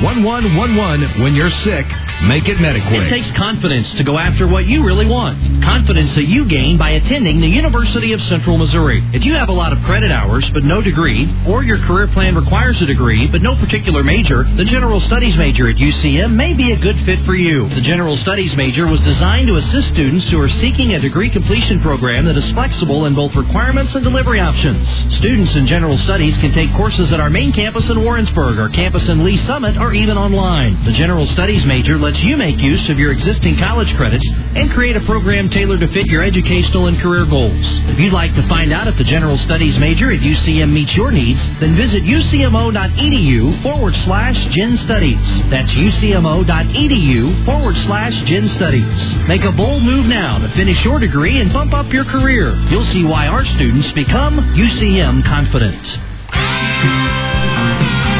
747-1111 0.00 1.20
when 1.20 1.34
you're 1.34 1.50
sick. 1.50 1.86
Make 2.24 2.48
it 2.48 2.58
Mediquick. 2.58 3.06
It 3.06 3.10
takes 3.10 3.30
confidence 3.32 3.90
to 3.94 4.04
go 4.04 4.16
after 4.18 4.46
what 4.46 4.66
you 4.66 4.84
really 4.84 5.06
want. 5.06 5.38
Confidence 5.82 6.14
that 6.14 6.28
you 6.28 6.44
gain 6.44 6.78
by 6.78 6.90
attending 6.90 7.40
the 7.40 7.48
University 7.48 8.12
of 8.12 8.20
Central 8.22 8.56
Missouri. 8.56 9.02
If 9.12 9.24
you 9.24 9.34
have 9.34 9.48
a 9.48 9.52
lot 9.52 9.72
of 9.72 9.82
credit 9.82 10.12
hours 10.12 10.48
but 10.50 10.62
no 10.62 10.80
degree, 10.80 11.26
or 11.44 11.64
your 11.64 11.78
career 11.78 12.06
plan 12.06 12.36
requires 12.36 12.80
a 12.80 12.86
degree 12.86 13.26
but 13.26 13.42
no 13.42 13.56
particular 13.56 14.04
major, 14.04 14.44
the 14.44 14.64
General 14.64 15.00
Studies 15.00 15.36
major 15.36 15.68
at 15.68 15.74
UCM 15.74 16.36
may 16.36 16.52
be 16.54 16.70
a 16.70 16.76
good 16.76 17.00
fit 17.04 17.26
for 17.26 17.34
you. 17.34 17.68
The 17.68 17.80
General 17.80 18.16
Studies 18.18 18.54
major 18.56 18.86
was 18.86 19.00
designed 19.00 19.48
to 19.48 19.56
assist 19.56 19.88
students 19.88 20.28
who 20.28 20.40
are 20.40 20.48
seeking 20.48 20.94
a 20.94 21.00
degree 21.00 21.28
completion 21.28 21.80
program 21.80 22.26
that 22.26 22.36
is 22.36 22.52
flexible 22.52 23.06
in 23.06 23.16
both 23.16 23.34
requirements 23.34 23.92
and 23.96 24.04
delivery 24.04 24.38
options. 24.38 24.86
Students 25.16 25.56
in 25.56 25.66
General 25.66 25.98
Studies 25.98 26.36
can 26.36 26.52
take 26.52 26.72
courses 26.74 27.12
at 27.12 27.18
our 27.18 27.28
main 27.28 27.52
campus 27.52 27.90
in 27.90 28.04
Warrensburg, 28.04 28.60
our 28.60 28.68
campus 28.68 29.08
in 29.08 29.24
Lee 29.24 29.38
Summit, 29.38 29.76
or 29.76 29.92
even 29.92 30.16
online. 30.16 30.84
The 30.84 30.92
General 30.92 31.26
Studies 31.26 31.64
major 31.64 31.98
lets 31.98 32.22
you 32.22 32.36
make 32.36 32.60
use 32.60 32.88
of 32.88 33.00
your 33.00 33.10
existing 33.10 33.58
college 33.58 33.92
credits 33.96 34.28
and 34.54 34.70
create 34.70 34.96
a 34.96 35.00
program 35.00 35.50
tailored 35.50 35.71
to 35.78 35.88
fit 35.88 36.06
your 36.06 36.22
educational 36.22 36.86
and 36.86 36.98
career 36.98 37.24
goals. 37.24 37.66
If 37.88 37.98
you'd 37.98 38.12
like 38.12 38.34
to 38.34 38.46
find 38.48 38.72
out 38.72 38.88
if 38.88 38.96
the 38.96 39.04
General 39.04 39.36
Studies 39.38 39.78
major 39.78 40.10
at 40.10 40.20
UCM 40.20 40.72
meets 40.72 40.94
your 40.94 41.10
needs, 41.10 41.40
then 41.60 41.76
visit 41.76 42.02
ucmo.edu 42.02 43.62
forward 43.62 43.94
slash 44.04 44.36
gen 44.54 44.76
studies. 44.78 45.18
That's 45.50 45.72
ucmo.edu 45.72 47.44
forward 47.44 47.76
slash 47.84 48.22
gen 48.24 48.48
studies. 48.50 49.28
Make 49.28 49.44
a 49.44 49.52
bold 49.52 49.82
move 49.82 50.06
now 50.06 50.38
to 50.38 50.48
finish 50.50 50.84
your 50.84 50.98
degree 50.98 51.40
and 51.40 51.52
bump 51.52 51.72
up 51.72 51.92
your 51.92 52.04
career. 52.04 52.52
You'll 52.68 52.86
see 52.86 53.04
why 53.04 53.28
our 53.28 53.44
students 53.44 53.90
become 53.92 54.38
UCM 54.38 55.24
confident. 55.24 55.82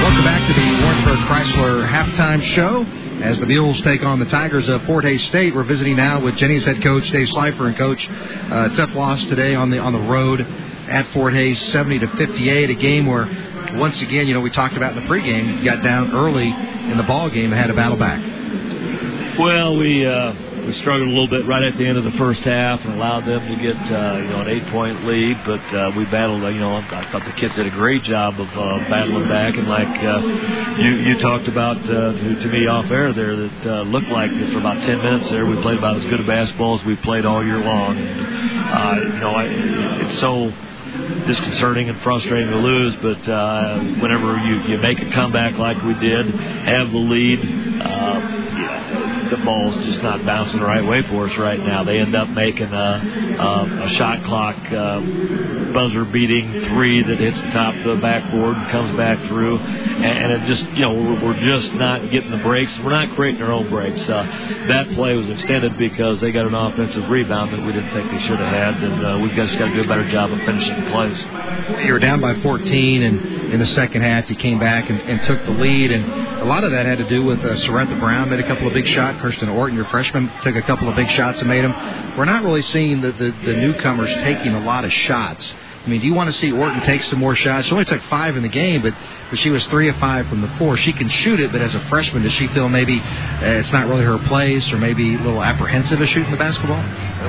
Welcome 0.02 0.24
back 0.24 0.46
to 0.48 0.54
the 0.54 0.82
Warrensburg 0.82 1.18
Chrysler 1.28 1.88
halftime 1.88 2.42
show. 2.54 3.01
As 3.20 3.38
the 3.38 3.46
Mules 3.46 3.80
take 3.82 4.02
on 4.02 4.18
the 4.18 4.24
Tigers 4.26 4.68
of 4.68 4.84
Fort 4.84 5.04
Hays 5.04 5.22
State, 5.26 5.54
we're 5.54 5.62
visiting 5.64 5.96
now 5.96 6.20
with 6.20 6.36
Jenny's 6.36 6.64
head 6.64 6.82
coach 6.82 7.08
Dave 7.10 7.28
Slifer 7.28 7.68
and 7.68 7.76
coach. 7.76 8.08
Uh, 8.08 8.68
tough 8.70 8.94
loss 8.94 9.22
today 9.26 9.54
on 9.54 9.70
the 9.70 9.78
on 9.78 9.92
the 9.92 10.00
road 10.00 10.40
at 10.40 11.06
Fort 11.12 11.32
Hays, 11.34 11.60
70 11.72 12.00
to 12.00 12.08
58. 12.16 12.70
A 12.70 12.74
game 12.74 13.06
where, 13.06 13.26
once 13.74 14.00
again, 14.00 14.26
you 14.26 14.34
know 14.34 14.40
we 14.40 14.50
talked 14.50 14.76
about 14.76 14.96
in 14.96 15.02
the 15.04 15.08
pregame, 15.08 15.64
got 15.64 15.84
down 15.84 16.12
early 16.12 16.48
in 16.48 16.96
the 16.96 17.04
ball 17.04 17.28
game 17.30 17.52
and 17.52 17.54
had 17.54 17.68
to 17.68 17.74
battle 17.74 17.96
back. 17.96 19.38
Well, 19.38 19.76
we 19.76 20.04
uh, 20.04 20.32
we 20.66 20.72
struggled 20.74 21.08
a 21.08 21.10
little 21.10 21.28
bit 21.28 21.44
right 21.46 21.62
at 21.62 21.76
the 21.76 21.86
end 21.86 21.98
of 21.98 22.04
the 22.04 22.12
first 22.12 22.40
half 22.42 22.80
and 22.84 22.94
allowed 22.94 23.26
them 23.26 23.42
to 23.48 23.56
get 23.56 23.76
uh, 23.90 24.18
you 24.18 24.28
know 24.28 24.40
an 24.42 24.48
eight 24.48 24.66
point 24.70 25.04
lead, 25.04 25.36
but 25.44 25.64
uh, 25.74 25.92
we 25.96 26.04
battled. 26.06 26.44
Uh, 26.44 26.48
you 26.48 26.60
know, 26.60 26.76
I 26.76 27.08
thought 27.10 27.24
the 27.24 27.32
kids 27.40 27.54
did 27.56 27.66
a 27.66 27.70
great 27.70 28.02
job 28.04 28.38
of 28.38 28.48
uh, 28.48 28.78
battling 28.88 29.28
back, 29.28 29.54
and 29.56 29.68
like 29.68 29.88
uh, 29.88 30.82
you 30.82 30.90
you 31.10 31.18
talked 31.18 31.48
about 31.48 31.78
uh, 31.78 32.12
to, 32.12 32.34
to 32.42 32.48
me 32.48 32.66
off 32.66 32.90
air 32.90 33.12
there, 33.12 33.36
that 33.36 33.66
uh, 33.66 33.82
looked 33.82 34.08
like 34.08 34.30
for 34.30 34.58
about 34.58 34.82
ten 34.82 34.98
minutes 34.98 35.30
there 35.30 35.46
we 35.46 35.60
played 35.62 35.78
about 35.78 35.96
as 35.96 36.04
good 36.10 36.20
a 36.20 36.26
basketball 36.26 36.78
as 36.78 36.86
we 36.86 36.96
played 36.96 37.26
all 37.26 37.44
year 37.44 37.58
long. 37.58 37.98
And, 37.98 38.20
uh, 38.20 39.14
you 39.14 39.20
know, 39.20 39.34
I, 39.34 39.44
it's 40.06 40.20
so 40.20 40.52
disconcerting 41.26 41.88
and 41.88 42.00
frustrating 42.02 42.50
to 42.50 42.56
lose, 42.56 42.94
but 42.96 43.28
uh, 43.28 43.78
whenever 44.00 44.36
you, 44.36 44.72
you 44.72 44.78
make 44.78 45.00
a 45.00 45.10
comeback 45.12 45.56
like 45.58 45.82
we 45.82 45.94
did, 45.94 46.26
have 46.26 46.90
the 46.90 46.98
lead, 46.98 47.40
uh, 47.80 49.30
the 49.30 49.41
ball's 49.44 49.76
just 49.84 50.02
not 50.02 50.24
bouncing 50.24 50.60
the 50.60 50.66
right 50.66 50.84
way 50.84 51.02
for 51.02 51.28
us 51.28 51.36
right 51.36 51.58
now. 51.58 51.84
They 51.84 51.98
end 51.98 52.14
up 52.14 52.28
making 52.28 52.72
a, 52.72 53.36
a, 53.38 53.84
a 53.84 53.88
shot 53.90 54.24
clock 54.24 54.56
uh, 54.72 55.00
buzzer 55.72 56.04
beating 56.04 56.64
three 56.68 57.02
that 57.02 57.18
hits 57.18 57.40
the 57.40 57.50
top 57.50 57.74
of 57.74 57.84
the 57.84 58.02
backboard 58.02 58.56
and 58.56 58.70
comes 58.70 58.96
back 58.96 59.24
through, 59.26 59.58
and, 59.58 60.04
and 60.04 60.32
it 60.32 60.46
just 60.46 60.64
you 60.72 60.82
know 60.82 60.94
we're, 60.94 61.40
just 61.42 61.72
not 61.74 62.10
getting 62.10 62.30
the 62.30 62.38
breaks. 62.38 62.76
We're 62.78 62.90
not 62.90 63.14
creating 63.16 63.42
our 63.42 63.52
own 63.52 63.68
breaks. 63.68 64.00
Uh, 64.02 64.22
that 64.68 64.90
play 64.92 65.14
was 65.14 65.28
extended 65.28 65.76
because 65.78 66.20
they 66.20 66.30
got 66.30 66.46
an 66.46 66.54
offensive 66.54 67.08
rebound 67.08 67.52
that 67.52 67.64
we 67.64 67.72
didn't 67.72 67.92
think 67.92 68.10
they 68.10 68.22
should 68.26 68.38
have 68.38 68.52
had, 68.52 68.82
and 68.82 69.06
uh, 69.06 69.18
we've 69.22 69.34
just 69.34 69.58
got 69.58 69.68
to 69.68 69.74
do 69.74 69.80
a 69.82 69.88
better 69.88 70.08
job 70.10 70.30
of 70.30 70.38
finishing 70.40 70.86
plays. 70.90 71.18
You 71.84 71.92
were 71.92 71.98
down 71.98 72.20
by 72.20 72.40
14, 72.40 73.02
and 73.02 73.52
in 73.52 73.58
the 73.58 73.66
second 73.66 74.02
half 74.02 74.28
you 74.30 74.36
came 74.36 74.58
back 74.58 74.88
and, 74.88 75.00
and 75.00 75.26
took 75.26 75.44
the 75.44 75.52
lead, 75.52 75.90
and 75.90 76.40
a 76.40 76.44
lot 76.44 76.64
of 76.64 76.72
that 76.72 76.86
had 76.86 76.98
to 76.98 77.08
do 77.08 77.24
with 77.24 77.38
uh, 77.44 77.54
Brown 77.98 78.30
made 78.30 78.40
a 78.40 78.46
couple 78.46 78.66
of 78.66 78.74
big 78.74 78.86
shots. 78.86 79.20
Kirsten 79.32 79.48
Orton, 79.48 79.74
your 79.74 79.86
freshman, 79.86 80.30
took 80.42 80.56
a 80.56 80.62
couple 80.62 80.90
of 80.90 80.96
big 80.96 81.08
shots 81.08 81.38
and 81.38 81.48
made 81.48 81.64
them. 81.64 81.72
We're 82.18 82.26
not 82.26 82.44
really 82.44 82.60
seeing 82.60 83.00
the, 83.00 83.12
the, 83.12 83.30
the 83.30 83.56
newcomers 83.56 84.12
taking 84.22 84.52
a 84.52 84.60
lot 84.60 84.84
of 84.84 84.92
shots. 84.92 85.54
I 85.84 85.88
mean, 85.88 86.00
do 86.00 86.06
you 86.06 86.14
want 86.14 86.30
to 86.32 86.38
see 86.38 86.52
Orton 86.52 86.80
take 86.82 87.02
some 87.04 87.18
more 87.18 87.34
shots? 87.34 87.66
She 87.66 87.72
only 87.72 87.84
took 87.84 88.02
five 88.04 88.36
in 88.36 88.42
the 88.42 88.48
game, 88.48 88.82
but, 88.82 88.94
but 89.30 89.38
she 89.40 89.50
was 89.50 89.66
three 89.66 89.88
of 89.88 89.96
five 89.96 90.28
from 90.28 90.40
the 90.40 90.48
four. 90.56 90.76
She 90.76 90.92
can 90.92 91.08
shoot 91.08 91.40
it, 91.40 91.50
but 91.50 91.60
as 91.60 91.74
a 91.74 91.80
freshman, 91.88 92.22
does 92.22 92.32
she 92.34 92.46
feel 92.48 92.68
maybe 92.68 93.00
uh, 93.00 93.58
it's 93.58 93.72
not 93.72 93.88
really 93.88 94.04
her 94.04 94.18
place 94.28 94.70
or 94.72 94.78
maybe 94.78 95.16
a 95.16 95.18
little 95.18 95.42
apprehensive 95.42 96.00
of 96.00 96.08
shooting 96.08 96.30
the 96.30 96.36
basketball? 96.36 96.78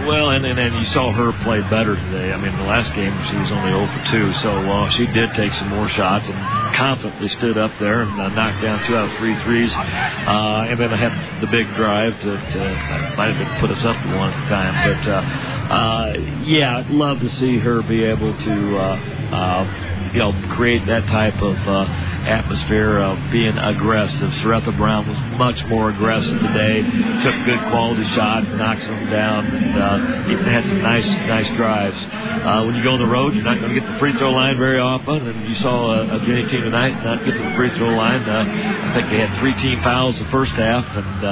Well, 0.05 0.29
and, 0.31 0.45
and 0.45 0.59
and 0.59 0.75
you 0.75 0.85
saw 0.93 1.11
her 1.11 1.31
play 1.43 1.61
better 1.61 1.95
today. 1.95 2.31
I 2.31 2.37
mean, 2.37 2.55
the 2.57 2.63
last 2.63 2.93
game 2.93 3.13
she 3.29 3.35
was 3.37 3.51
only 3.51 3.71
0 3.71 3.87
for 3.87 4.11
2, 4.11 4.33
so 4.41 4.51
uh, 4.51 4.89
she 4.91 5.07
did 5.07 5.33
take 5.33 5.53
some 5.53 5.69
more 5.69 5.89
shots 5.89 6.25
and 6.27 6.37
confidently 6.75 7.29
stood 7.29 7.57
up 7.57 7.71
there 7.79 8.01
and 8.01 8.19
uh, 8.19 8.29
knocked 8.29 8.61
down 8.61 8.85
two 8.87 8.95
out 8.95 9.09
of 9.09 9.17
three 9.17 9.37
threes. 9.43 9.71
Uh, 9.73 10.67
and 10.69 10.79
then 10.79 10.93
I 10.93 10.97
had 10.97 11.41
the 11.41 11.47
big 11.47 11.67
drive 11.75 12.13
that 12.25 12.45
uh, 12.57 13.15
might 13.15 13.33
have 13.33 13.61
put 13.61 13.71
us 13.71 13.83
up 13.85 13.95
one 14.17 14.33
time. 14.49 14.73
But 14.81 15.03
uh, 15.09 15.73
uh, 15.73 16.13
yeah, 16.45 16.77
I'd 16.79 16.89
love 16.89 17.19
to 17.19 17.29
see 17.37 17.57
her 17.59 17.81
be 17.81 18.03
able 18.03 18.33
to. 18.33 18.42
To 18.43 18.77
uh, 18.77 18.95
uh, 19.31 20.09
you 20.13 20.19
know, 20.19 20.31
create 20.53 20.85
that 20.85 21.07
type 21.07 21.41
of 21.41 21.57
uh, 21.67 21.85
atmosphere 22.27 22.99
of 22.99 23.31
being 23.31 23.57
aggressive. 23.57 24.29
Saretha 24.45 24.75
Brown 24.77 25.07
was 25.07 25.17
much 25.39 25.65
more 25.65 25.89
aggressive 25.89 26.39
today. 26.39 26.83
Took 27.23 27.45
good 27.45 27.59
quality 27.71 28.03
shots, 28.13 28.47
knocks 28.51 28.85
them 28.85 29.09
down, 29.09 29.47
and 29.47 29.73
uh, 29.81 30.31
even 30.31 30.45
had 30.45 30.65
some 30.65 30.81
nice 30.81 31.05
nice 31.05 31.49
drives. 31.57 31.97
Uh, 31.97 32.63
when 32.65 32.75
you 32.75 32.83
go 32.83 32.91
on 32.91 32.99
the 32.99 33.07
road, 33.07 33.33
you're 33.33 33.43
not 33.43 33.59
going 33.59 33.73
to 33.73 33.79
get 33.79 33.89
the 33.89 33.97
free 33.97 34.13
throw 34.17 34.31
line 34.31 34.57
very 34.57 34.79
often, 34.79 35.25
and 35.25 35.49
you 35.49 35.55
saw 35.55 35.95
a, 35.95 36.17
a 36.17 36.25
Jenny 36.25 36.45
team 36.47 36.61
tonight 36.61 37.01
not 37.03 37.25
get 37.25 37.33
to 37.33 37.43
the 37.43 37.55
free 37.55 37.73
throw 37.75 37.89
line. 37.89 38.21
Uh, 38.21 38.45
I 38.45 38.93
think 38.93 39.09
they 39.09 39.17
had 39.17 39.35
three 39.39 39.55
team 39.55 39.81
fouls 39.81 40.19
the 40.19 40.29
first 40.29 40.51
half, 40.53 40.85
and 40.95 41.25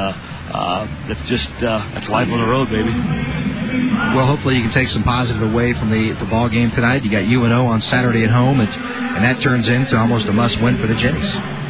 uh, 0.53 0.57
uh, 0.57 1.25
just 1.25 1.49
uh, 1.49 1.89
that's 1.93 2.09
life 2.09 2.27
on 2.29 2.39
the 2.39 2.47
road, 2.47 2.69
baby. 2.69 2.91
Well, 4.15 4.25
hopefully 4.25 4.55
you 4.55 4.63
can 4.63 4.71
take 4.71 4.89
some 4.89 5.03
positive 5.03 5.41
away 5.41 5.73
from 5.73 5.89
the 5.89 6.13
the 6.19 6.25
ball 6.25 6.49
game 6.49 6.71
tonight. 6.71 7.03
You 7.03 7.11
got 7.11 7.23
UNO 7.23 7.65
on 7.67 7.81
Saturday 7.81 8.23
at 8.23 8.31
home, 8.31 8.59
and, 8.59 8.69
and 8.69 9.23
that 9.23 9.41
turns 9.41 9.67
into 9.67 9.97
almost 9.97 10.27
a 10.27 10.33
must 10.33 10.61
win 10.61 10.77
for 10.79 10.87
the 10.87 10.95
Jennies. 10.95 11.60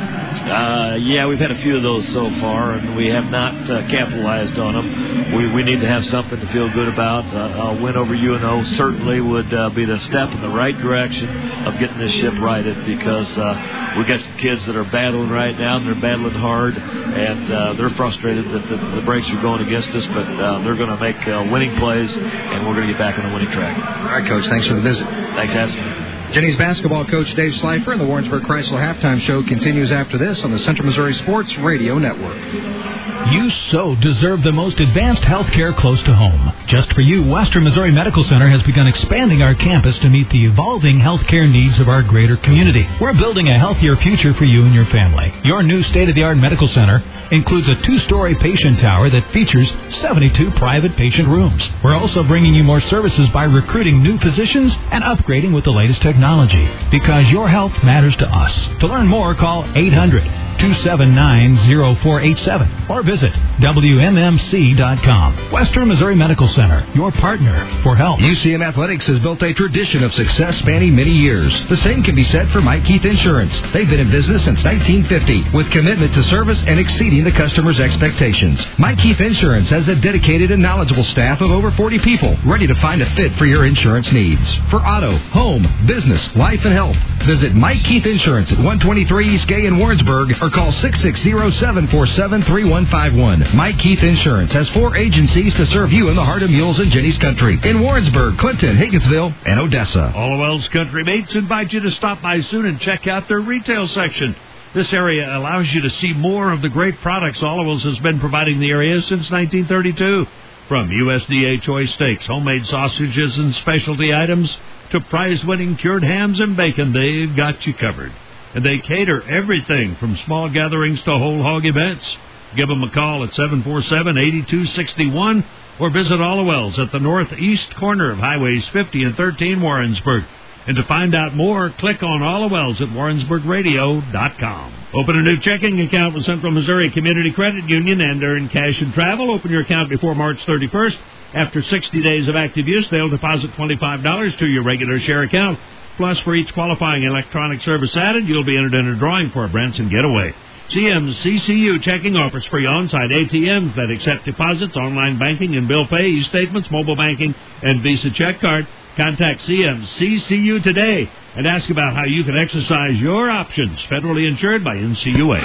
Uh, 0.41 0.95
yeah, 0.97 1.27
we've 1.27 1.39
had 1.39 1.51
a 1.51 1.61
few 1.61 1.77
of 1.77 1.83
those 1.83 2.05
so 2.13 2.29
far, 2.41 2.71
and 2.73 2.95
we 2.95 3.07
have 3.07 3.25
not 3.25 3.69
uh, 3.69 3.87
capitalized 3.87 4.57
on 4.57 4.73
them. 4.73 5.35
We 5.35 5.47
we 5.53 5.63
need 5.63 5.79
to 5.79 5.87
have 5.87 6.03
something 6.07 6.39
to 6.39 6.47
feel 6.51 6.67
good 6.73 6.87
about. 6.87 7.25
Uh, 7.25 7.77
a 7.77 7.81
win 7.81 7.95
over 7.95 8.13
UNO 8.13 8.63
certainly 8.75 9.21
would 9.21 9.53
uh, 9.53 9.69
be 9.69 9.85
the 9.85 9.99
step 9.99 10.31
in 10.31 10.41
the 10.41 10.49
right 10.49 10.75
direction 10.77 11.29
of 11.67 11.79
getting 11.79 11.99
this 11.99 12.11
ship 12.13 12.33
righted 12.41 12.85
because 12.85 13.27
uh, 13.37 13.95
we 13.97 14.03
got 14.05 14.21
some 14.21 14.37
kids 14.37 14.65
that 14.65 14.75
are 14.75 14.85
battling 14.85 15.29
right 15.29 15.57
now, 15.57 15.77
and 15.77 15.85
they're 15.85 15.95
battling 15.95 16.33
hard, 16.33 16.75
and 16.75 17.53
uh, 17.53 17.73
they're 17.73 17.91
frustrated 17.91 18.45
that 18.45 18.67
the, 18.67 18.95
the 18.95 19.01
breaks 19.05 19.29
are 19.29 19.41
going 19.41 19.61
against 19.61 19.89
us, 19.89 20.05
but 20.07 20.25
uh, 20.25 20.63
they're 20.63 20.75
going 20.75 20.89
to 20.89 20.99
make 20.99 21.21
uh, 21.27 21.47
winning 21.51 21.77
plays, 21.77 22.09
and 22.17 22.67
we're 22.67 22.75
going 22.75 22.87
to 22.87 22.93
get 22.93 22.99
back 22.99 23.19
on 23.19 23.29
the 23.29 23.33
winning 23.33 23.51
track. 23.51 23.77
All 23.77 24.17
right, 24.17 24.27
Coach. 24.27 24.47
Thanks 24.49 24.67
for 24.67 24.73
the 24.73 24.81
visit. 24.81 25.05
Thanks, 25.05 25.53
Aston. 25.53 26.00
Jenny's 26.31 26.55
basketball 26.55 27.05
coach 27.05 27.33
Dave 27.33 27.53
Slifer 27.55 27.91
and 27.91 27.99
the 27.99 28.05
Warrensburg 28.05 28.43
Chrysler 28.43 28.79
halftime 28.79 29.19
show 29.19 29.43
continues 29.43 29.91
after 29.91 30.17
this 30.17 30.41
on 30.43 30.51
the 30.51 30.59
Central 30.59 30.87
Missouri 30.87 31.13
Sports 31.15 31.57
Radio 31.57 31.97
Network. 31.97 33.10
You 33.29 33.49
so 33.71 33.95
deserve 33.95 34.41
the 34.43 34.51
most 34.51 34.79
advanced 34.79 35.23
health 35.23 35.51
care 35.51 35.73
close 35.73 36.01
to 36.03 36.13
home. 36.13 36.51
Just 36.67 36.91
for 36.93 37.01
you, 37.01 37.23
Western 37.23 37.63
Missouri 37.63 37.91
Medical 37.91 38.23
Center 38.23 38.49
has 38.49 38.63
begun 38.63 38.87
expanding 38.87 39.41
our 39.41 39.53
campus 39.53 39.97
to 39.99 40.09
meet 40.09 40.29
the 40.29 40.45
evolving 40.45 40.99
health 40.99 41.25
care 41.27 41.47
needs 41.47 41.79
of 41.79 41.87
our 41.87 42.01
greater 42.01 42.35
community. 42.37 42.87
We're 42.99 43.13
building 43.13 43.47
a 43.47 43.59
healthier 43.59 43.95
future 43.97 44.33
for 44.33 44.45
you 44.45 44.65
and 44.65 44.73
your 44.73 44.85
family. 44.87 45.33
Your 45.43 45.61
new 45.61 45.83
state-of-the-art 45.83 46.37
medical 46.37 46.67
center 46.69 47.03
includes 47.31 47.69
a 47.69 47.81
two-story 47.83 48.35
patient 48.35 48.79
tower 48.79 49.09
that 49.09 49.31
features 49.31 49.71
72 50.01 50.51
private 50.51 50.95
patient 50.97 51.27
rooms. 51.27 51.69
We're 51.83 51.95
also 51.95 52.23
bringing 52.23 52.53
you 52.53 52.63
more 52.63 52.81
services 52.81 53.29
by 53.29 53.43
recruiting 53.43 54.01
new 54.01 54.17
physicians 54.19 54.73
and 54.91 55.03
upgrading 55.03 55.53
with 55.53 55.63
the 55.63 55.71
latest 55.71 56.01
technology. 56.01 56.69
Because 56.89 57.29
your 57.29 57.47
health 57.47 57.73
matters 57.83 58.15
to 58.17 58.27
us. 58.27 58.79
To 58.79 58.87
learn 58.87 59.07
more, 59.07 59.35
call 59.35 59.63
800 59.75 60.50
279 60.61 61.57
0487 61.97 62.85
or 62.87 63.01
visit 63.01 63.33
WMMC.com. 63.61 65.51
Western 65.51 65.87
Missouri 65.87 66.15
Medical 66.15 66.47
Center, 66.49 66.85
your 66.93 67.11
partner 67.13 67.81
for 67.81 67.95
health. 67.95 68.19
UCM 68.19 68.63
Athletics 68.63 69.07
has 69.07 69.17
built 69.19 69.41
a 69.41 69.53
tradition 69.55 70.03
of 70.03 70.13
success 70.13 70.59
spanning 70.59 70.95
many 70.95 71.09
years. 71.09 71.51
The 71.67 71.77
same 71.77 72.03
can 72.03 72.13
be 72.13 72.23
said 72.25 72.51
for 72.51 72.61
Mike 72.61 72.85
Keith 72.85 73.05
Insurance. 73.05 73.59
They've 73.73 73.89
been 73.89 74.01
in 74.01 74.11
business 74.11 74.43
since 74.43 74.63
1950 74.63 75.57
with 75.57 75.71
commitment 75.71 76.13
to 76.13 76.23
service 76.25 76.63
and 76.67 76.79
exceeding 76.79 77.23
the 77.23 77.31
customer's 77.31 77.79
expectations. 77.79 78.63
Mike 78.77 78.99
Keith 78.99 79.19
Insurance 79.19 79.69
has 79.69 79.87
a 79.87 79.95
dedicated 79.95 80.51
and 80.51 80.61
knowledgeable 80.61 81.05
staff 81.05 81.41
of 81.41 81.49
over 81.49 81.71
40 81.71 81.97
people 81.99 82.37
ready 82.45 82.67
to 82.67 82.75
find 82.75 83.01
a 83.01 83.15
fit 83.15 83.33
for 83.37 83.47
your 83.47 83.65
insurance 83.65 84.11
needs. 84.11 84.47
For 84.69 84.77
auto, 84.77 85.17
home, 85.33 85.67
business, 85.87 86.21
life, 86.35 86.63
and 86.65 86.73
health, 86.73 86.97
visit 87.25 87.55
Mike 87.55 87.83
Keith 87.83 88.05
Insurance 88.05 88.51
at 88.51 88.59
123 88.59 89.33
East 89.33 89.47
Gay 89.47 89.65
in 89.65 89.79
Warrensburg 89.79 90.31
or 90.39 90.50
call 90.51 90.71
660-747-3151. 90.73 93.53
Mike 93.53 93.79
Keith 93.79 94.03
Insurance 94.03 94.51
has 94.53 94.69
four 94.69 94.95
agencies 94.95 95.53
to 95.55 95.65
serve 95.67 95.91
you 95.91 96.09
in 96.09 96.15
the 96.15 96.23
heart 96.23 96.43
of 96.43 96.49
Mules 96.49 96.79
and 96.79 96.91
Jenny's 96.91 97.17
country 97.17 97.59
in 97.63 97.81
Warrensburg, 97.81 98.37
Clinton, 98.37 98.77
Higginsville, 98.77 99.33
and 99.45 99.59
Odessa. 99.59 100.13
Alewel's 100.15 100.67
Country 100.69 101.03
Mates 101.03 101.35
invite 101.35 101.73
you 101.73 101.79
to 101.79 101.91
stop 101.91 102.21
by 102.21 102.41
soon 102.41 102.65
and 102.65 102.79
check 102.79 103.07
out 103.07 103.27
their 103.27 103.39
retail 103.39 103.87
section. 103.87 104.35
This 104.73 104.93
area 104.93 105.37
allows 105.37 105.71
you 105.73 105.81
to 105.81 105.89
see 105.89 106.13
more 106.13 106.51
of 106.51 106.61
the 106.61 106.69
great 106.69 107.01
products 107.01 107.41
Alewel's 107.41 107.83
has 107.83 107.97
been 107.99 108.19
providing 108.19 108.59
the 108.59 108.69
area 108.69 109.01
since 109.01 109.31
1932. 109.31 110.27
From 110.67 110.89
USDA 110.89 111.63
choice 111.63 111.91
steaks, 111.93 112.27
homemade 112.27 112.67
sausages, 112.67 113.35
and 113.37 113.53
specialty 113.55 114.13
items 114.13 114.55
to 114.91 114.99
prize 115.01 115.43
winning 115.43 115.75
cured 115.77 116.03
hams 116.03 116.39
and 116.39 116.55
bacon, 116.55 116.93
they've 116.93 117.35
got 117.35 117.65
you 117.65 117.73
covered. 117.73 118.13
And 118.53 118.65
they 118.65 118.79
cater 118.79 119.21
everything 119.23 119.95
from 119.95 120.17
small 120.17 120.49
gatherings 120.49 121.01
to 121.03 121.11
whole 121.11 121.41
hog 121.41 121.65
events. 121.65 122.17
Give 122.55 122.67
them 122.67 122.83
a 122.83 122.91
call 122.91 123.23
at 123.23 123.33
747 123.33 124.17
8261 124.17 125.45
or 125.79 125.89
visit 125.89 126.19
Alewel's 126.19 126.77
at 126.77 126.91
the 126.91 126.99
northeast 126.99 127.73
corner 127.75 128.11
of 128.11 128.19
Highways 128.19 128.67
50 128.69 129.03
and 129.03 129.15
13 129.15 129.61
Warrensburg. 129.61 130.25
And 130.67 130.77
to 130.77 130.83
find 130.83 131.15
out 131.15 131.35
more, 131.35 131.71
click 131.71 132.03
on 132.03 132.21
Alewel's 132.21 132.79
at 132.81 132.89
warrensburgradio.com. 132.89 134.73
Open 134.93 135.17
a 135.17 135.21
new 135.21 135.39
checking 135.39 135.81
account 135.81 136.13
with 136.13 136.25
Central 136.25 136.51
Missouri 136.51 136.91
Community 136.91 137.31
Credit 137.31 137.67
Union 137.67 137.99
and 137.99 138.23
earn 138.23 138.49
cash 138.49 138.79
and 138.81 138.93
travel. 138.93 139.33
Open 139.33 139.49
your 139.49 139.61
account 139.61 139.89
before 139.89 140.13
March 140.13 140.37
31st. 140.45 140.97
After 141.33 141.63
60 141.63 142.01
days 142.01 142.27
of 142.27 142.35
active 142.35 142.67
use, 142.67 142.87
they'll 142.89 143.09
deposit 143.09 143.51
$25 143.53 144.37
to 144.37 144.45
your 144.45 144.63
regular 144.63 144.99
share 144.99 145.23
account. 145.23 145.57
Plus, 145.97 146.19
for 146.21 146.35
each 146.35 146.53
qualifying 146.53 147.03
electronic 147.03 147.61
service 147.61 147.95
added, 147.95 148.27
you'll 148.27 148.43
be 148.43 148.57
entered 148.57 148.73
in 148.73 148.87
a 148.87 148.95
drawing 148.95 149.29
for 149.31 149.45
a 149.45 149.49
Branson 149.49 149.89
getaway. 149.89 150.33
CMCCU 150.69 151.81
checking 151.81 152.15
offers 152.15 152.45
free 152.45 152.65
on-site 152.65 153.09
ATMs 153.09 153.75
that 153.75 153.91
accept 153.91 154.23
deposits, 154.25 154.75
online 154.77 155.19
banking 155.19 155.55
and 155.57 155.67
bill 155.67 155.85
pay, 155.85 156.07
e-statements, 156.07 156.71
mobile 156.71 156.95
banking, 156.95 157.35
and 157.61 157.81
Visa 157.81 158.09
check 158.11 158.39
card. 158.39 158.67
Contact 158.95 159.41
CMCCU 159.41 160.61
today 160.63 161.09
and 161.35 161.47
ask 161.47 161.69
about 161.69 161.95
how 161.95 162.03
you 162.03 162.23
can 162.25 162.37
exercise 162.37 162.99
your 162.99 163.29
options. 163.29 163.79
Federally 163.85 164.27
insured 164.29 164.63
by 164.63 164.75
NCUA. 164.75 165.41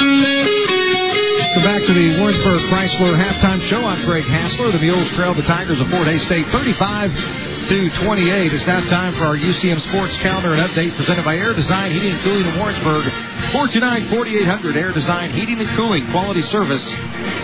Welcome 1.38 1.62
back 1.62 1.86
to 1.86 1.94
the 1.94 2.18
Warrensburg 2.18 2.60
Chrysler 2.70 3.16
halftime 3.16 3.62
show. 3.68 3.84
I'm 3.84 4.04
Greg 4.04 4.24
Hassler. 4.24 4.72
The 4.72 4.78
Mules 4.78 5.08
trail 5.10 5.34
the 5.34 5.42
Tigers 5.42 5.80
of 5.80 5.88
Fort 5.90 6.06
Hays 6.06 6.22
State 6.24 6.46
35 6.48 7.10
to 7.66 7.90
28. 7.90 8.54
It's 8.54 8.64
now 8.64 8.80
time 8.88 9.14
for 9.16 9.24
our 9.24 9.36
UCM 9.36 9.80
Sports 9.80 10.16
Calendar 10.18 10.54
and 10.54 10.70
Update 10.70 10.94
presented 10.94 11.24
by 11.24 11.36
Air 11.36 11.52
Design 11.52 11.90
Heating 11.90 12.12
and 12.12 12.22
Cooling 12.22 12.46
in 12.46 12.56
Warrensburg. 12.58 13.04
429-4800 13.50 14.76
Air 14.76 14.92
Design 14.92 15.32
Heating 15.32 15.58
and 15.58 15.68
Cooling. 15.70 16.08
Quality 16.12 16.42
service. 16.42 16.82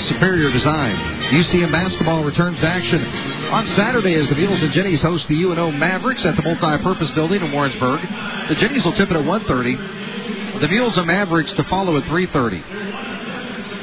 Superior 0.07 0.53
design. 0.53 0.95
UCM 1.33 1.73
basketball 1.73 2.23
returns 2.23 2.61
to 2.61 2.69
action 2.69 3.05
on 3.51 3.67
Saturday 3.75 4.15
as 4.15 4.29
the 4.29 4.37
Mules 4.37 4.63
and 4.63 4.73
Jennies 4.73 5.03
host 5.03 5.27
the 5.27 5.35
UNO 5.35 5.73
Mavericks 5.73 6.25
at 6.25 6.37
the 6.37 6.43
multi-purpose 6.43 7.11
building 7.13 7.43
in 7.43 7.51
Warrensburg. 7.51 8.01
The 8.49 8.55
Jennies 8.55 8.85
will 8.85 8.93
tip 8.93 9.11
it 9.11 9.17
at 9.17 9.25
1.30. 9.25 10.61
The 10.61 10.69
Mules 10.69 10.97
and 10.97 11.07
Mavericks 11.09 11.53
to 11.55 11.65
follow 11.65 11.97
at 11.97 12.05
3.30. 12.05 12.82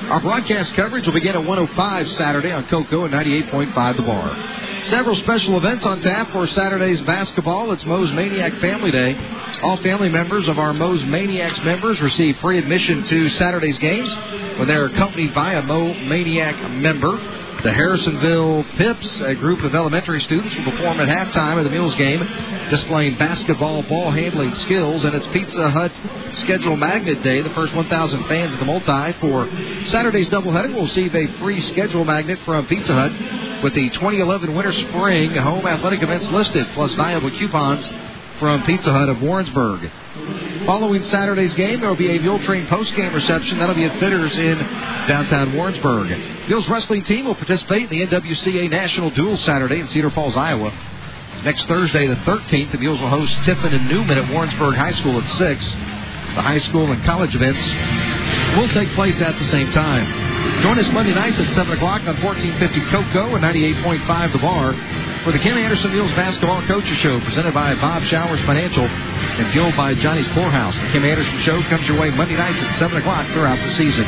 Our 0.09 0.19
broadcast 0.21 0.73
coverage 0.73 1.05
will 1.05 1.13
begin 1.13 1.35
at 1.35 1.45
105 1.45 2.09
Saturday 2.17 2.51
on 2.51 2.65
KOKO 2.65 3.05
and 3.05 3.13
98.5 3.13 3.95
The 3.95 4.01
Bar. 4.01 4.83
Several 4.85 5.15
special 5.17 5.55
events 5.55 5.85
on 5.85 6.01
tap 6.01 6.31
for 6.31 6.47
Saturday's 6.47 6.99
basketball. 7.01 7.71
It's 7.73 7.85
Moe's 7.85 8.11
Maniac 8.13 8.55
Family 8.55 8.89
Day. 8.89 9.15
All 9.61 9.77
family 9.77 10.09
members 10.09 10.47
of 10.47 10.57
our 10.57 10.73
Moe's 10.73 11.03
Maniacs 11.03 11.61
members 11.61 12.01
receive 12.01 12.39
free 12.39 12.57
admission 12.57 13.05
to 13.05 13.29
Saturday's 13.29 13.77
games 13.77 14.09
when 14.57 14.67
they're 14.67 14.87
accompanied 14.87 15.35
by 15.35 15.53
a 15.53 15.61
Moe 15.61 15.93
Maniac 15.93 16.71
member. 16.71 17.38
The 17.61 17.71
Harrisonville 17.71 18.63
Pips, 18.77 19.19
a 19.19 19.35
group 19.35 19.63
of 19.65 19.75
elementary 19.75 20.21
students, 20.21 20.55
will 20.55 20.71
perform 20.71 21.01
at 21.01 21.09
halftime 21.09 21.57
of 21.57 21.65
the 21.65 21.69
Mules 21.69 21.93
game, 21.95 22.25
displaying 22.69 23.17
basketball 23.17 23.83
ball 23.83 24.11
handling 24.11 24.55
skills. 24.55 25.03
And 25.03 25.13
it's 25.13 25.27
Pizza 25.27 25.69
Hut 25.69 25.91
Schedule 26.35 26.77
Magnet 26.77 27.21
Day. 27.21 27.41
The 27.41 27.49
first 27.49 27.75
1,000 27.75 28.23
fans 28.27 28.53
of 28.53 28.61
the 28.61 28.65
multi 28.65 29.11
for 29.19 29.45
Saturday's 29.87 30.29
doubleheader 30.29 30.73
will 30.73 30.83
receive 30.83 31.13
a 31.13 31.27
free 31.39 31.59
schedule 31.59 32.05
magnet 32.05 32.39
from 32.45 32.65
Pizza 32.67 32.93
Hut 32.93 33.61
with 33.61 33.73
the 33.73 33.89
2011 33.89 34.55
Winter 34.55 34.71
Spring 34.71 35.35
home 35.35 35.67
athletic 35.67 36.01
events 36.01 36.29
listed, 36.29 36.65
plus 36.75 36.93
valuable 36.93 37.29
coupons 37.31 37.85
from 38.39 38.63
Pizza 38.63 38.93
Hut 38.93 39.09
of 39.09 39.21
Warrensburg. 39.21 39.91
Following 40.65 41.03
Saturday's 41.05 41.55
game, 41.55 41.79
there 41.79 41.89
will 41.89 41.95
be 41.95 42.15
a 42.15 42.19
Mule 42.19 42.39
Train 42.39 42.67
post-game 42.67 43.13
reception. 43.13 43.57
That'll 43.59 43.75
be 43.75 43.85
at 43.85 43.99
Fitters 43.99 44.37
in 44.37 44.57
downtown 45.07 45.55
Warrensburg. 45.55 46.09
Mule's 46.47 46.67
wrestling 46.67 47.03
team 47.03 47.25
will 47.25 47.35
participate 47.35 47.91
in 47.91 47.99
the 47.99 48.05
NWCA 48.05 48.69
National 48.69 49.09
Duel 49.09 49.37
Saturday 49.37 49.79
in 49.79 49.87
Cedar 49.87 50.11
Falls, 50.11 50.37
Iowa. 50.37 50.71
Next 51.43 51.65
Thursday, 51.65 52.05
the 52.07 52.15
13th, 52.15 52.71
the 52.73 52.77
Mules 52.77 52.99
will 52.99 53.09
host 53.09 53.33
Tiffin 53.43 53.73
and 53.73 53.87
Newman 53.87 54.17
at 54.17 54.29
Warrensburg 54.31 54.75
High 54.75 54.91
School 54.91 55.21
at 55.21 55.29
6. 55.37 55.65
The 56.35 56.43
high 56.43 56.59
school 56.59 56.91
and 56.91 57.03
college 57.05 57.33
events 57.33 57.59
will 58.57 58.67
take 58.69 58.93
place 58.93 59.19
at 59.21 59.39
the 59.39 59.45
same 59.45 59.71
time. 59.71 60.61
Join 60.61 60.77
us 60.77 60.91
Monday 60.91 61.13
nights 61.13 61.39
at 61.39 61.55
7 61.55 61.71
o'clock 61.73 62.01
on 62.01 62.21
1450 62.21 62.81
KOKO 62.91 63.35
and 63.35 63.43
98.5 63.43 64.33
The 64.33 64.39
Bar. 64.39 64.73
For 65.23 65.33
the 65.33 65.39
Kim 65.39 65.57
Anderson 65.57 65.91
Mules 65.91 66.13
Basketball 66.15 66.61
Coaches 66.63 66.97
Show, 66.99 67.19
presented 67.19 67.53
by 67.53 67.75
Bob 67.75 68.03
Showers 68.03 68.39
Financial 68.41 68.85
and 68.85 69.51
fueled 69.51 69.75
by 69.75 69.93
Johnny's 69.93 70.27
Poorhouse. 70.29 70.75
The 70.75 70.87
Kim 70.93 71.03
Anderson 71.03 71.39
Show 71.41 71.61
comes 71.63 71.85
your 71.87 71.99
way 71.99 72.09
Monday 72.09 72.37
nights 72.37 72.63
at 72.63 72.79
7 72.79 72.95
o'clock 72.97 73.27
throughout 73.33 73.59
the 73.59 73.75
season. 73.75 74.05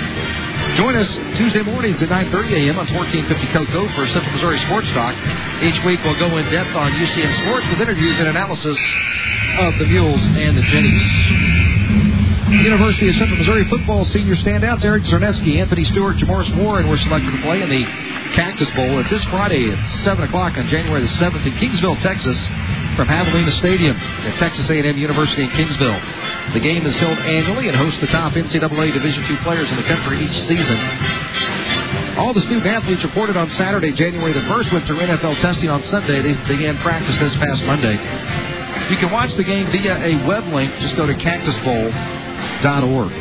Join 0.78 0.96
us 0.96 1.14
Tuesday 1.36 1.64
mornings 1.64 2.02
at 2.02 2.08
9.30 2.08 2.70
a.m. 2.70 2.80
on 2.80 2.88
1450 2.88 3.48
KOKO 3.48 3.94
for 3.94 4.08
Central 4.08 4.32
Missouri 4.32 4.60
Sports 4.60 4.90
Talk. 4.92 5.14
Each 5.62 5.84
week 5.84 6.00
we'll 6.06 6.18
go 6.18 6.38
in 6.38 6.50
depth 6.50 6.74
on 6.76 6.92
UCM 6.94 7.44
sports 7.44 7.68
with 7.68 7.82
interviews 7.82 8.18
and 8.18 8.30
analysis 8.30 8.78
of 9.60 9.78
the 9.80 9.86
Mules 9.88 10.24
and 10.24 10.56
the 10.56 10.62
Jennies. 10.62 11.81
University 12.58 13.08
of 13.08 13.16
Central 13.16 13.38
Missouri 13.38 13.64
football 13.70 14.04
senior 14.04 14.36
standouts 14.36 14.84
Eric 14.84 15.04
Zerneski, 15.04 15.60
Anthony 15.62 15.86
Stewart, 15.86 16.18
Jamoris 16.18 16.52
Warren 16.58 16.90
were 16.90 16.98
selected 16.98 17.32
to 17.32 17.42
play 17.42 17.62
in 17.62 17.70
the 17.70 17.86
Cactus 18.36 18.70
Bowl. 18.72 19.00
It's 19.00 19.10
this 19.10 19.24
Friday 19.26 19.72
at 19.72 20.04
7 20.04 20.24
o'clock 20.26 20.58
on 20.58 20.68
January 20.68 21.02
the 21.02 21.08
7th 21.16 21.46
in 21.46 21.54
Kingsville, 21.54 22.02
Texas 22.02 22.38
from 22.98 23.08
Javelina 23.08 23.52
Stadium 23.60 23.96
at 23.96 24.38
Texas 24.38 24.70
A&M 24.70 24.98
University 24.98 25.44
in 25.44 25.50
Kingsville. 25.52 26.54
The 26.54 26.60
game 26.60 26.86
is 26.86 26.96
held 26.98 27.18
annually 27.20 27.70
and 27.70 27.78
hosts 27.78 28.02
the 28.02 28.08
top 28.08 28.34
NCAA 28.34 28.94
Division 28.94 29.24
II 29.24 29.38
players 29.44 29.70
in 29.70 29.78
the 29.78 29.84
country 29.84 30.26
each 30.26 30.36
season. 30.48 30.78
All 32.18 32.34
the 32.34 32.42
student 32.42 32.66
athletes 32.66 33.04
reported 33.04 33.38
on 33.38 33.50
Saturday, 33.52 33.94
January 33.94 34.34
the 34.34 34.42
1st, 34.42 34.74
went 34.74 34.86
through 34.86 35.00
NFL 35.00 35.40
testing 35.40 35.70
on 35.70 35.84
Sunday. 35.84 36.22
They 36.22 36.34
began 36.48 36.78
practice 36.80 37.18
this 37.18 37.34
past 37.36 37.64
Monday. 37.64 37.96
You 38.92 38.98
can 38.98 39.10
watch 39.10 39.34
the 39.36 39.44
game 39.44 39.72
via 39.72 39.98
a 40.04 40.28
web 40.28 40.46
link. 40.48 40.76
Just 40.80 40.98
go 40.98 41.06
to 41.06 41.14
cactusbowl.org. 42.62 43.12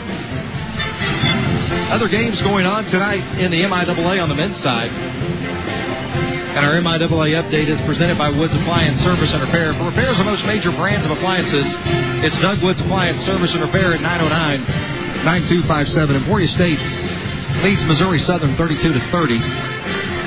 Other 1.90 2.08
games 2.08 2.40
going 2.42 2.66
on 2.66 2.84
tonight 2.86 3.40
in 3.40 3.50
the 3.50 3.62
MIAA 3.62 4.22
on 4.22 4.28
the 4.28 4.34
men's 4.34 4.60
side. 4.62 4.90
And 4.90 6.66
our 6.66 6.74
MIAA 6.74 7.42
update 7.42 7.68
is 7.68 7.80
presented 7.82 8.18
by 8.18 8.28
Woods 8.28 8.54
Appliance 8.54 9.00
Service 9.02 9.32
and 9.32 9.42
Repair. 9.42 9.74
For 9.74 9.84
repairs 9.84 10.18
on 10.18 10.26
most 10.26 10.44
major 10.44 10.72
brands 10.72 11.06
of 11.06 11.12
appliances, 11.12 11.66
it's 12.24 12.36
Doug 12.38 12.62
Woods 12.62 12.80
Appliance 12.80 13.24
Service 13.24 13.52
and 13.52 13.62
Repair 13.62 13.94
at 13.94 14.00
909 14.00 14.60
9257. 15.24 16.16
Emporia 16.16 16.48
State 16.48 16.80
leads 17.62 17.84
Missouri 17.84 18.18
Southern 18.20 18.56
32 18.56 18.92
to 18.92 19.10
30. 19.10 19.38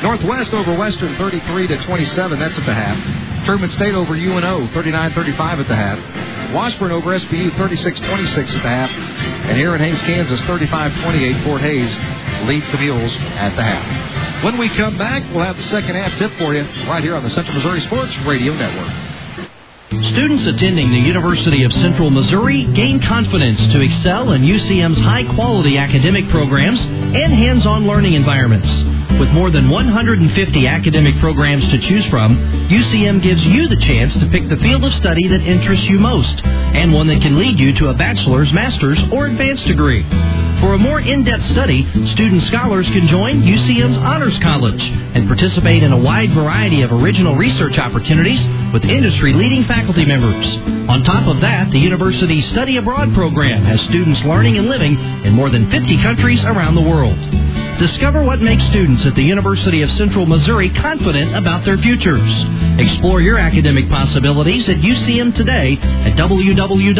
Northwest 0.02 0.53
over 0.53 0.76
Western 0.76 1.15
33 1.18 1.68
to 1.68 1.78
27. 1.84 2.40
That's 2.40 2.57
at 2.57 2.65
the 2.65 2.74
half. 2.74 3.32
Truman 3.45 3.70
State 3.72 3.94
over 3.94 4.14
UNO 4.15 4.68
39-35 4.68 5.60
at 5.60 5.68
the 5.68 5.76
half. 5.76 6.53
Washburn 6.53 6.91
over 6.91 7.18
SBU 7.18 7.52
36-26 7.52 8.38
at 8.38 8.64
the 8.64 8.70
half. 8.70 8.90
And 8.90 9.57
here 9.57 9.76
in 9.76 9.82
Hays, 9.82 9.99
Kansas 10.02 10.40
35-28. 10.41 11.44
Fort 11.44 11.61
Hays 11.61 12.48
leads 12.48 12.70
the 12.72 12.78
Mules 12.78 13.15
at 13.18 13.56
the 13.56 13.64
half. 13.64 14.44
When 14.44 14.57
we 14.57 14.70
come 14.70 14.98
back, 14.98 15.24
we'll 15.34 15.44
have 15.44 15.57
the 15.57 15.64
second 15.64 15.95
half 15.95 16.18
tip 16.18 16.32
for 16.38 16.53
you 16.53 16.64
right 16.88 17.03
here 17.03 17.15
on 17.15 17.24
the 17.24 17.30
Central 17.32 17.56
Missouri 17.56 17.82
Sports 17.82 18.15
Radio 18.20 18.53
Network. 18.53 18.91
Students 20.06 20.45
attending 20.48 20.91
the 20.91 20.99
University 20.99 21.64
of 21.64 21.74
Central 21.74 22.10
Missouri 22.10 22.65
gain 22.74 22.99
confidence 22.99 23.60
to 23.74 23.82
excel 23.82 24.32
in 24.32 24.41
UCM's 24.41 24.98
high 24.99 25.24
quality 25.36 25.78
academic 25.78 26.28
programs 26.30 26.80
and 26.82 27.34
hands 27.34 27.65
on 27.65 27.86
learning 27.86 28.14
environments. 28.14 28.70
With 29.19 29.30
more 29.30 29.52
than 29.52 29.69
150 29.69 30.68
academic 30.68 31.18
programs 31.19 31.69
to 31.69 31.80
choose 31.80 32.06
from, 32.07 32.35
UCM 32.68 33.22
gives 33.22 33.45
you 33.45 33.68
the 33.68 33.77
chance 33.77 34.14
to 34.14 34.27
pick 34.27 34.49
the 34.49 34.57
field 34.57 34.84
of 34.84 34.94
study 34.94 35.27
that 35.27 35.41
interests 35.41 35.85
you 35.85 35.99
most 35.99 36.41
and 36.44 36.91
one 36.91 37.07
that 37.07 37.22
can 37.22 37.38
lead 37.38 37.60
you 37.60 37.73
to 37.73 37.90
a 37.90 37.94
bachelor's, 37.94 38.52
master's, 38.52 38.99
or 39.11 39.27
advanced 39.27 39.65
degree. 39.65 40.03
For 40.60 40.73
a 40.73 40.77
more 40.77 40.99
in-depth 40.99 41.45
study, 41.52 41.84
student 42.14 42.44
scholars 42.44 42.88
can 42.88 43.07
join 43.07 43.44
UCM's 43.44 43.98
Honors 43.98 44.38
College 44.40 44.81
and 44.81 45.27
participate 45.27 45.84
in 45.84 45.91
a 45.91 45.98
wide 45.98 46.31
variety 46.34 46.81
of 46.81 46.91
original 46.91 47.35
research 47.35 47.77
opportunities 47.77 48.44
with 48.73 48.84
industry-leading 48.85 49.65
faculty 49.65 50.06
members. 50.06 50.57
On 50.90 51.03
top 51.03 51.27
of 51.27 51.41
that, 51.41 51.69
the 51.72 51.80
university's 51.80 52.48
Study 52.49 52.77
Abroad 52.77 53.14
program 53.14 53.61
has 53.64 53.81
students 53.81 54.22
learning 54.23 54.57
and 54.57 54.68
living 54.68 54.98
in 55.23 55.34
more 55.34 55.49
than 55.49 55.69
50 55.69 56.02
countries 56.02 56.44
around 56.44 56.76
the 56.76 56.81
world. 56.81 57.18
Discover 57.80 58.24
what 58.24 58.40
makes 58.40 58.64
students 58.68 59.06
at 59.06 59.16
the 59.16 59.24
University 59.24 59.82
of 59.82 59.90
Central 59.91 60.26
Missouri 60.26 60.70
confident 60.70 61.36
about 61.36 61.66
their 61.66 61.78
futures. 61.78 62.32
Explore 62.80 63.20
your 63.22 63.40
academic 63.40 63.90
possibilities 63.90 64.70
at 64.70 64.78
UCM 64.78 65.36
today 65.36 65.78
at 65.82 66.16
www.ucmo.edu 66.16 66.94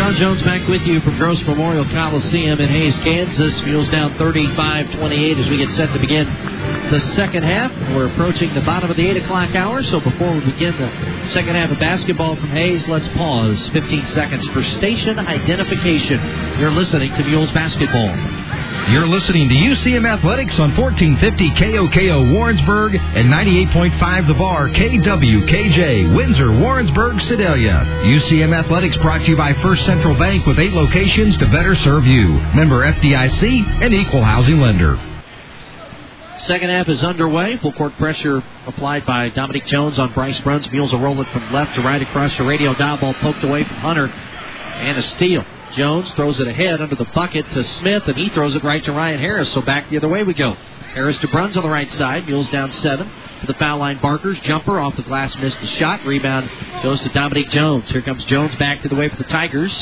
John 0.00 0.16
Jones 0.16 0.42
back 0.42 0.66
with 0.66 0.80
you 0.86 0.98
from 1.02 1.18
Gross 1.18 1.42
Memorial 1.42 1.84
Coliseum 1.84 2.58
in 2.58 2.70
Hays, 2.70 2.96
Kansas. 3.00 3.60
Mules 3.64 3.86
down 3.90 4.14
35-28 4.14 5.38
as 5.38 5.46
we 5.50 5.58
get 5.58 5.70
set 5.72 5.92
to 5.92 5.98
begin 5.98 6.24
the 6.90 7.00
second 7.14 7.42
half. 7.42 7.70
We're 7.94 8.06
approaching 8.06 8.54
the 8.54 8.62
bottom 8.62 8.90
of 8.90 8.96
the 8.96 9.06
8 9.06 9.18
o'clock 9.18 9.54
hour, 9.54 9.82
so 9.82 10.00
before 10.00 10.32
we 10.32 10.40
begin 10.40 10.74
the 10.78 11.28
second 11.34 11.54
half 11.54 11.70
of 11.70 11.78
basketball 11.78 12.34
from 12.36 12.48
Hays, 12.48 12.88
let's 12.88 13.08
pause 13.08 13.68
15 13.68 14.06
seconds 14.06 14.48
for 14.48 14.64
station 14.64 15.18
identification. 15.18 16.18
You're 16.58 16.72
listening 16.72 17.12
to 17.16 17.22
Mules 17.22 17.52
Basketball. 17.52 18.49
You're 18.88 19.06
listening 19.06 19.48
to 19.48 19.54
UCM 19.54 20.08
Athletics 20.08 20.58
on 20.58 20.74
1450 20.76 21.50
KOKO 21.50 22.34
Warrensburg 22.34 22.96
and 22.96 23.28
98.5 23.28 24.26
The 24.26 24.34
Bar 24.34 24.68
KWKJ 24.70 26.16
Windsor 26.16 26.50
Warrensburg 26.58 27.20
Sedalia. 27.20 27.84
UCM 28.02 28.52
Athletics 28.52 28.96
brought 28.96 29.20
to 29.22 29.30
you 29.30 29.36
by 29.36 29.52
First 29.62 29.86
Central 29.86 30.16
Bank 30.16 30.44
with 30.44 30.58
eight 30.58 30.72
locations 30.72 31.36
to 31.36 31.46
better 31.46 31.76
serve 31.76 32.04
you. 32.04 32.30
Member 32.54 32.84
FDIC 32.92 33.80
and 33.80 33.94
equal 33.94 34.24
housing 34.24 34.60
lender. 34.60 34.98
Second 36.40 36.70
half 36.70 36.88
is 36.88 37.04
underway. 37.04 37.58
Full 37.58 37.72
court 37.72 37.92
pressure 37.96 38.42
applied 38.66 39.06
by 39.06 39.28
Dominic 39.28 39.66
Jones 39.66 40.00
on 40.00 40.12
Bryce 40.14 40.40
Bruns. 40.40 40.68
Mules 40.72 40.92
are 40.92 41.00
rolling 41.00 41.26
from 41.26 41.52
left 41.52 41.76
to 41.76 41.82
right 41.82 42.02
across 42.02 42.36
the 42.36 42.42
radio 42.42 42.74
dial. 42.74 42.96
Ball 42.96 43.14
poked 43.14 43.44
away 43.44 43.62
from 43.62 43.76
Hunter. 43.76 44.08
And 44.08 44.98
a 44.98 45.02
steal. 45.02 45.44
Jones 45.72 46.10
throws 46.12 46.38
it 46.40 46.48
ahead 46.48 46.80
under 46.80 46.96
the 46.96 47.04
bucket 47.06 47.48
to 47.50 47.64
Smith, 47.64 48.06
and 48.06 48.16
he 48.16 48.28
throws 48.30 48.54
it 48.54 48.64
right 48.64 48.82
to 48.84 48.92
Ryan 48.92 49.18
Harris. 49.18 49.52
So 49.52 49.62
back 49.62 49.88
the 49.90 49.96
other 49.96 50.08
way 50.08 50.22
we 50.24 50.34
go. 50.34 50.52
Harris 50.94 51.18
to 51.18 51.28
Bruns 51.28 51.56
on 51.56 51.62
the 51.62 51.68
right 51.68 51.90
side. 51.92 52.26
Mules 52.26 52.48
down 52.50 52.72
seven. 52.72 53.10
To 53.40 53.46
the 53.46 53.54
foul 53.54 53.78
line, 53.78 53.98
Burkarth. 54.00 54.42
Jumper 54.42 54.80
off 54.80 54.96
the 54.96 55.02
glass, 55.02 55.36
missed 55.36 55.60
the 55.60 55.66
shot. 55.66 56.04
Rebound 56.04 56.50
goes 56.82 57.00
to 57.02 57.08
Dominic 57.10 57.48
Jones. 57.50 57.88
Here 57.90 58.02
comes 58.02 58.24
Jones 58.24 58.54
back 58.56 58.82
to 58.82 58.88
the 58.88 58.96
way 58.96 59.08
for 59.08 59.16
the 59.16 59.24
Tigers. 59.24 59.72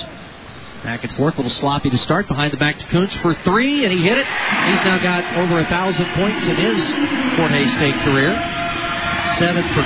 Back 0.84 1.02
and 1.02 1.12
forth, 1.16 1.34
a 1.34 1.42
little 1.42 1.58
sloppy 1.58 1.90
to 1.90 1.98
start. 1.98 2.28
Behind 2.28 2.52
the 2.52 2.56
back 2.56 2.78
to 2.78 2.86
Kuntz 2.86 3.14
for 3.16 3.34
three, 3.42 3.84
and 3.84 3.92
he 3.92 4.02
hit 4.06 4.16
it. 4.16 4.26
He's 4.26 4.84
now 4.84 4.98
got 5.02 5.24
over 5.36 5.58
a 5.58 5.66
thousand 5.66 6.06
points 6.14 6.46
in 6.46 6.56
his 6.56 7.36
Fort 7.36 7.50
Hays 7.50 7.72
State 7.72 7.96
career. 8.04 8.30
Seven 9.38 9.62
for 9.72 9.82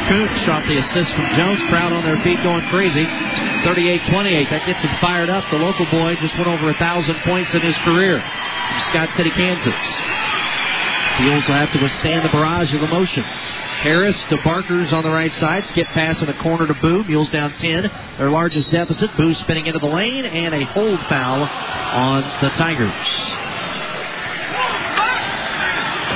off 0.51 0.66
the 0.66 0.79
assist 0.79 1.12
from 1.12 1.29
Jones. 1.37 1.61
Crowd 1.69 1.93
on 1.93 2.03
their 2.05 2.19
feet 2.23 2.43
going 2.43 2.65
crazy. 2.69 3.05
38-28. 3.05 4.49
That 4.49 4.65
gets 4.65 4.83
him 4.83 4.97
fired 4.99 5.29
up. 5.29 5.45
The 5.51 5.59
local 5.59 5.85
boy 5.87 6.16
just 6.16 6.35
went 6.37 6.49
over 6.49 6.70
a 6.70 6.74
thousand 6.74 7.16
points 7.16 7.53
in 7.53 7.61
his 7.61 7.77
career 7.85 8.20
from 8.20 8.81
Scott 8.89 9.11
City, 9.15 9.29
Kansas. 9.29 9.77
Mules 11.20 11.47
will 11.47 11.55
have 11.55 11.70
to 11.73 11.83
withstand 11.83 12.24
the 12.24 12.31
barrage 12.31 12.73
of 12.73 12.83
emotion. 12.83 13.24
Harris 13.85 14.16
to 14.31 14.39
Burkarth 14.39 14.91
on 14.93 15.05
the 15.05 15.11
right 15.11 15.35
side. 15.35 15.66
Skip 15.66 15.87
pass 15.89 16.19
in 16.20 16.29
the 16.29 16.35
corner 16.35 16.66
to 16.66 16.74
Boo. 16.74 17.05
Mules 17.05 17.29
down 17.29 17.53
10. 17.53 17.91
Their 18.16 18.31
largest 18.31 18.70
deficit. 18.70 19.15
Boo 19.19 19.35
spinning 19.35 19.66
into 19.66 19.81
the 19.81 19.87
lane 19.87 20.24
and 20.24 20.55
a 20.55 20.65
hold 20.65 21.01
foul 21.01 21.43
on 21.43 22.23
the 22.41 22.49
Tigers. 22.57 23.52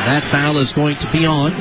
That 0.07 0.31
foul 0.31 0.59
is 0.59 0.73
going 0.73 0.97
to 0.99 1.11
be 1.11 1.27
on 1.27 1.53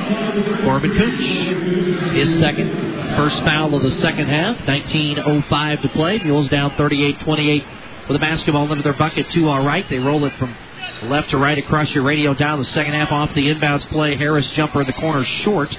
Corbin 0.63 0.95
Cooch. 0.95 2.13
His 2.13 2.39
second. 2.39 2.93
First 3.15 3.39
foul 3.43 3.75
of 3.75 3.83
the 3.83 3.91
second 3.91 4.27
half. 4.27 4.57
19.05 4.57 5.81
to 5.81 5.89
play. 5.89 6.19
Mules 6.19 6.49
down 6.49 6.71
38-28 6.71 8.07
with 8.07 8.17
a 8.17 8.19
basketball 8.19 8.69
under 8.69 8.83
their 8.83 8.93
bucket. 8.93 9.29
Two 9.31 9.47
all 9.47 9.63
right. 9.63 9.87
They 9.89 9.99
roll 9.99 10.25
it 10.25 10.33
from 10.33 10.55
left 11.03 11.29
to 11.31 11.37
right 11.37 11.57
across 11.57 11.93
your 11.93 12.03
radio 12.03 12.33
down 12.33 12.59
the 12.59 12.65
second 12.65 12.93
half 12.93 13.11
off 13.11 13.33
the 13.33 13.47
inbounds 13.53 13.87
play. 13.89 14.15
Harris 14.15 14.49
jumper 14.51 14.81
in 14.81 14.87
the 14.87 14.93
corner 14.93 15.23
short. 15.23 15.75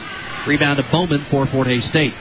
Rebound 0.47 0.79
to 0.79 0.85
Bowman 0.91 1.27
for 1.31 1.47
Fort 1.47 1.67
Hays 1.67 1.85
State. 1.87 2.15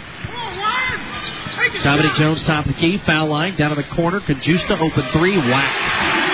Dominic 1.83 2.15
Jones, 2.15 2.43
top 2.43 2.65
of 2.65 2.73
the 2.73 2.79
key, 2.79 2.97
foul 2.99 3.27
line, 3.27 3.55
down 3.57 3.71
in 3.71 3.77
the 3.77 3.83
corner. 3.83 4.19
Conjusta, 4.19 4.79
open 4.79 5.11
three, 5.11 5.37
whack. 5.37 6.24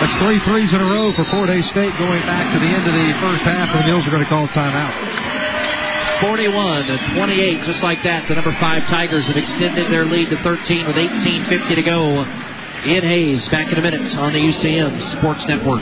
That's 0.00 0.16
three 0.22 0.40
threes 0.40 0.72
in 0.72 0.80
a 0.80 0.84
row 0.84 1.12
for 1.12 1.24
Fort 1.26 1.48
Hays 1.48 1.66
State 1.70 1.96
going 1.98 2.22
back 2.22 2.52
to 2.52 2.58
the 2.58 2.66
end 2.66 2.86
of 2.86 2.94
the 2.94 3.20
first 3.20 3.42
half, 3.42 3.70
and 3.70 3.80
the 3.80 3.86
Mules 3.86 4.06
are 4.06 4.10
going 4.10 4.22
to 4.22 4.28
call 4.28 4.46
timeout. 4.48 4.92
41 6.20 6.86
to 6.86 7.14
28, 7.14 7.64
just 7.64 7.82
like 7.82 8.02
that. 8.04 8.28
The 8.28 8.34
number 8.34 8.52
five 8.60 8.86
Tigers 8.88 9.26
have 9.26 9.36
extended 9.36 9.90
their 9.90 10.04
lead 10.04 10.30
to 10.30 10.42
13 10.42 10.86
with 10.86 10.96
18.50 10.96 11.74
to 11.74 11.82
go. 11.82 12.24
In 12.84 13.02
Hays 13.02 13.48
back 13.48 13.72
in 13.72 13.78
a 13.78 13.80
minute 13.80 14.14
on 14.14 14.34
the 14.34 14.38
UCM 14.38 15.18
Sports 15.18 15.46
Network. 15.46 15.80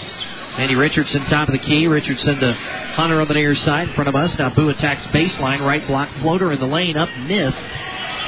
Andy 0.57 0.75
Richardson, 0.75 1.23
top 1.25 1.47
of 1.47 1.53
the 1.53 1.59
key. 1.59 1.87
Richardson 1.87 2.39
to 2.39 2.53
Hunter 2.53 3.21
on 3.21 3.27
the 3.27 3.35
near 3.35 3.53
side 3.53 3.89
in 3.89 3.93
front 3.93 4.07
of 4.07 4.15
us. 4.15 4.37
Now 4.39 4.49
Boo 4.49 4.69
attacks 4.69 5.05
baseline. 5.07 5.59
Right 5.59 5.85
block 5.85 6.09
floater 6.19 6.51
in 6.51 6.59
the 6.59 6.65
lane. 6.65 6.97
Up, 6.97 7.09
missed. 7.15 7.57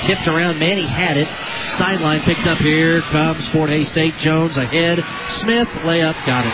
Tipped 0.03 0.27
around. 0.27 0.60
Manny 0.60 0.85
had 0.85 1.18
it. 1.18 1.27
Sideline 1.80 2.22
picked 2.22 2.45
up 2.45 2.60
here. 2.60 3.01
Comes 3.01 3.47
Fort 3.49 3.72
Hays 3.72 3.89
State. 3.89 4.15
Jones 4.19 4.56
ahead. 4.57 5.03
Smith, 5.41 5.68
layup, 5.81 6.23
got 6.26 6.45
it. 6.45 6.53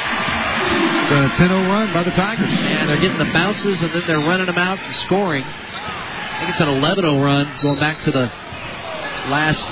It's 1.04 1.12
a 1.12 1.38
10 1.38 1.50
0 1.50 1.62
run 1.68 1.94
by 1.94 2.04
the 2.04 2.12
Tigers. 2.12 2.50
And 2.50 2.90
they're 2.90 3.02
getting 3.02 3.20
the 3.20 3.32
bounces 3.34 3.84
and 3.84 3.94
then 3.94 4.04
they're 4.08 4.18
running 4.20 4.48
them 4.48 4.58
out 4.58 4.80
and 4.80 4.96
scoring. 4.96 5.44
I 6.36 6.40
think 6.40 6.50
it's 6.50 6.60
an 6.60 6.68
11-0 6.68 7.24
run 7.24 7.62
going 7.62 7.80
back 7.80 8.04
to 8.04 8.12
the 8.12 8.26
last 9.32 9.66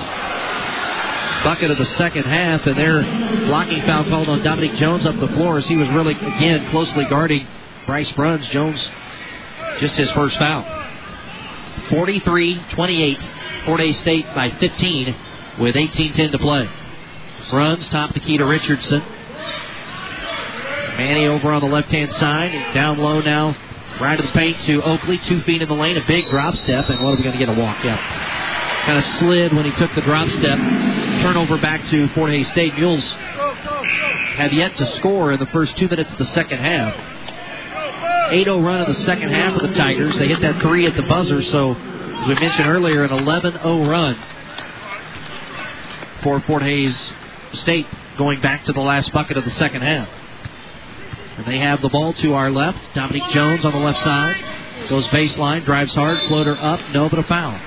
bucket 1.44 1.72
of 1.72 1.78
the 1.78 1.86
second 1.98 2.24
half, 2.24 2.66
and 2.66 2.80
their 2.80 3.02
blocking 3.48 3.82
foul 3.82 4.06
called 4.06 4.30
on 4.30 4.42
Dominic 4.44 4.76
Jones 4.76 5.06
up 5.06 5.20
the 5.20 5.28
floor 5.28 5.58
as 5.58 5.68
he 5.68 5.76
was 5.76 5.90
really, 5.90 6.14
again, 6.14 6.70
closely 6.70 7.04
guarding 7.04 7.46
Bryce 7.86 8.10
Bruns. 8.14 8.48
Jones, 8.48 8.80
just 9.82 9.98
his 9.98 10.10
first 10.12 10.38
foul. 10.38 10.64
43-28, 11.90 13.66
Fort 13.66 13.82
Hays 13.82 14.00
State 14.00 14.26
by 14.34 14.50
15 14.52 15.16
with 15.60 15.76
18-10 15.76 16.32
to 16.32 16.40
play. 16.40 16.70
Bruns 17.50 17.90
top 17.90 18.14
the 18.14 18.22
key 18.22 18.38
to 18.38 18.46
Richardson. 18.46 19.04
Manny 20.96 21.28
over 21.28 21.52
on 21.52 21.60
the 21.60 21.68
left-hand 21.68 22.14
side, 22.14 22.74
down 22.74 23.00
low 23.00 23.20
now 23.20 23.54
Right 24.02 24.20
of 24.20 24.26
the 24.26 24.32
paint 24.32 24.62
to 24.64 24.82
Oakley, 24.82 25.18
two 25.20 25.42
feet 25.42 25.62
in 25.62 25.70
the 25.70 25.76
lane, 25.76 25.98
a 25.98 26.06
big 26.06 26.26
drop 26.26 26.56
step, 26.56 26.90
and 26.90 27.04
what 27.04 27.14
are 27.14 27.18
we 27.18 27.24
going 27.24 27.38
to 27.38 27.46
get 27.46 27.50
a 27.50 27.60
walk? 27.60 27.84
Yeah. 27.84 27.98
Kind 28.86 28.98
of 28.98 29.06
slid 29.20 29.54
when 29.54 29.66
he 29.66 29.72
took 29.78 29.94
the 29.96 30.02
drop 30.02 30.28
step. 30.30 30.58
Turnover 31.22 31.58
back 31.58 31.86
to 31.88 32.08
Fort 32.10 32.32
Hays 32.32 32.50
State. 32.50 32.76
Mules 32.76 33.06
have 34.36 34.52
yet 34.52 34.76
to 34.78 34.86
score 34.98 35.32
in 35.32 35.40
the 35.40 35.46
first 35.48 35.78
two 35.78 35.88
minutes 35.88 36.12
of 36.12 36.18
the 36.18 36.26
second 36.28 36.60
half. 36.60 36.96
8-0 38.32 38.66
run 38.66 38.82
in 38.82 38.90
the 38.90 39.00
second 39.06 39.30
half 39.30 39.62
of 39.62 39.70
the 39.70 39.76
Tigers. 39.76 40.18
They 40.18 40.28
hit 40.28 40.42
that 40.42 40.60
three 40.62 40.86
at 40.88 40.96
the 40.96 41.04
buzzer, 41.04 41.42
so 41.44 41.74
as 41.74 42.28
we 42.28 42.34
mentioned 42.36 42.68
earlier, 42.68 43.04
an 43.04 43.12
11-0 43.12 43.88
run 43.88 44.18
for 46.24 46.40
Fort 46.42 46.64
Hays 46.64 47.14
State 47.54 47.86
going 48.18 48.42
back 48.42 48.66
to 48.66 48.74
the 48.74 48.82
last 48.82 49.14
bucket 49.14 49.38
of 49.38 49.46
the 49.46 49.52
second 49.52 49.82
half. 49.84 50.10
And 51.38 51.46
they 51.46 51.58
have 51.58 51.82
the 51.82 51.90
ball 51.90 52.14
to 52.14 52.34
our 52.34 52.52
left. 52.52 52.94
Dominique 52.94 53.30
Jones 53.30 53.66
on 53.66 53.72
the 53.72 53.80
left 53.80 54.04
side. 54.04 54.90
Goes 54.90 55.08
baseline, 55.08 55.66
drives 55.66 55.94
hard, 55.96 56.18
floater 56.28 56.58
up, 56.60 56.80
no, 56.92 57.10
but 57.10 57.20
a 57.20 57.24
foul. 57.24 57.60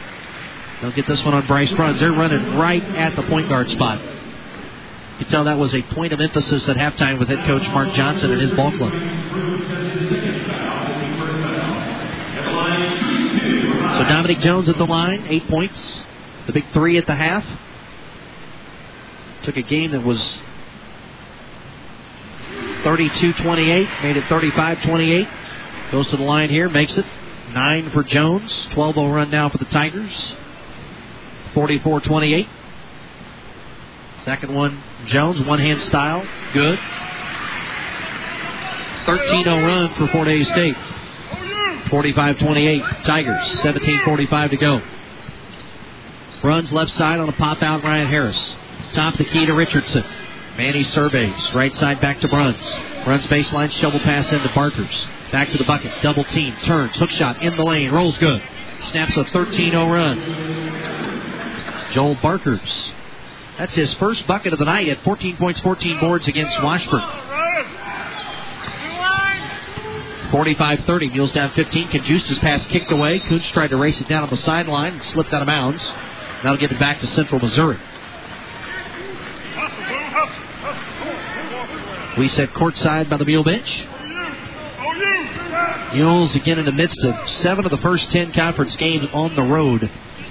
They'll 0.81 0.93
get 0.93 1.07
this 1.07 1.25
one 1.25 1.35
on 1.35 1.47
Bryce 1.47 1.73
Bruns. 1.73 1.99
They're 2.01 2.13
running 2.13 2.57
right 2.57 2.83
at 2.83 3.17
the 3.17 3.23
point 3.23 3.49
guard 3.49 3.71
spot. 3.71 4.01
You 4.03 5.25
can 5.25 5.29
tell 5.29 5.45
that 5.45 5.57
was 5.57 5.75
a 5.75 5.83
point 5.83 6.13
of 6.13 6.21
emphasis 6.21 6.69
at 6.69 6.77
halftime 6.77 7.19
with 7.19 7.29
head 7.29 7.47
coach 7.47 7.67
Mark 7.69 7.93
Johnson 7.95 8.33
and 8.33 8.41
his 8.41 8.53
ball 8.53 8.71
club. 8.77 8.93
So 13.97 14.05
Dominic 14.05 14.41
Jones 14.41 14.69
at 14.69 14.77
the 14.77 14.85
line, 14.85 15.25
eight 15.29 15.49
points. 15.49 16.03
The 16.47 16.53
big 16.53 16.67
three 16.73 16.99
at 16.99 17.07
the 17.07 17.15
half. 17.15 17.45
Took 19.45 19.57
a 19.57 19.63
game 19.63 19.93
that 19.93 20.05
was 20.05 20.39
32-28, 22.87 24.03
made 24.05 24.17
it 24.17 24.23
35-28. 24.25 25.91
Goes 25.91 26.09
to 26.11 26.17
the 26.17 26.23
line 26.23 26.51
here, 26.51 26.69
makes 26.69 26.97
it. 26.97 27.05
Nine 27.51 27.91
for 27.91 28.05
Jones. 28.05 28.53
12-0 28.71 29.13
run 29.13 29.29
now 29.29 29.49
for 29.49 29.59
the 29.59 29.65
Tigers. 29.65 30.37
44-28. 31.53 32.49
Second 34.25 34.55
one, 34.55 34.81
Jones, 35.07 35.41
one-hand 35.41 35.81
style, 35.83 36.25
good. 36.53 36.79
13-0 39.05 39.67
run 39.67 39.93
for 39.95 40.07
Fort 40.13 40.29
Hays 40.29 40.47
State. 40.49 40.77
45-28, 41.87 43.03
Tigers. 43.05 43.63
17 43.63 44.05
45 44.05 44.51
to 44.51 44.57
go. 44.57 44.81
Runs 46.45 46.71
left 46.71 46.93
side 46.93 47.19
on 47.19 47.29
a 47.29 47.33
pop 47.33 47.63
out, 47.63 47.83
Ryan 47.83 48.07
Harris. 48.07 48.57
Top 48.93 49.17
the 49.17 49.25
key 49.25 49.45
to 49.47 49.55
Richardson. 49.55 50.05
Manny 50.57 50.85
surveys. 50.85 51.53
Right 51.53 51.75
side 51.77 52.01
back 52.01 52.21
to 52.21 52.29
Bruns. 52.29 52.61
Bruns 53.05 53.27
baseline, 53.27 53.71
shovel 53.71 54.01
pass 54.01 54.31
into 54.33 54.49
Burkarth. 54.49 55.31
Back 55.31 55.51
to 55.53 55.59
the 55.59 55.65
bucket. 55.65 55.93
Double 56.03 56.25
team. 56.25 56.55
Turns. 56.65 56.97
Hook 56.97 57.11
shot 57.11 57.43
in 57.43 57.57
the 57.57 57.63
lane. 57.63 57.91
Rolls 57.91 58.17
good. 58.19 58.43
Snaps 58.91 59.17
a 59.17 59.25
13 59.25 59.73
0 59.73 59.91
run. 59.91 60.19
Joel 61.93 62.17
Burkarth. 62.17 62.93
That's 63.59 63.75
his 63.75 63.93
first 63.95 64.27
bucket 64.27 64.53
of 64.53 64.59
the 64.59 64.65
night 64.65 64.89
at 64.89 65.03
14 65.03 65.37
points, 65.37 65.61
14 65.61 66.01
boards 66.01 66.29
against 66.29 66.63
Washburn. 66.63 67.03
45-30. 70.31 71.13
Mules 71.13 71.33
down 71.33 71.51
15. 71.53 71.89
Conjusta's 71.89 72.39
pass 72.39 72.65
kicked 72.67 72.91
away. 72.91 73.21
Kunz 73.21 73.51
tried 73.53 73.69
to 73.69 73.77
race 73.77 74.01
it 74.01 74.09
down 74.09 74.23
on 74.25 74.31
the 74.31 74.37
sideline 74.37 74.95
and 74.95 75.05
slipped 75.05 75.33
out 75.33 75.43
of 75.43 75.47
bounds. 75.47 75.83
That'll 76.43 76.59
give 76.59 76.73
it 76.73 76.79
back 76.79 77.01
to 77.01 77.07
Central 77.07 77.41
Missouri. 77.41 77.79
We 82.17 82.29
set 82.29 82.55
courtside 82.55 83.11
by 83.11 83.19
the 83.19 83.25
Mule 83.27 83.45
bench. 83.45 83.87
Mules 85.93 86.35
again 86.35 86.59
in 86.59 86.65
the 86.65 86.73
midst 86.73 86.99
of 87.05 87.31
seven 87.43 87.65
of 87.65 87.71
the 87.71 87.79
first 87.79 88.11
ten 88.11 88.33
conference 88.33 88.75
games 88.77 89.09
on 89.13 89.35
the 89.35 89.43
road. 89.43 89.91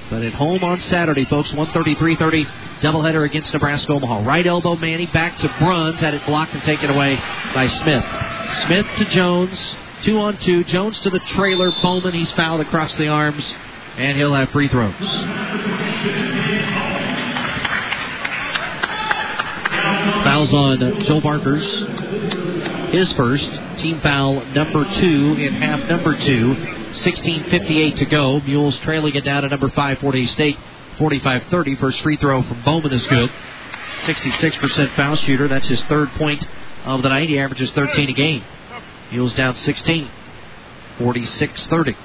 But 0.09 0.23
at 0.23 0.33
home 0.33 0.63
on 0.63 0.81
Saturday, 0.81 1.25
folks, 1.25 1.49
133-30 1.49 2.45
doubleheader 2.81 3.25
against 3.25 3.53
Nebraska 3.53 3.93
Omaha. 3.93 4.23
Right 4.23 4.45
elbow 4.45 4.75
Manny 4.75 5.07
back 5.07 5.37
to 5.39 5.47
Bruns, 5.59 5.99
had 5.99 6.13
it 6.13 6.25
blocked 6.25 6.53
and 6.53 6.63
taken 6.63 6.89
away 6.89 7.15
by 7.53 7.67
Smith. 7.67 8.03
Smith 8.65 8.85
to 8.97 9.05
Jones, 9.05 9.75
two 10.03 10.19
on 10.19 10.37
two. 10.37 10.63
Jones 10.63 10.99
to 11.01 11.09
the 11.09 11.19
trailer. 11.19 11.71
Bowman, 11.81 12.13
he's 12.13 12.31
fouled 12.31 12.61
across 12.61 12.95
the 12.97 13.07
arms, 13.07 13.43
and 13.97 14.17
he'll 14.17 14.33
have 14.33 14.49
free 14.49 14.67
throws. 14.67 14.93
Fouls 20.25 20.51
on 20.55 20.79
Joe 21.05 21.21
Burkarth. 21.21 22.91
His 22.91 23.11
first. 23.13 23.47
Team 23.77 24.01
foul 24.01 24.43
number 24.45 24.83
two 24.95 25.33
in 25.35 25.53
half 25.53 25.87
number 25.87 26.17
two. 26.17 26.55
16.58 26.55 27.97
to 27.97 28.05
go. 28.05 28.39
Mules 28.39 28.79
trailing 28.79 29.13
it 29.13 29.23
down 29.23 29.43
to 29.43 29.49
number 29.49 29.69
five, 29.69 29.99
Fort 29.99 30.15
State. 30.29 30.57
45-30. 30.97 31.77
First 31.79 32.01
free 32.01 32.17
throw 32.17 32.41
from 32.41 32.63
Bowman 32.63 32.91
is 32.91 33.05
good. 33.05 33.29
66% 34.05 34.95
foul 34.95 35.15
shooter. 35.17 35.47
That's 35.47 35.67
his 35.67 35.83
third 35.83 36.09
point 36.13 36.43
of 36.85 37.03
the 37.03 37.09
night. 37.09 37.29
He 37.29 37.37
averages 37.37 37.69
13 37.69 38.09
a 38.09 38.13
game. 38.13 38.43
Mules 39.11 39.35
down 39.35 39.55
16. 39.55 40.09
46-30. 40.97 41.95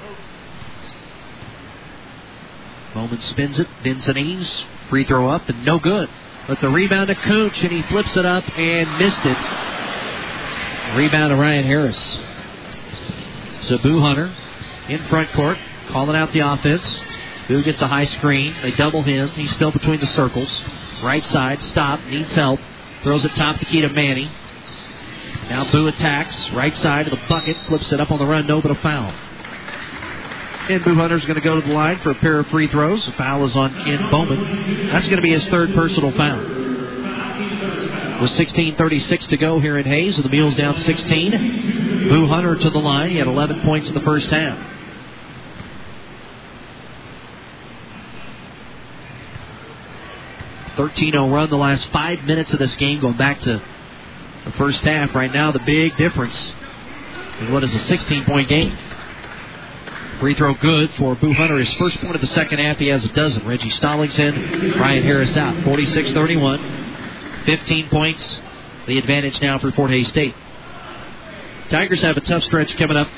Bowman 2.93 3.19
spins 3.21 3.57
it. 3.57 3.67
Vincentines. 3.81 4.65
Free 4.89 5.05
throw 5.05 5.27
up 5.27 5.49
and 5.49 5.65
no 5.65 5.79
good. 5.79 6.07
But 6.47 6.59
the 6.61 6.69
rebound 6.69 7.07
to 7.07 7.15
Cooch 7.15 7.63
and 7.63 7.71
he 7.71 7.81
flips 7.83 8.17
it 8.17 8.25
up 8.25 8.43
and 8.57 8.97
missed 8.97 9.21
it. 9.23 9.37
Rebound 10.95 11.31
to 11.31 11.35
Ryan 11.35 11.65
Harris. 11.65 12.21
Sabu 13.67 13.99
Hunter 13.99 14.33
in 14.89 14.99
front 15.05 15.31
court, 15.31 15.57
calling 15.89 16.15
out 16.15 16.33
the 16.33 16.39
offense. 16.39 17.01
Boo 17.47 17.63
gets 17.63 17.81
a 17.81 17.87
high 17.87 18.05
screen. 18.05 18.55
They 18.61 18.71
double 18.71 19.01
him. 19.01 19.29
He's 19.29 19.51
still 19.51 19.71
between 19.71 19.99
the 19.99 20.07
circles. 20.07 20.63
Right 21.03 21.23
side, 21.25 21.61
stop, 21.63 22.03
needs 22.05 22.33
help. 22.33 22.59
Throws 23.03 23.25
it 23.25 23.35
top 23.35 23.59
the 23.59 23.65
key 23.65 23.81
to 23.81 23.89
Manny. 23.89 24.29
Now 25.49 25.69
Boo 25.71 25.87
attacks. 25.87 26.49
Right 26.51 26.75
side 26.77 27.07
of 27.07 27.11
the 27.11 27.25
bucket. 27.27 27.57
Flips 27.67 27.91
it 27.91 27.99
up 27.99 28.11
on 28.11 28.19
the 28.19 28.25
run. 28.25 28.47
No, 28.47 28.61
but 28.61 28.71
a 28.71 28.75
foul. 28.75 29.13
And 30.71 30.85
Boo 30.85 30.95
Hunter's 30.95 31.25
going 31.25 31.35
to 31.35 31.41
go 31.41 31.59
to 31.59 31.67
the 31.67 31.73
line 31.73 31.99
for 31.99 32.11
a 32.11 32.15
pair 32.15 32.39
of 32.39 32.47
free 32.47 32.67
throws. 32.67 33.05
The 33.05 33.11
foul 33.11 33.45
is 33.45 33.53
on 33.57 33.73
Ken 33.83 34.09
Bowman. 34.09 34.87
That's 34.87 35.05
going 35.05 35.17
to 35.17 35.21
be 35.21 35.33
his 35.33 35.45
third 35.49 35.73
personal 35.73 36.13
foul. 36.13 36.39
With 38.21 38.31
16.36 38.31 39.27
to 39.27 39.37
go 39.37 39.59
here 39.59 39.77
in 39.77 39.85
Hays, 39.85 40.15
and 40.15 40.23
the 40.23 40.29
Mules 40.29 40.55
down 40.55 40.77
16. 40.77 42.07
Boo 42.07 42.25
Hunter 42.25 42.55
to 42.55 42.69
the 42.69 42.79
line. 42.79 43.09
He 43.09 43.17
had 43.17 43.27
11 43.27 43.63
points 43.63 43.89
in 43.89 43.95
the 43.95 44.01
first 44.01 44.29
half. 44.29 44.57
13-0 50.77 51.33
run 51.33 51.49
the 51.49 51.57
last 51.57 51.85
five 51.89 52.23
minutes 52.23 52.53
of 52.53 52.59
this 52.59 52.73
game, 52.77 53.01
going 53.01 53.17
back 53.17 53.41
to 53.41 53.61
the 54.45 54.51
first 54.53 54.79
half. 54.85 55.13
Right 55.13 55.33
now, 55.33 55.51
the 55.51 55.59
big 55.59 55.97
difference 55.97 56.53
is 57.41 57.51
what 57.51 57.65
is 57.65 57.73
a 57.73 57.79
16-point 57.79 58.47
game. 58.47 58.77
Free 60.21 60.35
throw 60.35 60.53
good 60.53 60.91
for 60.99 61.15
Boo 61.15 61.33
Hunter. 61.33 61.57
His 61.57 61.73
first 61.73 61.99
point 61.99 62.13
of 62.13 62.21
the 62.21 62.27
second 62.27 62.59
half, 62.59 62.77
he 62.77 62.89
has 62.89 63.03
a 63.03 63.07
dozen. 63.07 63.43
Reggie 63.47 63.71
Stallings 63.71 64.19
in, 64.19 64.75
Ryan 64.79 65.01
Harris 65.01 65.35
out. 65.35 65.55
46-31. 65.63 67.45
15 67.47 67.89
points. 67.89 68.41
The 68.85 68.99
advantage 68.99 69.41
now 69.41 69.57
for 69.57 69.71
Fort 69.71 69.89
Hays 69.89 70.09
State. 70.09 70.35
Tigers 71.71 72.03
have 72.03 72.17
a 72.17 72.21
tough 72.21 72.43
stretch 72.43 72.77
coming 72.77 72.97
up 72.97 73.09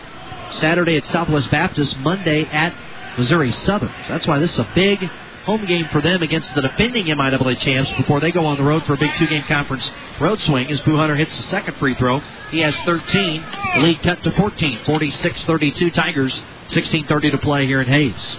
Saturday 0.51 0.95
at 0.95 1.05
Southwest 1.07 1.51
Baptist, 1.51 1.97
Monday 1.99 2.45
at 2.45 2.73
Missouri 3.17 3.51
Southern. 3.51 3.91
That's 4.07 4.25
why 4.25 4.39
this 4.39 4.53
is 4.53 4.59
a 4.59 4.71
big 4.73 5.03
home 5.43 5.65
game 5.65 5.89
for 5.91 6.01
them 6.01 6.23
against 6.23 6.55
the 6.55 6.61
defending 6.61 7.07
MIAA 7.07 7.59
champs 7.59 7.91
before 7.97 8.21
they 8.21 8.31
go 8.31 8.45
on 8.45 8.55
the 8.55 8.63
road 8.63 8.85
for 8.85 8.93
a 8.93 8.97
big 8.97 9.13
two 9.17 9.27
game 9.27 9.43
conference 9.43 9.91
road 10.21 10.39
swing 10.39 10.71
as 10.71 10.79
Boo 10.81 10.95
Hunter 10.95 11.17
hits 11.17 11.35
the 11.35 11.43
second 11.43 11.75
free 11.79 11.95
throw. 11.95 12.21
He 12.49 12.59
has 12.59 12.73
13. 12.85 13.45
The 13.75 13.81
lead 13.81 14.01
cut 14.03 14.23
to 14.23 14.31
14. 14.31 14.85
46 14.85 15.43
32 15.43 15.91
Tigers. 15.91 16.41
16 16.73 17.07
30 17.07 17.31
to 17.31 17.37
play 17.37 17.65
here 17.65 17.81
in 17.81 17.87
Hays. 17.87 18.37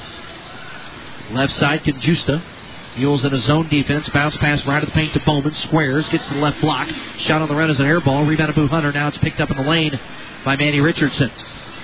Left 1.31 1.53
side, 1.55 1.83
Conjusta. 1.85 2.43
Mules 2.97 3.25
in 3.25 3.35
a 3.35 3.41
zone 3.41 3.69
defense. 3.69 4.09
Bounce 4.11 4.37
pass 4.37 4.65
right 4.67 4.83
of 4.83 4.89
the 4.89 4.95
paint 4.95 5.13
to 5.15 5.21
Bowman. 5.21 5.53
Squares. 5.55 6.09
Gets 6.11 6.29
to 6.29 6.35
the 6.35 6.41
left 6.41 6.61
block. 6.61 6.89
Shot 7.19 7.43
on 7.43 7.49
the 7.49 7.55
run 7.55 7.71
as 7.71 7.81
an 7.81 7.87
air 7.87 8.01
ball. 8.01 8.25
Rebound 8.25 8.55
to 8.55 8.61
Boo 8.61 8.69
Hunter. 8.69 8.93
Now 8.93 9.09
it's 9.09 9.19
picked 9.19 9.41
up 9.41 9.51
in 9.51 9.57
the 9.57 9.65
lane 9.65 9.99
by 10.45 10.57
Manny 10.57 10.81
Richardson. 10.81 11.31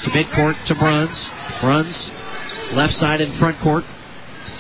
To 0.05 0.11
midcourt 0.11 0.65
to 0.67 0.75
Bruns. 0.75 1.31
Bruns. 1.61 2.11
Left 2.73 2.95
side 2.95 3.21
in 3.21 3.37
front 3.39 3.59
court 3.61 3.85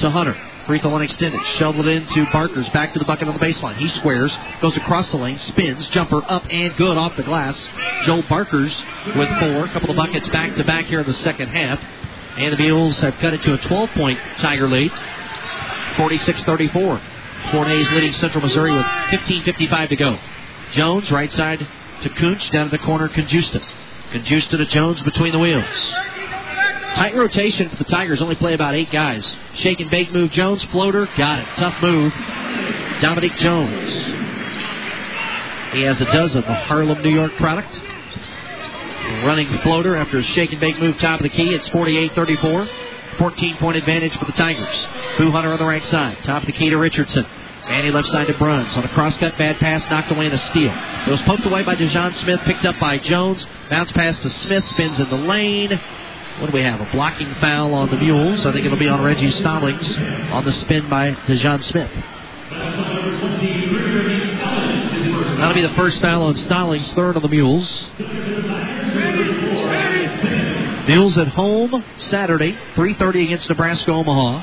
to 0.00 0.10
Hunter. 0.10 0.49
Free 0.66 0.78
throw 0.78 0.90
line 0.90 1.02
extended. 1.02 1.40
Shoveled 1.56 1.86
into 1.86 2.24
Burkarth. 2.26 2.72
Back 2.72 2.92
to 2.92 2.98
the 2.98 3.04
bucket 3.04 3.28
on 3.28 3.34
the 3.34 3.44
baseline. 3.44 3.76
He 3.76 3.88
squares. 3.88 4.36
Goes 4.60 4.76
across 4.76 5.10
the 5.10 5.16
lane. 5.16 5.38
Spins. 5.38 5.88
Jumper 5.88 6.22
up 6.28 6.44
and 6.50 6.76
good 6.76 6.96
off 6.96 7.16
the 7.16 7.22
glass. 7.22 7.56
Joe 8.04 8.22
Burkarth 8.22 9.16
with 9.16 9.28
four. 9.38 9.64
A 9.64 9.72
couple 9.72 9.90
of 9.90 9.96
buckets 9.96 10.28
back 10.28 10.54
to 10.56 10.64
back 10.64 10.84
here 10.86 11.00
in 11.00 11.06
the 11.06 11.14
second 11.14 11.48
half. 11.48 11.80
And 12.36 12.52
the 12.52 12.58
Mules 12.58 12.98
have 13.00 13.14
cut 13.18 13.34
it 13.34 13.42
to 13.42 13.54
a 13.54 13.58
12 13.58 13.90
point 13.90 14.18
Tiger 14.38 14.68
lead. 14.68 14.92
46 15.96 16.44
34. 16.44 17.00
Fort 17.50 17.66
Hays 17.66 17.90
leading 17.90 18.12
Central 18.12 18.42
Missouri 18.44 18.72
with 18.72 18.84
15.55 18.84 19.88
to 19.88 19.96
go. 19.96 20.18
Jones, 20.72 21.10
right 21.10 21.32
side 21.32 21.58
to 21.58 22.08
Kunch. 22.10 22.50
Down 22.50 22.66
to 22.66 22.70
the 22.70 22.82
corner, 22.82 23.08
Conjusta. 23.08 23.64
Conjusta 24.12 24.58
to 24.58 24.66
Jones 24.66 25.02
between 25.02 25.32
the 25.32 25.38
wheels. 25.38 25.94
Tight 26.94 27.14
rotation 27.14 27.68
for 27.68 27.76
the 27.76 27.84
Tigers. 27.84 28.20
Only 28.20 28.34
play 28.34 28.54
about 28.54 28.74
eight 28.74 28.90
guys. 28.90 29.24
Shake 29.54 29.80
and 29.80 29.90
bake 29.90 30.12
move. 30.12 30.30
Jones, 30.32 30.62
floater. 30.64 31.08
Got 31.16 31.38
it. 31.40 31.46
Tough 31.56 31.82
move. 31.82 32.12
Dominic 33.00 33.34
Jones. 33.36 33.92
He 35.72 35.82
has 35.82 36.00
a 36.00 36.04
dozen. 36.06 36.42
The 36.42 36.54
Harlem, 36.54 37.02
New 37.02 37.10
York 37.10 37.32
product. 37.36 37.80
Running 39.24 39.48
floater 39.58 39.96
after 39.96 40.18
a 40.18 40.22
shake 40.22 40.52
and 40.52 40.60
bake 40.60 40.78
move 40.80 40.98
top 40.98 41.20
of 41.20 41.24
the 41.24 41.30
key. 41.30 41.54
It's 41.54 41.68
48 41.68 42.12
34. 42.12 42.68
14 43.18 43.56
point 43.58 43.76
advantage 43.76 44.16
for 44.16 44.24
the 44.24 44.32
Tigers. 44.32 44.86
Boo 45.18 45.30
Hunter 45.30 45.52
on 45.52 45.58
the 45.58 45.66
right 45.66 45.84
side. 45.86 46.18
Top 46.24 46.42
of 46.42 46.46
the 46.46 46.52
key 46.52 46.70
to 46.70 46.78
Richardson. 46.78 47.26
Manny 47.68 47.90
left 47.90 48.08
side 48.08 48.26
to 48.26 48.34
Bruns. 48.34 48.76
On 48.76 48.82
a 48.82 48.88
cross 48.88 49.16
cut, 49.16 49.36
bad 49.38 49.58
pass, 49.58 49.88
knocked 49.90 50.10
away 50.10 50.26
in 50.26 50.32
a 50.32 50.38
steal. 50.48 50.72
It 51.06 51.10
was 51.10 51.22
poked 51.22 51.44
away 51.44 51.62
by 51.62 51.76
DeJohn 51.76 52.16
Smith, 52.16 52.40
picked 52.40 52.64
up 52.64 52.78
by 52.80 52.98
Jones. 52.98 53.44
Bounce 53.68 53.92
pass 53.92 54.18
to 54.20 54.30
Smith, 54.30 54.64
spins 54.64 54.98
in 54.98 55.08
the 55.08 55.16
lane. 55.16 55.80
What 56.40 56.46
do 56.46 56.52
we 56.52 56.62
have? 56.62 56.80
A 56.80 56.90
blocking 56.90 57.34
foul 57.34 57.74
on 57.74 57.90
the 57.90 57.98
Mules. 57.98 58.46
I 58.46 58.52
think 58.52 58.64
it'll 58.64 58.78
be 58.78 58.88
on 58.88 59.02
Reggie 59.02 59.30
Stallings 59.30 59.98
on 60.32 60.42
the 60.42 60.52
spin 60.54 60.88
by 60.88 61.12
DeJohn 61.12 61.62
Smith. 61.64 61.90
That'll 65.38 65.54
be 65.54 65.60
the 65.60 65.74
first 65.74 66.00
foul 66.00 66.22
on 66.22 66.36
Stallings, 66.36 66.90
third 66.92 67.16
on 67.16 67.22
the 67.22 67.28
Mules. 67.28 67.86
Mules 70.88 71.18
at 71.18 71.28
home 71.28 71.84
Saturday, 71.98 72.56
3:30 72.74 73.24
against 73.24 73.48
Nebraska 73.50 73.90
Omaha. 73.90 74.42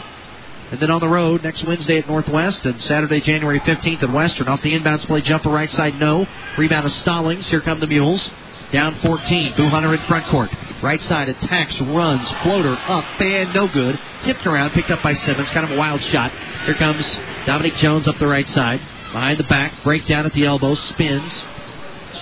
And 0.69 0.79
then 0.79 0.91
on 0.91 0.99
the 0.99 1.07
road 1.07 1.43
next 1.43 1.63
Wednesday 1.63 1.97
at 1.97 2.07
Northwest 2.07 2.63
and 2.67 2.79
Saturday, 2.81 3.21
January 3.21 3.59
15th 3.61 4.03
at 4.03 4.11
Western. 4.11 4.47
Off 4.49 4.61
the 4.61 4.77
inbounds 4.77 5.07
play, 5.07 5.21
jumper 5.21 5.49
right 5.49 5.71
side, 5.71 5.99
no. 5.99 6.27
Rebound 6.57 6.85
of 6.85 6.91
Stallings. 6.91 7.49
Here 7.49 7.61
come 7.61 7.79
the 7.79 7.87
Mules. 7.87 8.29
Down 8.71 8.95
14. 8.95 9.53
Boo 9.55 9.69
Hunter 9.69 9.93
in 9.93 10.01
front 10.01 10.25
court. 10.27 10.49
Right 10.81 11.01
side 11.03 11.29
attacks, 11.29 11.79
runs, 11.81 12.29
floater 12.43 12.77
up, 12.87 13.21
and 13.21 13.53
no 13.53 13.67
good. 13.67 13.99
Tipped 14.23 14.45
around, 14.45 14.71
picked 14.71 14.91
up 14.91 15.01
by 15.01 15.13
Simmons. 15.13 15.49
Kind 15.49 15.65
of 15.65 15.71
a 15.71 15.77
wild 15.77 16.01
shot. 16.01 16.31
Here 16.65 16.75
comes 16.75 17.05
Dominic 17.45 17.75
Jones 17.75 18.07
up 18.07 18.19
the 18.19 18.27
right 18.27 18.47
side. 18.49 18.79
Behind 19.11 19.39
the 19.39 19.45
back, 19.45 19.73
breakdown 19.83 20.25
at 20.25 20.33
the 20.33 20.45
elbow, 20.45 20.75
spins 20.75 21.31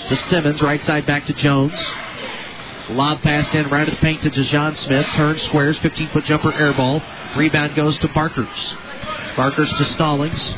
to 0.08 0.16
Simmons. 0.16 0.62
Right 0.62 0.84
side 0.84 1.06
back 1.06 1.26
to 1.26 1.34
Jones. 1.34 1.74
Lob 2.90 3.22
pass 3.24 3.52
in 3.56 3.68
right 3.70 3.88
of 3.88 3.96
the 3.96 4.02
paint 4.02 4.22
to 4.22 4.30
DeJohn 4.30 4.78
Smith. 4.78 5.08
Turn 5.16 5.40
squares, 5.40 5.78
15 5.80 6.10
foot 6.10 6.26
jumper 6.26 6.54
air 6.54 6.72
ball. 6.74 7.02
Rebound 7.36 7.76
goes 7.76 7.98
to 8.00 8.08
Burkarth. 8.10 8.76
Burkarth 9.36 9.76
to 9.78 9.86
Stallings. 9.86 10.54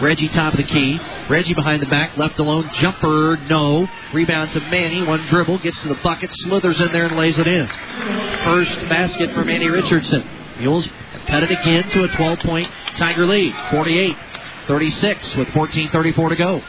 Reggie 0.00 0.28
top 0.28 0.52
of 0.52 0.58
the 0.58 0.64
key. 0.64 1.00
Reggie 1.28 1.54
behind 1.54 1.82
the 1.82 1.86
back, 1.86 2.16
left 2.16 2.38
alone. 2.38 2.70
Jumper, 2.74 3.36
no. 3.48 3.88
Rebound 4.12 4.52
to 4.52 4.60
Manny. 4.60 5.02
One 5.02 5.26
dribble, 5.26 5.58
gets 5.58 5.80
to 5.82 5.88
the 5.88 5.94
bucket, 5.96 6.30
slithers 6.32 6.80
in 6.80 6.92
there 6.92 7.06
and 7.06 7.16
lays 7.16 7.38
it 7.38 7.46
in. 7.46 7.68
First 8.44 8.74
basket 8.88 9.32
for 9.32 9.44
Manny 9.44 9.68
Richardson. 9.68 10.28
Mules 10.58 10.86
have 10.86 11.26
cut 11.26 11.42
it 11.42 11.50
again 11.50 11.88
to 11.90 12.04
a 12.04 12.08
12 12.08 12.38
point 12.40 12.70
Tiger 12.96 13.26
lead. 13.26 13.54
48 13.70 14.16
36 14.66 15.36
with 15.36 15.48
14.34 15.48 16.28
to 16.30 16.36
go. 16.36 16.62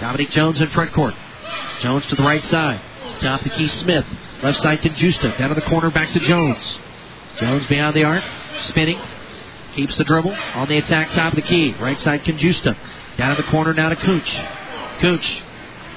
Dominic 0.00 0.30
Jones 0.30 0.60
in 0.60 0.68
front 0.70 0.92
court. 0.92 1.14
Jones 1.80 2.06
to 2.06 2.16
the 2.16 2.22
right 2.22 2.44
side. 2.44 2.80
Top 3.20 3.40
of 3.40 3.50
the 3.50 3.56
key, 3.56 3.68
Smith. 3.68 4.04
Left 4.42 4.58
side 4.58 4.82
to 4.82 4.90
Justa. 4.90 5.34
Down 5.38 5.48
to 5.48 5.54
the 5.54 5.62
corner, 5.62 5.90
back 5.90 6.12
to 6.12 6.20
Jones. 6.20 6.78
Jones 7.38 7.66
behind 7.66 7.96
the 7.96 8.04
arc. 8.04 8.24
Spinning. 8.68 9.00
Keeps 9.76 9.96
the 9.96 10.04
dribble. 10.04 10.34
On 10.54 10.68
the 10.68 10.78
attack, 10.78 11.12
top 11.12 11.32
of 11.32 11.36
the 11.36 11.42
key. 11.42 11.74
Right 11.74 12.00
side, 12.00 12.24
Conjusta. 12.24 12.76
Down 13.16 13.36
to 13.36 13.42
the 13.42 13.48
corner, 13.48 13.72
now 13.72 13.90
to 13.90 13.96
Cooch. 13.96 14.40
Cooch 15.00 15.42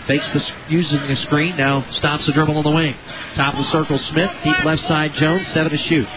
Fakes 0.09 0.31
the 0.31 0.43
using 0.69 1.07
the 1.07 1.15
screen. 1.17 1.55
Now 1.55 1.87
stops 1.91 2.25
the 2.25 2.31
dribble 2.31 2.57
on 2.57 2.63
the 2.63 2.71
wing. 2.71 2.95
Top 3.35 3.53
of 3.53 3.63
the 3.63 3.71
circle, 3.71 3.99
Smith. 3.99 4.31
Deep 4.43 4.65
left 4.65 4.81
side, 4.81 5.13
Jones. 5.13 5.45
Seven 5.49 5.71
to 5.71 5.77
shoot. 5.77 6.07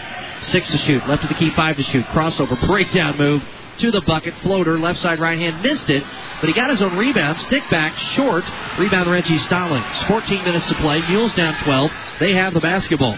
Six 0.47 0.67
to 0.71 0.79
shoot. 0.79 1.07
Left 1.07 1.21
of 1.21 1.29
the 1.29 1.35
key, 1.35 1.51
five 1.51 1.77
to 1.77 1.83
shoot. 1.83 2.03
Crossover, 2.07 2.59
breakdown 2.65 3.19
move 3.19 3.43
to 3.77 3.91
the 3.91 4.01
bucket. 4.01 4.33
Floater, 4.41 4.79
left 4.79 4.97
side, 4.97 5.19
right 5.19 5.37
hand. 5.37 5.61
Missed 5.61 5.87
it, 5.91 6.03
but 6.41 6.47
he 6.47 6.53
got 6.53 6.71
his 6.71 6.81
own 6.81 6.97
rebound. 6.97 7.37
Stick 7.37 7.69
back, 7.69 7.95
short. 8.15 8.43
Rebound, 8.79 9.11
Reggie 9.11 9.37
Stallings. 9.37 9.85
14 10.07 10.43
minutes 10.43 10.65
to 10.65 10.75
play. 10.75 10.99
Mules 11.07 11.33
down 11.35 11.63
12. 11.63 11.91
They 12.19 12.33
have 12.33 12.55
the 12.55 12.61
basketball. 12.61 13.15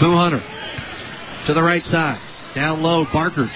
Boo 0.00 0.16
Hunter 0.16 0.42
to 1.44 1.52
the 1.52 1.62
right 1.62 1.84
side. 1.84 2.20
Down 2.56 2.82
low, 2.82 3.04
Burkarth. 3.04 3.50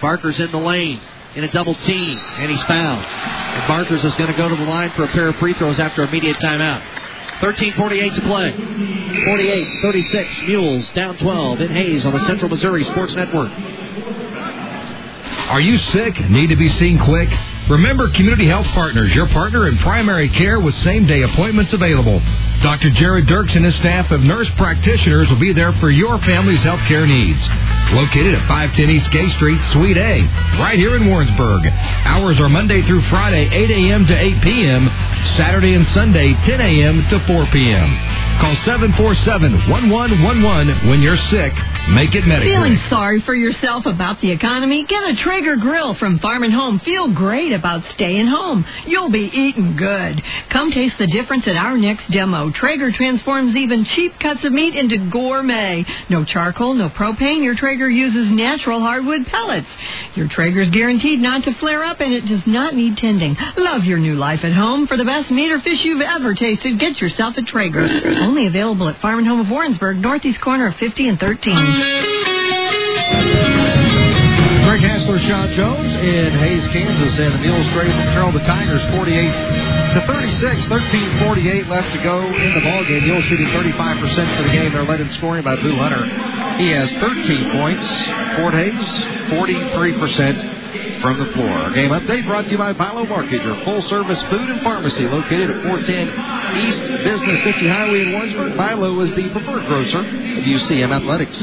Burkarth 0.00 0.40
in 0.40 0.50
the 0.50 0.58
lane 0.58 1.02
in 1.34 1.44
a 1.44 1.52
double 1.52 1.74
team, 1.74 2.18
and 2.18 2.50
he's 2.50 2.62
fouled. 2.62 3.04
And 3.04 3.62
Burkarth 3.64 4.02
is 4.02 4.14
going 4.14 4.30
to 4.32 4.36
go 4.38 4.48
to 4.48 4.56
the 4.56 4.64
line 4.64 4.90
for 4.92 5.04
a 5.04 5.08
pair 5.08 5.28
of 5.28 5.36
free 5.36 5.52
throws 5.52 5.78
after 5.78 6.02
immediate 6.02 6.38
timeout. 6.38 6.80
13:48 7.40 8.14
to 8.14 8.20
play. 8.22 8.52
48-36. 8.52 10.46
Mules 10.46 10.90
down 10.92 11.18
12 11.18 11.60
in 11.60 11.68
Hays 11.68 12.06
on 12.06 12.14
the 12.14 12.20
Central 12.20 12.48
Missouri 12.48 12.84
Sports 12.84 13.14
Network. 13.14 13.52
Are 15.50 15.60
you 15.60 15.76
sick? 15.76 16.18
Need 16.30 16.46
to 16.46 16.56
be 16.56 16.70
seen 16.70 16.98
quick? 16.98 17.28
Remember 17.68 18.08
Community 18.08 18.48
Health 18.48 18.66
Partners, 18.68 19.14
your 19.14 19.28
partner 19.28 19.68
in 19.68 19.76
primary 19.78 20.28
care 20.30 20.58
with 20.58 20.74
same 20.76 21.06
day 21.06 21.20
appointments 21.22 21.72
available. 21.74 22.20
Dr. 22.62 22.88
Jared 22.90 23.26
Dirks 23.26 23.54
and 23.54 23.64
his 23.64 23.76
staff 23.76 24.10
of 24.10 24.22
nurse 24.22 24.48
practitioners 24.56 25.28
will 25.28 25.38
be 25.38 25.52
there 25.52 25.72
for 25.74 25.90
your 25.90 26.18
family's 26.20 26.62
health 26.64 26.80
care 26.88 27.06
needs. 27.06 27.38
Located 27.92 28.34
at 28.34 28.48
510 28.48 28.90
East 28.90 29.10
Gay 29.12 29.28
Street, 29.36 29.60
Suite 29.72 29.98
A, 29.98 30.22
right 30.58 30.78
here 30.78 30.96
in 30.96 31.06
Warrensburg. 31.08 31.66
Hours 32.06 32.40
are 32.40 32.48
Monday 32.48 32.80
through 32.82 33.02
Friday, 33.02 33.48
8 33.52 33.70
a.m. 33.70 34.06
to 34.06 34.18
8 34.18 34.42
p.m., 34.42 34.88
Saturday 35.36 35.74
and 35.74 35.86
Sunday, 35.88 36.32
10 36.44 36.60
a.m. 36.60 37.06
to 37.10 37.18
4 37.26 37.46
p.m. 37.52 37.96
Call 38.40 38.54
747-1111 38.56 40.88
when 40.88 41.02
you're 41.02 41.16
sick. 41.16 41.52
Make 41.90 42.14
it 42.14 42.24
Mediquick. 42.24 42.44
Feeling 42.44 42.76
sorry 42.88 43.20
for 43.22 43.34
yourself 43.34 43.86
about 43.86 44.20
the 44.20 44.30
economy? 44.30 44.84
Get 44.84 45.08
a 45.08 45.16
Traeger 45.16 45.56
grill 45.56 45.94
from 45.94 46.18
Farm 46.18 46.42
and 46.44 46.52
Home. 46.52 46.78
Feel 46.80 47.08
great 47.08 47.52
about 47.58 47.84
staying 47.92 48.26
home. 48.26 48.64
You'll 48.86 49.10
be 49.10 49.30
eating 49.32 49.76
good. 49.76 50.22
Come 50.50 50.70
taste 50.70 50.98
the 50.98 51.06
difference 51.06 51.46
at 51.46 51.56
our 51.56 51.76
next 51.76 52.10
demo. 52.10 52.50
Traeger 52.50 52.92
transforms 52.92 53.56
even 53.56 53.84
cheap 53.84 54.18
cuts 54.18 54.44
of 54.44 54.52
meat 54.52 54.74
into 54.74 54.98
gourmet. 55.10 55.84
No 56.08 56.24
charcoal, 56.24 56.74
no 56.74 56.88
propane. 56.88 57.42
Your 57.42 57.54
Traeger 57.54 57.88
uses 57.90 58.30
natural 58.30 58.80
hardwood 58.80 59.26
pellets. 59.26 59.68
Your 60.14 60.28
Traeger's 60.28 60.70
guaranteed 60.70 61.20
not 61.20 61.44
to 61.44 61.54
flare 61.54 61.84
up 61.84 62.00
and 62.00 62.12
it 62.12 62.26
does 62.26 62.46
not 62.46 62.74
need 62.74 62.96
tending. 62.96 63.36
Love 63.56 63.84
your 63.84 63.98
new 63.98 64.14
life 64.14 64.44
at 64.44 64.52
home. 64.52 64.86
For 64.86 64.96
the 64.96 65.04
best 65.04 65.30
meat 65.30 65.50
or 65.50 65.60
fish 65.60 65.84
you've 65.84 66.00
ever 66.00 66.34
tasted, 66.34 66.78
get 66.78 67.00
yourself 67.00 67.36
a 67.36 67.42
Traeger. 67.42 67.88
Only 68.20 68.46
available 68.46 68.88
at 68.88 69.00
Farm 69.00 69.18
and 69.18 69.26
Home 69.28 69.40
of 69.40 69.50
Warrensburg, 69.50 69.98
northeast 69.98 70.40
corner 70.40 70.68
of 70.68 70.76
50 70.76 71.08
and 71.08 71.18
13. 71.20 71.54
Greg 74.78 74.92
Hassler, 74.92 75.18
Sean 75.18 75.52
Jones 75.54 75.92
in 75.96 76.30
Hays, 76.38 76.68
Kansas, 76.68 77.18
and 77.18 77.34
the 77.34 77.38
Mules 77.38 77.66
straight 77.70 77.90
control 77.90 78.30
the 78.30 78.38
Tigers 78.46 78.80
48 78.94 79.32
to 79.94 80.06
36. 80.06 80.66
13:48 80.66 81.66
left 81.66 81.92
to 81.94 82.02
go 82.04 82.22
in 82.22 82.54
the 82.54 82.60
ball 82.60 82.84
game. 82.84 83.02
Mules 83.02 83.24
shooting 83.24 83.48
35% 83.48 84.36
for 84.36 84.44
the 84.44 84.50
game. 84.50 84.72
They're 84.72 84.84
led 84.84 85.00
in 85.00 85.10
scoring 85.10 85.42
by 85.42 85.56
Boo 85.56 85.74
Hunter. 85.74 86.04
He 86.58 86.70
has 86.70 86.92
13 86.92 87.50
points. 87.50 87.84
Fort 88.36 88.54
Hays 88.54 88.86
43% 89.34 91.02
from 91.02 91.18
the 91.18 91.26
floor. 91.32 91.48
Our 91.48 91.72
game 91.72 91.90
update 91.90 92.24
brought 92.24 92.44
to 92.44 92.52
you 92.52 92.58
by 92.58 92.72
Bilo 92.72 93.08
Market, 93.08 93.42
your 93.42 93.56
full-service 93.64 94.22
food 94.24 94.48
and 94.48 94.62
pharmacy 94.62 95.08
located 95.08 95.50
at 95.50 95.62
410 95.64 96.56
East 96.56 96.82
Business 97.02 97.40
50 97.42 97.66
Highway 97.66 98.02
in 98.02 98.12
Warrensburg. 98.12 98.52
Bilo 98.52 99.04
is 99.04 99.12
the 99.16 99.28
preferred 99.30 99.66
grocer 99.66 99.98
of 99.98 100.46
UCM 100.46 100.92
Athletics. 100.92 101.36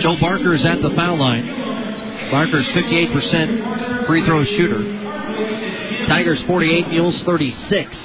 Joe 0.00 0.16
Barker 0.16 0.52
is 0.52 0.64
at 0.66 0.82
the 0.82 0.90
foul 0.90 1.16
line. 1.16 2.30
Barker's 2.30 2.66
58% 2.66 4.06
free 4.06 4.24
throw 4.24 4.44
shooter. 4.44 6.06
Tigers 6.06 6.42
48, 6.42 6.88
Mules 6.88 7.22
36. 7.22 7.96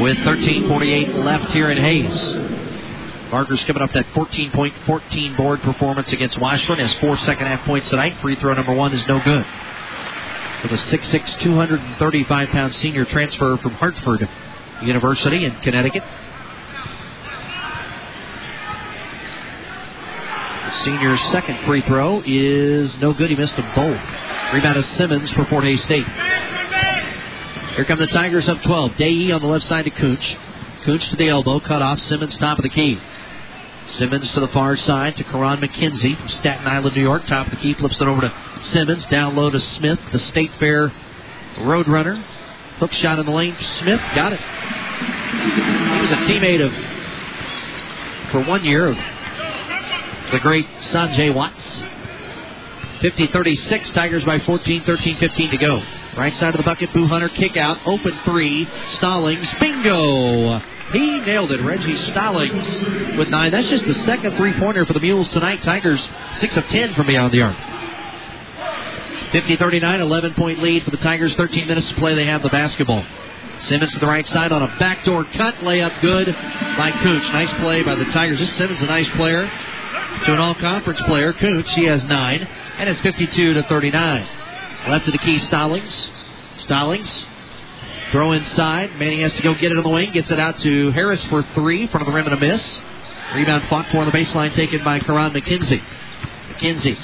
With 0.00 0.18
13:48 0.18 1.14
left 1.14 1.52
here 1.52 1.70
in 1.70 1.78
Hays. 1.78 2.36
Barker's 3.30 3.62
coming 3.64 3.82
up 3.82 3.92
that 3.92 4.06
14 4.12 4.50
point, 4.50 4.74
14 4.84 5.34
board 5.36 5.62
performance 5.62 6.12
against 6.12 6.38
Washburn. 6.38 6.78
Has 6.78 6.92
four 7.00 7.16
second 7.18 7.46
half 7.46 7.64
points 7.64 7.88
tonight. 7.88 8.16
Free 8.20 8.36
throw 8.36 8.54
number 8.54 8.74
one 8.74 8.92
is 8.92 9.06
no 9.08 9.20
good. 9.20 9.46
For 10.62 10.68
the 10.68 10.76
6'6", 10.76 11.38
235 11.40 12.48
pound 12.50 12.74
senior 12.74 13.04
transfer 13.04 13.56
from 13.58 13.72
Hartford 13.72 14.28
University 14.82 15.44
in 15.44 15.52
Connecticut. 15.60 16.02
Senior's 20.86 21.20
second 21.32 21.58
free 21.66 21.80
throw 21.80 22.22
is 22.24 22.96
no 22.98 23.12
good. 23.12 23.28
He 23.28 23.34
missed 23.34 23.56
them 23.56 23.68
both. 23.74 24.00
Rebound 24.54 24.76
is 24.76 24.86
Simmons 24.90 25.28
for 25.32 25.44
Fort 25.46 25.64
Hays 25.64 25.82
State. 25.82 26.06
Here 27.74 27.84
come 27.84 27.98
the 27.98 28.06
Tigers 28.06 28.48
up 28.48 28.62
12. 28.62 28.92
Dayee 28.92 29.34
on 29.34 29.42
the 29.42 29.48
left 29.48 29.64
side 29.64 29.86
to 29.86 29.90
Cooch. 29.90 30.36
Cooch 30.84 31.08
to 31.08 31.16
the 31.16 31.28
elbow, 31.28 31.58
cut 31.58 31.82
off. 31.82 31.98
Simmons 32.02 32.38
top 32.38 32.60
of 32.60 32.62
the 32.62 32.68
key. 32.68 33.00
Simmons 33.94 34.30
to 34.30 34.38
the 34.38 34.46
far 34.46 34.76
side 34.76 35.16
to 35.16 35.24
Karan 35.24 35.60
McKenzie 35.60 36.16
from 36.16 36.28
Staten 36.28 36.68
Island, 36.68 36.94
New 36.94 37.02
York. 37.02 37.26
Top 37.26 37.48
of 37.48 37.50
the 37.50 37.58
key, 37.58 37.74
flips 37.74 38.00
it 38.00 38.06
over 38.06 38.20
to 38.20 38.32
Simmons. 38.70 39.04
Down 39.06 39.34
low 39.34 39.50
to 39.50 39.58
Smith, 39.58 39.98
the 40.12 40.20
State 40.20 40.52
Fair 40.60 40.92
Roadrunner. 41.56 42.22
Hook 42.78 42.92
shot 42.92 43.18
in 43.18 43.26
the 43.26 43.32
lane. 43.32 43.56
Smith 43.80 44.00
got 44.14 44.32
it. 44.32 44.40
He 44.40 46.00
was 46.00 46.12
a 46.12 46.22
teammate 46.30 46.64
of, 46.64 48.30
for 48.30 48.48
one 48.48 48.64
year, 48.64 48.86
of 48.86 49.15
the 50.32 50.40
great 50.40 50.66
Sanjay 50.90 51.34
Watts. 51.34 51.82
50 53.00 53.26
36, 53.28 53.92
Tigers 53.92 54.24
by 54.24 54.38
14, 54.40 54.84
13 54.84 55.18
15 55.18 55.50
to 55.50 55.56
go. 55.58 55.82
Right 56.16 56.34
side 56.36 56.54
of 56.54 56.58
the 56.58 56.64
bucket, 56.64 56.92
Boo 56.94 57.06
Hunter, 57.06 57.28
kick 57.28 57.56
out, 57.58 57.78
open 57.84 58.18
three, 58.24 58.66
Stallings, 58.94 59.52
bingo! 59.60 60.58
He 60.92 61.20
nailed 61.20 61.52
it, 61.52 61.60
Reggie 61.60 61.98
Stallings 61.98 62.66
with 63.18 63.28
nine. 63.28 63.52
That's 63.52 63.68
just 63.68 63.84
the 63.84 63.94
second 64.06 64.36
three 64.36 64.54
pointer 64.54 64.86
for 64.86 64.94
the 64.94 65.00
Mules 65.00 65.28
tonight. 65.28 65.62
Tigers, 65.62 66.08
six 66.38 66.56
of 66.56 66.64
ten 66.68 66.94
from 66.94 67.06
beyond 67.06 67.34
the 67.34 67.42
arc. 67.42 67.56
50 69.32 69.56
39, 69.56 70.00
11 70.00 70.34
point 70.34 70.60
lead 70.60 70.84
for 70.84 70.90
the 70.90 70.96
Tigers, 70.98 71.34
13 71.34 71.66
minutes 71.66 71.88
to 71.88 71.94
play. 71.96 72.14
They 72.14 72.26
have 72.26 72.42
the 72.42 72.48
basketball. 72.48 73.04
Simmons 73.62 73.92
to 73.92 73.98
the 73.98 74.06
right 74.06 74.26
side 74.28 74.52
on 74.52 74.62
a 74.62 74.68
backdoor 74.78 75.24
cut, 75.24 75.56
layup 75.56 76.00
good 76.00 76.28
by 76.76 76.92
Cooch. 77.02 77.32
Nice 77.32 77.52
play 77.54 77.82
by 77.82 77.96
the 77.96 78.04
Tigers. 78.06 78.38
This 78.38 78.56
Simmons 78.56 78.80
a 78.80 78.86
nice 78.86 79.08
player 79.10 79.50
to 80.24 80.32
an 80.32 80.38
all-conference 80.38 81.02
player. 81.02 81.32
Cooch, 81.32 81.70
he 81.74 81.84
has 81.84 82.04
nine, 82.04 82.42
and 82.42 82.88
it's 82.88 83.00
52 83.00 83.54
to 83.54 83.62
39. 83.64 84.28
Left 84.88 85.06
of 85.06 85.12
the 85.12 85.18
key, 85.18 85.38
Stallings. 85.38 86.10
Stallings 86.58 87.26
throw 88.12 88.32
inside. 88.32 88.96
Manning 88.96 89.20
has 89.20 89.32
to 89.34 89.42
go 89.42 89.54
get 89.54 89.72
it 89.72 89.78
on 89.78 89.84
the 89.84 89.90
wing. 89.90 90.10
Gets 90.12 90.30
it 90.30 90.40
out 90.40 90.58
to 90.60 90.90
Harris 90.92 91.22
for 91.24 91.42
three. 91.54 91.86
Front 91.88 92.06
of 92.06 92.12
the 92.12 92.16
rim 92.16 92.26
and 92.26 92.34
a 92.34 92.40
miss. 92.40 92.80
Rebound 93.34 93.68
fought 93.68 93.86
for 93.90 93.98
on 93.98 94.06
the 94.06 94.12
baseline, 94.12 94.54
taken 94.54 94.84
by 94.84 95.00
Karan 95.00 95.32
McKenzie. 95.32 95.82
McKenzie 96.52 96.98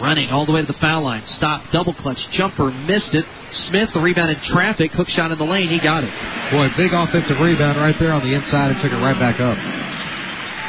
running 0.00 0.30
all 0.30 0.46
the 0.46 0.52
way 0.52 0.60
to 0.60 0.66
the 0.66 0.78
foul 0.78 1.02
line. 1.02 1.26
Stop, 1.26 1.72
double 1.72 1.92
clutch, 1.92 2.30
jumper, 2.30 2.70
missed 2.70 3.14
it. 3.14 3.26
Smith, 3.50 3.90
the 3.92 4.00
rebound 4.00 4.30
in 4.30 4.40
traffic, 4.40 4.92
hook 4.92 5.08
shot 5.08 5.32
in 5.32 5.38
the 5.38 5.44
lane, 5.44 5.68
he 5.68 5.78
got 5.78 6.04
it. 6.04 6.12
Boy, 6.52 6.70
big 6.76 6.92
offensive 6.92 7.40
rebound 7.40 7.76
right 7.78 7.98
there 7.98 8.12
on 8.12 8.22
the 8.22 8.32
inside 8.32 8.70
and 8.70 8.80
took 8.80 8.92
it 8.92 8.96
right 8.96 9.18
back 9.18 9.40
up. 9.40 9.58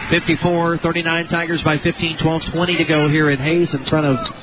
54 0.09 0.79
39 0.79 1.27
Tigers 1.27 1.61
by 1.63 1.77
15, 1.77 2.17
12 2.17 2.45
20 2.45 2.75
to 2.77 2.83
go 2.85 3.07
here 3.07 3.29
in 3.29 3.37
Hays 3.39 3.71
in 3.73 3.85
front 3.85 4.07
of 4.07 4.33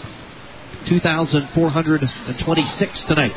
2,426 0.86 3.04
tonight. 3.04 3.34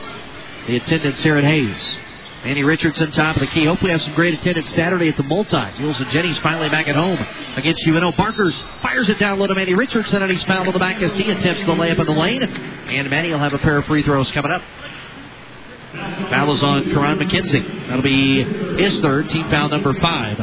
The 0.68 0.78
attendance 0.78 1.22
here 1.24 1.38
at 1.38 1.44
Hays. 1.44 1.98
Manny 2.44 2.64
Richardson, 2.64 3.12
top 3.12 3.36
of 3.36 3.42
the 3.42 3.48
key. 3.48 3.66
Hopefully, 3.66 3.92
have 3.92 4.02
some 4.02 4.14
great 4.14 4.34
attendance 4.34 4.70
Saturday 4.70 5.10
at 5.10 5.18
the 5.18 5.24
multi. 5.24 5.58
Mules 5.80 6.00
and 6.00 6.10
Jennies 6.12 6.38
finally 6.38 6.70
back 6.70 6.88
at 6.88 6.96
home 6.96 7.20
against 7.58 7.86
UNO. 7.86 8.14
Barkers 8.14 8.56
fires 8.82 9.10
it 9.10 9.20
down 9.20 9.40
low 9.40 9.48
to 9.48 9.56
Manny 9.56 9.74
Richardson, 9.74 10.22
and 10.22 10.32
he's 10.32 10.46
fouled 10.46 10.68
on 10.68 10.74
the 10.74 10.80
back 10.80 11.02
as 11.02 11.14
he 11.16 11.30
attempts 11.30 11.66
the 11.66 11.72
layup 11.72 12.00
in 12.00 12.06
the 12.06 12.14
lane. 12.14 12.44
And 12.44 13.10
Manny 13.10 13.32
will 13.32 13.40
have 13.40 13.54
a 13.54 13.58
pair 13.58 13.78
of 13.78 13.84
free 13.86 14.04
throws 14.04 14.32
coming 14.32 14.52
up. 14.52 14.62
Foul 16.30 16.54
is 16.54 16.64
on 16.64 16.92
Karan 16.92 17.20
McKenzie. 17.20 17.88
That'll 17.88 18.04
be 18.04 18.44
his 18.44 19.02
third, 19.02 19.30
team 19.30 19.50
foul 19.50 19.68
number 19.70 19.94
five. 19.96 20.40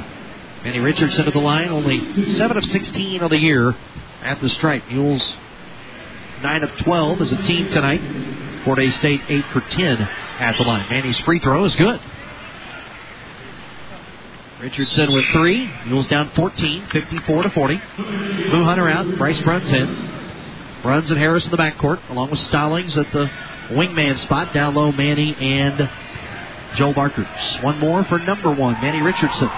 Manny 0.66 0.80
Richardson 0.80 1.26
to 1.26 1.30
the 1.30 1.38
line, 1.38 1.68
only 1.68 2.34
7 2.34 2.56
of 2.56 2.64
16 2.64 3.22
on 3.22 3.30
the 3.30 3.38
year 3.38 3.72
at 4.20 4.40
the 4.40 4.48
stripe. 4.48 4.82
Mules 4.88 5.36
9 6.42 6.64
of 6.64 6.76
12 6.78 7.20
as 7.20 7.30
a 7.30 7.36
team 7.44 7.70
tonight. 7.70 8.64
Fort 8.64 8.80
Hays 8.80 8.96
State 8.96 9.20
8 9.28 9.44
for 9.52 9.60
10 9.60 9.84
at 9.86 10.56
the 10.58 10.64
line. 10.64 10.90
Manny's 10.90 11.20
free 11.20 11.38
throw 11.38 11.64
is 11.66 11.74
good. 11.76 12.00
Richardson 14.60 15.12
with 15.12 15.26
three. 15.26 15.70
Mules 15.86 16.08
down 16.08 16.32
14, 16.34 16.88
54 16.90 17.42
to 17.44 17.50
40. 17.50 17.76
Boo 17.76 18.64
Hunter 18.64 18.88
out. 18.88 19.06
Bryce 19.18 19.40
Bruns 19.42 19.70
in. 19.70 20.80
Bruns 20.82 21.08
and 21.10 21.18
Harris 21.20 21.44
in 21.44 21.52
the 21.52 21.58
backcourt, 21.58 22.00
along 22.10 22.32
with 22.32 22.40
Stallings 22.40 22.98
at 22.98 23.12
the 23.12 23.30
wingman 23.68 24.18
spot. 24.18 24.52
Down 24.52 24.74
low, 24.74 24.90
Manny 24.90 25.32
and 25.36 25.88
Joel 26.74 26.92
Barkers. 26.92 27.28
One 27.60 27.78
more 27.78 28.02
for 28.02 28.18
number 28.18 28.50
one, 28.52 28.72
Manny 28.80 29.00
Richardson. 29.00 29.48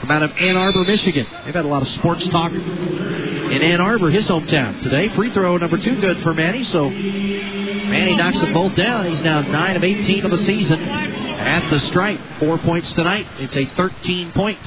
From 0.00 0.10
out 0.10 0.22
of 0.22 0.32
Ann 0.36 0.56
Arbor, 0.56 0.84
Michigan. 0.84 1.26
They've 1.44 1.54
had 1.54 1.64
a 1.64 1.68
lot 1.68 1.82
of 1.82 1.88
sports 1.88 2.26
talk 2.28 2.52
in 2.52 3.62
Ann 3.62 3.80
Arbor, 3.80 4.10
his 4.10 4.26
hometown. 4.28 4.80
Today, 4.82 5.08
free 5.10 5.30
throw 5.30 5.56
number 5.56 5.78
two 5.78 6.00
good 6.00 6.22
for 6.22 6.34
Manny, 6.34 6.64
so 6.64 6.90
Manny 6.90 8.14
knocks 8.14 8.40
them 8.40 8.52
both 8.52 8.74
down. 8.74 9.06
He's 9.06 9.22
now 9.22 9.40
9 9.40 9.76
of 9.76 9.84
18 9.84 10.24
of 10.24 10.30
the 10.30 10.38
season 10.38 10.80
at 10.82 11.70
the 11.70 11.78
stripe. 11.78 12.20
Four 12.38 12.58
points 12.58 12.92
tonight. 12.92 13.26
It's 13.38 13.56
a 13.56 13.64
13 13.64 14.32
point 14.32 14.58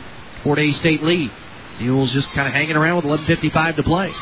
Fort 0.43 0.57
Hays 0.57 0.77
State 0.77 1.03
lead. 1.03 1.31
Mules 1.79 2.11
just 2.11 2.29
kind 2.31 2.47
of 2.47 2.53
hanging 2.53 2.75
around 2.75 2.97
with 2.97 3.19
11.55 3.19 3.75
to 3.77 3.83
play. 3.83 4.13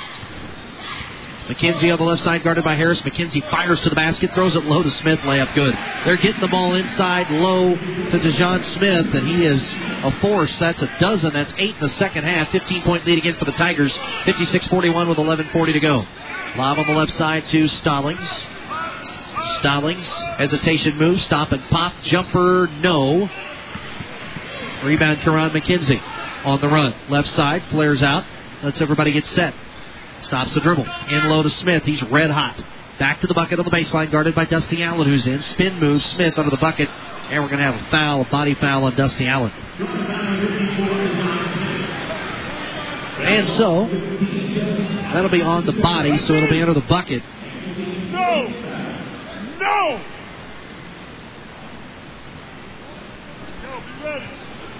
McKenzie 1.47 1.93
on 1.93 1.97
the 1.97 2.03
left 2.03 2.23
side, 2.23 2.43
guarded 2.43 2.65
by 2.65 2.75
Harris. 2.75 3.01
McKenzie 3.01 3.49
fires 3.49 3.79
to 3.81 3.89
the 3.89 3.95
basket, 3.95 4.35
throws 4.35 4.53
it 4.53 4.65
low 4.65 4.83
to 4.83 4.91
Smith, 4.91 5.19
layup 5.19 5.55
good. 5.55 5.73
They're 6.03 6.17
getting 6.17 6.41
the 6.41 6.49
ball 6.49 6.75
inside, 6.75 7.31
low 7.31 7.73
to 7.73 8.19
DeJohn 8.19 8.63
Smith, 8.73 9.15
and 9.15 9.25
he 9.25 9.45
is 9.45 9.63
a 10.03 10.19
force. 10.19 10.51
That's 10.59 10.81
a 10.81 10.99
dozen. 10.99 11.31
That's 11.33 11.53
eight 11.57 11.75
in 11.75 11.79
the 11.79 11.89
second 11.89 12.25
half. 12.25 12.51
15 12.51 12.81
point 12.81 13.05
lead 13.05 13.17
again 13.17 13.35
for 13.35 13.45
the 13.45 13.53
Tigers. 13.53 13.97
56 14.25 14.67
41 14.67 15.07
with 15.07 15.17
11.40 15.17 15.73
to 15.73 15.79
go. 15.79 16.05
Lob 16.57 16.79
on 16.79 16.87
the 16.87 16.93
left 16.93 17.13
side 17.13 17.47
to 17.47 17.67
Stallings. 17.69 18.29
Stallings, 19.59 20.07
hesitation 20.37 20.97
move, 20.97 21.21
stop 21.21 21.51
and 21.51 21.63
pop, 21.69 21.93
jumper, 22.03 22.67
no. 22.81 23.29
Rebound, 24.83 25.21
Karan 25.21 25.51
McKenzie 25.51 26.01
on 26.45 26.59
the 26.59 26.67
run. 26.67 26.93
Left 27.09 27.29
side, 27.29 27.63
flares 27.69 28.03
out, 28.03 28.25
lets 28.63 28.81
everybody 28.81 29.13
get 29.13 29.25
set. 29.27 29.53
Stops 30.21 30.53
the 30.53 30.59
dribble. 30.61 30.85
In 31.09 31.29
low 31.29 31.43
to 31.43 31.49
Smith. 31.49 31.83
He's 31.83 32.01
red 32.03 32.31
hot. 32.31 32.61
Back 32.99 33.21
to 33.21 33.27
the 33.27 33.33
bucket 33.33 33.59
on 33.59 33.65
the 33.65 33.71
baseline, 33.71 34.11
guarded 34.11 34.33
by 34.33 34.45
Dusty 34.45 34.81
Allen, 34.81 35.07
who's 35.07 35.27
in. 35.27 35.41
Spin 35.43 35.79
move, 35.79 36.01
Smith 36.01 36.37
under 36.37 36.49
the 36.49 36.57
bucket. 36.57 36.89
And 36.89 37.43
we're 37.43 37.49
going 37.49 37.59
to 37.59 37.71
have 37.71 37.75
a 37.75 37.91
foul, 37.91 38.21
a 38.21 38.25
body 38.25 38.55
foul 38.55 38.85
on 38.85 38.95
Dusty 38.95 39.27
Allen. 39.27 39.51
And 43.19 43.49
so, 43.49 43.87
that'll 45.13 45.29
be 45.29 45.41
on 45.41 45.65
the 45.65 45.73
body, 45.73 46.17
so 46.19 46.35
it'll 46.35 46.49
be 46.49 46.61
under 46.61 46.73
the 46.73 46.81
bucket. 46.81 47.21
No! 48.11 48.47
No! 49.59 50.01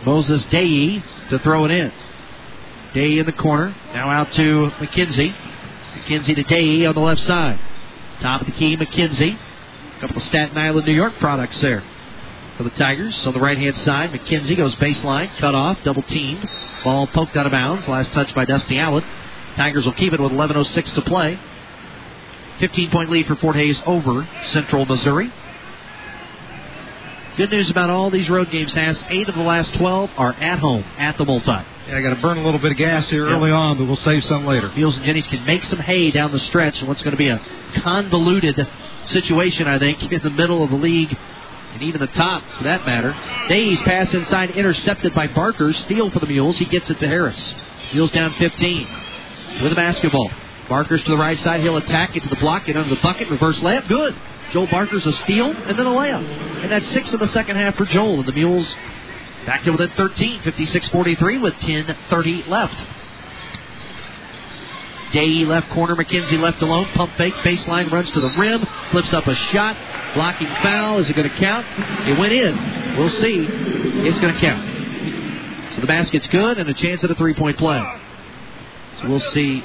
Moses 0.06 0.46
Day 0.46 1.04
to 1.30 1.40
throw 1.40 1.66
it 1.66 1.72
in. 1.72 1.92
Day 2.98 3.20
in 3.20 3.28
the 3.28 3.32
corner. 3.32 3.76
Now 3.94 4.10
out 4.10 4.32
to 4.34 4.72
McKenzie. 4.80 5.32
McKenzie 5.94 6.34
to 6.34 6.42
Day 6.42 6.84
on 6.84 6.96
the 6.96 7.00
left 7.00 7.22
side. 7.22 7.60
Top 8.22 8.42
of 8.42 8.48
the 8.48 8.54
key, 8.54 8.76
McKenzie. 8.76 9.38
A 9.38 10.00
couple 10.02 10.18
of 10.18 10.24
Staten 10.24 10.58
Island, 10.58 10.88
New 10.88 10.94
York 10.94 11.14
products 11.20 11.62
there 11.62 11.84
for 12.58 12.64
the 12.64 12.72
Tigers. 12.72 13.16
On 13.28 13.34
the 13.34 13.40
right 13.40 13.56
hand 13.56 13.78
side, 13.78 14.10
McKenzie 14.10 14.58
goes 14.58 14.76
baseline, 14.78 15.30
cut 15.38 15.54
off, 15.54 15.78
double 15.84 16.02
teamed. 16.02 16.44
Ball 16.84 17.06
poked 17.06 17.38
out 17.38 17.46
of 17.46 17.52
bounds. 17.52 17.88
Last 17.88 18.12
touch 18.14 18.34
by 18.34 18.46
Dusty 18.46 18.80
Allen. 18.80 19.04
Tigers 19.58 19.86
will 19.86 19.94
keep 19.94 20.12
it 20.14 20.20
with 20.20 20.32
11.06 20.32 20.96
to 20.96 21.02
play. 21.04 21.40
15 22.58 22.90
point 22.90 23.12
lead 23.12 23.28
for 23.28 23.36
Fort 23.36 23.56
Hays 23.58 23.80
over 23.86 24.28
Central 24.48 24.88
Missouri. 24.88 25.32
Good 27.36 27.52
news 27.52 27.70
about 27.70 27.92
all 27.92 28.10
these 28.10 28.28
road 28.28 28.50
games 28.50 28.74
has 28.74 29.06
eight 29.10 29.30
of 29.30 29.36
the 29.36 29.44
last 29.44 29.72
12 29.76 30.10
are 30.18 30.34
at 30.34 30.58
home 30.58 30.84
at 30.98 31.20
the 31.20 31.26
multi. 31.26 31.77
Yeah, 31.88 31.98
I 31.98 32.02
got 32.02 32.16
to 32.16 32.22
burn 32.22 32.38
a 32.38 32.44
little 32.44 32.60
bit 32.60 32.74
of 32.74 32.78
gas 32.78 33.10
here 33.10 33.26
early 33.28 33.50
on, 33.50 33.78
but 33.78 33.86
we'll 33.86 33.96
save 33.98 34.22
some 34.26 34.46
later. 34.46 34.70
Mules 34.76 34.98
and 34.98 35.06
Jennings 35.06 35.28
can 35.28 35.46
make 35.46 35.64
some 35.64 35.80
hay 35.80 36.12
down 36.12 36.34
the 36.34 36.40
stretch 36.40 36.82
in 36.82 36.88
what's 36.88 37.02
going 37.02 37.14
to 37.14 37.18
be 37.18 37.30
a 37.30 37.40
convoluted 37.76 38.68
situation, 39.06 39.68
I 39.70 39.80
think, 39.80 40.04
in 40.12 40.22
the 40.22 40.30
middle 40.30 40.64
of 40.66 40.70
the 40.70 40.76
league 40.76 41.18
and 41.72 41.82
even 41.84 42.02
the 42.02 42.08
top 42.08 42.44
for 42.58 42.66
that 42.66 42.86
matter. 42.86 43.16
Days 43.48 43.80
pass 43.84 44.14
inside, 44.14 44.52
intercepted 44.52 45.16
by 45.16 45.28
Barker. 45.28 45.72
Steal 45.72 46.12
for 46.12 46.20
the 46.20 46.26
Mules. 46.26 46.58
He 46.58 46.66
gets 46.66 46.90
it 46.90 47.00
to 47.00 47.08
Harris. 47.08 47.56
Mules 47.94 48.12
down 48.12 48.34
15 48.34 48.88
with 49.62 49.72
a 49.72 49.76
basketball. 49.76 50.30
Barker's 50.68 51.04
to 51.04 51.10
the 51.12 51.18
right 51.18 51.40
side. 51.40 51.62
He'll 51.62 51.78
attack, 51.78 52.14
get 52.14 52.24
to 52.24 52.30
the 52.30 52.36
block, 52.36 52.66
get 52.66 52.76
under 52.76 52.94
the 52.94 53.02
bucket, 53.02 53.30
reverse 53.30 53.60
layup. 53.60 53.88
Good. 53.88 54.14
Joel 54.52 54.68
Barker's 54.68 55.06
a 55.06 55.14
steal 55.14 55.52
and 55.52 55.80
then 55.80 55.86
a 55.86 55.90
layup. 55.90 56.64
And 56.64 56.70
that's 56.70 56.88
six 56.90 57.14
in 57.14 57.20
the 57.20 57.30
second 57.30 57.56
half 57.56 57.76
for 57.76 57.86
Joel. 57.86 58.20
And 58.20 58.28
the 58.28 58.34
Mules 58.34 58.76
back 59.48 59.64
to 59.64 59.72
within 59.72 59.90
13, 59.98 60.44
56 60.44 60.90
43 60.90 61.38
with 61.40 61.56
10 61.62 61.98
30 62.10 62.44
left. 62.44 62.86
Day 65.14 65.46
left 65.46 65.70
corner, 65.72 65.96
McKenzie 65.96 66.38
left 66.38 66.62
alone. 66.62 66.86
Pump 66.90 67.14
fake, 67.18 67.34
baseline 67.36 67.90
runs 67.90 68.12
to 68.12 68.20
the 68.20 68.30
rim, 68.38 68.68
flips 68.92 69.14
up 69.14 69.26
a 69.26 69.34
shot. 69.34 69.78
Blocking 70.14 70.48
foul. 70.62 71.00
Is 71.00 71.10
it 71.10 71.16
going 71.16 71.30
to 71.30 71.36
count? 71.38 71.66
It 72.08 72.18
went 72.18 72.34
in. 72.34 72.98
We'll 72.98 73.10
see. 73.10 73.48
It's 73.48 74.20
going 74.20 74.34
to 74.34 74.40
count. 74.40 75.76
So 75.76 75.82
the 75.82 75.88
basket's 75.88 76.28
good 76.28 76.58
and 76.58 76.70
a 76.70 76.74
chance 76.74 77.04
at 77.04 77.12
a 77.12 77.16
three 77.16 77.34
point 77.34 77.58
play. 77.58 77.80
So 79.02 79.10
we'll 79.10 79.20
see. 79.20 79.64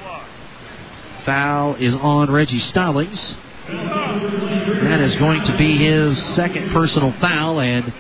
Foul 1.25 1.75
is 1.77 1.95
on 1.95 2.31
Reggie 2.31 2.61
Stallings. 2.61 3.37
That 3.67 5.01
is 5.01 5.17
going 5.17 5.43
to 5.45 5.57
be 5.57 5.77
his 5.77 6.23
second 6.35 6.71
personal 6.71 7.13
foul 7.21 7.61
and 7.61 7.93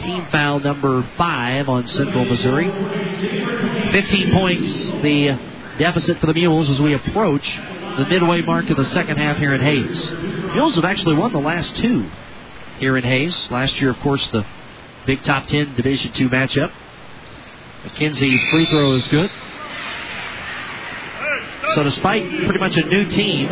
team 0.00 0.26
foul 0.30 0.60
number 0.60 1.06
five 1.16 1.68
on 1.68 1.86
Central 1.88 2.24
Missouri. 2.24 2.70
15 3.92 4.32
points, 4.32 4.72
the 5.02 5.38
deficit 5.78 6.18
for 6.18 6.26
the 6.26 6.34
Mules 6.34 6.68
as 6.68 6.80
we 6.80 6.94
approach 6.94 7.60
the 7.96 8.06
midway 8.06 8.42
mark 8.42 8.68
of 8.70 8.76
the 8.76 8.84
second 8.86 9.16
half 9.16 9.36
here 9.36 9.54
in 9.54 9.60
Hays. 9.60 10.10
Mules 10.54 10.74
have 10.76 10.84
actually 10.84 11.14
won 11.16 11.32
the 11.32 11.40
last 11.40 11.74
two 11.76 12.08
here 12.78 12.96
in 12.96 13.04
Hays. 13.04 13.50
Last 13.50 13.80
year, 13.80 13.90
of 13.90 13.98
course, 14.00 14.26
the 14.28 14.46
Big 15.06 15.22
Top 15.24 15.46
10 15.46 15.74
Division 15.76 16.12
two 16.12 16.28
matchup. 16.28 16.72
McKenzie's 17.84 18.42
free 18.50 18.66
throw 18.66 18.92
is 18.92 19.08
good. 19.08 19.30
So 21.74 21.84
despite 21.84 22.28
pretty 22.44 22.58
much 22.58 22.76
a 22.76 22.84
new 22.84 23.08
team 23.08 23.48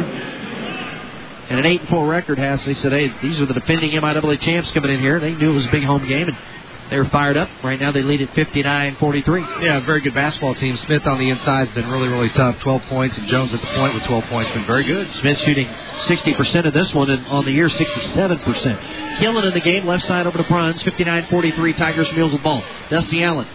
and 1.49 1.59
an 1.59 1.67
8 1.67 1.89
4 1.89 2.07
record 2.07 2.39
has, 2.39 2.65
they 2.65 2.75
said, 2.75 2.93
hey, 2.93 3.13
these 3.23 3.41
are 3.41 3.47
the 3.47 3.55
defending 3.55 3.91
MIAA 3.93 4.41
champs 4.41 4.71
coming 4.73 4.91
in 4.91 5.01
here. 5.01 5.19
They 5.19 5.35
knew 5.35 5.51
it 5.51 5.55
was 5.55 5.67
a 5.67 5.71
big 5.71 5.85
home 5.85 6.07
game, 6.07 6.29
and 6.29 6.37
they 6.91 6.99
were 6.99 7.07
fired 7.07 7.37
up. 7.37 7.49
Right 7.63 7.81
now 7.81 7.93
they 7.93 8.03
lead 8.03 8.23
at 8.23 8.35
59 8.35 8.97
43. 8.97 9.41
Yeah, 9.61 9.81
very 9.81 10.01
good 10.01 10.15
basketball 10.15 10.55
team. 10.55 10.77
Smith 10.77 11.07
on 11.07 11.19
the 11.19 11.31
inside 11.31 11.69
has 11.69 11.75
been 11.75 11.91
really, 11.91 12.09
really 12.09 12.29
tough. 12.31 12.59
12 12.61 12.83
points, 12.83 13.17
and 13.17 13.27
Jones 13.29 13.55
at 13.55 13.61
the 13.61 13.67
point 13.69 13.95
with 13.95 14.05
12 14.05 14.25
points 14.25 14.51
been 14.53 14.67
very 14.67 14.85
good. 14.85 15.11
Smith 15.17 15.39
shooting 15.39 15.67
60% 15.67 16.67
of 16.67 16.75
this 16.75 16.93
one, 16.95 17.11
and 17.11 17.27
on 17.27 17.45
the 17.45 17.53
year, 17.53 17.69
67%. 17.69 19.17
Killen 19.17 19.45
in 19.45 19.55
the 19.55 19.61
game, 19.61 19.87
left 19.87 20.07
side 20.07 20.27
over 20.27 20.39
to 20.39 20.45
Bruns, 20.45 20.83
59 20.83 21.29
43. 21.29 21.73
Tigers 21.75 22.13
Mules 22.13 22.33
the 22.33 22.39
ball. 22.39 22.63
Dusty 22.91 23.25
Allen. 23.25 23.49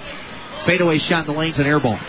Fadeaway 0.65 0.97
shot 0.99 1.27
in 1.27 1.33
the 1.33 1.39
lanes 1.39 1.57
and 1.57 1.67
air 1.67 1.79
ball. 1.79 1.99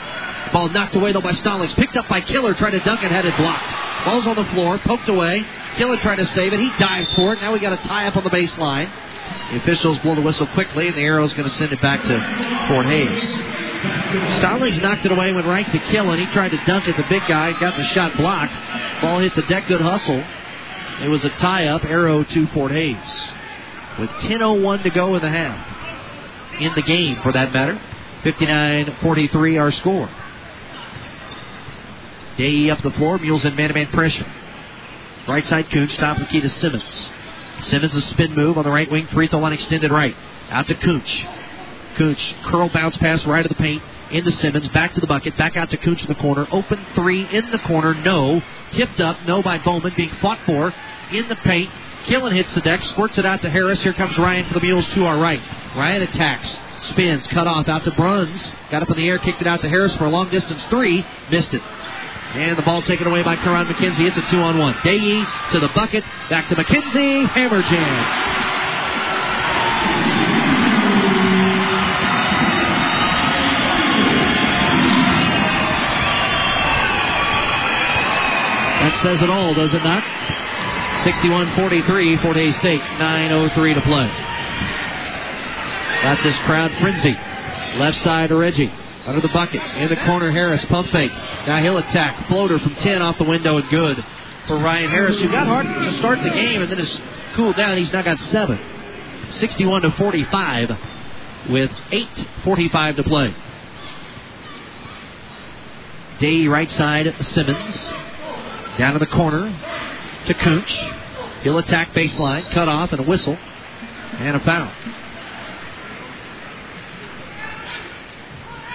Ball 0.53 0.69
knocked 0.69 0.95
away 0.95 1.13
though 1.13 1.21
by 1.21 1.33
Stallings. 1.33 1.75
Picked 1.75 1.97
up 1.97 2.09
by 2.09 2.21
Killen. 2.21 2.57
Tried 2.57 2.73
to 2.73 2.81
dunk 2.81 3.03
it. 3.03 3.11
Had 3.11 3.25
it 3.25 3.37
blocked. 3.37 4.05
Ball's 4.05 4.27
on 4.27 4.37
the 4.37 4.45
floor. 4.53 4.79
Poked 4.79 5.09
away. 5.09 5.45
Killen 5.75 6.01
tried 6.01 6.17
to 6.17 6.27
save 6.35 6.53
it. 6.53 6.61
He 6.61 6.71
dives 6.79 7.13
for 7.15 7.33
it. 7.33 7.41
Now 7.41 7.53
we 7.53 7.59
got 7.59 7.73
a 7.73 7.89
tie 7.89 8.07
up 8.07 8.17
on 8.17 8.25
the 8.25 8.31
baseline. 8.31 8.91
The 9.51 9.57
officials 9.59 9.99
blow 10.01 10.15
the 10.15 10.21
whistle 10.21 10.47
quickly, 10.49 10.89
and 10.89 10.97
the 10.97 11.03
arrow 11.03 11.25
is 11.25 11.33
going 11.35 11.49
to 11.49 11.57
send 11.57 11.73
it 11.73 11.81
back 11.81 12.03
to 12.05 12.69
Fort 12.69 12.87
Hays. 12.87 14.39
Stallings 14.39 14.81
knocked 14.81 15.05
it 15.05 15.13
away, 15.13 15.33
went 15.33 15.47
right 15.47 15.71
to 15.71 15.79
Killen. 15.79 16.19
He 16.19 16.27
tried 16.27 16.51
to 16.51 16.65
dunk 16.65 16.89
at 16.89 16.97
the 16.97 17.05
big 17.09 17.23
guy, 17.27 17.53
got 17.59 17.77
the 17.77 17.85
shot 17.85 18.17
blocked. 18.17 18.55
Ball 19.03 19.19
hit 19.19 19.35
the 19.35 19.43
deck. 19.43 19.67
Good 19.67 19.81
hustle. 19.81 20.25
It 21.03 21.09
was 21.09 21.25
a 21.25 21.31
tie 21.31 21.67
up. 21.67 21.85
Arrow 21.85 22.25
to 22.25 22.47
Fort 22.49 22.71
Hays. 22.71 22.97
With 23.99 24.11
10.01 24.11 24.83
to 24.85 24.91
go 24.91 25.15
in 25.17 25.23
the 25.23 25.31
half. 25.31 26.61
In 26.61 26.75
the 26.75 26.83
game, 26.83 27.21
for 27.23 27.33
that 27.33 27.53
matter. 27.53 27.81
59 28.23 28.97
43 29.03 29.59
our 29.59 29.73
score. 29.73 30.09
Day 32.39 32.71
up 32.71 32.81
the 32.83 32.91
floor, 32.93 33.19
Mules 33.19 33.45
in 33.45 33.55
man 33.55 33.69
to 33.69 33.75
man 33.75 33.89
pressure. 33.89 34.27
Right 35.27 35.47
side 35.47 35.71
Cooch, 35.71 35.97
top 35.97 36.19
of 36.19 36.25
the 36.25 36.29
key 36.29 36.41
to 36.43 36.51
Simmons. 36.51 37.11
Simmons 37.65 37.95
a 37.95 38.03
spin 38.03 38.35
move 38.35 38.59
on 38.59 38.65
the 38.65 38.71
right 38.71 38.91
wing, 38.91 39.07
free 39.07 39.27
throw 39.27 39.39
line 39.39 39.55
extended 39.55 39.91
right. 39.91 40.15
Out 40.51 40.69
to 40.69 40.75
Cooch. 40.75 41.27
Cooch, 41.97 42.35
curl 42.45 42.69
bounce 42.69 42.97
pass 42.99 43.25
right 43.25 43.45
of 43.45 43.49
the 43.49 43.55
paint. 43.55 43.83
Into 44.11 44.31
Simmons, 44.33 44.69
back 44.69 44.93
to 44.95 45.01
the 45.01 45.07
bucket, 45.07 45.37
back 45.39 45.57
out 45.57 45.71
to 45.71 45.79
Cooch 45.79 46.03
in 46.03 46.09
the 46.09 46.15
corner. 46.17 46.47
Open 46.53 46.85
three 46.95 47.27
in 47.27 47.51
the 47.51 47.59
corner, 47.61 47.95
no. 47.95 48.43
Tipped 48.73 49.01
up, 49.01 49.17
no 49.27 49.43
by 49.43 49.59
Bowman, 49.59 49.95
being 49.97 50.15
fought 50.21 50.41
for. 50.45 50.75
In 51.11 51.27
the 51.29 51.37
paint, 51.37 51.71
Killen 52.05 52.33
hits 52.33 52.55
the 52.55 52.61
deck, 52.61 52.83
squirts 52.83 53.17
it 53.17 53.25
out 53.25 53.41
to 53.43 53.51
Harris. 53.51 53.83
Here 53.83 53.95
comes 53.95 54.19
Ryan 54.19 54.47
for 54.47 54.55
the 54.55 54.61
Mules 54.61 54.87
to 54.89 55.07
our 55.07 55.19
right. 55.19 55.41
Ryan 55.75 56.03
attacks, 56.03 56.59
spins, 56.91 57.27
cut 57.29 57.47
off 57.47 57.67
out 57.67 57.85
to 57.85 57.93
Bruns. 57.93 58.53
Got 58.71 58.83
up 58.83 58.91
in 58.91 58.97
the 58.99 59.09
air, 59.09 59.19
kicked 59.19 59.41
it 59.41 59.47
out 59.47 59.63
to 59.63 59.71
Harris 59.71 59.97
for 59.97 60.05
a 60.05 60.11
long 60.11 60.29
distance 60.29 60.63
three, 60.67 61.05
missed 61.31 61.55
it. 61.55 61.63
And 62.35 62.59
the 62.59 62.63
ball 62.63 62.83
taken 62.83 63.07
away 63.07 63.23
by 63.23 63.37
Karan 63.37 63.67
McKenzie. 63.67 64.09
It's 64.09 64.19
a 64.19 64.23
two 64.23 64.41
on 64.41 64.59
one. 64.59 64.75
Daye 64.83 65.25
to 65.53 65.61
the 65.61 65.69
bucket. 65.69 66.03
Back 66.29 66.49
to 66.49 66.57
McKenzie. 66.57 67.29
Hammer 67.29 67.63
jam. 67.63 68.35
That 78.83 79.01
says 79.01 79.23
it 79.23 79.31
all, 79.31 79.55
does 79.55 79.73
it 79.73 79.85
not? 79.85 80.03
61-43, 81.05 82.21
Fort 82.21 82.37
State, 82.57 82.81
9.03 82.81 83.75
to 83.75 83.81
play. 83.81 84.09
Got 86.03 86.23
this 86.23 86.37
crowd 86.41 86.73
frenzy. 86.81 87.17
Left 87.79 87.97
side 87.99 88.31
Reggie. 88.31 88.71
Under 89.07 89.21
the 89.21 89.29
bucket. 89.29 89.61
In 89.77 89.89
the 89.89 89.97
corner, 89.97 90.31
Harris. 90.31 90.65
Pump 90.65 90.89
fake. 90.89 91.13
Now 91.13 91.61
he'll 91.63 91.79
attack. 91.79 92.27
Floater 92.29 92.59
from 92.59 92.75
10 92.77 93.03
off 93.03 93.19
the 93.19 93.25
window 93.25 93.59
and 93.59 93.69
good 93.69 94.05
for 94.47 94.59
Ryan 94.59 94.91
Harris, 94.91 95.19
who 95.21 95.31
got 95.31 95.47
hard 95.47 95.67
to 95.67 95.93
start 95.99 96.23
the 96.23 96.31
game 96.31 96.63
and 96.63 96.71
then 96.71 96.79
has 96.79 97.01
cooled 97.35 97.57
down. 97.57 97.77
He's 97.77 97.93
now 97.93 98.03
got 98.03 98.19
seven. 98.21 98.59
61 99.33 99.83
to 99.83 99.91
45 99.93 100.71
with 101.51 101.71
8.45 101.71 102.97
to 102.97 103.03
play. 103.03 103.35
Day 106.21 106.47
right 106.47 106.71
side, 106.71 107.15
Simmons. 107.21 107.77
Down 108.79 108.95
to 108.95 108.99
the 108.99 109.07
corner 109.07 109.51
to 110.27 110.35
Cooch. 110.35 110.73
He'll 111.43 111.59
attack 111.59 111.93
baseline, 111.93 112.51
cut 112.53 112.69
off, 112.69 112.93
and 112.93 113.01
a 113.01 113.05
whistle, 113.05 113.37
and 113.37 114.37
a 114.37 114.41
foul. 114.41 114.73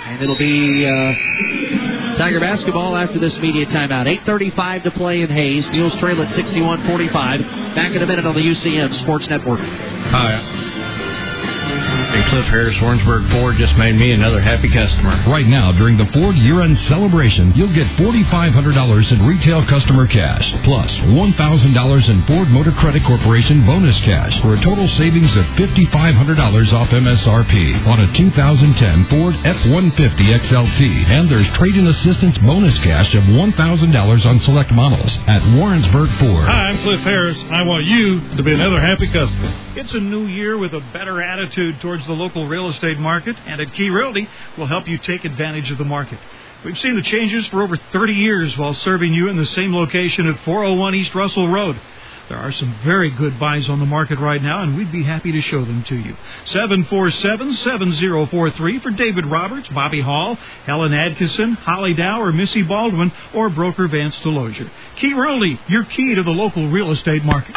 And 0.09 0.19
it'll 0.23 0.39
be 0.39 0.87
uh, 0.87 2.17
Tiger 2.17 2.39
basketball 2.39 2.97
after 2.97 3.19
this 3.19 3.37
media 3.37 3.67
timeout. 3.67 4.07
8.35 4.25 4.83
to 4.85 4.91
play 4.91 5.21
in 5.21 5.29
Hays. 5.29 5.69
Mules 5.69 5.95
trail 5.97 6.19
at 6.23 6.29
61-45. 6.29 7.75
Back 7.75 7.95
in 7.95 8.01
a 8.01 8.07
minute 8.07 8.25
on 8.25 8.33
the 8.33 8.41
UCM 8.41 8.95
Sports 8.95 9.27
Network. 9.27 9.59
Hi. 9.59 11.98
Hey, 12.09 12.27
Cliff 12.27 12.45
Harris, 12.45 12.75
Warrensburg 12.81 13.29
Ford 13.29 13.55
just 13.57 13.77
made 13.77 13.93
me 13.95 14.11
another 14.13 14.41
happy 14.41 14.67
customer. 14.67 15.11
Right 15.29 15.45
now, 15.45 15.71
during 15.71 15.95
the 15.95 16.07
Ford 16.07 16.35
year-end 16.35 16.77
celebration, 16.89 17.53
you'll 17.55 17.73
get 17.73 17.85
$4,500 17.97 19.11
in 19.11 19.27
retail 19.27 19.63
customer 19.67 20.07
cash, 20.07 20.51
plus 20.63 20.91
$1,000 20.91 22.09
in 22.09 22.25
Ford 22.25 22.49
Motor 22.49 22.71
Credit 22.71 23.03
Corporation 23.03 23.63
bonus 23.63 23.95
cash 23.99 24.41
for 24.41 24.55
a 24.55 24.61
total 24.61 24.89
savings 24.97 25.35
of 25.37 25.45
$5,500 25.53 26.73
off 26.73 26.89
MSRP 26.89 27.85
on 27.85 27.99
a 28.01 28.13
2010 28.17 29.05
Ford 29.07 29.35
F-150 29.45 30.39
XLT. 30.41 31.05
And 31.05 31.29
there's 31.29 31.47
trade-in 31.51 31.85
assistance 31.87 32.39
bonus 32.39 32.77
cash 32.79 33.13
of 33.13 33.23
$1,000 33.23 34.25
on 34.25 34.39
select 34.39 34.71
models 34.71 35.15
at 35.27 35.43
Warrensburg 35.55 36.09
Ford. 36.17 36.45
Hi, 36.45 36.69
I'm 36.69 36.81
Cliff 36.81 37.01
Harris. 37.01 37.37
I 37.51 37.61
want 37.61 37.85
you 37.85 38.35
to 38.35 38.41
be 38.41 38.53
another 38.53 38.81
happy 38.81 39.07
customer. 39.07 39.53
It's 39.75 39.93
a 39.93 39.99
new 39.99 40.25
year 40.25 40.57
with 40.57 40.73
a 40.73 40.81
better 40.91 41.21
attitude 41.21 41.79
towards 41.79 41.98
the 42.05 42.13
local 42.13 42.47
real 42.47 42.69
estate 42.69 42.99
market, 42.99 43.35
and 43.45 43.59
at 43.61 43.73
Key 43.73 43.89
Realty, 43.89 44.27
we'll 44.57 44.67
help 44.67 44.87
you 44.87 44.97
take 44.97 45.25
advantage 45.25 45.69
of 45.71 45.77
the 45.77 45.85
market. 45.85 46.19
We've 46.63 46.77
seen 46.77 46.95
the 46.95 47.01
changes 47.01 47.45
for 47.47 47.61
over 47.61 47.77
30 47.93 48.13
years 48.13 48.57
while 48.57 48.73
serving 48.73 49.13
you 49.13 49.29
in 49.29 49.37
the 49.37 49.45
same 49.47 49.73
location 49.73 50.27
at 50.27 50.43
401 50.43 50.95
East 50.95 51.15
Russell 51.15 51.47
Road. 51.47 51.79
There 52.27 52.37
are 52.37 52.51
some 52.51 52.75
very 52.83 53.09
good 53.09 53.39
buys 53.39 53.69
on 53.69 53.79
the 53.79 53.85
market 53.87 54.19
right 54.19 54.41
now, 54.41 54.61
and 54.61 54.77
we'd 54.77 54.91
be 54.91 55.03
happy 55.03 55.31
to 55.31 55.41
show 55.41 55.65
them 55.65 55.83
to 55.85 55.95
you. 55.95 56.15
747-7043 56.45 58.83
for 58.83 58.91
David 58.91 59.25
Roberts, 59.25 59.67
Bobby 59.69 60.01
Hall, 60.01 60.37
Helen 60.65 60.91
Adkison, 60.91 61.55
Holly 61.55 61.95
Dow, 61.95 62.21
or 62.21 62.31
Missy 62.31 62.61
Baldwin, 62.61 63.11
or 63.33 63.49
broker 63.49 63.87
Vance 63.87 64.15
Delozier. 64.17 64.69
Key 64.97 65.15
Realty, 65.15 65.59
your 65.69 65.85
key 65.85 66.13
to 66.13 66.21
the 66.21 66.29
local 66.29 66.69
real 66.69 66.91
estate 66.91 67.23
market. 67.23 67.55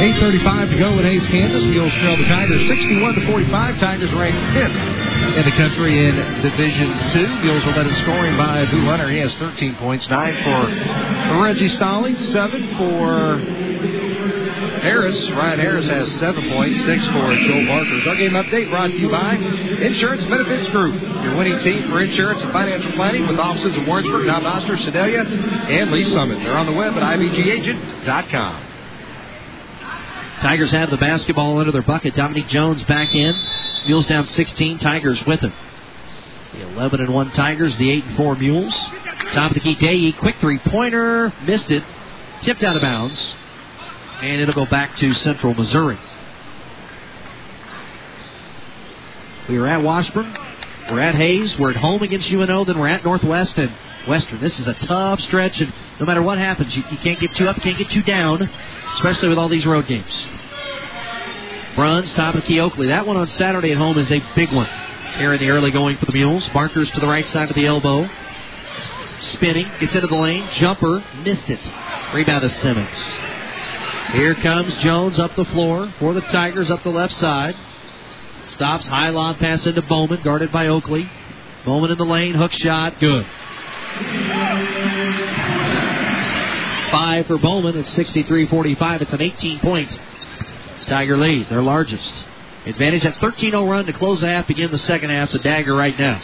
8.35 0.00 0.70
to 0.70 0.78
go 0.78 0.98
in 0.98 1.04
Hays, 1.04 1.26
Kansas. 1.26 1.62
Mules 1.66 1.92
trail 1.92 2.16
the 2.16 2.24
Tigers 2.24 2.66
61 2.68 3.14
to 3.16 3.26
45. 3.26 3.78
Tigers 3.78 4.12
ranked 4.14 4.54
fifth 4.54 5.36
in 5.36 5.44
the 5.44 5.50
country 5.52 6.08
in 6.08 6.16
Division 6.40 6.88
Two. 7.10 7.28
Mules 7.42 7.62
will 7.66 7.74
let 7.74 7.86
it 7.86 7.94
scoring 7.96 8.34
by 8.34 8.64
Boo 8.70 8.80
Hunter. 8.86 9.10
He 9.10 9.18
has 9.18 9.34
13 9.34 9.76
points. 9.76 10.08
Nine 10.08 10.42
for 10.42 11.42
Reggie 11.42 11.68
Stallings. 11.68 12.32
Seven 12.32 12.78
for 12.78 13.40
Harris. 14.80 15.30
Ryan 15.32 15.60
Harris 15.60 15.86
has 15.88 16.10
seven 16.12 16.48
points. 16.48 16.82
Six 16.86 17.04
for 17.08 17.34
Joe 17.36 17.66
Barker. 17.66 18.08
Our 18.08 18.16
game 18.16 18.32
update 18.32 18.70
brought 18.70 18.92
to 18.92 18.96
you 18.96 19.10
by 19.10 19.34
Insurance 19.34 20.24
Benefits 20.24 20.68
Group, 20.68 20.98
your 21.22 21.36
winning 21.36 21.58
team 21.58 21.90
for 21.90 22.00
insurance 22.00 22.40
and 22.40 22.50
financial 22.52 22.92
planning 22.92 23.26
with 23.26 23.38
offices 23.38 23.74
in 23.74 23.84
Warrensburg, 23.84 24.26
Valdosta, 24.26 24.82
Sedalia, 24.82 25.26
and 25.26 25.90
Lee 25.90 26.04
Summit. 26.04 26.38
They're 26.38 26.56
on 26.56 26.64
the 26.64 26.72
web 26.72 26.94
at 26.94 27.02
IBGagent.com. 27.02 28.69
Tigers 30.40 30.70
have 30.70 30.90
the 30.90 30.96
basketball 30.96 31.58
under 31.58 31.70
their 31.70 31.82
bucket. 31.82 32.14
Dominique 32.14 32.48
Jones 32.48 32.82
back 32.84 33.14
in. 33.14 33.34
Mules 33.86 34.06
down 34.06 34.26
16. 34.26 34.78
Tigers 34.78 35.24
with 35.26 35.40
him. 35.40 35.52
The 36.54 36.62
11 36.62 37.00
and 37.00 37.14
1 37.14 37.30
Tigers, 37.32 37.76
the 37.76 37.90
8 37.90 38.04
and 38.04 38.16
4 38.16 38.36
Mules. 38.36 38.74
Top 39.32 39.50
of 39.50 39.54
the 39.54 39.60
key, 39.60 39.74
Day 39.76 40.10
quick 40.12 40.36
three 40.40 40.58
pointer, 40.58 41.32
missed 41.44 41.70
it, 41.70 41.84
tipped 42.42 42.64
out 42.64 42.74
of 42.74 42.82
bounds, 42.82 43.34
and 44.22 44.40
it'll 44.40 44.54
go 44.54 44.66
back 44.66 44.96
to 44.96 45.14
Central 45.14 45.54
Missouri. 45.54 45.98
We 49.48 49.58
are 49.58 49.66
at 49.68 49.82
Washburn. 49.82 50.36
We're 50.90 51.00
at 51.00 51.14
Hays. 51.14 51.56
We're 51.56 51.70
at 51.70 51.76
home 51.76 52.02
against 52.02 52.30
UNO. 52.30 52.64
Then 52.64 52.78
we're 52.78 52.88
at 52.88 53.04
Northwest 53.04 53.56
and 53.58 53.72
Western. 54.08 54.40
This 54.40 54.58
is 54.58 54.66
a 54.66 54.74
tough 54.74 55.20
stretch, 55.20 55.60
and 55.60 55.72
no 56.00 56.06
matter 56.06 56.22
what 56.22 56.38
happens, 56.38 56.74
you, 56.74 56.82
you 56.90 56.98
can't 56.98 57.20
get 57.20 57.32
too 57.36 57.48
up, 57.48 57.56
can't 57.60 57.78
get 57.78 57.90
too 57.90 58.02
down, 58.02 58.42
especially 58.94 59.28
with 59.28 59.38
all 59.38 59.48
these 59.48 59.66
road 59.66 59.86
games. 59.86 60.26
Bruns, 61.76 62.12
top 62.14 62.34
of 62.34 62.44
key, 62.44 62.58
Oakley. 62.58 62.88
That 62.88 63.06
one 63.06 63.16
on 63.16 63.28
Saturday 63.28 63.70
at 63.70 63.78
home 63.78 63.98
is 63.98 64.10
a 64.10 64.20
big 64.34 64.52
one 64.52 64.68
here 65.16 65.32
in 65.32 65.38
the 65.40 65.50
early 65.50 65.70
going 65.70 65.96
for 65.96 66.06
the 66.06 66.12
Mules. 66.12 66.48
Barker's 66.48 66.90
to 66.90 67.00
the 67.00 67.06
right 67.06 67.26
side 67.28 67.50
of 67.50 67.54
the 67.54 67.66
elbow. 67.66 68.08
Spinning, 69.32 69.70
gets 69.78 69.94
into 69.94 70.08
the 70.08 70.16
lane, 70.16 70.48
jumper, 70.54 71.04
missed 71.22 71.48
it. 71.48 71.60
Rebound 72.12 72.42
to 72.42 72.48
Simmons. 72.48 72.98
Here 74.12 74.34
comes 74.34 74.74
Jones 74.78 75.20
up 75.20 75.36
the 75.36 75.44
floor 75.44 75.92
for 76.00 76.14
the 76.14 76.20
Tigers 76.22 76.68
up 76.68 76.82
the 76.82 76.90
left 76.90 77.14
side. 77.14 77.54
Stops, 78.60 78.86
high 78.88 79.08
lob 79.08 79.38
pass 79.38 79.66
into 79.66 79.80
Bowman, 79.80 80.20
guarded 80.22 80.52
by 80.52 80.66
Oakley. 80.66 81.08
Bowman 81.64 81.92
in 81.92 81.96
the 81.96 82.04
lane, 82.04 82.34
hook 82.34 82.52
shot, 82.52 83.00
good. 83.00 83.24
Five 86.90 87.26
for 87.26 87.38
Bowman 87.38 87.78
at 87.78 87.86
63-45. 87.86 89.00
It's 89.00 89.12
an 89.14 89.20
18-point 89.20 89.98
Tiger 90.82 91.16
lead, 91.16 91.48
their 91.48 91.62
largest. 91.62 92.12
Advantage 92.66 93.06
at 93.06 93.14
13-0 93.14 93.66
run 93.66 93.86
to 93.86 93.94
close 93.94 94.20
the 94.20 94.26
half, 94.26 94.46
begin 94.46 94.70
the 94.70 94.78
second 94.80 95.08
half. 95.08 95.30
The 95.30 95.38
dagger 95.38 95.74
right 95.74 95.98
now. 95.98 96.20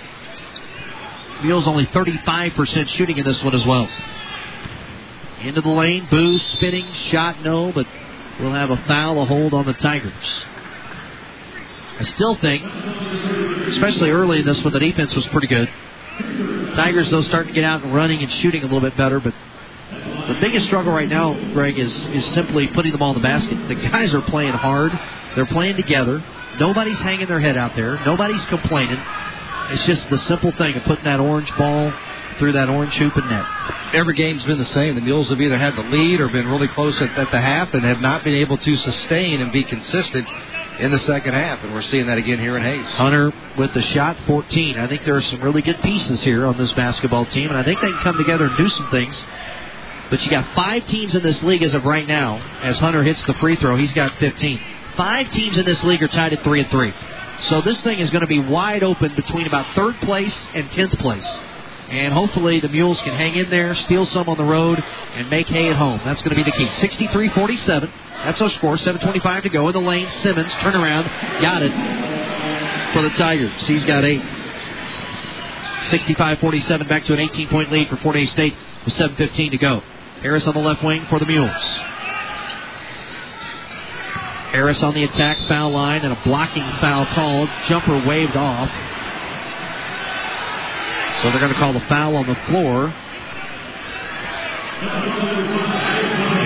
Mules 1.42 1.66
only 1.66 1.86
35% 1.86 2.88
shooting 2.90 3.16
in 3.16 3.24
this 3.24 3.42
one 3.42 3.54
as 3.54 3.64
well. 3.64 3.88
Into 5.40 5.62
the 5.62 5.70
lane, 5.70 6.06
Boo 6.10 6.36
spinning, 6.36 6.92
shot 6.92 7.42
no, 7.42 7.72
but 7.72 7.86
we'll 8.38 8.52
have 8.52 8.68
a 8.68 8.76
foul, 8.86 9.22
a 9.22 9.24
hold 9.24 9.54
on 9.54 9.64
the 9.64 9.72
Tigers. 9.72 10.44
I 11.98 12.04
still 12.04 12.34
think, 12.36 12.62
especially 13.68 14.10
early 14.10 14.40
in 14.40 14.46
this 14.46 14.62
one, 14.62 14.72
the 14.72 14.80
defense 14.80 15.14
was 15.14 15.26
pretty 15.28 15.46
good. 15.46 15.68
Tigers, 16.76 17.10
though, 17.10 17.22
starting 17.22 17.54
to 17.54 17.60
get 17.60 17.64
out 17.64 17.82
and 17.82 17.94
running 17.94 18.22
and 18.22 18.30
shooting 18.32 18.62
a 18.62 18.66
little 18.66 18.80
bit 18.80 18.96
better, 18.96 19.18
but 19.18 19.34
the 20.28 20.38
biggest 20.40 20.66
struggle 20.66 20.92
right 20.92 21.08
now, 21.08 21.32
Greg, 21.52 21.78
is 21.78 21.92
is 22.06 22.24
simply 22.34 22.66
putting 22.68 22.92
the 22.92 22.98
ball 22.98 23.10
in 23.10 23.22
the 23.22 23.26
basket. 23.26 23.68
The 23.68 23.76
guys 23.76 24.12
are 24.12 24.22
playing 24.22 24.52
hard. 24.52 24.92
They're 25.34 25.46
playing 25.46 25.76
together. 25.76 26.22
Nobody's 26.58 26.98
hanging 26.98 27.26
their 27.26 27.40
head 27.40 27.56
out 27.56 27.76
there. 27.76 28.02
Nobody's 28.04 28.44
complaining. 28.46 29.00
It's 29.70 29.84
just 29.84 30.08
the 30.10 30.18
simple 30.20 30.52
thing 30.52 30.74
of 30.76 30.84
putting 30.84 31.04
that 31.04 31.20
orange 31.20 31.54
ball 31.56 31.92
through 32.38 32.52
that 32.52 32.68
orange 32.68 32.94
hoop 32.94 33.16
and 33.16 33.30
net. 33.30 33.46
Every 33.94 34.14
game's 34.14 34.44
been 34.44 34.58
the 34.58 34.64
same. 34.66 34.94
The 34.94 35.00
Mules 35.00 35.28
have 35.28 35.40
either 35.40 35.58
had 35.58 35.76
the 35.76 35.82
lead 35.82 36.20
or 36.20 36.28
been 36.28 36.48
really 36.48 36.68
close 36.68 37.00
at, 37.00 37.10
at 37.16 37.30
the 37.30 37.40
half 37.40 37.72
and 37.72 37.84
have 37.84 38.00
not 38.00 38.24
been 38.24 38.34
able 38.34 38.58
to 38.58 38.76
sustain 38.76 39.40
and 39.40 39.52
be 39.52 39.64
consistent 39.64 40.28
in 40.78 40.90
the 40.90 40.98
second 41.00 41.34
half, 41.34 41.62
and 41.64 41.72
we're 41.72 41.82
seeing 41.82 42.06
that 42.06 42.18
again 42.18 42.38
here 42.38 42.56
in 42.56 42.62
Hays. 42.62 42.86
Hunter 42.94 43.32
with 43.56 43.72
the 43.72 43.82
shot 43.82 44.16
14. 44.26 44.78
I 44.78 44.86
think 44.86 45.04
there 45.04 45.16
are 45.16 45.22
some 45.22 45.40
really 45.40 45.62
good 45.62 45.80
pieces 45.82 46.22
here 46.22 46.46
on 46.46 46.58
this 46.58 46.72
basketball 46.74 47.24
team, 47.26 47.48
and 47.48 47.56
I 47.56 47.62
think 47.62 47.80
they 47.80 47.90
can 47.90 47.98
come 48.00 48.16
together 48.16 48.46
and 48.46 48.56
do 48.56 48.68
some 48.68 48.90
things. 48.90 49.16
But 50.10 50.22
you 50.22 50.30
got 50.30 50.54
five 50.54 50.86
teams 50.86 51.14
in 51.14 51.22
this 51.22 51.42
league 51.42 51.62
as 51.62 51.74
of 51.74 51.84
right 51.84 52.06
now. 52.06 52.36
As 52.62 52.78
Hunter 52.78 53.02
hits 53.02 53.22
the 53.24 53.34
free 53.34 53.56
throw, 53.56 53.76
he's 53.76 53.92
got 53.92 54.16
15. 54.18 54.60
Five 54.96 55.30
teams 55.32 55.58
in 55.58 55.64
this 55.64 55.82
league 55.82 56.02
are 56.02 56.08
tied 56.08 56.32
at 56.32 56.42
three 56.42 56.60
and 56.60 56.70
three. 56.70 56.92
So 57.40 57.60
this 57.60 57.80
thing 57.82 57.98
is 57.98 58.10
going 58.10 58.22
to 58.22 58.26
be 58.26 58.38
wide 58.38 58.82
open 58.82 59.14
between 59.14 59.46
about 59.46 59.74
third 59.74 59.96
place 60.02 60.34
and 60.54 60.70
tenth 60.72 60.96
place. 60.98 61.40
And 61.88 62.12
hopefully 62.12 62.58
the 62.60 62.68
Mules 62.68 63.00
can 63.02 63.14
hang 63.14 63.36
in 63.36 63.48
there, 63.48 63.74
steal 63.74 64.06
some 64.06 64.28
on 64.28 64.36
the 64.36 64.44
road, 64.44 64.82
and 65.14 65.30
make 65.30 65.46
hay 65.46 65.68
at 65.70 65.76
home. 65.76 66.00
That's 66.04 66.20
going 66.22 66.36
to 66.36 66.36
be 66.36 66.42
the 66.42 66.56
key. 66.56 66.66
63-47. 66.66 67.90
That's 68.24 68.40
our 68.40 68.50
score. 68.50 68.76
7.25 68.76 69.44
to 69.44 69.48
go 69.48 69.68
in 69.68 69.72
the 69.72 69.80
lane. 69.80 70.10
Simmons, 70.22 70.50
turnaround, 70.54 71.04
got 71.40 71.62
it 71.62 71.72
for 72.92 73.02
the 73.02 73.10
Tigers. 73.10 73.66
He's 73.66 73.84
got 73.84 74.04
eight. 74.04 74.22
65-47, 75.90 76.88
back 76.88 77.04
to 77.04 77.12
an 77.12 77.20
18-point 77.20 77.70
lead 77.70 77.88
for 77.88 77.96
Fort 77.98 78.16
Hays 78.16 78.32
State 78.32 78.54
with 78.84 78.94
7.15 78.94 79.52
to 79.52 79.58
go. 79.58 79.82
Harris 80.20 80.46
on 80.48 80.54
the 80.54 80.60
left 80.60 80.82
wing 80.82 81.06
for 81.06 81.20
the 81.20 81.26
Mules. 81.26 81.52
Harris 84.50 84.82
on 84.82 84.94
the 84.94 85.04
attack 85.04 85.38
foul 85.46 85.70
line 85.70 86.02
and 86.02 86.12
a 86.12 86.20
blocking 86.24 86.64
foul 86.80 87.06
called. 87.06 87.48
Jumper 87.68 88.04
waved 88.04 88.36
off. 88.36 88.70
So 91.22 91.30
they're 91.30 91.40
going 91.40 91.52
to 91.52 91.58
call 91.58 91.72
the 91.72 91.80
foul 91.80 92.16
on 92.16 92.26
the 92.26 92.34
floor. 92.46 92.92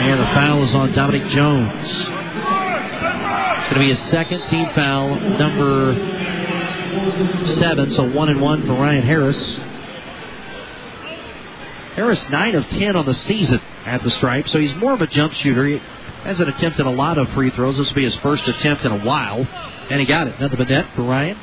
And 0.01 0.21
the 0.21 0.27
foul 0.27 0.63
is 0.63 0.75
on 0.75 0.93
Dominic 0.93 1.27
Jones. 1.29 1.89
It's 1.89 2.09
going 3.69 3.75
to 3.75 3.81
be 3.81 3.89
his 3.89 4.01
second 4.11 4.43
team 4.49 4.69
foul, 4.75 5.17
number 5.17 5.95
seven, 7.57 7.91
so 7.93 8.05
one 8.11 8.29
and 8.29 8.41
one 8.41 8.63
for 8.67 8.75
Ryan 8.75 9.03
Harris. 9.03 9.61
Harris 11.95 12.25
nine 12.31 12.55
of 12.55 12.69
ten 12.71 12.95
on 12.97 13.05
the 13.05 13.15
season 13.15 13.61
at 13.85 14.03
the 14.03 14.11
stripe, 14.13 14.49
so 14.49 14.59
he's 14.59 14.75
more 14.77 14.93
of 14.93 15.01
a 15.01 15.07
jump 15.09 15.33
shooter. 15.33 15.67
He 15.67 15.81
hasn't 16.23 16.49
attempted 16.49 16.87
a 16.87 16.91
lot 16.91 17.19
of 17.19 17.29
free 17.31 17.51
throws. 17.51 17.77
This 17.77 17.89
will 17.89 17.97
be 17.97 18.05
his 18.05 18.17
first 18.17 18.47
attempt 18.47 18.85
in 18.85 18.93
a 18.93 19.05
while, 19.05 19.45
and 19.91 20.01
he 20.01 20.07
got 20.07 20.29
it. 20.29 20.41
Nothing 20.41 20.59
but 20.59 20.69
net 20.69 20.87
for 20.95 21.03
Ryan. 21.03 21.37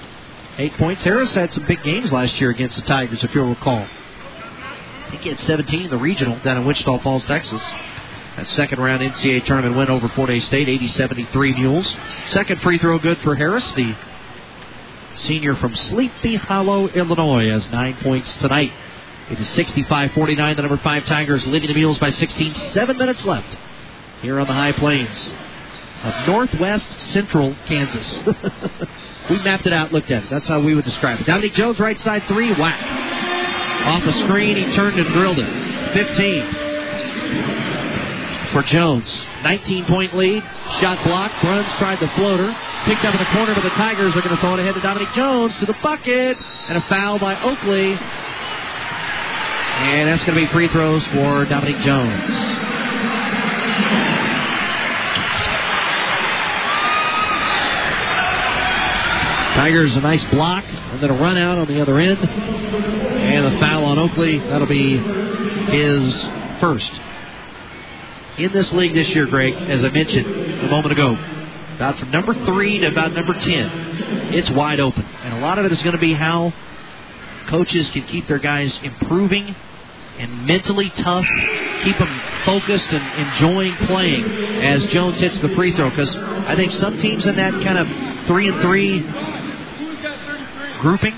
Eight 0.59 0.73
points. 0.73 1.03
Harris 1.03 1.33
had 1.35 1.53
some 1.53 1.65
big 1.65 1.83
games 1.83 2.11
last 2.11 2.41
year 2.41 2.49
against 2.49 2.77
the 2.77 2.81
Tigers, 2.81 3.23
if 3.23 3.33
you'll 3.35 3.49
recall. 3.49 3.85
I 3.85 5.07
think 5.11 5.21
he 5.21 5.29
had 5.29 5.39
17 5.41 5.85
in 5.85 5.89
the 5.91 5.97
regional 5.97 6.39
down 6.39 6.57
in 6.57 6.65
Wichita 6.65 6.97
Falls, 6.99 7.23
Texas. 7.25 7.61
That 8.35 8.47
second 8.47 8.79
round 8.79 9.03
NCAA 9.03 9.45
tournament 9.45 9.75
win 9.75 9.89
over 9.89 10.09
Fort 10.09 10.29
Hays 10.29 10.45
State, 10.45 10.67
80-73 10.67 11.57
Mules. 11.57 11.95
Second 12.27 12.61
free 12.61 12.79
throw 12.79 12.97
good 12.97 13.19
for 13.19 13.35
Harris, 13.35 13.65
the 13.73 13.95
senior 15.17 15.55
from 15.55 15.75
Sleepy 15.75 16.35
Hollow, 16.35 16.87
Illinois, 16.87 17.49
has 17.51 17.69
nine 17.69 17.95
points 18.01 18.35
tonight. 18.37 18.73
It 19.29 19.39
is 19.39 19.47
65-49. 19.49 20.55
The 20.55 20.61
number 20.63 20.77
five 20.77 21.05
Tigers 21.05 21.45
leading 21.45 21.67
the 21.67 21.75
Mules 21.75 21.99
by 21.99 22.09
16. 22.09 22.55
Seven 22.71 22.97
minutes 22.97 23.23
left 23.25 23.57
here 24.23 24.39
on 24.39 24.47
the 24.47 24.53
high 24.53 24.71
plains 24.71 25.31
of 26.03 26.27
northwest 26.27 26.99
central 27.11 27.55
Kansas. 27.65 28.23
we 29.29 29.37
mapped 29.39 29.65
it 29.65 29.73
out, 29.73 29.91
looked 29.91 30.11
at 30.11 30.23
it. 30.23 30.29
That's 30.29 30.47
how 30.47 30.59
we 30.59 30.75
would 30.75 30.85
describe 30.85 31.19
it. 31.19 31.25
Dominic 31.25 31.53
Jones, 31.53 31.79
right 31.79 31.99
side 31.99 32.23
three, 32.27 32.53
whack. 32.53 32.83
Off 33.85 34.03
the 34.03 34.13
screen, 34.23 34.57
he 34.57 34.71
turned 34.73 34.99
and 34.99 35.07
drilled 35.13 35.39
it. 35.39 35.93
15 35.93 36.67
for 38.51 38.63
Jones. 38.63 39.25
19 39.43 39.85
point 39.85 40.13
lead. 40.15 40.43
Shot 40.79 41.03
blocked. 41.03 41.39
Bruns 41.41 41.71
tried 41.77 41.99
the 41.99 42.07
floater. 42.09 42.55
Picked 42.85 43.05
up 43.05 43.13
in 43.13 43.19
the 43.19 43.25
corner, 43.25 43.53
but 43.53 43.63
the 43.63 43.69
Tigers 43.71 44.15
are 44.15 44.21
going 44.21 44.35
to 44.35 44.41
throw 44.41 44.53
it 44.55 44.59
ahead 44.59 44.75
to 44.75 44.81
Dominic 44.81 45.13
Jones 45.13 45.55
to 45.57 45.65
the 45.65 45.75
bucket. 45.83 46.37
And 46.69 46.77
a 46.77 46.81
foul 46.81 47.19
by 47.19 47.39
Oakley. 47.41 47.93
And 49.77 50.09
that's 50.09 50.23
going 50.23 50.39
to 50.39 50.45
be 50.45 50.51
free 50.51 50.67
throws 50.69 51.03
for 51.05 51.45
Dominic 51.45 51.77
Jones. 51.79 52.56
Tigers 59.57 59.97
a 59.97 60.01
nice 60.01 60.23
block, 60.25 60.63
and 60.65 61.01
then 61.01 61.09
a 61.09 61.15
run 61.15 61.35
out 61.35 61.57
on 61.57 61.67
the 61.67 61.81
other 61.81 61.97
end. 61.97 62.19
And 62.19 63.43
a 63.43 63.59
foul 63.59 63.85
on 63.85 63.97
Oakley. 63.97 64.37
That'll 64.37 64.67
be 64.67 64.97
his 64.99 66.13
first. 66.61 66.91
In 68.37 68.53
this 68.53 68.71
league 68.71 68.93
this 68.93 69.09
year, 69.15 69.25
Greg, 69.25 69.55
as 69.55 69.83
I 69.83 69.89
mentioned 69.89 70.27
a 70.27 70.67
moment 70.69 70.91
ago, 70.91 71.13
about 71.75 71.97
from 71.97 72.11
number 72.11 72.35
three 72.45 72.77
to 72.77 72.85
about 72.85 73.13
number 73.13 73.33
ten, 73.33 74.31
it's 74.31 74.47
wide 74.51 74.79
open. 74.79 75.03
And 75.03 75.33
a 75.33 75.39
lot 75.39 75.57
of 75.57 75.65
it 75.65 75.71
is 75.71 75.81
going 75.81 75.95
to 75.95 76.01
be 76.01 76.13
how 76.13 76.53
coaches 77.47 77.89
can 77.89 78.03
keep 78.03 78.27
their 78.27 78.37
guys 78.37 78.79
improving 78.83 79.55
and 80.19 80.45
mentally 80.45 80.91
tough, 80.91 81.25
keep 81.83 81.97
them 81.97 82.21
focused 82.45 82.89
and 82.91 83.27
enjoying 83.27 83.75
playing 83.87 84.23
as 84.63 84.85
Jones 84.85 85.17
hits 85.17 85.39
the 85.39 85.49
free 85.55 85.75
throw. 85.75 85.89
Because 85.89 86.15
I 86.15 86.55
think 86.55 86.73
some 86.73 86.99
teams 86.99 87.25
in 87.25 87.37
that 87.37 87.53
kind 87.63 87.79
of 87.79 88.27
three 88.27 88.49
and 88.49 88.61
three 88.61 89.01
grouping, 90.77 91.13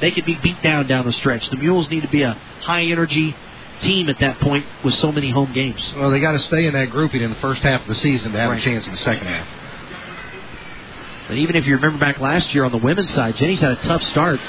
they 0.00 0.10
could 0.10 0.24
be 0.24 0.34
beat 0.36 0.62
down 0.62 0.86
down 0.86 1.06
the 1.06 1.12
stretch. 1.12 1.48
The 1.50 1.56
Mules 1.56 1.88
need 1.90 2.02
to 2.02 2.08
be 2.08 2.22
a 2.22 2.32
high 2.62 2.82
energy 2.84 3.34
team 3.80 4.08
at 4.08 4.18
that 4.20 4.38
point 4.40 4.64
with 4.84 4.94
so 4.94 5.10
many 5.12 5.30
home 5.30 5.52
games. 5.52 5.92
Well, 5.96 6.10
they 6.10 6.20
got 6.20 6.32
to 6.32 6.38
stay 6.40 6.66
in 6.66 6.74
that 6.74 6.90
grouping 6.90 7.22
in 7.22 7.30
the 7.30 7.36
first 7.36 7.62
half 7.62 7.82
of 7.82 7.88
the 7.88 7.94
season 7.96 8.32
to 8.32 8.38
have 8.38 8.50
Right. 8.50 8.60
a 8.60 8.64
chance 8.64 8.86
in 8.86 8.92
the 8.92 8.98
second 8.98 9.26
half. 9.26 9.46
But 11.28 11.36
even 11.38 11.56
if 11.56 11.66
you 11.66 11.76
remember 11.76 11.98
back 11.98 12.18
last 12.20 12.52
year 12.54 12.64
on 12.64 12.72
the 12.72 12.78
women's 12.78 13.12
side, 13.12 13.36
Jennies 13.36 13.60
had 13.60 13.72
a 13.72 13.76
tough 13.76 14.02
start, 14.04 14.40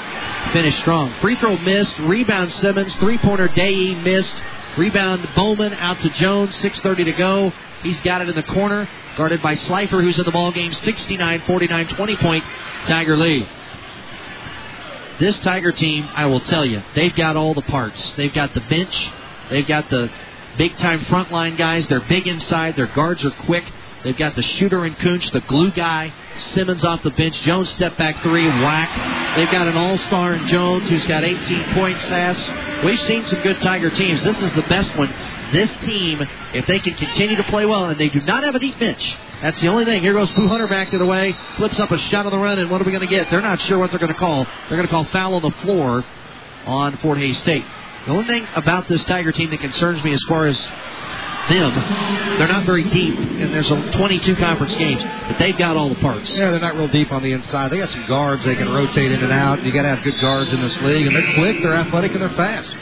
finished 0.52 0.78
strong. 0.80 1.12
Free 1.20 1.36
throw 1.36 1.56
missed, 1.58 1.98
rebound 2.00 2.50
Simmons, 2.52 2.94
three 2.96 3.16
pointer 3.18 3.48
Day 3.48 3.94
missed, 3.94 4.34
rebound 4.76 5.26
Bowman 5.36 5.72
out 5.74 6.00
to 6.02 6.10
Jones, 6.10 6.54
6:30 6.56 7.04
to 7.04 7.12
go. 7.12 7.52
He's 7.82 8.00
got 8.00 8.22
it 8.22 8.28
in 8.28 8.34
the 8.34 8.42
corner, 8.42 8.88
guarded 9.16 9.40
by 9.40 9.54
Slifer, 9.54 10.02
who's 10.02 10.18
in 10.18 10.24
the 10.24 10.32
ball 10.32 10.50
game, 10.50 10.72
69-49, 10.72 11.88
20 11.88 12.16
point 12.16 12.44
Tiger 12.86 13.16
lead. 13.16 13.46
This 15.20 15.38
Tiger 15.40 15.72
team, 15.72 16.08
I 16.14 16.26
will 16.26 16.40
tell 16.40 16.64
you, 16.64 16.82
they've 16.94 17.14
got 17.14 17.36
all 17.36 17.54
the 17.54 17.62
parts. 17.62 18.12
They've 18.16 18.32
got 18.32 18.52
the 18.54 18.60
bench, 18.62 19.10
they've 19.50 19.66
got 19.66 19.88
the 19.90 20.10
big 20.56 20.76
time 20.78 21.00
frontline 21.00 21.56
guys. 21.56 21.86
They're 21.88 22.00
big 22.00 22.26
inside. 22.26 22.76
Their 22.76 22.86
guards 22.86 23.24
are 23.24 23.30
quick. 23.30 23.64
They've 24.02 24.16
got 24.16 24.36
the 24.36 24.42
shooter 24.42 24.84
in 24.84 24.94
Cooch, 24.96 25.30
the 25.30 25.40
glue 25.40 25.70
guy. 25.70 26.12
Simmons 26.52 26.84
off 26.84 27.02
the 27.02 27.10
bench. 27.10 27.40
Jones 27.40 27.70
step 27.70 27.96
back 27.96 28.22
three, 28.22 28.46
whack. 28.46 29.36
They've 29.36 29.50
got 29.50 29.66
an 29.66 29.76
all 29.76 29.96
star 29.98 30.34
in 30.34 30.46
Jones 30.46 30.88
who's 30.88 31.06
got 31.06 31.24
18 31.24 31.74
points. 31.74 32.02
Sass. 32.02 32.84
We've 32.84 33.00
seen 33.00 33.24
some 33.26 33.40
good 33.40 33.60
Tiger 33.62 33.90
teams. 33.90 34.22
This 34.22 34.40
is 34.42 34.52
the 34.52 34.62
best 34.62 34.94
one. 34.96 35.12
This 35.52 35.70
team, 35.86 36.20
if 36.52 36.66
they 36.66 36.80
can 36.80 36.94
continue 36.94 37.36
to 37.36 37.44
play 37.44 37.64
well, 37.64 37.86
and 37.86 37.98
they 37.98 38.08
do 38.08 38.20
not 38.20 38.44
have 38.44 38.54
a 38.54 38.58
deep 38.58 38.78
bench, 38.78 39.16
that's 39.44 39.60
the 39.60 39.68
only 39.68 39.84
thing. 39.84 40.02
Here 40.02 40.12
goes 40.14 40.30
Boo 40.34 40.48
Hunter 40.48 40.66
back 40.66 40.90
to 40.90 40.98
the 40.98 41.06
way, 41.06 41.36
flips 41.56 41.78
up 41.78 41.90
a 41.90 41.98
shot 41.98 42.26
on 42.26 42.32
the 42.32 42.38
run, 42.38 42.58
and 42.58 42.70
what 42.70 42.80
are 42.80 42.84
we 42.84 42.90
going 42.92 43.02
to 43.02 43.06
get? 43.06 43.30
They're 43.30 43.40
not 43.42 43.60
sure 43.60 43.78
what 43.78 43.90
they're 43.90 44.00
going 44.00 44.12
to 44.12 44.18
call. 44.18 44.44
They're 44.44 44.76
going 44.76 44.86
to 44.86 44.88
call 44.88 45.04
foul 45.06 45.34
on 45.34 45.42
the 45.42 45.50
floor 45.62 46.04
on 46.66 46.96
Fort 46.98 47.18
Hays 47.18 47.38
State. 47.38 47.64
The 48.06 48.12
only 48.12 48.26
thing 48.26 48.46
about 48.56 48.88
this 48.88 49.04
Tiger 49.04 49.32
team 49.32 49.50
that 49.50 49.60
concerns 49.60 50.02
me 50.02 50.12
as 50.12 50.22
far 50.28 50.46
as 50.46 50.58
them, 51.48 51.74
they're 52.38 52.48
not 52.48 52.64
very 52.64 52.84
deep, 52.84 53.18
and 53.18 53.52
there's 53.52 53.70
a 53.70 53.92
22 53.92 54.34
conference 54.36 54.74
games, 54.76 55.02
but 55.02 55.38
they've 55.38 55.56
got 55.58 55.76
all 55.76 55.90
the 55.90 55.94
parts. 55.96 56.30
Yeah, 56.30 56.50
they're 56.50 56.60
not 56.60 56.74
real 56.74 56.88
deep 56.88 57.12
on 57.12 57.22
the 57.22 57.32
inside. 57.32 57.70
They 57.70 57.78
got 57.78 57.90
some 57.90 58.06
guards 58.06 58.44
they 58.46 58.56
can 58.56 58.72
rotate 58.72 59.12
in 59.12 59.22
and 59.22 59.32
out. 59.32 59.62
You 59.62 59.70
got 59.72 59.82
to 59.82 59.88
have 59.88 60.02
good 60.02 60.18
guards 60.22 60.50
in 60.52 60.60
this 60.62 60.74
league, 60.78 61.06
and 61.06 61.14
they're 61.14 61.34
quick, 61.34 61.62
they're 61.62 61.74
athletic, 61.76 62.12
and 62.12 62.22
they're 62.22 62.30
fast. 62.30 62.74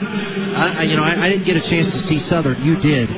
I- 0.00 0.82
you 0.84 0.96
know, 0.96 1.04
I, 1.04 1.24
I 1.24 1.28
didn't 1.28 1.44
get 1.44 1.56
a 1.56 1.60
chance 1.68 1.86
to 1.88 2.00
see 2.00 2.18
Southern. 2.20 2.64
You 2.64 2.76
did. 2.76 3.10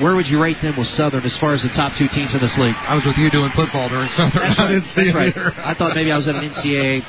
Where 0.00 0.14
would 0.16 0.28
you 0.28 0.40
rate 0.40 0.60
them 0.62 0.76
with 0.76 0.88
Southern 0.88 1.24
as 1.24 1.36
far 1.36 1.52
as 1.52 1.62
the 1.62 1.68
top 1.70 1.94
two 1.96 2.08
teams 2.08 2.32
in 2.34 2.40
this 2.40 2.56
league? 2.56 2.74
I 2.74 2.94
was 2.94 3.04
with 3.04 3.16
you 3.18 3.30
doing 3.30 3.50
football 3.52 3.88
during 3.88 4.08
Southern. 4.10 4.42
That's 4.42 4.58
I 4.58 4.62
right. 4.64 4.72
didn't 4.72 4.88
see 4.94 5.04
That's 5.04 5.14
right. 5.14 5.28
either. 5.36 5.54
I 5.60 5.74
thought 5.74 5.94
maybe 5.94 6.10
I 6.10 6.16
was 6.16 6.26
at 6.28 6.34
an 6.36 6.48
NCAA 6.50 7.04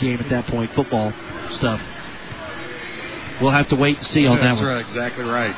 game 0.00 0.18
at 0.20 0.28
that 0.30 0.46
point, 0.46 0.74
football 0.74 1.12
stuff. 1.52 1.80
We'll 3.40 3.50
have 3.50 3.68
to 3.68 3.76
wait 3.76 3.98
and 3.98 4.06
see 4.06 4.26
on 4.26 4.38
That's 4.40 4.58
that 4.60 4.64
one. 4.66 4.76
That's 4.76 4.88
right, 4.88 5.04
exactly 5.04 5.24
right. 5.24 5.54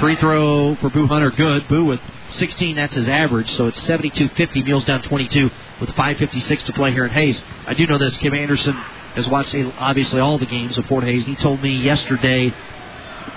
Free 0.00 0.16
throw 0.16 0.74
for 0.76 0.90
Boo 0.90 1.06
Hunter, 1.06 1.30
good. 1.30 1.68
Boo 1.68 1.84
with 1.84 2.00
16, 2.30 2.74
that's 2.76 2.94
his 2.96 3.06
average, 3.06 3.48
so 3.56 3.68
it's 3.68 3.80
72-50. 3.82 4.64
Mules 4.64 4.84
down 4.84 5.02
22 5.02 5.50
with 5.80 5.90
5.56 5.90 6.64
to 6.64 6.72
play 6.72 6.90
here 6.90 7.04
in 7.04 7.10
Hays. 7.12 7.40
I 7.66 7.74
do 7.74 7.86
know 7.86 7.98
this. 7.98 8.16
Kim 8.16 8.34
Anderson 8.34 8.72
has 9.14 9.28
watched 9.28 9.54
obviously 9.78 10.18
all 10.20 10.38
the 10.38 10.46
games 10.46 10.76
of 10.78 10.86
Fort 10.86 11.04
Hays. 11.04 11.24
He 11.24 11.36
told 11.36 11.62
me 11.62 11.76
yesterday 11.76 12.52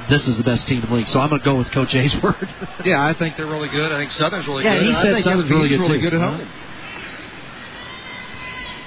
this 0.09 0.27
is 0.27 0.37
the 0.37 0.43
best 0.43 0.67
team 0.67 0.81
in 0.83 0.89
the 0.89 0.95
league, 0.95 1.07
so 1.07 1.19
I'm 1.19 1.29
going 1.29 1.41
to 1.41 1.45
go 1.45 1.55
with 1.55 1.69
Coach 1.71 1.93
A's 1.95 2.15
word. 2.23 2.49
Yeah, 2.85 3.05
I 3.05 3.13
think 3.13 3.35
they're 3.37 3.45
really 3.47 3.69
good. 3.69 3.91
I 3.91 3.97
think 3.99 4.11
Southern's 4.11 4.47
really 4.47 4.63
Yeah, 4.63 4.77
good. 4.79 4.87
Yeah, 4.87 4.95
he 4.95 5.01
said 5.01 5.23
Southern's 5.23 5.49
really 5.51 5.69
good, 5.69 5.79
really 5.81 5.97
too. 5.99 6.09
good 6.09 6.13
at 6.15 6.21
Uh-huh. 6.21 6.37
home. 6.37 6.49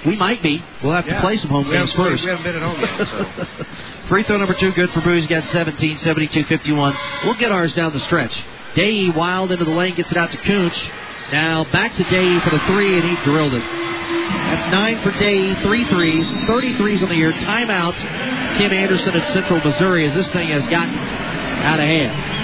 we 0.05 0.15
might 0.15 0.41
be. 0.41 0.63
We'll 0.83 0.93
have 0.93 1.05
to 1.05 1.19
play 1.21 1.37
some 1.37 1.49
home 1.51 1.67
we 1.67 1.73
games 1.73 1.93
first. 1.93 2.23
We 2.23 2.29
haven't 2.29 2.43
been 2.43 2.55
at 2.55 2.61
home 2.63 2.79
yet, 2.81 3.07
so. 3.07 3.65
Free 4.07 4.23
throw 4.23 4.37
number 4.37 4.55
two, 4.55 4.71
good 4.71 4.89
for. 4.91 5.01
He's 5.13 5.27
got 5.27 5.43
17, 5.45 5.99
72, 5.99 6.43
51. 6.45 6.97
We'll 7.23 7.35
get 7.35 7.51
ours 7.51 7.73
down 7.75 7.93
the 7.93 7.99
stretch. 8.01 8.43
Day 8.75 9.09
wild 9.09 9.51
into 9.51 9.63
the 9.65 9.71
lane, 9.71 9.93
gets 9.95 10.11
it 10.11 10.17
out 10.17 10.31
to 10.31 10.37
Cooch. 10.37 10.89
Now 11.31 11.63
back 11.71 11.95
to 11.95 12.03
Day 12.05 12.39
for 12.39 12.49
the 12.49 12.59
three, 12.67 12.95
and 12.99 13.03
he 13.07 13.15
drilled 13.23 13.53
it. 13.53 13.63
That's 14.11 14.67
nine 14.71 15.01
for 15.01 15.11
Day, 15.11 15.55
three 15.61 15.85
threes, 15.85 16.25
33s 16.25 17.03
on 17.03 17.09
the 17.09 17.15
year. 17.15 17.31
Timeout, 17.31 17.95
Kim 18.57 18.73
Anderson 18.73 19.15
at 19.15 19.33
Central 19.33 19.61
Missouri, 19.61 20.05
as 20.05 20.13
this 20.13 20.29
thing 20.31 20.49
has 20.49 20.67
gotten 20.67 20.95
out 20.95 21.79
of 21.79 21.85
hand. 21.85 22.41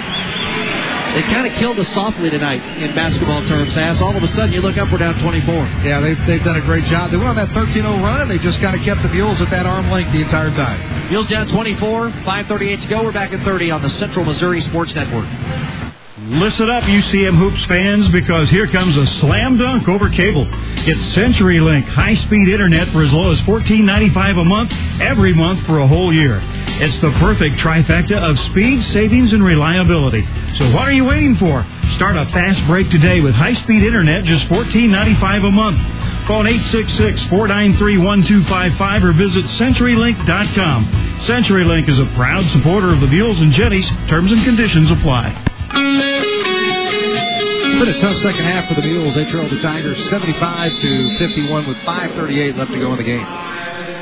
They 1.14 1.22
kind 1.22 1.46
of 1.46 1.54
killed 1.54 1.78
us 1.78 1.88
softly 1.94 2.30
tonight 2.30 2.62
in 2.78 2.94
basketball 2.94 3.44
terms, 3.46 3.72
Sass. 3.72 4.00
All 4.00 4.16
of 4.16 4.22
a 4.22 4.28
sudden, 4.28 4.52
you 4.52 4.60
look 4.60 4.76
up, 4.76 4.92
we're 4.92 4.98
down 4.98 5.18
24. 5.18 5.54
Yeah, 5.54 6.00
they've, 6.00 6.26
they've 6.26 6.44
done 6.44 6.56
a 6.56 6.60
great 6.60 6.84
job. 6.84 7.10
They 7.10 7.16
went 7.16 7.30
on 7.30 7.36
that 7.36 7.48
13-0 7.48 8.02
run, 8.02 8.20
and 8.22 8.30
they 8.30 8.38
just 8.38 8.60
kind 8.60 8.76
of 8.76 8.82
kept 8.82 9.02
the 9.02 9.08
Mules 9.08 9.40
at 9.40 9.50
that 9.50 9.66
arm 9.66 9.90
length 9.90 10.12
the 10.12 10.20
entire 10.20 10.50
time. 10.50 11.08
Mules 11.08 11.26
down 11.26 11.48
24, 11.48 12.10
5.38 12.10 12.82
to 12.82 12.88
go. 12.88 13.04
We're 13.04 13.12
back 13.12 13.32
at 13.32 13.44
30 13.44 13.70
on 13.70 13.82
the 13.82 13.90
Central 13.90 14.24
Missouri 14.24 14.60
Sports 14.60 14.94
Network. 14.94 15.26
Listen 16.28 16.68
up, 16.68 16.82
UCM 16.82 17.38
Hoops 17.38 17.64
fans, 17.64 18.06
because 18.10 18.50
here 18.50 18.66
comes 18.66 18.98
a 18.98 19.06
slam 19.18 19.56
dunk 19.56 19.88
over 19.88 20.10
cable. 20.10 20.46
It's 20.50 21.16
CenturyLink 21.16 21.84
high-speed 21.84 22.50
internet 22.50 22.90
for 22.90 23.02
as 23.02 23.10
low 23.14 23.32
as 23.32 23.40
$14.95 23.40 24.38
a 24.38 24.44
month, 24.44 24.70
every 25.00 25.32
month 25.32 25.64
for 25.64 25.78
a 25.78 25.86
whole 25.86 26.12
year. 26.12 26.42
It's 26.44 27.00
the 27.00 27.12
perfect 27.12 27.56
trifecta 27.56 28.18
of 28.18 28.38
speed, 28.50 28.84
savings, 28.92 29.32
and 29.32 29.42
reliability. 29.42 30.28
So 30.56 30.66
what 30.66 30.86
are 30.86 30.92
you 30.92 31.06
waiting 31.06 31.36
for? 31.36 31.64
Start 31.94 32.18
a 32.18 32.26
fast 32.26 32.62
break 32.66 32.90
today 32.90 33.22
with 33.22 33.34
high-speed 33.34 33.82
internet, 33.82 34.24
just 34.24 34.46
$14.95 34.48 35.48
a 35.48 35.50
month. 35.50 35.78
Call 36.26 36.44
866-493-1255 36.44 39.02
or 39.02 39.12
visit 39.14 39.46
CenturyLink.com. 39.46 40.84
CenturyLink 41.24 41.88
is 41.88 41.98
a 41.98 42.04
proud 42.16 42.44
supporter 42.50 42.92
of 42.92 43.00
the 43.00 43.06
Mules 43.06 43.40
and 43.40 43.50
Jennies. 43.50 43.88
Terms 44.08 44.30
and 44.30 44.44
conditions 44.44 44.90
apply. 44.90 45.46
It's 47.78 47.86
been 47.86 47.94
a 47.94 48.00
tough 48.00 48.20
second 48.22 48.44
half 48.44 48.66
for 48.66 48.74
the 48.74 48.88
Mules. 48.88 49.14
They 49.14 49.24
trailed 49.26 49.52
the 49.52 49.62
Tigers 49.62 50.10
75 50.10 50.80
to 50.80 51.18
51 51.20 51.68
with 51.68 51.76
5:38 51.78 52.56
left 52.56 52.72
to 52.72 52.78
go 52.80 52.90
in 52.90 52.98
the 52.98 53.04
game. 53.04 53.24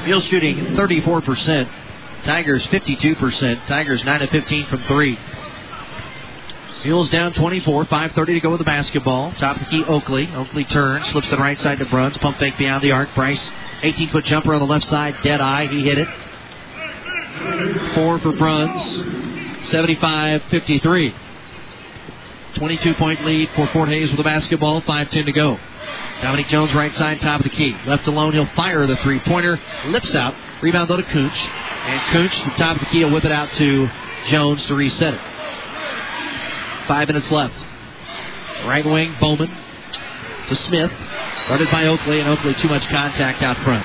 Mules 0.06 0.24
shooting 0.24 0.74
34%. 0.74 1.68
Tigers 2.24 2.66
52%. 2.68 3.66
Tigers 3.66 4.02
9 4.02 4.22
of 4.22 4.30
15 4.30 4.64
from 4.64 4.82
three. 4.84 5.18
Mules 6.86 7.10
down 7.10 7.34
24, 7.34 7.84
5.30 7.84 8.26
to 8.26 8.40
go 8.40 8.48
with 8.48 8.60
the 8.60 8.64
basketball. 8.64 9.32
Top 9.32 9.56
of 9.56 9.64
the 9.64 9.68
key, 9.68 9.84
Oakley. 9.84 10.34
Oakley 10.34 10.64
turns, 10.64 11.06
slips 11.08 11.28
to 11.28 11.36
the 11.36 11.42
right 11.42 11.60
side 11.60 11.78
to 11.78 11.84
Bruns. 11.84 12.16
Pump 12.16 12.38
fake 12.38 12.56
beyond 12.56 12.82
the 12.82 12.92
arc. 12.92 13.14
Bryce, 13.14 13.50
18 13.82 14.08
foot 14.08 14.24
jumper 14.24 14.54
on 14.54 14.60
the 14.60 14.66
left 14.66 14.86
side. 14.86 15.18
Dead 15.22 15.42
eye. 15.42 15.66
He 15.66 15.82
hit 15.82 15.98
it. 15.98 16.08
Four 17.94 18.20
for 18.20 18.32
Bruns. 18.32 19.68
75 19.68 20.44
53. 20.44 21.14
22 22.56 22.94
point 22.94 23.24
lead 23.24 23.50
for 23.54 23.66
Fort 23.68 23.88
Hays 23.88 24.08
with 24.08 24.16
the 24.16 24.24
basketball. 24.24 24.82
5.10 24.82 25.26
to 25.26 25.32
go. 25.32 25.58
Dominic 26.22 26.48
Jones, 26.48 26.74
right 26.74 26.94
side, 26.94 27.20
top 27.20 27.40
of 27.40 27.44
the 27.44 27.50
key. 27.50 27.76
Left 27.86 28.06
alone, 28.06 28.32
he'll 28.32 28.46
fire 28.56 28.86
the 28.86 28.96
three 28.96 29.20
pointer. 29.20 29.60
Lips 29.86 30.14
out. 30.14 30.34
Rebound 30.62 30.90
though 30.90 30.96
to 30.96 31.02
Cooch. 31.02 31.38
And 31.38 32.00
Cooch, 32.12 32.44
the 32.44 32.50
top 32.56 32.76
of 32.76 32.80
the 32.80 32.86
key, 32.86 33.04
will 33.04 33.12
whip 33.12 33.24
it 33.24 33.32
out 33.32 33.52
to 33.54 33.88
Jones 34.28 34.64
to 34.66 34.74
reset 34.74 35.14
it. 35.14 35.20
Five 36.88 37.08
minutes 37.08 37.30
left. 37.30 37.54
Right 38.64 38.84
wing, 38.84 39.14
Bowman 39.20 39.50
to 40.48 40.56
Smith. 40.56 40.90
Guarded 41.48 41.70
by 41.70 41.86
Oakley, 41.86 42.20
and 42.20 42.28
Oakley 42.28 42.54
too 42.54 42.68
much 42.68 42.88
contact 42.88 43.42
out 43.42 43.56
front. 43.58 43.84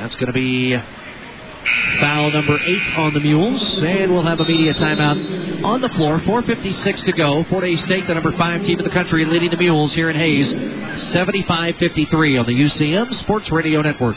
That's 0.00 0.14
going 0.16 0.28
to 0.28 0.32
be 0.32 0.78
foul 2.00 2.30
number 2.30 2.58
eight 2.64 2.98
on 2.98 3.14
the 3.14 3.20
Mules, 3.20 3.82
and 3.82 4.12
we'll 4.12 4.24
have 4.24 4.40
a 4.40 4.44
media 4.44 4.74
timeout 4.74 5.64
on 5.64 5.80
the 5.80 5.88
floor. 5.90 6.18
4.56 6.20 7.04
to 7.04 7.12
go. 7.12 7.44
Fort 7.44 7.64
Hays 7.64 7.82
State, 7.82 8.06
the 8.06 8.14
number 8.14 8.32
five 8.32 8.64
team 8.64 8.78
in 8.78 8.84
the 8.84 8.90
country, 8.90 9.24
leading 9.24 9.50
the 9.50 9.56
Mules 9.56 9.92
here 9.92 10.10
in 10.10 10.16
Hays, 10.16 10.52
75-53 10.52 12.40
on 12.40 12.46
the 12.46 12.54
UCM 12.54 13.14
Sports 13.14 13.50
Radio 13.50 13.82
Network. 13.82 14.16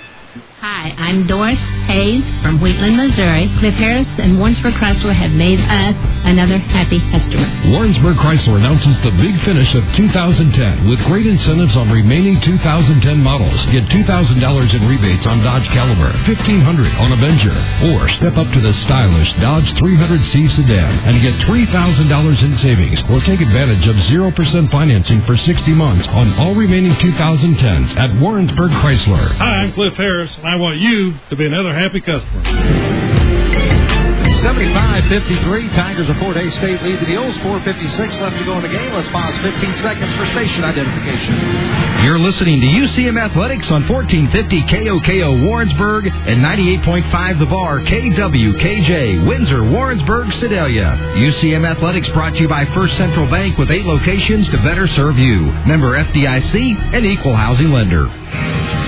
Hi, 0.64 0.96
I'm 0.96 1.28
Doris 1.28 1.60
Hayes 1.92 2.24
from 2.40 2.64
Wheatland, 2.64 2.96
Missouri. 2.96 3.52
Cliff 3.60 3.76
Harris 3.76 4.08
and 4.16 4.40
Warrensburg 4.40 4.80
Chrysler 4.80 5.12
have 5.12 5.36
made 5.36 5.60
us 5.60 5.96
another 6.24 6.56
happy 6.56 7.04
customer. 7.12 7.44
Warrensburg 7.68 8.16
Chrysler 8.16 8.56
announces 8.56 8.96
the 9.04 9.12
big 9.20 9.36
finish 9.44 9.76
of 9.76 9.84
2010 10.00 10.88
with 10.88 11.04
great 11.04 11.28
incentives 11.28 11.76
on 11.76 11.92
remaining 11.92 12.40
2010 12.40 12.96
models. 13.20 13.60
Get 13.76 13.92
$2,000 13.92 14.40
in 14.74 14.88
rebates 14.88 15.28
on 15.28 15.44
Dodge 15.44 15.68
Caliber, 15.76 16.16
$1,500 16.32 16.96
on 16.96 17.12
Avenger, 17.12 17.52
or 17.92 18.08
step 18.16 18.38
up 18.40 18.48
to 18.56 18.62
the 18.62 18.72
stylish 18.88 19.34
Dodge 19.44 19.68
300C 19.84 20.48
sedan 20.48 20.96
and 21.04 21.20
get 21.22 21.34
$3,000 21.44 21.68
in 22.40 22.58
savings 22.64 23.04
or 23.12 23.20
take 23.20 23.42
advantage 23.42 23.86
of 23.92 23.98
0% 24.08 24.72
financing 24.72 25.26
for 25.28 25.36
60 25.36 25.74
months 25.74 26.08
on 26.08 26.32
all 26.40 26.56
remaining 26.56 26.94
2010s 27.04 28.00
at 28.00 28.16
Warrensburg 28.16 28.72
Chrysler. 28.80 29.36
Hi, 29.36 29.68
I'm 29.68 29.74
Cliff 29.74 29.96
Harris, 29.96 30.38
and 30.38 30.53
I 30.54 30.56
want 30.56 30.80
you 30.82 31.18
to 31.32 31.36
be 31.36 31.48
another 31.48 31.74
happy 31.74 32.00
customer. 32.00 32.44
75-53. 34.46 35.74
Tigers 35.74 36.20
Fort 36.20 36.38
Hays 36.38 36.54
State 36.54 36.80
lead 36.84 37.00
the 37.00 37.08
Mules. 37.08 37.36
4.56 37.38 38.22
left 38.22 38.38
to 38.38 38.46
go 38.46 38.58
in 38.58 38.62
the 38.62 38.68
game. 38.68 38.94
Let's 38.94 39.10
pause 39.10 39.36
15 39.40 39.78
seconds 39.78 40.14
for 40.14 40.28
station 40.28 40.64
identification. 40.64 42.06
You're 42.06 42.20
listening 42.20 42.62
to 42.62 42.68
UCM 42.68 43.20
Athletics 43.20 43.72
on 43.72 43.90
1450 43.90 44.62
KOKO 44.70 45.44
Warrensburg 45.44 46.06
and 46.06 46.46
98.5 46.46 47.40
The 47.40 47.46
Bar 47.48 47.80
KWKJ 47.80 49.26
Windsor 49.26 49.64
Warrensburg 49.64 50.34
Sedalia. 50.34 51.16
UCM 51.16 51.68
Athletics 51.68 52.12
brought 52.12 52.36
to 52.36 52.42
you 52.42 52.48
by 52.48 52.66
First 52.76 52.96
Central 52.96 53.26
Bank 53.26 53.58
with 53.58 53.72
eight 53.72 53.86
locations 53.86 54.48
to 54.50 54.58
better 54.58 54.88
serve 54.88 55.18
you. 55.18 55.46
Member 55.66 55.98
FDIC 55.98 56.94
and 56.94 57.08
equal 57.08 57.36
housing 57.36 57.72
lender. 57.72 58.83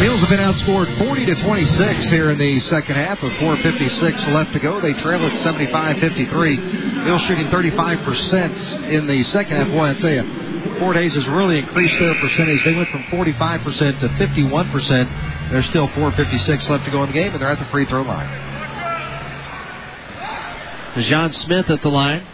Mules 0.00 0.20
have 0.20 0.30
been 0.30 0.40
outscored 0.40 0.96
40 0.96 1.26
to 1.26 1.34
26 1.34 2.06
here 2.06 2.30
in 2.30 2.38
the 2.38 2.58
second 2.60 2.96
half 2.96 3.22
of 3.22 3.32
4.56 3.32 4.32
left 4.32 4.50
to 4.54 4.58
go. 4.58 4.80
They 4.80 4.94
trail 4.94 5.22
at 5.26 5.32
75-53. 5.44 7.04
Mules 7.04 7.20
shooting 7.22 7.48
35% 7.48 8.88
in 8.88 9.06
the 9.06 9.22
second 9.24 9.56
half. 9.56 9.68
Boy, 9.68 9.90
I 9.90 9.94
tell 9.94 10.10
you, 10.10 10.78
Fort 10.78 10.96
Hays 10.96 11.14
has 11.16 11.28
really 11.28 11.58
increased 11.58 11.98
their 11.98 12.14
percentage. 12.14 12.64
They 12.64 12.74
went 12.74 12.88
from 12.88 13.02
45% 13.04 14.00
to 14.00 14.08
51%. 14.08 15.50
There's 15.50 15.66
still 15.66 15.88
4.56 15.88 16.68
left 16.70 16.86
to 16.86 16.90
go 16.90 17.04
in 17.04 17.10
the 17.10 17.12
game, 17.12 17.32
and 17.32 17.42
they're 17.42 17.50
at 17.50 17.58
the 17.58 17.66
free 17.66 17.84
throw 17.84 18.00
line. 18.00 18.48
John 21.02 21.34
Smith 21.34 21.68
at 21.68 21.82
the 21.82 21.90
line. 21.90 22.26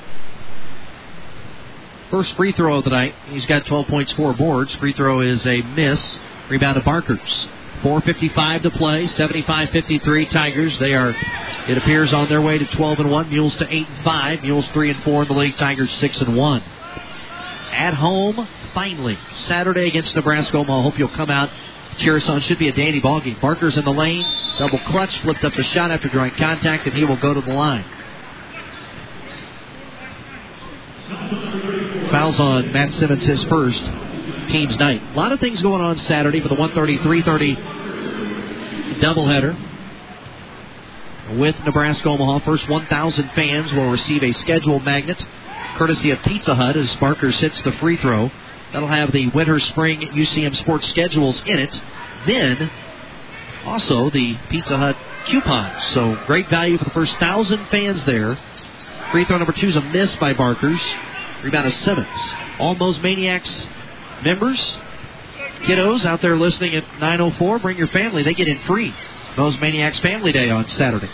First 2.12 2.36
free 2.36 2.52
throw 2.52 2.78
of 2.78 2.84
the 2.84 2.90
night. 2.90 3.16
He's 3.26 3.46
got 3.46 3.66
12 3.66 3.88
points, 3.88 4.12
four 4.12 4.34
boards. 4.34 4.72
Free 4.76 4.92
throw 4.92 5.20
is 5.20 5.44
a 5.44 5.62
miss. 5.62 6.20
Rebound 6.48 6.76
to 6.76 6.82
Barkers. 6.82 7.48
4.55 7.82 8.62
to 8.62 8.70
play. 8.70 9.06
75 9.08 9.70
53 9.70 10.26
Tigers. 10.26 10.78
They 10.78 10.94
are, 10.94 11.10
it 11.68 11.78
appears, 11.78 12.12
on 12.12 12.28
their 12.28 12.40
way 12.40 12.58
to 12.58 12.66
12 12.66 13.00
and 13.00 13.10
1. 13.10 13.30
Mules 13.30 13.56
to 13.56 13.72
8 13.72 13.88
and 13.88 14.04
5. 14.04 14.42
Mules 14.42 14.68
3 14.70 14.90
and 14.90 15.02
4 15.02 15.22
in 15.22 15.28
the 15.28 15.34
league. 15.34 15.56
Tigers 15.56 15.92
6 15.94 16.20
and 16.22 16.36
1. 16.36 16.62
At 17.72 17.94
home, 17.94 18.46
finally. 18.74 19.18
Saturday 19.46 19.86
against 19.86 20.14
Nebraska 20.14 20.56
Omaha. 20.56 20.82
Hope 20.82 20.98
you'll 20.98 21.08
come 21.08 21.30
out. 21.30 21.50
Cheer 21.98 22.16
us 22.16 22.28
on. 22.28 22.40
Should 22.40 22.58
be 22.58 22.68
a 22.68 22.72
dandy 22.72 23.00
ball 23.00 23.20
game. 23.20 23.38
Barker's 23.40 23.76
in 23.76 23.84
the 23.84 23.92
lane. 23.92 24.24
Double 24.58 24.78
clutch. 24.80 25.18
Flipped 25.20 25.44
up 25.44 25.54
the 25.54 25.64
shot 25.64 25.90
after 25.90 26.08
drawing 26.08 26.32
contact, 26.32 26.86
and 26.86 26.96
he 26.96 27.04
will 27.04 27.16
go 27.16 27.34
to 27.34 27.40
the 27.40 27.52
line. 27.52 27.84
Fouls 32.10 32.40
on 32.40 32.72
Matt 32.72 32.92
Simmons, 32.92 33.24
his 33.24 33.42
first 33.44 33.82
team's 34.46 34.76
night. 34.78 35.02
A 35.02 35.16
lot 35.16 35.32
of 35.32 35.40
things 35.40 35.60
going 35.60 35.82
on 35.82 35.98
Saturday 35.98 36.40
for 36.40 36.48
the 36.48 36.54
130 36.54 37.02
330 37.02 37.56
doubleheader 39.00 39.56
with 41.38 41.58
Nebraska 41.64 42.08
Omaha. 42.08 42.44
First 42.44 42.68
1,000 42.68 43.30
fans 43.30 43.72
will 43.72 43.90
receive 43.90 44.22
a 44.22 44.32
schedule 44.32 44.78
magnet 44.80 45.24
courtesy 45.76 46.10
of 46.10 46.22
Pizza 46.22 46.54
Hut 46.54 46.76
as 46.76 46.94
Barker 46.96 47.30
hits 47.30 47.60
the 47.62 47.72
free 47.72 47.96
throw. 47.96 48.30
That'll 48.72 48.88
have 48.88 49.12
the 49.12 49.28
winter 49.28 49.60
spring 49.60 50.00
UCM 50.00 50.56
sports 50.56 50.88
schedules 50.88 51.40
in 51.46 51.58
it. 51.58 51.82
Then 52.26 52.70
also 53.64 54.10
the 54.10 54.38
Pizza 54.48 54.76
Hut 54.76 54.96
coupons. 55.26 55.82
So 55.94 56.16
great 56.26 56.48
value 56.48 56.78
for 56.78 56.84
the 56.84 56.90
first 56.90 57.16
thousand 57.18 57.66
fans 57.66 58.04
there. 58.04 58.38
Free 59.12 59.24
throw 59.24 59.38
number 59.38 59.52
two 59.52 59.68
is 59.68 59.76
a 59.76 59.80
miss 59.80 60.14
by 60.16 60.32
Barkers. 60.32 60.80
Rebound 61.42 61.66
of 61.66 61.74
Simmons. 61.74 62.08
All 62.58 62.74
those 62.74 62.98
Maniacs 63.00 63.68
members, 64.22 64.60
kiddos 65.62 66.04
out 66.04 66.22
there 66.22 66.36
listening 66.36 66.74
at 66.74 66.84
904, 66.98 67.58
bring 67.60 67.76
your 67.76 67.88
family. 67.88 68.22
They 68.22 68.34
get 68.34 68.48
in 68.48 68.58
free. 68.60 68.94
Those 69.36 69.58
Maniacs 69.60 70.00
Family 70.00 70.32
Day 70.32 70.50
on 70.50 70.68
Saturday. 70.70 71.10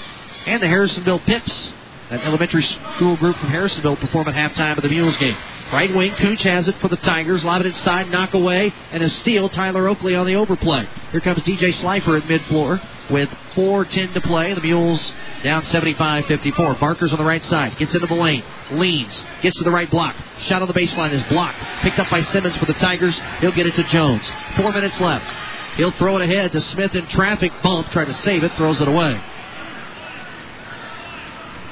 And 0.46 0.62
the 0.62 0.66
Harrisonville 0.66 1.24
Pips, 1.24 1.72
an 2.10 2.20
elementary 2.20 2.62
school 2.62 3.16
group 3.16 3.36
from 3.36 3.48
Harrisonville, 3.48 3.98
perform 3.98 4.28
at 4.28 4.34
halftime 4.34 4.76
of 4.76 4.82
the 4.82 4.88
Mules 4.88 5.16
game. 5.16 5.36
Right 5.72 5.94
wing, 5.94 6.14
Cooch 6.16 6.42
has 6.42 6.68
it 6.68 6.78
for 6.80 6.88
the 6.88 6.98
Tigers. 6.98 7.42
Lob 7.42 7.62
it 7.62 7.66
inside, 7.66 8.10
knock 8.10 8.34
away, 8.34 8.74
and 8.92 9.02
a 9.02 9.08
steal. 9.08 9.48
Tyler 9.48 9.88
Oakley 9.88 10.14
on 10.14 10.26
the 10.26 10.36
overplay. 10.36 10.86
Here 11.10 11.20
comes 11.20 11.42
DJ 11.42 11.72
Slifer 11.74 12.16
at 12.16 12.26
mid-floor 12.26 12.80
with 13.12 13.28
4.10 13.54 14.14
to 14.14 14.20
play. 14.22 14.54
The 14.54 14.60
Mules 14.60 15.12
down 15.44 15.62
75-54. 15.62 16.80
Barker's 16.80 17.12
on 17.12 17.18
the 17.18 17.24
right 17.24 17.44
side. 17.44 17.76
Gets 17.78 17.94
into 17.94 18.06
the 18.06 18.14
lane. 18.14 18.42
Leans. 18.72 19.24
Gets 19.42 19.58
to 19.58 19.64
the 19.64 19.70
right 19.70 19.90
block. 19.90 20.16
Shot 20.40 20.62
on 20.62 20.68
the 20.68 20.74
baseline 20.74 21.12
is 21.12 21.22
blocked. 21.24 21.60
Picked 21.82 21.98
up 21.98 22.10
by 22.10 22.22
Simmons 22.22 22.56
for 22.56 22.66
the 22.66 22.74
Tigers. 22.74 23.20
He'll 23.40 23.52
get 23.52 23.66
it 23.66 23.74
to 23.76 23.84
Jones. 23.84 24.26
Four 24.56 24.72
minutes 24.72 24.98
left. 24.98 25.32
He'll 25.76 25.92
throw 25.92 26.16
it 26.16 26.22
ahead 26.22 26.52
to 26.52 26.60
Smith 26.60 26.94
in 26.94 27.06
traffic. 27.06 27.52
Bump. 27.62 27.90
Try 27.90 28.04
to 28.04 28.14
save 28.14 28.42
it. 28.42 28.52
Throws 28.52 28.80
it 28.80 28.88
away. 28.88 29.20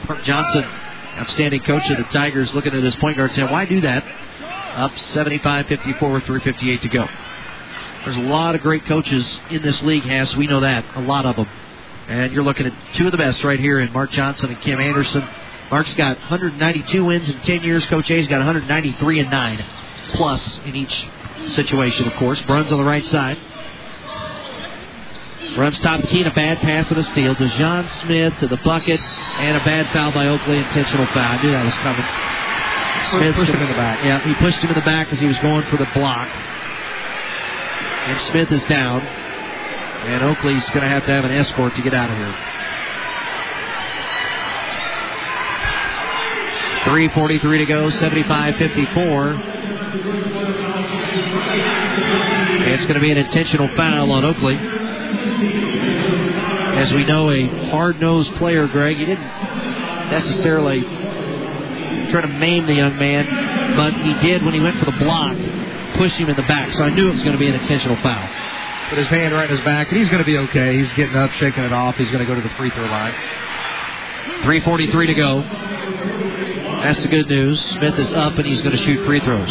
Mark 0.09 0.23
Johnson, 0.25 0.65
outstanding 1.19 1.61
coach 1.61 1.89
of 1.89 1.99
the 1.99 2.05
Tigers, 2.05 2.53
looking 2.55 2.75
at 2.75 2.83
his 2.83 2.97
point 2.97 3.17
guard 3.17 3.31
saying, 3.33 3.51
why 3.51 3.65
do 3.65 3.81
that? 3.83 4.05
Up 4.75 4.93
75-54 4.93 6.13
with 6.13 6.25
3.58 6.25 6.81
to 6.81 6.89
go. 6.89 7.09
There's 8.05 8.17
a 8.17 8.23
lot 8.23 8.55
of 8.55 8.63
great 8.63 8.87
coaches 8.87 9.41
in 9.51 9.63
this 9.63 9.83
league, 9.83 10.05
Hass. 10.05 10.35
We 10.35 10.47
know 10.47 10.61
that. 10.61 10.85
A 10.97 11.01
lot 11.01 11.27
of 11.27 11.37
them. 11.37 11.49
And 12.09 12.33
you're 12.33 12.43
looking 12.43 12.67
at 12.67 12.73
two 12.95 13.07
of 13.07 13.13
the 13.13 13.19
best 13.19 13.45
right 13.45 13.61
here 13.61 13.79
in 13.79 13.93
Mark 13.93 14.11
Johnson 14.11 14.51
and 14.51 14.61
Kim 14.63 14.81
Anderson. 14.81 15.27
Mark's 15.71 15.95
got 15.95 16.19
192 16.19 17.05
wins 17.05 17.29
in 17.29 17.39
10 17.41 17.63
years. 17.63 17.87
Coach 17.87 18.11
A's 18.11 18.27
got 18.27 18.39
193 18.39 19.21
and 19.21 19.31
9 19.31 19.65
plus 20.09 20.59
in 20.65 20.75
each 20.75 21.07
situation, 21.55 22.07
of 22.09 22.15
course. 22.15 22.41
Bruns 22.43 22.73
on 22.73 22.79
the 22.79 22.85
right 22.85 23.05
side. 23.07 23.39
Runs 25.57 25.79
top 25.81 26.03
key 26.05 26.19
and 26.19 26.29
a 26.29 26.35
bad 26.35 26.59
pass 26.59 26.91
and 26.91 26.99
a 26.99 27.03
steal. 27.05 27.35
DeJohn 27.35 27.89
Smith 28.03 28.35
to 28.41 28.47
the 28.47 28.57
bucket 28.59 29.01
and 29.01 29.57
a 29.57 29.65
bad 29.65 29.93
foul 29.93 30.13
by 30.13 30.27
Oakley. 30.29 30.59
Intentional 30.59 31.07
foul. 31.07 31.39
I 31.39 31.43
knew 31.43 31.53
that 31.53 31.65
was 31.65 31.75
coming. 31.75 32.05
Smith's 33.11 33.39
pushed 33.39 33.53
him 33.53 33.63
in 33.63 33.69
the 33.69 33.75
back. 33.75 34.05
Yeah, 34.05 34.21
he 34.27 34.35
pushed 34.35 34.59
him 34.59 34.71
in 34.71 34.77
the 34.77 34.85
back 34.85 35.13
as 35.13 35.19
he 35.19 35.27
was 35.27 35.39
going 35.39 35.65
for 35.67 35.77
the 35.77 35.89
block. 35.95 36.29
And 38.11 38.21
Smith 38.23 38.51
is 38.51 38.65
down. 38.65 39.03
And 39.03 40.25
Oakley's 40.25 40.69
going 40.71 40.81
to 40.81 40.89
have 40.89 41.07
to 41.07 41.13
have 41.13 41.25
an 41.25 41.31
escort 41.31 41.77
to 41.77 41.83
get 41.83 41.95
out 41.95 42.11
of 42.11 42.17
here. 42.17 42.35
3.43 46.87 47.59
to 47.59 47.67
go, 47.67 47.89
75 47.89 48.57
54. 48.57 49.43
It's 52.73 52.85
going 52.85 52.95
to 52.95 53.01
be 53.01 53.13
an 53.13 53.19
intentional 53.19 53.69
foul 53.77 54.11
on 54.11 54.25
Oakley. 54.25 54.57
As 56.79 56.93
we 56.93 57.05
know, 57.05 57.31
a 57.31 57.47
hard 57.71 58.01
nosed 58.01 58.35
player, 58.35 58.67
Greg, 58.67 58.97
he 58.97 59.07
didn't 59.07 59.23
necessarily 60.11 60.81
try 62.11 62.23
to 62.23 62.29
maim 62.29 62.67
the 62.67 62.75
young 62.75 62.99
man, 62.99 63.77
but 63.77 63.95
he 63.95 64.15
did 64.15 64.45
when 64.45 64.55
he 64.55 64.59
went 64.59 64.81
for 64.81 64.87
the 64.87 64.99
block, 64.99 65.37
push 66.01 66.17
him 66.17 66.31
in 66.31 66.37
the 66.37 66.43
back. 66.43 66.73
So 66.73 66.83
I 66.83 66.89
knew 66.89 67.09
it 67.09 67.13
was 67.13 67.23
going 67.23 67.37
to 67.37 67.39
be 67.39 67.47
an 67.47 67.55
intentional 67.55 67.97
foul. 67.97 68.89
Put 68.89 68.97
his 68.97 69.09
hand 69.09 69.35
right 69.35 69.51
in 69.51 69.55
his 69.55 69.65
back, 69.67 69.89
and 69.91 69.99
he's 69.99 70.09
going 70.09 70.21
to 70.21 70.25
be 70.25 70.39
okay. 70.39 70.79
He's 70.79 70.91
getting 70.95 71.15
up, 71.15 71.31
shaking 71.33 71.63
it 71.63 71.75
off. 71.75 71.97
He's 71.97 72.11
going 72.11 72.21
to 72.21 72.25
go 72.25 72.35
to 72.35 72.41
the 72.41 72.55
free 72.55 72.71
throw 72.71 72.87
line. 72.87 73.13
3.43 74.41 75.07
to 75.07 75.15
go. 75.15 75.43
That's 76.83 77.03
the 77.03 77.09
good 77.09 77.29
news. 77.29 77.61
Smith 77.73 77.99
is 77.99 78.11
up 78.13 78.39
and 78.39 78.47
he's 78.47 78.63
going 78.63 78.75
to 78.75 78.83
shoot 78.83 79.05
free 79.05 79.21
throws. 79.21 79.51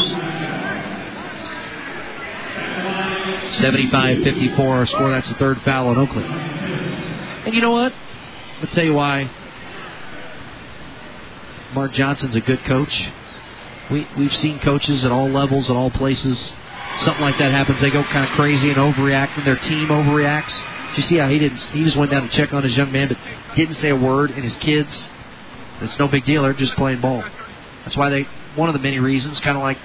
75 3.59 4.23
54 4.23 4.75
our 4.75 4.85
score. 4.87 5.11
That's 5.11 5.29
the 5.29 5.35
third 5.35 5.61
foul 5.61 5.89
on 5.89 5.97
Oakley. 5.99 6.23
And 6.23 7.53
you 7.53 7.61
know 7.61 7.71
what? 7.71 7.93
I'll 8.61 8.67
tell 8.69 8.83
you 8.83 8.95
why 8.95 9.29
Mark 11.75 11.93
Johnson's 11.93 12.35
a 12.35 12.41
good 12.41 12.63
coach. 12.65 13.09
We, 13.91 14.07
we've 14.17 14.35
seen 14.35 14.59
coaches 14.59 15.03
at 15.03 15.11
all 15.11 15.29
levels, 15.29 15.69
at 15.69 15.75
all 15.75 15.89
places. 15.89 16.37
Something 16.99 17.21
like 17.21 17.37
that 17.39 17.51
happens, 17.51 17.81
they 17.81 17.89
go 17.89 18.03
kind 18.03 18.25
of 18.25 18.31
crazy 18.31 18.69
and 18.69 18.77
overreact, 18.77 19.37
and 19.37 19.47
their 19.47 19.57
team 19.57 19.87
overreacts. 19.87 20.53
You 20.97 21.03
see 21.03 21.17
how 21.17 21.29
he 21.29 21.39
didn't? 21.39 21.59
He 21.59 21.83
just 21.83 21.95
went 21.95 22.11
down 22.11 22.23
to 22.23 22.29
check 22.29 22.53
on 22.53 22.63
his 22.63 22.75
young 22.75 22.91
man, 22.91 23.07
but 23.07 23.17
didn't 23.55 23.75
say 23.75 23.89
a 23.89 23.95
word. 23.95 24.31
And 24.31 24.43
his 24.43 24.55
kids, 24.57 25.09
it's 25.81 25.97
no 25.97 26.07
big 26.07 26.25
deal. 26.25 26.43
They're 26.43 26.53
just 26.53 26.75
playing 26.75 27.01
ball. 27.01 27.23
That's 27.83 27.95
why 27.95 28.09
they. 28.09 28.27
One 28.55 28.67
of 28.67 28.73
the 28.73 28.79
many 28.79 28.99
reasons, 28.99 29.39
kind 29.39 29.55
of 29.55 29.63
like 29.63 29.77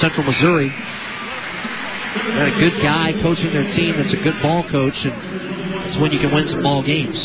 Central 0.00 0.24
Missouri, 0.24 0.70
got 0.70 2.48
a 2.48 2.58
good 2.58 2.80
guy 2.80 3.12
coaching 3.20 3.52
their 3.52 3.70
team. 3.72 3.96
That's 3.96 4.12
a 4.12 4.16
good 4.16 4.40
ball 4.40 4.62
coach, 4.68 5.04
and 5.04 5.84
that's 5.84 5.96
when 5.98 6.12
you 6.12 6.20
can 6.20 6.32
win 6.32 6.48
some 6.48 6.62
ball 6.62 6.82
games. 6.82 7.18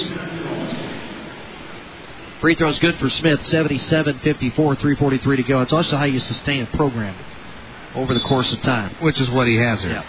Free 2.41 2.55
throw's 2.55 2.79
good 2.79 2.97
for 2.97 3.07
Smith, 3.07 3.45
77 3.45 4.17
54, 4.17 4.75
343 4.75 5.35
to 5.37 5.43
go. 5.43 5.61
It's 5.61 5.73
also 5.73 5.95
how 5.95 6.05
you 6.05 6.19
sustain 6.19 6.63
a 6.63 6.75
program 6.75 7.15
over 7.93 8.15
the 8.15 8.19
course 8.21 8.51
of 8.51 8.59
time. 8.63 8.95
Which 8.99 9.21
is 9.21 9.29
what 9.29 9.47
he 9.47 9.57
has 9.57 9.79
here. 9.81 10.03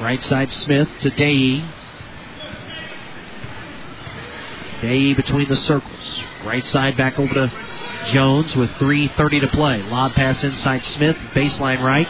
Right 0.00 0.22
side 0.22 0.50
Smith 0.50 0.88
to 1.02 1.10
Day. 1.10 1.62
Day 4.80 5.12
between 5.12 5.50
the 5.50 5.56
circles. 5.56 6.22
Right 6.42 6.64
side 6.68 6.96
back 6.96 7.18
over 7.18 7.34
to 7.34 7.52
Jones 8.12 8.56
with 8.56 8.70
3.30 8.70 9.42
to 9.42 9.48
play. 9.48 9.82
Lob 9.82 10.14
pass 10.14 10.42
inside 10.42 10.82
Smith, 10.82 11.16
baseline 11.34 11.82
right. 11.84 12.08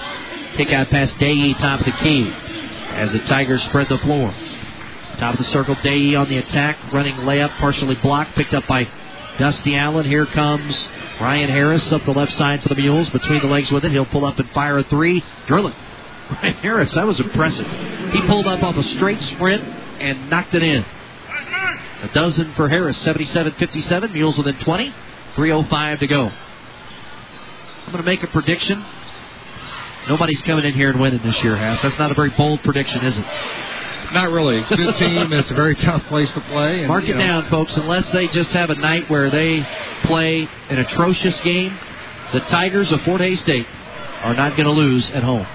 Kick 0.56 0.72
out 0.72 0.88
pass 0.90 1.12
Day, 1.14 1.54
top 1.54 1.80
of 1.80 1.86
the 1.86 1.92
key. 1.92 2.30
As 2.30 3.10
the 3.10 3.18
Tigers 3.18 3.64
spread 3.64 3.88
the 3.88 3.98
floor. 3.98 4.32
Top 5.20 5.34
of 5.34 5.38
the 5.38 5.52
circle, 5.52 5.74
Day 5.82 6.14
on 6.14 6.30
the 6.30 6.38
attack, 6.38 6.78
running 6.94 7.14
layup, 7.16 7.50
partially 7.58 7.94
blocked, 7.96 8.34
picked 8.36 8.54
up 8.54 8.66
by 8.66 8.88
Dusty 9.36 9.76
Allen. 9.76 10.06
Here 10.06 10.24
comes 10.24 10.74
Ryan 11.20 11.50
Harris 11.50 11.92
up 11.92 12.06
the 12.06 12.12
left 12.12 12.32
side 12.32 12.62
for 12.62 12.70
the 12.70 12.74
Mules, 12.76 13.10
between 13.10 13.42
the 13.42 13.46
legs 13.46 13.70
with 13.70 13.84
it. 13.84 13.92
He'll 13.92 14.06
pull 14.06 14.24
up 14.24 14.38
and 14.38 14.50
fire 14.52 14.78
a 14.78 14.82
three. 14.84 15.22
Drill 15.46 15.66
it. 15.66 15.74
Ryan 16.30 16.54
Harris, 16.54 16.94
that 16.94 17.06
was 17.06 17.20
impressive. 17.20 17.66
He 18.12 18.22
pulled 18.22 18.46
up 18.46 18.62
off 18.62 18.76
a 18.76 18.82
straight 18.82 19.20
sprint 19.20 19.62
and 19.62 20.30
knocked 20.30 20.54
it 20.54 20.62
in. 20.62 20.86
A 22.02 22.08
dozen 22.14 22.54
for 22.54 22.70
Harris, 22.70 22.96
77 23.02 23.52
57. 23.58 24.12
Mules 24.14 24.38
within 24.38 24.58
20. 24.58 24.94
3.05 25.36 25.98
to 25.98 26.06
go. 26.06 26.28
I'm 26.28 27.92
going 27.92 27.98
to 27.98 28.02
make 28.02 28.22
a 28.22 28.26
prediction. 28.28 28.82
Nobody's 30.08 30.40
coming 30.42 30.64
in 30.64 30.72
here 30.72 30.88
and 30.88 30.98
winning 30.98 31.20
this 31.22 31.44
year, 31.44 31.58
Haas. 31.58 31.82
That's 31.82 31.98
not 31.98 32.10
a 32.10 32.14
very 32.14 32.30
bold 32.30 32.62
prediction, 32.62 33.04
is 33.04 33.18
it? 33.18 33.24
Not 34.12 34.30
really. 34.30 34.58
It's 34.60 34.70
a 34.70 34.76
good 34.76 34.96
team, 34.96 35.18
and 35.18 35.34
it's 35.34 35.50
a 35.50 35.54
very 35.54 35.76
tough 35.76 36.04
place 36.06 36.30
to 36.32 36.40
play. 36.40 36.80
And, 36.80 36.88
Mark 36.88 37.06
you 37.06 37.14
it 37.14 37.18
know, 37.18 37.24
down, 37.24 37.48
folks. 37.48 37.76
Unless 37.76 38.10
they 38.10 38.26
just 38.28 38.50
have 38.52 38.70
a 38.70 38.74
night 38.74 39.08
where 39.08 39.30
they 39.30 39.66
play 40.04 40.48
an 40.68 40.78
atrocious 40.78 41.38
game, 41.40 41.78
the 42.32 42.40
Tigers 42.40 42.90
of 42.92 43.00
Fort 43.02 43.20
Hays 43.20 43.40
State 43.40 43.66
are 44.22 44.34
not 44.34 44.56
going 44.56 44.66
to 44.66 44.72
lose 44.72 45.08
at 45.10 45.22
home. 45.22 45.46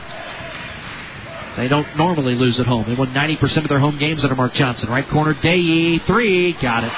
They 1.57 1.67
don't 1.67 1.95
normally 1.95 2.35
lose 2.35 2.59
at 2.59 2.65
home. 2.65 2.85
They 2.87 2.95
won 2.95 3.13
90% 3.13 3.57
of 3.57 3.69
their 3.69 3.79
home 3.79 3.97
games 3.97 4.23
under 4.23 4.35
Mark 4.35 4.53
Johnson. 4.53 4.89
Right 4.89 5.07
corner, 5.07 5.33
Day 5.33 5.97
three, 5.99 6.53
got 6.53 6.83
it. 6.83 6.91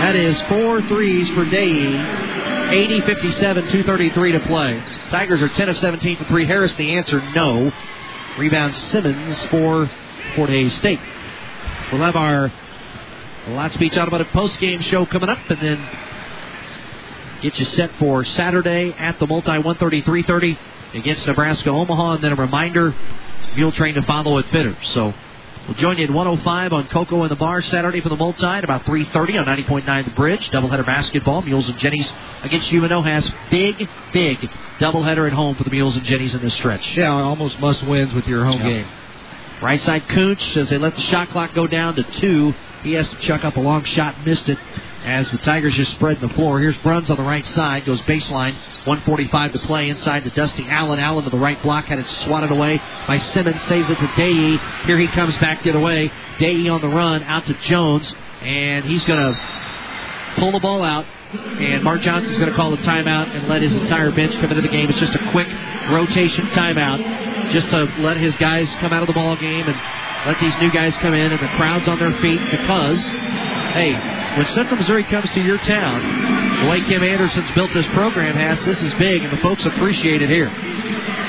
That 0.00 0.16
is 0.16 0.40
four 0.42 0.82
threes 0.82 1.28
for 1.30 1.44
Day. 1.44 2.22
80 2.70 3.00
57, 3.02 3.64
233 3.64 4.32
to 4.32 4.40
play. 4.40 4.82
Tigers 5.10 5.40
are 5.42 5.48
10 5.48 5.68
of 5.68 5.78
17 5.78 6.16
for 6.16 6.24
three. 6.24 6.44
Harris, 6.46 6.74
the 6.74 6.96
answer, 6.96 7.20
no. 7.32 7.70
Rebound 8.38 8.74
Simmons 8.74 9.44
for 9.46 9.88
Fort 10.34 10.50
Hays 10.50 10.74
State. 10.74 11.00
We'll 11.92 12.02
have 12.02 12.16
our 12.16 12.52
Lotspeich 13.46 13.96
Automotive 13.96 14.28
post 14.28 14.58
game 14.58 14.80
show 14.80 15.06
coming 15.06 15.28
up, 15.28 15.38
and 15.48 15.60
then 15.60 15.88
get 17.42 17.58
you 17.58 17.64
set 17.64 17.94
for 17.98 18.24
Saturday 18.24 18.92
at 18.92 19.18
the 19.18 19.26
Multi 19.26 19.50
133.30 19.50 20.58
against 20.94 21.26
Nebraska 21.26 21.70
Omaha, 21.70 22.14
and 22.14 22.24
then 22.24 22.32
a 22.32 22.36
reminder 22.36 22.94
Mule 23.54 23.72
Train 23.72 23.94
to 23.94 24.02
follow 24.02 24.38
at 24.38 24.46
Fitters. 24.46 24.76
So 24.88 25.14
we'll 25.66 25.76
join 25.76 25.98
you 25.98 26.04
at 26.04 26.10
105 26.10 26.72
on 26.72 26.88
KOKO 26.88 27.22
in 27.24 27.28
the 27.28 27.36
Bar 27.36 27.62
Saturday 27.62 28.00
for 28.00 28.08
the 28.08 28.16
Multi 28.16 28.44
at 28.44 28.64
about 28.64 28.84
3.30 28.84 29.40
on 29.40 29.46
90.9 29.46 30.04
The 30.04 30.10
Bridge. 30.12 30.50
Doubleheader 30.50 30.86
basketball, 30.86 31.42
Mules 31.42 31.68
and 31.68 31.78
Jennies 31.78 32.10
against 32.42 32.72
UNO 32.72 33.02
has 33.02 33.30
big, 33.50 33.88
big 34.12 34.38
doubleheader 34.80 35.26
at 35.26 35.32
home 35.32 35.54
for 35.56 35.64
the 35.64 35.70
Mules 35.70 35.96
and 35.96 36.04
Jennies 36.04 36.34
in 36.34 36.42
this 36.42 36.54
stretch. 36.54 36.96
Yeah, 36.96 37.10
almost 37.12 37.58
must 37.60 37.82
wins 37.84 38.12
with 38.14 38.26
your 38.26 38.44
home 38.44 38.58
Yeah. 38.60 38.68
game. 38.68 38.86
Right 39.62 39.80
side 39.80 40.08
Cooch 40.08 40.56
as 40.56 40.68
they 40.68 40.78
let 40.78 40.94
the 40.96 41.00
shot 41.02 41.30
clock 41.30 41.54
go 41.54 41.66
down 41.66 41.94
to 41.94 42.02
two. 42.02 42.54
He 42.82 42.92
has 42.94 43.08
to 43.08 43.16
chuck 43.16 43.44
up 43.44 43.56
a 43.56 43.60
long 43.60 43.84
shot, 43.84 44.26
missed 44.26 44.48
it. 44.48 44.58
As 45.04 45.30
the 45.30 45.36
Tigers 45.36 45.74
just 45.74 45.92
spread 45.92 46.18
the 46.22 46.30
floor. 46.30 46.58
Here's 46.58 46.78
Bruns 46.78 47.10
on 47.10 47.18
the 47.18 47.22
right 47.22 47.46
side, 47.48 47.84
goes 47.84 48.00
baseline, 48.02 48.54
145 48.86 49.52
to 49.52 49.58
play 49.58 49.90
inside 49.90 50.24
the 50.24 50.30
Dusty 50.30 50.66
Allen. 50.66 50.98
Allen 50.98 51.24
to 51.24 51.30
the 51.30 51.38
right 51.38 51.60
block, 51.62 51.84
had 51.84 51.98
it 51.98 52.08
swatted 52.08 52.50
away 52.50 52.78
by 53.06 53.18
Simmons, 53.18 53.60
saves 53.64 53.90
it 53.90 53.98
to 53.98 54.06
Day. 54.16 54.56
Here 54.86 54.98
he 54.98 55.06
comes 55.08 55.36
back 55.36 55.62
the 55.62 55.70
other 55.70 55.80
way. 55.80 56.10
On 56.40 56.80
the 56.80 56.88
run, 56.88 57.22
out 57.24 57.44
to 57.46 57.54
Jones, 57.54 58.14
and 58.40 58.86
he's 58.86 59.04
going 59.04 59.20
to 59.20 59.40
pull 60.36 60.52
the 60.52 60.60
ball 60.60 60.82
out. 60.82 61.04
And 61.34 61.84
Mark 61.84 62.00
Johnson's 62.00 62.38
going 62.38 62.50
to 62.50 62.56
call 62.56 62.72
a 62.72 62.78
timeout 62.78 63.28
and 63.28 63.46
let 63.46 63.60
his 63.60 63.74
entire 63.74 64.10
bench 64.10 64.32
come 64.40 64.50
into 64.50 64.62
the 64.62 64.68
game. 64.68 64.88
It's 64.88 65.00
just 65.00 65.14
a 65.14 65.30
quick 65.32 65.48
rotation 65.90 66.46
timeout, 66.48 67.52
just 67.52 67.68
to 67.70 67.84
let 67.98 68.16
his 68.16 68.34
guys 68.36 68.68
come 68.76 68.92
out 68.92 69.02
of 69.02 69.08
the 69.08 69.12
ball 69.12 69.36
game 69.36 69.68
and 69.68 69.76
let 70.26 70.40
these 70.40 70.58
new 70.60 70.70
guys 70.72 70.96
come 70.96 71.12
in 71.12 71.30
and 71.30 71.42
the 71.42 71.56
crowd's 71.56 71.88
on 71.88 71.98
their 71.98 72.12
feet 72.20 72.40
because, 72.50 73.00
hey, 73.74 74.13
when 74.36 74.46
Central 74.48 74.76
Missouri 74.76 75.04
comes 75.04 75.30
to 75.30 75.40
your 75.40 75.58
town, 75.58 76.64
the 76.64 76.70
way 76.70 76.80
Kim 76.80 77.02
Anderson's 77.04 77.50
built 77.52 77.72
this 77.72 77.86
program 77.88 78.34
has, 78.34 78.64
this 78.64 78.80
is 78.82 78.92
big, 78.94 79.22
and 79.22 79.32
the 79.32 79.40
folks 79.42 79.64
appreciate 79.64 80.22
it 80.22 80.28
here. 80.28 80.50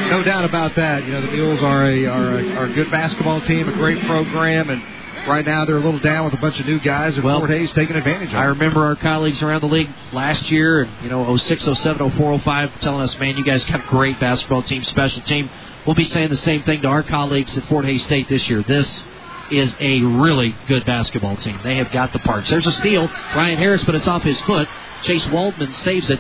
No 0.10 0.24
doubt 0.24 0.46
about 0.46 0.76
that. 0.76 1.06
You 1.06 1.12
know, 1.12 1.22
the 1.22 1.32
Mules 1.32 1.62
are 1.62 1.86
a, 1.86 2.06
are 2.06 2.40
a, 2.40 2.54
are 2.54 2.66
a 2.66 2.74
good 2.74 2.90
basketball 2.90 3.42
team, 3.42 3.70
a 3.70 3.74
great 3.74 4.04
program, 4.06 4.70
and 4.70 4.82
right 5.28 5.46
now 5.46 5.66
they're 5.66 5.78
a 5.78 5.84
little 5.84 6.00
down 6.00 6.26
with 6.26 6.34
a 6.34 6.38
bunch 6.38 6.60
of 6.60 6.66
new 6.66 6.80
guys, 6.80 7.16
and 7.16 7.24
Well, 7.24 7.40
Fort 7.40 7.52
Hays 7.52 7.72
taking 7.74 7.96
advantage 7.96 8.30
of 8.30 8.36
I 8.36 8.46
remember 8.46 8.84
our 8.86 8.96
colleagues 8.96 9.42
around 9.42 9.62
the 9.62 9.68
league 9.68 9.90
last 10.12 10.50
year, 10.52 10.84
and 10.84 11.04
you 11.04 11.10
know, 11.10 11.38
06, 11.38 11.64
07, 11.64 12.12
04, 12.18 12.40
05, 12.40 12.82
telling 12.82 13.02
us, 13.02 13.18
man, 13.20 13.38
you 13.38 13.44
guys 13.44 13.64
got 13.66 13.86
a 13.86 13.88
great 13.88 14.20
basketball 14.20 14.64
team, 14.64 14.84
special 14.84 15.22
team. 15.24 15.50
We'll 15.86 15.96
be 15.96 16.06
saying 16.06 16.30
the 16.30 16.38
same 16.38 16.64
thing 16.64 16.82
to 16.82 16.88
our 16.88 17.04
colleagues 17.04 17.56
at 17.58 17.66
Fort 17.68 17.86
Hays 17.86 18.04
State 18.04 18.28
this 18.30 18.50
year. 18.50 18.64
This 18.64 19.04
is 19.52 19.74
a 19.80 20.02
really 20.02 20.56
good 20.68 20.86
basketball 20.86 21.38
team. 21.38 21.60
They 21.64 21.78
have 21.78 21.92
got 21.92 22.14
the 22.14 22.20
parts. 22.20 22.50
There's 22.50 22.68
a 22.68 22.72
steal. 22.74 23.08
Ryan 23.08 23.58
Harris, 23.58 23.84
but 23.84 23.96
it's 23.96 24.08
off 24.08 24.24
his 24.24 24.40
foot. 24.42 24.68
Chase 25.04 25.26
Waldman 25.28 25.74
saves 25.74 26.10
it 26.10 26.20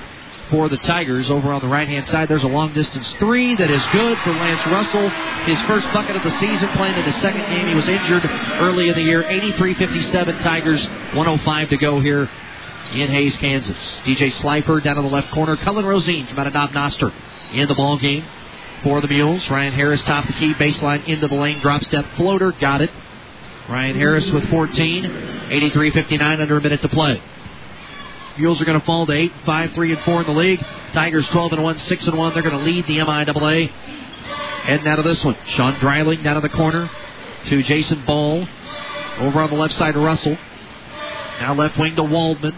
for 0.49 0.69
the 0.69 0.77
Tigers 0.77 1.29
over 1.31 1.51
on 1.51 1.61
the 1.61 1.67
right 1.67 1.87
hand 1.87 2.07
side. 2.07 2.27
There's 2.29 2.43
a 2.43 2.47
long 2.47 2.73
distance 2.73 3.11
three 3.15 3.55
that 3.55 3.69
is 3.69 3.81
good 3.91 4.17
for 4.19 4.31
Lance 4.31 4.65
Russell. 4.67 5.09
His 5.45 5.59
first 5.63 5.91
bucket 5.91 6.15
of 6.15 6.23
the 6.23 6.39
season, 6.39 6.69
playing 6.69 6.97
in 6.97 7.03
his 7.03 7.15
second 7.15 7.45
game. 7.47 7.67
He 7.67 7.75
was 7.75 7.87
injured 7.87 8.23
early 8.25 8.89
in 8.89 8.95
the 8.95 9.01
year. 9.01 9.23
83 9.27 9.73
57 9.73 10.39
Tigers, 10.39 10.85
105 10.85 11.69
to 11.69 11.77
go 11.77 11.99
here 11.99 12.29
in 12.91 13.09
Hays, 13.09 13.35
Kansas. 13.37 13.77
DJ 14.03 14.31
Slifer 14.33 14.79
down 14.81 14.97
in 14.97 15.03
the 15.03 15.09
left 15.09 15.31
corner. 15.31 15.57
Cullen 15.57 15.85
Rosine 15.85 16.27
from 16.27 16.39
out 16.39 16.47
of 16.47 16.73
Noster 16.73 17.11
in 17.53 17.67
the 17.67 17.75
ball 17.75 17.97
game 17.97 18.23
for 18.83 19.01
the 19.01 19.07
Mules. 19.07 19.49
Ryan 19.49 19.73
Harris 19.73 20.03
top 20.03 20.27
the 20.27 20.33
key, 20.33 20.53
baseline 20.53 21.05
into 21.07 21.27
the 21.27 21.35
lane, 21.35 21.59
drop 21.59 21.83
step 21.83 22.05
floater, 22.15 22.51
got 22.51 22.81
it. 22.81 22.91
Ryan 23.69 23.95
Harris 23.95 24.29
with 24.31 24.47
14, 24.49 25.05
83 25.49 25.91
59 25.91 26.41
under 26.41 26.57
a 26.57 26.61
minute 26.61 26.81
to 26.81 26.89
play. 26.89 27.21
Mules 28.37 28.61
are 28.61 28.65
going 28.65 28.79
to 28.79 28.85
fall 28.85 29.05
to 29.05 29.13
8 29.13 29.31
5, 29.45 29.71
3 29.71 29.91
and 29.93 30.01
4 30.01 30.21
in 30.21 30.27
the 30.27 30.33
league. 30.33 30.65
Tigers 30.93 31.27
12 31.29 31.53
and 31.53 31.63
1, 31.63 31.79
6 31.79 32.07
and 32.07 32.17
1. 32.17 32.33
They're 32.33 32.43
going 32.43 32.57
to 32.57 32.63
lead 32.63 32.85
the 32.85 32.97
MIAA. 32.97 33.69
Heading 33.69 34.87
out 34.87 34.99
of 34.99 35.05
this 35.05 35.23
one. 35.23 35.37
Sean 35.47 35.79
Dryling 35.79 36.21
down 36.23 36.37
in 36.37 36.43
the 36.43 36.49
corner 36.49 36.89
to 37.45 37.63
Jason 37.63 38.03
Ball. 38.05 38.47
Over 39.19 39.41
on 39.41 39.49
the 39.49 39.55
left 39.55 39.73
side, 39.75 39.93
to 39.93 39.99
Russell. 39.99 40.37
Now 41.39 41.53
left 41.53 41.77
wing 41.77 41.95
to 41.95 42.03
Waldman. 42.03 42.55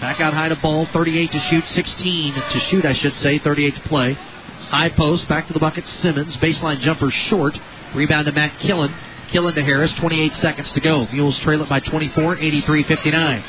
Back 0.00 0.20
out 0.20 0.32
high 0.32 0.48
to 0.48 0.56
Ball. 0.56 0.86
38 0.86 1.32
to 1.32 1.38
shoot, 1.40 1.66
16 1.68 2.34
to 2.34 2.60
shoot, 2.60 2.84
I 2.84 2.94
should 2.94 3.16
say. 3.18 3.38
38 3.38 3.74
to 3.74 3.80
play. 3.82 4.14
High 4.14 4.90
post, 4.90 5.28
back 5.28 5.46
to 5.48 5.52
the 5.52 5.60
bucket, 5.60 5.86
Simmons. 5.86 6.36
Baseline 6.38 6.80
jumper 6.80 7.10
short. 7.10 7.58
Rebound 7.94 8.26
to 8.26 8.32
Matt 8.32 8.60
Killen. 8.60 8.94
Killen 9.28 9.54
to 9.54 9.62
Harris, 9.62 9.92
28 9.94 10.34
seconds 10.36 10.72
to 10.72 10.80
go. 10.80 11.06
Mules 11.12 11.38
trail 11.40 11.62
it 11.62 11.68
by 11.68 11.80
24, 11.80 12.38
83 12.38 12.82
59. 12.84 13.40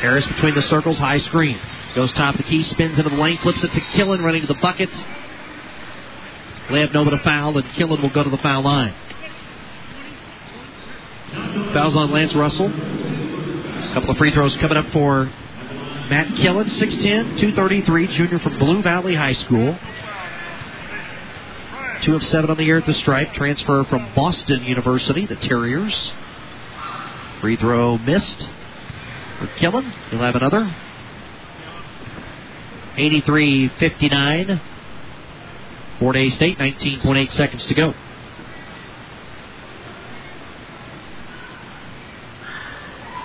Harris 0.00 0.26
between 0.26 0.54
the 0.54 0.62
circles, 0.62 0.98
high 0.98 1.18
screen. 1.18 1.60
Goes 1.94 2.12
top 2.14 2.34
of 2.34 2.38
the 2.38 2.44
key, 2.44 2.62
spins 2.62 2.98
into 2.98 3.08
the 3.08 3.16
lane, 3.16 3.38
flips 3.38 3.62
it 3.62 3.72
to 3.72 3.80
Killen, 3.80 4.22
running 4.22 4.40
to 4.40 4.46
the 4.46 4.54
bucket. 4.54 4.90
Layup 6.68 6.92
no 6.92 7.04
but 7.04 7.14
a 7.14 7.18
foul, 7.18 7.58
and 7.58 7.66
Killen 7.70 8.00
will 8.00 8.10
go 8.10 8.24
to 8.24 8.30
the 8.30 8.38
foul 8.38 8.62
line. 8.62 8.94
Fouls 11.72 11.96
on 11.96 12.10
Lance 12.10 12.34
Russell. 12.34 12.66
A 12.66 13.90
couple 13.94 14.10
of 14.10 14.16
free 14.16 14.30
throws 14.30 14.56
coming 14.56 14.78
up 14.78 14.90
for 14.90 15.26
Matt 16.08 16.28
Killen, 16.28 16.68
6'10, 16.68 17.38
233, 17.38 18.06
junior 18.08 18.38
from 18.38 18.58
Blue 18.58 18.82
Valley 18.82 19.14
High 19.14 19.34
School. 19.34 19.78
Two 22.02 22.16
of 22.16 22.24
seven 22.24 22.50
on 22.50 22.56
the 22.56 22.64
year 22.64 22.78
at 22.78 22.86
the 22.86 22.94
stripe. 22.94 23.32
Transfer 23.32 23.84
from 23.84 24.12
Boston 24.14 24.64
University, 24.64 25.24
the 25.24 25.36
Terriers. 25.36 26.12
Free 27.40 27.54
throw 27.54 27.96
missed 27.96 28.48
for 29.38 29.46
Killen. 29.56 29.88
He'll 30.10 30.18
have 30.18 30.34
another. 30.34 30.74
83 32.96 33.68
59. 33.68 34.60
Fort 36.00 36.16
Hays 36.16 36.34
State, 36.34 36.58
19.8 36.58 37.30
seconds 37.30 37.64
to 37.66 37.74
go. 37.74 37.94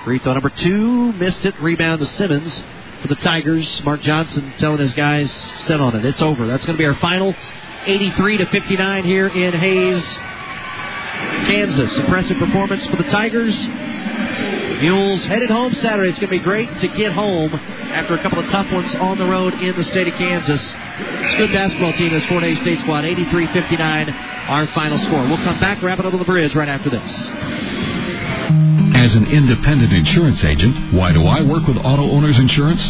Free 0.03 0.19
throw 0.19 0.33
number 0.33 0.51
two, 0.51 1.13
missed 1.13 1.43
it. 1.45 1.59
Rebound 1.59 1.99
to 2.01 2.05
Simmons 2.05 2.63
for 3.01 3.07
the 3.07 3.15
Tigers. 3.15 3.81
Mark 3.83 4.01
Johnson 4.01 4.53
telling 4.59 4.79
his 4.79 4.93
guys, 4.93 5.31
set 5.65 5.81
on 5.81 5.95
it. 5.95 6.05
It's 6.05 6.21
over. 6.21 6.45
That's 6.45 6.65
going 6.65 6.77
to 6.77 6.81
be 6.81 6.85
our 6.85 6.95
final 6.99 7.33
83 7.87 8.37
to 8.37 8.45
59 8.47 9.03
here 9.05 9.27
in 9.27 9.53
Hays, 9.53 10.03
Kansas. 11.47 11.95
Impressive 11.95 12.37
performance 12.37 12.85
for 12.85 12.97
the 12.97 13.03
Tigers. 13.03 13.55
Mules 14.81 15.23
headed 15.23 15.49
home 15.49 15.73
Saturday. 15.73 16.09
It's 16.09 16.19
going 16.19 16.29
to 16.29 16.37
be 16.37 16.43
great 16.43 16.79
to 16.79 16.89
get 16.89 17.13
home 17.13 17.53
after 17.53 18.13
a 18.13 18.21
couple 18.21 18.39
of 18.39 18.49
tough 18.49 18.69
ones 18.73 18.93
on 18.95 19.17
the 19.17 19.25
road 19.25 19.53
in 19.53 19.73
the 19.77 19.85
state 19.85 20.05
of 20.09 20.15
Kansas. 20.15 20.61
It's 20.61 21.33
a 21.33 21.37
good 21.37 21.53
basketball 21.53 21.93
team, 21.93 22.11
this 22.11 22.25
Fort 22.25 22.43
Hays 22.43 22.59
State 22.59 22.81
squad. 22.81 23.05
83 23.05 23.47
59, 23.53 24.09
our 24.09 24.67
final 24.67 24.97
score. 24.97 25.25
We'll 25.25 25.37
come 25.37 25.59
back, 25.61 25.81
wrap 25.81 25.99
it 25.99 26.05
up 26.05 26.13
on 26.13 26.19
the 26.19 26.25
bridge 26.25 26.55
right 26.55 26.69
after 26.69 26.89
this. 26.89 27.11
As 28.97 29.15
an 29.15 29.27
independent 29.27 29.93
insurance 29.93 30.43
agent, 30.43 30.93
why 30.93 31.13
do 31.13 31.25
I 31.25 31.41
work 31.41 31.65
with 31.65 31.77
Auto 31.77 32.03
Owners 32.03 32.37
Insurance? 32.37 32.83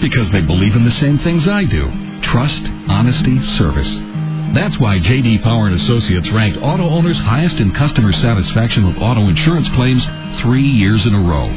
Because 0.00 0.30
they 0.30 0.42
believe 0.42 0.76
in 0.76 0.84
the 0.84 0.92
same 0.92 1.18
things 1.18 1.48
I 1.48 1.64
do 1.64 1.90
trust, 2.22 2.64
honesty, 2.88 3.44
service. 3.58 4.03
That's 4.54 4.78
why 4.78 5.00
JD 5.00 5.42
Power 5.42 5.66
and 5.66 5.80
Associates 5.80 6.30
ranked 6.30 6.62
auto 6.62 6.88
owners 6.88 7.18
highest 7.18 7.58
in 7.58 7.72
customer 7.74 8.12
satisfaction 8.12 8.86
with 8.86 8.96
auto 8.98 9.28
insurance 9.28 9.68
claims 9.70 10.04
three 10.42 10.66
years 10.66 11.04
in 11.06 11.14
a 11.14 11.20
row. 11.20 11.48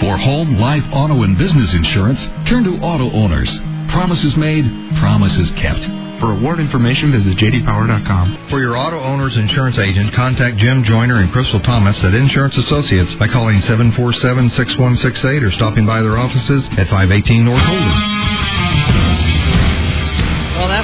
For 0.00 0.16
home, 0.16 0.58
life, 0.58 0.84
auto, 0.92 1.22
and 1.22 1.38
business 1.38 1.72
insurance, 1.74 2.20
turn 2.48 2.64
to 2.64 2.78
Auto 2.84 3.10
Owners. 3.12 3.50
Promises 3.90 4.36
made, 4.36 4.64
promises 4.96 5.50
kept. 5.52 5.84
For 6.20 6.32
award 6.32 6.60
information, 6.60 7.12
visit 7.12 7.36
jdpower.com. 7.36 8.48
For 8.50 8.60
your 8.60 8.76
auto 8.76 9.00
owner's 9.00 9.36
insurance 9.36 9.78
agent, 9.78 10.14
contact 10.14 10.56
Jim 10.56 10.82
Joyner 10.82 11.20
and 11.20 11.30
Crystal 11.32 11.60
Thomas 11.60 12.02
at 12.04 12.14
Insurance 12.14 12.56
Associates 12.56 13.14
by 13.14 13.28
calling 13.28 13.60
747-6168 13.60 15.42
or 15.42 15.50
stopping 15.52 15.84
by 15.86 16.00
their 16.00 16.16
offices 16.16 16.64
at 16.78 16.88
518 16.88 17.44
North 17.44 17.62
Holden. 17.62 19.25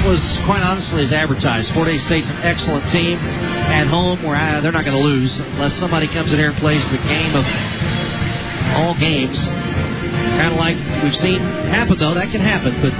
Was 0.05 0.37
quite 0.39 0.61
honestly 0.61 1.01
as 1.01 1.13
advertised. 1.13 1.73
Fort 1.73 1.87
Hays 1.87 2.03
State's 2.03 2.27
an 2.27 2.35
excellent 2.37 2.91
team 2.91 3.17
at 3.17 3.87
home 3.87 4.21
where 4.21 4.61
they're 4.61 4.73
not 4.73 4.83
going 4.83 4.97
to 4.97 5.03
lose 5.03 5.33
unless 5.39 5.73
somebody 5.77 6.07
comes 6.07 6.31
in 6.31 6.37
here 6.37 6.49
and 6.49 6.57
plays 6.59 6.83
the 6.91 6.97
game 6.97 7.33
of 7.33 7.45
all 8.75 8.93
games. 8.95 9.39
Kind 9.39 10.51
of 10.51 10.59
like 10.59 10.75
we've 11.03 11.17
seen 11.17 11.39
happen, 11.39 11.97
though. 11.97 12.13
That 12.15 12.31
can 12.31 12.41
happen, 12.41 12.81
but 12.81 12.91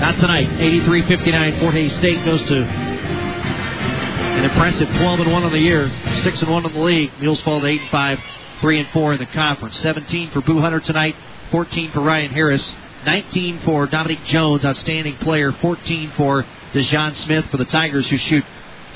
not 0.00 0.18
tonight. 0.18 0.48
83-59. 0.58 1.60
Fort 1.60 1.72
Hays 1.72 1.94
State 1.94 2.24
goes 2.24 2.42
to 2.42 2.64
an 2.64 4.44
impressive 4.44 4.88
12 4.88 5.20
and 5.20 5.32
1 5.32 5.44
on 5.44 5.52
the 5.52 5.58
year, 5.58 5.88
6 6.22 6.40
and 6.42 6.50
1 6.50 6.66
in 6.66 6.72
the 6.72 6.80
league. 6.80 7.12
Mules 7.20 7.40
fall 7.42 7.60
to 7.60 7.66
8 7.66 7.80
and 7.80 7.90
5, 7.90 8.20
3 8.60 8.80
and 8.80 8.88
4 8.88 9.12
in 9.14 9.18
the 9.20 9.26
conference. 9.26 9.78
17 9.78 10.30
for 10.32 10.40
Boo 10.40 10.60
Hunter 10.60 10.80
tonight, 10.80 11.14
14 11.52 11.92
for 11.92 12.00
Ryan 12.00 12.32
Harris, 12.32 12.74
19 13.04 13.60
for 13.60 13.86
Dominic 13.86 14.24
Jones, 14.24 14.64
outstanding 14.64 15.16
player, 15.18 15.52
14 15.52 16.12
for 16.16 16.44
DeJohn 16.72 17.16
Smith 17.16 17.46
for 17.46 17.56
the 17.56 17.64
Tigers, 17.64 18.08
who 18.08 18.16
shoot 18.16 18.44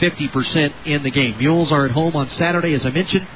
50% 0.00 0.72
in 0.84 1.02
the 1.02 1.10
game. 1.10 1.38
Mules 1.38 1.72
are 1.72 1.86
at 1.86 1.92
home 1.92 2.14
on 2.16 2.28
Saturday, 2.30 2.74
as 2.74 2.84
I 2.84 2.90
mentioned, 2.90 3.26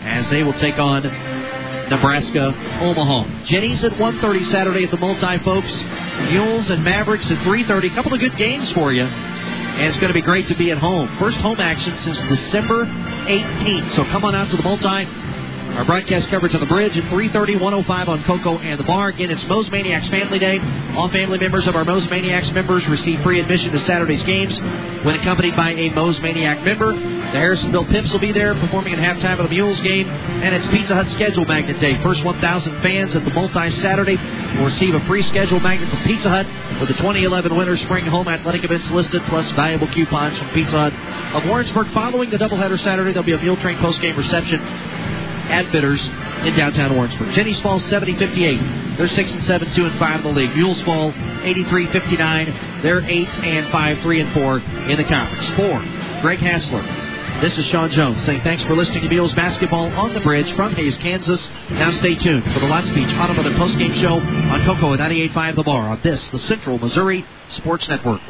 as 0.00 0.28
they 0.30 0.42
will 0.42 0.54
take 0.54 0.78
on 0.78 1.02
Nebraska, 1.02 2.54
Omaha. 2.80 3.44
Jennies 3.44 3.82
at 3.84 3.92
1.30 3.92 4.50
Saturday 4.50 4.84
at 4.84 4.90
the 4.90 4.96
multi, 4.96 5.38
folks. 5.38 5.72
Mules 6.30 6.68
and 6.70 6.84
Mavericks 6.84 7.30
at 7.30 7.38
3.30. 7.38 7.92
A 7.92 7.94
couple 7.94 8.14
of 8.14 8.20
good 8.20 8.36
games 8.36 8.70
for 8.72 8.92
you. 8.92 9.04
And 9.04 9.86
it's 9.86 9.96
going 9.98 10.08
to 10.08 10.14
be 10.14 10.22
great 10.22 10.48
to 10.48 10.56
be 10.56 10.70
at 10.72 10.78
home. 10.78 11.16
First 11.18 11.38
home 11.38 11.60
action 11.60 11.96
since 11.98 12.18
December 12.18 12.84
18th. 12.84 13.92
So 13.92 14.04
come 14.06 14.24
on 14.24 14.34
out 14.34 14.50
to 14.50 14.56
the 14.56 14.62
multi. 14.62 15.27
Our 15.76 15.84
broadcast 15.84 16.28
coverage 16.28 16.54
on 16.54 16.60
the 16.60 16.66
bridge 16.66 16.96
at 16.96 17.04
3.30, 17.04 17.60
105 17.60 18.08
on 18.08 18.22
KOKO 18.24 18.60
and 18.64 18.80
the 18.80 18.84
Bar. 18.84 19.08
Again, 19.10 19.30
it's 19.30 19.46
Moe's 19.46 19.70
Maniacs 19.70 20.08
Family 20.08 20.38
Day. 20.38 20.58
All 20.96 21.08
family 21.08 21.38
members 21.38 21.68
of 21.68 21.76
our 21.76 21.84
Moe's 21.84 22.08
Maniacs 22.10 22.50
members 22.50 22.84
receive 22.88 23.22
free 23.22 23.38
admission 23.38 23.70
to 23.72 23.78
Saturday's 23.80 24.22
games 24.24 24.58
when 25.04 25.14
accompanied 25.14 25.54
by 25.54 25.72
a 25.72 25.90
Moe's 25.90 26.20
Maniac 26.20 26.64
member. 26.64 26.94
The 26.94 27.38
Harrisonville 27.38 27.88
Pimps 27.90 28.10
will 28.10 28.18
be 28.18 28.32
there 28.32 28.54
performing 28.54 28.94
at 28.94 28.98
halftime 28.98 29.38
of 29.38 29.44
the 29.44 29.54
Mules 29.54 29.78
game. 29.80 30.08
And 30.08 30.52
it's 30.52 30.66
Pizza 30.68 30.94
Hut 30.94 31.08
Schedule 31.10 31.44
Magnet 31.44 31.78
Day. 31.78 32.02
First 32.02 32.24
1,000 32.24 32.82
fans 32.82 33.14
at 33.14 33.24
the 33.24 33.30
multi 33.30 33.70
Saturday 33.80 34.16
will 34.56 34.66
receive 34.66 34.94
a 34.94 35.04
free 35.06 35.22
schedule 35.22 35.60
magnet 35.60 35.90
from 35.90 36.02
Pizza 36.02 36.28
Hut 36.28 36.46
with 36.80 36.88
the 36.88 36.94
2011 36.94 37.54
Winter 37.54 37.76
Spring 37.76 38.06
Home 38.06 38.26
Athletic 38.26 38.64
events 38.64 38.90
listed, 38.90 39.22
plus 39.26 39.48
valuable 39.52 39.86
coupons 39.88 40.38
from 40.38 40.48
Pizza 40.50 40.90
Hut 40.90 41.36
of 41.36 41.48
Warrensburg. 41.48 41.92
Following 41.92 42.30
the 42.30 42.38
doubleheader 42.38 42.80
Saturday, 42.80 43.12
there'll 43.12 43.22
be 43.26 43.32
a 43.32 43.38
Mule 43.38 43.56
Train 43.58 43.78
postgame 43.78 44.16
reception 44.16 44.60
at 45.48 45.70
Bitters 45.72 46.06
in 46.46 46.54
downtown 46.54 46.94
Warrensburg. 46.94 47.32
Jennies 47.32 47.60
Falls 47.60 47.84
70 47.86 48.16
58. 48.16 48.96
They're 48.96 49.08
6 49.08 49.32
and 49.32 49.44
7, 49.44 49.72
2 49.74 49.86
and 49.86 49.98
5 49.98 50.16
in 50.16 50.34
the 50.34 50.40
league. 50.40 50.56
Mules 50.56 50.80
Fall 50.82 51.12
83 51.42 51.86
59. 51.88 52.80
They're 52.82 53.02
8 53.04 53.28
and 53.28 53.72
5, 53.72 54.00
3 54.00 54.20
and 54.20 54.32
4 54.32 54.58
in 54.58 54.96
the 54.96 55.04
conference. 55.04 55.48
For 55.50 56.20
Greg 56.20 56.38
Hassler. 56.38 56.82
This 57.40 57.56
is 57.56 57.66
Sean 57.66 57.88
Jones 57.92 58.24
saying 58.24 58.40
thanks 58.42 58.64
for 58.64 58.74
listening 58.74 59.02
to 59.02 59.08
Mules 59.08 59.32
Basketball 59.34 59.92
on 59.92 60.12
the 60.12 60.20
Bridge 60.20 60.52
from 60.54 60.74
Hays, 60.74 60.98
Kansas. 60.98 61.48
Now 61.70 61.92
stay 61.92 62.16
tuned 62.16 62.42
for 62.52 62.58
the 62.58 62.66
Lotspeich 62.66 63.16
Automotive 63.16 63.52
Postgame 63.52 63.94
Show 64.00 64.14
on 64.14 64.60
KOKO 64.62 64.98
at 64.98 65.10
98.5 65.10 65.54
The 65.54 65.62
Bar 65.62 65.88
on 65.90 66.00
this, 66.02 66.26
the 66.30 66.40
Central 66.40 66.78
Missouri 66.78 67.24
Sports 67.50 67.88
Network. 67.88 68.20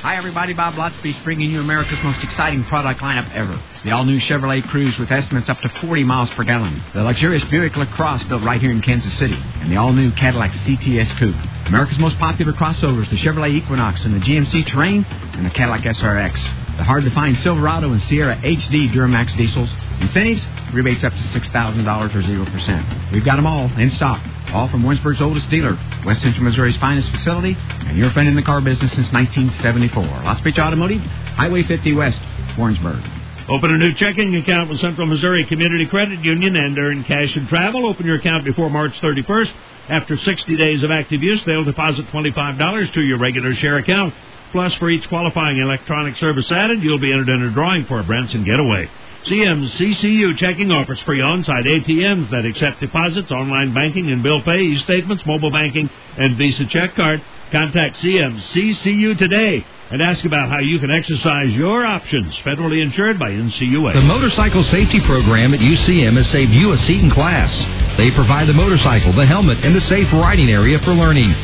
Hi, 0.00 0.14
everybody. 0.14 0.52
Bob 0.52 0.74
Lotspeich 0.74 1.24
bringing 1.24 1.50
you 1.50 1.58
America's 1.60 2.00
most 2.04 2.22
exciting 2.22 2.62
product 2.66 3.00
lineup 3.00 3.34
ever. 3.34 3.60
The 3.82 3.90
all-new 3.90 4.20
Chevrolet 4.20 4.62
Cruze 4.62 4.96
with 4.96 5.10
estimates 5.10 5.50
up 5.50 5.60
to 5.62 5.68
40 5.68 6.04
miles 6.04 6.30
per 6.30 6.44
gallon. 6.44 6.80
The 6.94 7.02
luxurious 7.02 7.42
Buick 7.46 7.76
LaCrosse 7.76 8.22
built 8.22 8.44
right 8.44 8.60
here 8.60 8.70
in 8.70 8.80
Kansas 8.80 9.12
City. 9.18 9.34
And 9.34 9.72
the 9.72 9.76
all-new 9.76 10.12
Cadillac 10.12 10.52
CTS 10.52 11.18
Coupe. 11.18 11.34
America's 11.66 11.98
most 11.98 12.16
popular 12.18 12.52
crossovers, 12.52 13.10
the 13.10 13.16
Chevrolet 13.16 13.52
Equinox 13.54 14.04
and 14.04 14.14
the 14.14 14.20
GMC 14.20 14.66
Terrain 14.68 15.04
and 15.04 15.44
the 15.44 15.50
Cadillac 15.50 15.80
SRX. 15.80 16.67
The 16.78 16.84
hard-to-find 16.84 17.36
Silverado 17.38 17.90
and 17.90 18.00
Sierra 18.04 18.36
HD 18.36 18.88
Duramax 18.92 19.36
diesels. 19.36 19.68
Incentives, 20.00 20.46
rebates 20.72 21.02
up 21.02 21.12
to 21.12 21.18
$6,000 21.18 22.14
or 22.14 22.22
0%. 22.22 23.12
We've 23.12 23.24
got 23.24 23.34
them 23.34 23.48
all 23.48 23.64
in 23.78 23.90
stock. 23.90 24.24
All 24.54 24.68
from 24.68 24.84
Warrensburg's 24.84 25.20
oldest 25.20 25.50
dealer, 25.50 25.76
West 26.06 26.22
Central 26.22 26.44
Missouri's 26.44 26.76
finest 26.76 27.10
facility, 27.10 27.56
and 27.58 27.98
your 27.98 28.12
friend 28.12 28.28
in 28.28 28.36
the 28.36 28.42
car 28.42 28.60
business 28.60 28.92
since 28.92 29.12
1974. 29.12 30.04
Lotspeich 30.04 30.58
Automotive, 30.58 31.00
Highway 31.00 31.64
50 31.64 31.94
West, 31.94 32.20
Warrensburg. 32.56 33.02
Open 33.48 33.72
a 33.72 33.78
new 33.78 33.92
checking 33.94 34.36
account 34.36 34.70
with 34.70 34.78
Central 34.78 35.08
Missouri 35.08 35.44
Community 35.46 35.86
Credit 35.86 36.20
Union 36.20 36.54
and 36.54 36.78
earn 36.78 37.02
cash 37.02 37.34
and 37.34 37.48
travel. 37.48 37.88
Open 37.88 38.06
your 38.06 38.16
account 38.16 38.44
before 38.44 38.70
March 38.70 38.92
31st. 39.00 39.52
After 39.88 40.16
60 40.16 40.56
days 40.56 40.82
of 40.84 40.90
active 40.92 41.22
use, 41.22 41.42
they'll 41.44 41.64
deposit 41.64 42.06
$25 42.08 42.92
to 42.92 43.00
your 43.00 43.18
regular 43.18 43.54
share 43.54 43.78
account. 43.78 44.14
Plus, 44.52 44.74
for 44.74 44.90
each 44.90 45.08
qualifying 45.08 45.58
electronic 45.58 46.16
service 46.16 46.50
added, 46.50 46.82
you'll 46.82 46.98
be 46.98 47.12
entered 47.12 47.28
in 47.28 47.42
a 47.42 47.50
drawing 47.50 47.84
for 47.84 48.00
a 48.00 48.04
Branson 48.04 48.44
getaway. 48.44 48.88
CMCCU 49.24 50.38
checking 50.38 50.72
offers 50.72 51.00
free 51.02 51.20
on-site 51.20 51.64
ATMs 51.64 52.30
that 52.30 52.46
accept 52.46 52.80
deposits, 52.80 53.30
online 53.30 53.74
banking 53.74 54.10
and 54.10 54.22
bill 54.22 54.40
pay, 54.42 54.60
e-statements, 54.60 55.26
mobile 55.26 55.50
banking, 55.50 55.90
and 56.16 56.36
Visa 56.36 56.64
check 56.66 56.94
card. 56.94 57.22
Contact 57.52 57.96
CMCCU 57.96 59.18
today 59.18 59.66
and 59.90 60.02
ask 60.02 60.24
about 60.24 60.50
how 60.50 60.58
you 60.58 60.78
can 60.78 60.90
exercise 60.90 61.54
your 61.54 61.84
options. 61.84 62.36
Federally 62.40 62.82
insured 62.82 63.18
by 63.18 63.30
NCUA. 63.30 63.94
The 63.94 64.02
Motorcycle 64.02 64.62
Safety 64.64 65.00
Program 65.00 65.54
at 65.54 65.60
UCM 65.60 66.16
has 66.16 66.26
saved 66.30 66.52
you 66.52 66.72
a 66.72 66.76
seat 66.78 67.00
in 67.00 67.10
class. 67.10 67.50
They 67.96 68.10
provide 68.12 68.46
the 68.46 68.52
motorcycle, 68.52 69.12
the 69.12 69.26
helmet, 69.26 69.64
and 69.64 69.74
the 69.74 69.80
safe 69.82 70.12
riding 70.12 70.50
area 70.50 70.78
for 70.80 70.92
learning. 70.92 71.34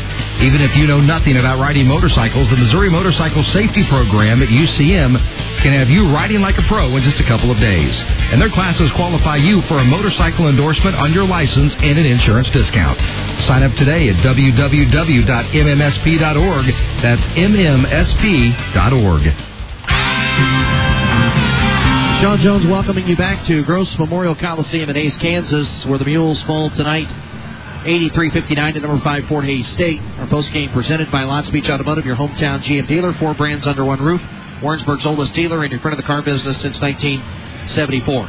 Even 0.41 0.61
if 0.61 0.77
you 0.77 0.87
know 0.87 1.01
nothing 1.01 1.37
about 1.39 1.59
riding 1.59 1.87
motorcycles, 1.87 2.49
the 2.51 2.57
Missouri 2.57 2.91
Motorcycle 2.91 3.43
Safety 3.45 3.85
Program 3.89 4.43
at 4.43 4.49
UCM 4.49 5.19
can 5.63 5.73
have 5.73 5.89
you 5.91 6.13
riding 6.13 6.41
like 6.41 6.59
a 6.59 6.63
pro 6.63 6.95
in 6.97 7.03
just 7.03 7.19
a 7.19 7.25
couple 7.25 7.51
of 7.51 7.59
days. 7.59 7.95
And 8.31 8.41
their 8.41 8.51
classes 8.51 8.91
qualify 8.93 9.37
you 9.37 9.63
for 9.63 9.79
a 9.79 9.85
motorcycle 9.85 10.49
endorsement 10.49 10.95
on 10.97 11.13
your 11.13 11.27
license 11.27 11.75
and 11.75 11.99
an 11.99 12.07
insurance 12.07 12.51
discount. 12.51 13.01
Sign 13.47 13.63
up 13.63 13.75
today 13.75 14.09
at 14.11 14.17
www.mmsp.org. 14.17 15.27
That's 17.03 17.27
mmsp.org. 18.35 19.23
Sean 22.21 22.41
Jones 22.41 22.67
welcoming 22.67 23.07
you 23.07 23.17
back 23.17 23.45
to 23.47 23.63
Gross 23.63 23.97
Memorial 23.99 24.35
Coliseum 24.35 24.91
in 24.91 24.97
Hays, 24.97 25.17
Kansas, 25.19 25.87
where 25.87 25.99
the 25.99 26.05
Mules 26.05 26.43
fall 26.43 26.71
tonight. 26.71 27.09
83-59 27.85 28.73
to 28.75 28.81
number 28.81 29.05
5 29.05 29.27
Fort 29.27 29.45
Hays 29.45 29.69
State. 29.69 30.01
Our 30.19 30.27
post 30.27 30.51
game 30.53 30.71
presented 30.71 31.13
by 31.13 31.23
Lotspeich 31.23 31.69
Automotive, 31.69 32.07
your 32.07 32.17
hometown 32.17 32.61
GM 32.63 32.89
dealer. 32.89 33.13
Four 33.15 33.35
brands 33.35 33.69
under 33.69 33.85
one 33.85 34.03
roof. 34.03 34.23
Warrensburg's 34.63 35.07
oldest 35.07 35.35
dealer 35.35 35.63
and 35.63 35.73
in 35.73 35.79
front 35.81 35.93
of 35.93 35.99
the 35.99 36.07
car 36.07 36.23
business 36.23 36.61
since 36.61 36.81
1974. 36.81 38.27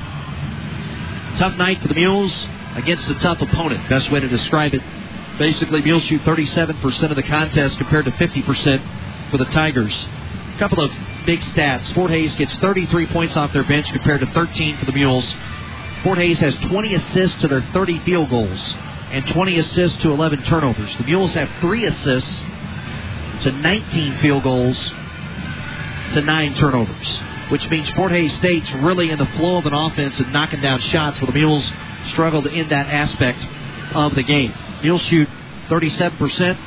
Tough 1.37 1.57
night 1.57 1.81
for 1.81 1.87
the 1.87 1.95
Mules 1.95 2.47
against 2.75 3.09
a 3.09 3.15
tough 3.15 3.41
opponent. 3.41 3.89
Best 3.89 4.11
way 4.11 4.19
to 4.19 4.27
describe 4.27 4.73
it. 4.73 4.83
Basically, 5.39 5.81
Mules 5.81 6.03
shoot 6.03 6.21
37% 6.21 7.09
of 7.09 7.15
the 7.15 7.23
contest 7.23 7.77
compared 7.77 8.05
to 8.05 8.11
50% 8.11 9.04
for 9.31 9.37
the 9.37 9.45
Tigers. 9.45 9.93
A 10.55 10.59
couple 10.59 10.83
of 10.83 10.91
big 11.25 11.41
stats. 11.41 11.91
Fort 11.93 12.11
Hays 12.11 12.35
gets 12.35 12.55
33 12.57 13.07
points 13.07 13.35
off 13.35 13.51
their 13.53 13.63
bench 13.63 13.87
compared 13.87 14.21
to 14.21 14.27
13 14.27 14.77
for 14.77 14.85
the 14.85 14.91
Mules. 14.91 15.25
Fort 16.03 16.17
Hays 16.17 16.39
has 16.39 16.55
20 16.57 16.95
assists 16.95 17.41
to 17.41 17.47
their 17.47 17.61
30 17.73 17.99
field 17.99 18.29
goals 18.29 18.75
and 19.11 19.27
20 19.27 19.59
assists 19.59 20.01
to 20.03 20.11
11 20.11 20.43
turnovers. 20.43 20.95
The 20.97 21.03
Mules 21.03 21.33
have 21.33 21.49
three 21.61 21.85
assists 21.85 22.43
to 23.43 23.51
19 23.51 24.17
field 24.17 24.43
goals 24.43 24.77
to 26.13 26.21
nine 26.21 26.53
turnovers, 26.55 27.19
which 27.49 27.69
means 27.69 27.89
Fort 27.91 28.11
Hays 28.11 28.33
State's 28.37 28.71
really 28.73 29.09
in 29.11 29.19
the 29.19 29.25
flow 29.25 29.57
of 29.57 29.65
an 29.65 29.73
offense 29.73 30.17
and 30.19 30.31
knocking 30.31 30.61
down 30.61 30.79
shots, 30.79 31.19
while 31.19 31.27
the 31.27 31.37
Mules 31.37 31.69
struggled 32.05 32.47
in 32.47 32.69
that 32.69 32.87
aspect 32.87 33.45
of 33.95 34.15
the 34.15 34.23
game. 34.23 34.53
Mules 34.81 35.01
shoot 35.03 35.27
37%, 35.69 36.17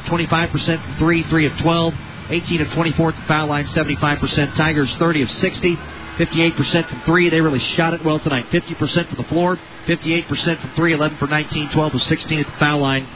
25% 0.06 0.85
from 0.85 0.97
three, 0.98 1.22
three 1.24 1.47
of 1.47 1.56
12, 1.59 1.94
18 2.30 2.60
of 2.60 2.72
24 2.72 3.09
at 3.10 3.16
the 3.16 3.22
foul 3.26 3.48
line, 3.48 3.66
75%. 3.66 4.55
Tigers 4.55 4.94
30 4.96 5.22
of 5.22 5.30
60, 5.30 5.76
58% 5.76 6.88
from 6.88 7.02
three. 7.02 7.30
They 7.30 7.40
really 7.40 7.59
shot 7.59 7.94
it 7.94 8.05
well 8.05 8.18
tonight. 8.18 8.46
50% 8.50 9.09
from 9.09 9.16
the 9.16 9.28
floor, 9.28 9.59
58% 9.86 10.60
from 10.60 10.70
three, 10.74 10.92
11 10.92 11.18
for 11.18 11.26
19, 11.26 11.70
12 11.70 11.94
of 11.94 12.02
16 12.02 12.40
at 12.40 12.46
the 12.46 12.52
foul 12.59 12.80
line, 12.80 13.06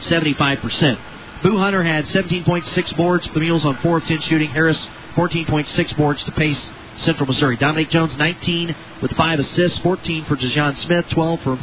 75%. 0.00 0.98
Boo 1.42 1.58
Hunter 1.58 1.82
had 1.84 2.06
17.6 2.06 2.96
boards 2.96 3.26
for 3.26 3.34
the 3.34 3.40
Mules 3.40 3.64
on 3.64 3.76
4 3.78 3.98
of 3.98 4.04
10 4.04 4.20
shooting. 4.22 4.50
Harris 4.50 4.88
14.6 5.14 5.96
boards 5.96 6.24
to 6.24 6.32
pace 6.32 6.70
Central 6.98 7.26
Missouri. 7.26 7.56
Dominic 7.56 7.90
Jones 7.90 8.16
19 8.16 8.74
with 9.02 9.12
5 9.12 9.38
assists, 9.38 9.78
14 9.78 10.24
for 10.24 10.36
DeJohn 10.36 10.76
Smith, 10.78 11.08
12 11.10 11.40
for 11.42 11.56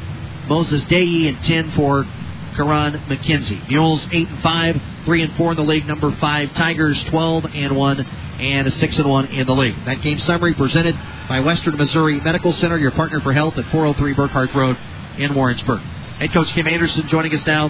Moses 0.48 0.84
Day, 0.86 1.28
and 1.28 1.44
10 1.44 1.72
for 1.72 2.08
Karan 2.56 2.94
McKenzie. 3.08 3.68
Mules 3.70 4.06
8 4.12 4.28
and 4.28 4.42
5, 4.42 4.82
3 5.06 5.22
and 5.22 5.36
4 5.36 5.52
in 5.52 5.58
the 5.58 5.64
league. 5.64 5.86
Number 5.86 6.12
5 6.12 6.54
Tigers 6.54 7.04
12 7.06 7.46
and 7.54 7.76
1 7.76 8.00
and 8.00 8.68
a 8.68 8.72
6 8.72 8.98
and 8.98 9.10
1 9.10 9.26
in 9.28 9.48
the 9.48 9.56
league. 9.56 9.76
That 9.86 10.02
game 10.02 10.20
summary 10.20 10.54
presented 10.54 10.98
by 11.28 11.40
Western 11.40 11.78
Missouri 11.78 12.20
Medical 12.20 12.54
Center, 12.54 12.78
your 12.78 12.92
partner 12.92 13.22
for 13.22 13.34
health 13.34 13.58
at 13.58 13.66
403 13.72 14.14
Burkarth 14.14 14.54
Road 14.54 14.78
in 15.18 15.34
Warrensburg. 15.34 15.82
Head 15.82 16.34
coach 16.34 16.48
Kim 16.50 16.68
Anderson 16.68 17.08
joining 17.08 17.34
us 17.34 17.46
now 17.46 17.70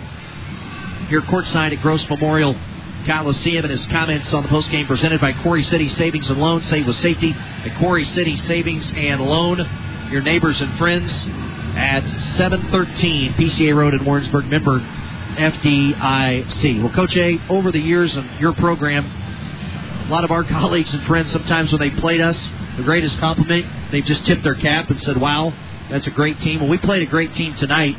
here 1.08 1.22
courtside 1.22 1.72
at 1.76 1.82
Gross 1.82 2.08
Memorial 2.10 2.56
Coliseum 3.06 3.64
and 3.64 3.72
his 3.72 3.86
comments 3.88 4.34
on 4.34 4.44
the 4.44 4.50
postgame 4.50 4.88
presented 4.88 5.22
by 5.22 5.34
Quarry 5.44 5.64
City 5.64 5.90
Savings 5.90 6.30
and 6.30 6.40
Loan. 6.40 6.64
Save 6.64 6.88
with 6.88 6.98
safety 6.98 7.34
at 7.34 7.78
Quarry 7.80 8.06
City 8.06 8.36
Savings 8.38 8.92
and 8.96 9.22
Loan. 9.22 9.58
Your 10.12 10.22
neighbors 10.22 10.62
and 10.62 10.76
friends 10.78 11.12
at 11.76 12.04
713 12.38 13.34
PCA 13.34 13.76
Road 13.76 13.94
in 13.94 14.06
Warrensburg. 14.06 14.46
Member 14.46 14.80
FDIC. 15.36 16.82
Well, 16.82 16.94
Coach 16.94 17.16
A, 17.18 17.40
over 17.50 17.72
the 17.72 17.80
years 17.80 18.16
of 18.16 18.26
your 18.40 18.54
program, 18.54 19.06
a 19.06 20.10
lot 20.10 20.24
of 20.24 20.32
our 20.32 20.44
colleagues 20.60 20.94
and 20.94 21.04
friends, 21.06 21.32
sometimes 21.32 21.72
when 21.72 21.82
they 21.82 21.92
played 22.00 22.22
us, 22.22 22.38
the 22.78 22.84
greatest 22.84 23.18
compliment, 23.20 23.92
they've 23.92 24.06
just 24.06 24.26
tipped 24.26 24.44
their 24.44 24.56
cap 24.56 24.90
and 24.90 25.00
said, 25.02 25.18
wow, 25.18 25.54
that's 25.90 26.08
a 26.08 26.12
great 26.12 26.40
team. 26.40 26.62
Well, 26.62 26.70
we 26.70 26.78
played 26.78 27.04
a 27.04 27.06
great 27.06 27.34
team 27.34 27.56
tonight, 27.56 27.96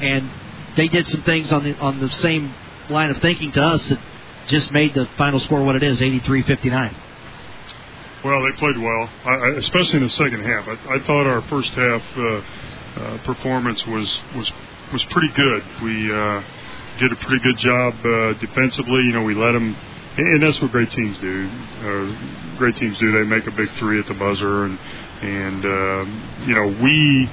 and 0.00 0.30
they 0.76 0.88
did 0.88 1.06
some 1.08 1.22
things 1.22 1.52
on 1.52 1.64
the 1.64 1.76
on 1.76 2.00
the 2.00 2.10
same 2.10 2.54
line 2.90 3.10
of 3.10 3.18
thinking 3.18 3.52
to 3.52 3.62
us 3.62 3.88
that 3.88 4.00
just 4.48 4.70
made 4.72 4.94
the 4.94 5.08
final 5.16 5.40
score 5.40 5.62
what 5.64 5.76
it 5.76 5.82
is, 5.82 6.00
83-59. 6.00 6.94
Well, 8.24 8.42
they 8.42 8.52
played 8.52 8.78
well, 8.78 9.10
I, 9.24 9.48
especially 9.58 9.96
in 9.96 10.02
the 10.04 10.10
second 10.10 10.42
half. 10.42 10.66
I, 10.68 10.94
I 10.94 10.98
thought 11.06 11.26
our 11.26 11.42
first 11.42 11.70
half 11.70 12.02
uh, 12.16 12.40
uh, 13.02 13.18
performance 13.24 13.84
was 13.86 14.20
was 14.34 14.50
was 14.92 15.04
pretty 15.06 15.32
good. 15.34 15.62
We 15.82 16.12
uh, 16.12 16.42
did 16.98 17.12
a 17.12 17.16
pretty 17.16 17.42
good 17.42 17.58
job 17.58 17.94
uh, 18.04 18.32
defensively. 18.38 19.02
You 19.04 19.12
know, 19.12 19.22
we 19.22 19.34
let 19.34 19.52
them, 19.52 19.76
and 20.16 20.42
that's 20.42 20.60
what 20.60 20.70
great 20.70 20.90
teams 20.92 21.18
do. 21.18 21.48
Uh, 21.80 22.58
great 22.58 22.76
teams 22.76 22.98
do. 22.98 23.12
They 23.12 23.24
make 23.24 23.46
a 23.46 23.50
big 23.52 23.70
three 23.78 23.98
at 23.98 24.06
the 24.06 24.14
buzzer, 24.14 24.64
and 24.64 24.78
and 25.22 25.64
uh, 25.64 26.46
you 26.46 26.54
know 26.54 26.82
we. 26.82 27.30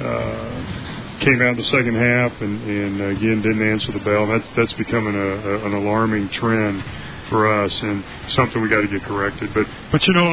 Uh, 0.00 0.92
came 1.20 1.40
out 1.40 1.52
in 1.52 1.56
the 1.56 1.64
second 1.64 1.94
half 1.94 2.30
and, 2.42 2.62
and 2.68 3.16
again 3.16 3.40
didn't 3.40 3.66
answer 3.66 3.90
the 3.90 4.00
bell. 4.00 4.26
That's 4.26 4.46
that's 4.54 4.72
becoming 4.74 5.14
a, 5.14 5.18
a, 5.18 5.64
an 5.64 5.72
alarming 5.72 6.28
trend 6.28 6.84
for 7.28 7.64
us 7.64 7.72
and 7.82 8.04
something 8.28 8.60
we 8.60 8.68
got 8.68 8.82
to 8.82 8.88
get 8.88 9.02
corrected. 9.02 9.52
But 9.54 9.66
but 9.90 10.06
you 10.06 10.14
know, 10.14 10.28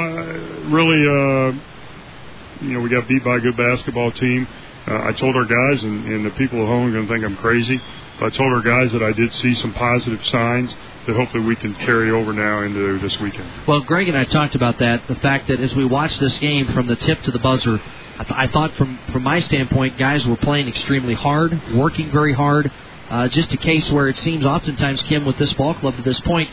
really, 0.70 1.02
uh, 1.08 2.66
you 2.66 2.74
know, 2.74 2.80
we 2.82 2.90
got 2.90 3.08
beat 3.08 3.24
by 3.24 3.38
a 3.38 3.40
good 3.40 3.58
basketball 3.58 4.12
team. 4.12 4.48
Uh, 4.88 5.08
I 5.08 5.14
told 5.14 5.36
our 5.36 5.46
guys, 5.46 5.84
and, 5.84 6.06
and 6.08 6.26
the 6.26 6.32
people 6.32 6.62
at 6.62 6.68
home 6.68 6.88
are 6.88 6.92
going 6.92 7.08
to 7.08 7.14
think 7.14 7.24
I'm 7.24 7.38
crazy. 7.38 7.80
But 8.20 8.34
I 8.34 8.38
told 8.38 8.52
our 8.54 8.62
guys 8.62 8.92
that 8.92 9.02
I 9.02 9.12
did 9.14 9.34
see 9.36 9.56
some 9.56 9.74
positive 9.74 10.24
signs 10.26 10.74
that 11.08 11.16
hopefully 11.16 11.44
we 11.44 11.56
can 11.56 11.74
carry 11.76 12.12
over 12.12 12.34
now 12.34 12.62
into 12.62 13.00
this 13.00 13.18
weekend. 13.20 13.50
Well, 13.68 13.82
Greg 13.82 14.08
and 14.08 14.18
I 14.18 14.26
talked 14.26 14.56
about 14.56 14.80
that. 14.80 15.08
The 15.08 15.16
fact 15.16 15.48
that 15.48 15.60
as 15.60 15.74
we 15.76 15.86
watched 15.86 16.20
this 16.20 16.38
game 16.40 16.68
from 16.74 16.88
the 16.88 16.96
tip 16.96 17.22
to 17.24 17.32
the 17.32 17.40
buzzer, 17.40 17.82
I, 18.20 18.24
th- 18.24 18.36
I 18.36 18.48
thought 18.48 18.74
from 18.76 19.00
from 19.12 19.24
my 19.24 19.40
standpoint, 19.40 19.98
guys 19.98 20.26
were 20.28 20.38
playing 20.38 20.68
extremely 20.68 21.14
hard, 21.14 21.60
working 21.74 22.12
very 22.12 22.34
hard. 22.34 22.72
Uh, 23.10 23.28
just 23.28 23.52
a 23.52 23.58
case 23.58 23.90
where 23.92 24.08
it 24.08 24.18
seems 24.18 24.46
oftentimes, 24.46 25.02
Kim, 25.04 25.26
with 25.26 25.38
this 25.38 25.52
ball 25.54 25.74
club 25.74 25.96
to 25.98 26.04
this 26.04 26.20
point, 26.22 26.50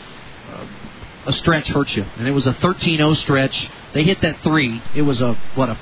uh, 0.51 0.65
a 1.27 1.33
stretch 1.33 1.67
hurts 1.69 1.95
you, 1.95 2.03
and 2.17 2.27
it 2.27 2.31
was 2.31 2.45
a 2.45 2.53
13-0 2.53 3.15
stretch. 3.17 3.69
They 3.93 4.03
hit 4.03 4.21
that 4.21 4.41
three. 4.41 4.81
It 4.95 5.03
was 5.03 5.21
a 5.21 5.33
what 5.55 5.69
a 5.69 5.77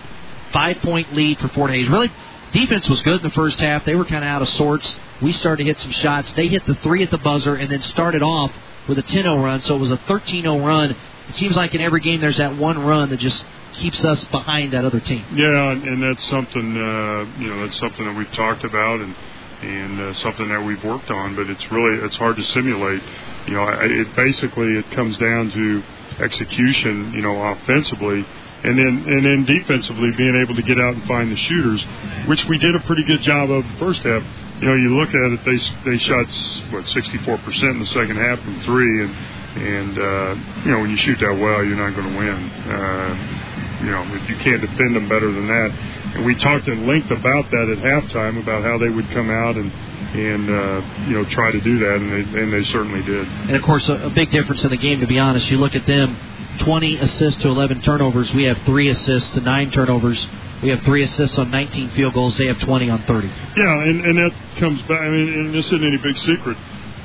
five-point 0.52 1.14
lead 1.14 1.40
for 1.40 1.48
Fort 1.50 1.72
Hays. 1.72 1.88
Really, 1.90 2.12
defense 2.54 2.88
was 2.88 3.02
good 3.04 3.18
in 3.18 3.24
the 3.24 3.34
first 3.34 3.60
half. 3.60 3.86
They 3.86 3.96
were 3.96 4.06
kind 4.06 4.24
of 4.24 4.30
out 4.30 4.42
of 4.42 4.50
sorts. 4.50 4.88
We 5.22 5.34
started 5.34 5.64
to 5.64 5.70
hit 5.70 5.80
some 5.82 5.92
shots. 5.92 6.32
They 6.34 6.48
hit 6.48 6.66
the 6.66 6.76
three 6.76 7.04
at 7.04 7.12
the 7.12 7.18
buzzer, 7.18 7.56
and 7.56 7.72
then 7.72 7.82
started 7.84 8.24
off 8.24 8.52
with 8.88 8.98
a 8.98 9.04
10-0 9.04 9.44
run. 9.44 9.62
So 9.62 9.76
it 9.76 9.80
was 9.80 9.92
a 9.92 9.98
13-0 9.98 10.66
run. 10.66 10.96
It 11.30 11.36
seems 11.36 11.56
like 11.56 11.76
in 11.76 11.82
every 11.82 12.02
game 12.02 12.22
there's 12.22 12.38
that 12.38 12.58
one 12.58 12.80
run 12.80 13.10
that 13.12 13.20
just 13.20 13.46
keeps 13.74 14.04
us 14.04 14.24
behind 14.26 14.74
that 14.74 14.86
other 14.86 15.00
team. 15.00 15.26
Yeah, 15.34 15.72
and 15.72 16.02
that's 16.02 16.28
something 16.30 16.78
uh, 16.78 17.40
you 17.40 17.50
know 17.50 17.66
that's 17.66 17.78
something 17.80 18.06
that 18.06 18.16
we've 18.16 18.32
talked 18.34 18.64
about 18.64 19.00
and 19.00 19.16
and 19.62 20.02
uh, 20.02 20.14
something 20.16 20.48
that 20.50 20.64
we've 20.64 20.84
worked 20.84 21.12
on. 21.12 21.36
But 21.36 21.50
it's 21.50 21.72
really 21.72 22.04
it's 22.04 22.16
hard 22.16 22.36
to 22.38 22.44
simulate. 22.44 23.02
You 23.48 23.54
know, 23.54 23.68
it 23.70 24.16
basically 24.16 24.78
it 24.78 24.90
comes 24.92 25.18
down 25.18 25.52
to 25.52 25.84
execution. 26.24 27.14
You 27.14 27.22
know, 27.22 27.42
offensively. 27.42 28.26
And 28.61 28.77
then, 28.77 29.06
and 29.07 29.26
then 29.26 29.45
defensively, 29.45 30.11
being 30.18 30.36
able 30.36 30.56
to 30.56 30.61
get 30.61 30.80
out 30.80 30.94
and 30.94 31.07
find 31.07 31.31
the 31.31 31.38
shooters, 31.38 31.86
which 32.27 32.44
we 32.45 32.57
did 32.57 32.76
a 32.76 32.81
pretty 32.81 33.03
good 33.03 33.22
job 33.22 33.49
of 33.49 33.64
the 33.64 33.77
first 33.80 34.02
half. 34.02 34.23
You 34.60 34.68
know, 34.68 34.76
you 34.76 34.99
look 34.99 35.10
at 35.10 35.31
it; 35.31 35.40
they 35.45 35.91
they 35.91 35.98
shot 35.98 36.27
what 36.72 36.88
64 36.88 37.38
percent 37.40 37.72
in 37.72 37.80
the 37.80 37.86
second 37.86 38.18
half 38.18 38.40
from 38.44 38.60
three, 38.64 39.03
and 39.03 39.15
and 39.56 39.98
uh, 39.98 40.36
you 40.65 40.72
know 40.72 40.80
when 40.81 40.90
you 40.91 40.98
shoot 40.98 41.18
that 41.19 41.40
well, 41.40 41.64
you're 41.64 41.80
not 41.80 41.95
going 41.95 42.11
to 42.11 42.18
win. 42.19 42.36
Uh, 42.68 43.49
you 43.80 43.91
know, 43.91 44.03
if 44.15 44.30
you 44.30 44.36
can't 44.38 44.60
defend 44.60 44.95
them 44.95 45.07
better 45.07 45.31
than 45.31 45.48
that. 45.48 45.72
And 46.15 46.26
we 46.26 46.36
talked 46.36 46.68
at 46.68 46.77
length 46.80 47.11
about 47.11 47.49
that 47.49 47.69
at 47.69 47.77
halftime 47.80 48.41
about 48.41 48.64
how 48.64 48.77
they 48.77 48.90
would 48.90 49.10
come 49.11 49.30
out 49.30 49.56
and 49.56 49.72
and 49.72 50.49
uh, 50.49 51.06
you 51.07 51.15
know 51.15 51.23
try 51.30 51.52
to 51.52 51.61
do 51.61 51.80
that, 51.80 51.95
and 51.95 52.11
they 52.11 52.41
and 52.41 52.53
they 52.53 52.64
certainly 52.64 53.03
did. 53.03 53.27
And 53.27 53.56
of 53.56 53.61
course, 53.61 53.88
a, 53.90 53.94
a 53.94 54.10
big 54.10 54.31
difference 54.31 54.64
in 54.64 54.72
the 54.72 54.77
game. 54.77 54.99
To 54.99 55.07
be 55.07 55.19
honest, 55.19 55.49
you 55.49 55.57
look 55.57 55.76
at 55.76 55.86
them 55.86 56.18
20 56.60 56.98
assists 56.98 57.41
to 57.44 57.49
11 57.49 57.81
turnovers. 57.81 58.34
We 58.34 58.44
have 58.44 58.57
three 58.65 58.90
assists 58.90 59.31
to 59.31 59.41
nine 59.41 59.72
turnovers. 59.72 60.27
We 60.61 60.69
have 60.69 60.81
three 60.81 61.03
assists 61.03 61.38
on 61.38 61.52
19 61.52 61.91
field 61.91 62.14
goals. 62.14 62.38
They 62.38 62.48
have 62.48 62.60
20 62.60 62.90
on 62.90 63.03
30. 63.03 63.27
Yeah, 63.27 63.84
and, 63.84 64.06
and 64.06 64.18
that 64.18 64.34
comes 64.57 64.81
back. 64.84 65.02
I 65.02 65.10
mean, 65.10 65.30
and 65.30 65.53
this 65.53 65.65
isn't 65.68 65.84
any 65.84 65.98
big 65.98 66.18
secret. 66.18 66.57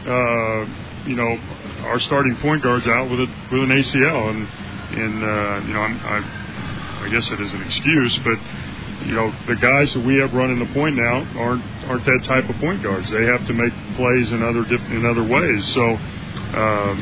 Uh, 0.07 0.67
you 1.07 1.17
know, 1.17 1.39
our 1.87 2.01
starting 2.01 2.37
point 2.37 2.63
guard's 2.63 2.87
out 2.87 3.11
with 3.11 3.21
a, 3.21 3.27
with 3.53 3.63
an 3.63 3.71
ACL, 3.71 4.31
and 4.31 4.49
and 4.95 5.25
uh, 5.25 5.67
you 5.67 5.75
know, 5.75 5.81
I'm, 5.81 5.99
I, 6.01 7.05
I 7.07 7.09
guess 7.11 7.31
it 7.31 7.41
is 7.41 7.53
an 7.53 7.63
excuse, 7.63 8.19
but 8.19 8.39
you 9.07 9.13
know, 9.13 9.35
the 9.47 9.57
guys 9.57 9.93
that 9.95 10.05
we 10.05 10.17
have 10.17 10.33
running 10.33 10.59
the 10.59 10.73
point 10.73 10.97
now 10.97 11.27
aren't 11.39 11.65
aren't 11.87 12.05
that 12.05 12.25
type 12.25 12.49
of 12.49 12.57
point 12.57 12.83
guards. 12.83 13.11
They 13.11 13.25
have 13.27 13.47
to 13.47 13.53
make 13.53 13.73
plays 13.97 14.33
in 14.33 14.43
other 14.43 14.65
dip, 14.65 14.81
in 14.81 15.05
other 15.05 15.23
ways. 15.25 15.75
So, 15.75 15.85
um, 16.57 16.97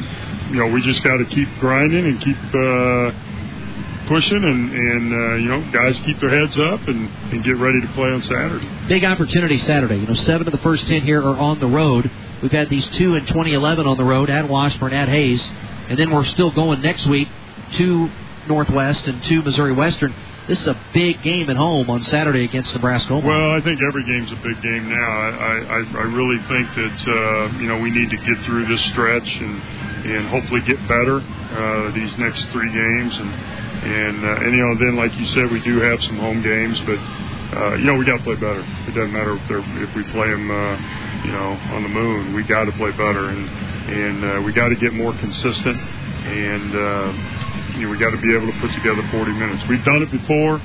you 0.53 0.59
know, 0.59 0.67
we 0.67 0.83
just 0.83 1.03
got 1.03 1.17
to 1.17 1.25
keep 1.25 1.49
grinding 1.61 2.05
and 2.05 2.21
keep 2.21 2.37
uh, 2.37 4.09
pushing, 4.09 4.45
and 4.45 4.73
and 4.73 5.13
uh, 5.13 5.35
you 5.37 5.49
know, 5.49 5.73
guys 5.73 5.99
keep 6.01 6.21
their 6.21 6.31
heads 6.31 6.57
up 6.59 6.87
and, 6.89 7.09
and 7.33 7.43
get 7.43 7.57
ready 7.57 7.81
to 7.81 7.89
play 7.95 8.11
on 8.11 8.23
Saturday. 8.23 8.69
Big 8.87 9.05
opportunity 9.05 9.59
Saturday. 9.59 9.97
You 9.97 10.07
know, 10.07 10.15
seven 10.15 10.47
of 10.47 10.53
the 10.53 10.59
first 10.59 10.87
ten 10.87 11.03
here 11.03 11.23
are 11.23 11.39
on 11.39 11.59
the 11.59 11.67
road. 11.67 12.11
We've 12.43 12.53
had 12.53 12.69
these 12.69 12.87
two 12.91 13.15
in 13.15 13.25
2011 13.25 13.87
on 13.87 13.97
the 13.97 14.05
road 14.05 14.29
at 14.29 14.49
Washburn, 14.49 14.93
at 14.93 15.09
Hays, 15.09 15.43
and 15.89 15.99
then 15.99 16.11
we're 16.11 16.25
still 16.25 16.51
going 16.51 16.83
next 16.83 17.07
week 17.07 17.29
to 17.75 18.11
Northwest 18.47 19.07
and 19.07 19.23
to 19.25 19.43
Missouri 19.43 19.73
Western. 19.73 20.15
This 20.49 20.61
is 20.61 20.67
a 20.67 20.77
big 20.93 21.23
game 21.23 21.49
at 21.51 21.57
home 21.57 21.89
on 21.89 22.03
Saturday 22.03 22.43
against 22.43 22.75
Nebraska. 22.75 23.15
Omaha. 23.15 23.29
Well, 23.29 23.51
I 23.55 23.61
think 23.61 23.79
every 23.87 24.03
game's 24.03 24.33
a 24.33 24.43
big 24.43 24.61
game 24.61 24.89
now. 24.91 25.11
I, 25.39 25.55
I, 25.71 25.79
I 26.03 26.07
really 26.11 26.39
think 26.51 26.67
that 26.75 26.99
uh, 27.07 27.59
you 27.63 27.69
know 27.69 27.79
we 27.79 27.91
need 27.91 28.11
to 28.11 28.17
get 28.17 28.45
through 28.45 28.67
this 28.67 28.83
stretch 28.91 29.29
and 29.39 29.63
and 30.03 30.27
hopefully 30.29 30.61
get 30.67 30.83
better 30.89 31.23
uh, 31.23 31.93
these 31.95 32.11
next 32.19 32.43
three 32.51 32.67
games 32.75 33.15
and 33.23 33.31
and 33.31 34.25
uh, 34.27 34.43
and 34.43 34.51
you 34.51 34.63
know 34.67 34.75
then 34.83 34.97
like 34.97 35.15
you 35.15 35.27
said 35.27 35.49
we 35.53 35.61
do 35.63 35.79
have 35.79 36.03
some 36.03 36.19
home 36.19 36.43
games, 36.43 36.75
but 36.91 36.99
uh, 36.99 37.75
you 37.79 37.85
know 37.85 37.95
we 37.95 38.05
got 38.05 38.19
to 38.19 38.25
play 38.25 38.35
better. 38.35 38.67
It 38.91 38.99
doesn't 38.99 39.13
matter 39.13 39.39
if 39.39 39.47
they're 39.47 39.63
if 39.79 39.95
we 39.95 40.03
play 40.11 40.27
them 40.27 40.51
uh, 40.51 40.75
you 41.23 41.31
know 41.31 41.55
on 41.71 41.85
the 41.85 41.89
moon. 41.89 42.35
We 42.35 42.43
got 42.43 42.65
to 42.65 42.73
play 42.73 42.91
better 42.91 43.31
and 43.31 43.47
and 43.47 44.25
uh, 44.25 44.43
we 44.43 44.53
got 44.53 44.71
to 44.71 44.77
get 44.77 44.93
more 44.93 45.15
consistent 45.23 45.79
and. 46.27 46.75
Uh, 46.75 47.42
you 47.83 47.91
know, 47.91 47.95
we 47.95 47.99
got 47.99 48.15
to 48.15 48.23
be 48.23 48.31
able 48.31 48.47
to 48.47 48.55
put 48.63 48.71
together 48.79 49.03
40 49.11 49.35
minutes. 49.35 49.67
We've 49.67 49.83
done 49.83 50.07
it 50.07 50.11
before. 50.15 50.63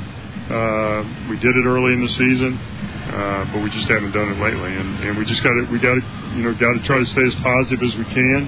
Uh, 0.53 1.01
we 1.33 1.35
did 1.41 1.49
it 1.49 1.65
early 1.65 1.97
in 1.97 2.05
the 2.05 2.13
season, 2.13 2.53
uh, 2.53 3.49
but 3.49 3.65
we 3.65 3.73
just 3.73 3.89
haven't 3.89 4.13
done 4.13 4.29
it 4.29 4.37
lately. 4.37 4.69
And, 4.77 5.01
and 5.01 5.17
we 5.17 5.25
just 5.25 5.41
got 5.41 5.49
to 5.49 5.65
we 5.73 5.81
got 5.81 5.97
to 5.97 6.03
you 6.37 6.45
know 6.45 6.53
got 6.53 6.77
to 6.77 6.81
try 6.85 7.01
to 7.01 7.09
stay 7.09 7.25
as 7.25 7.33
positive 7.41 7.81
as 7.81 7.93
we 7.97 8.05
can, 8.13 8.41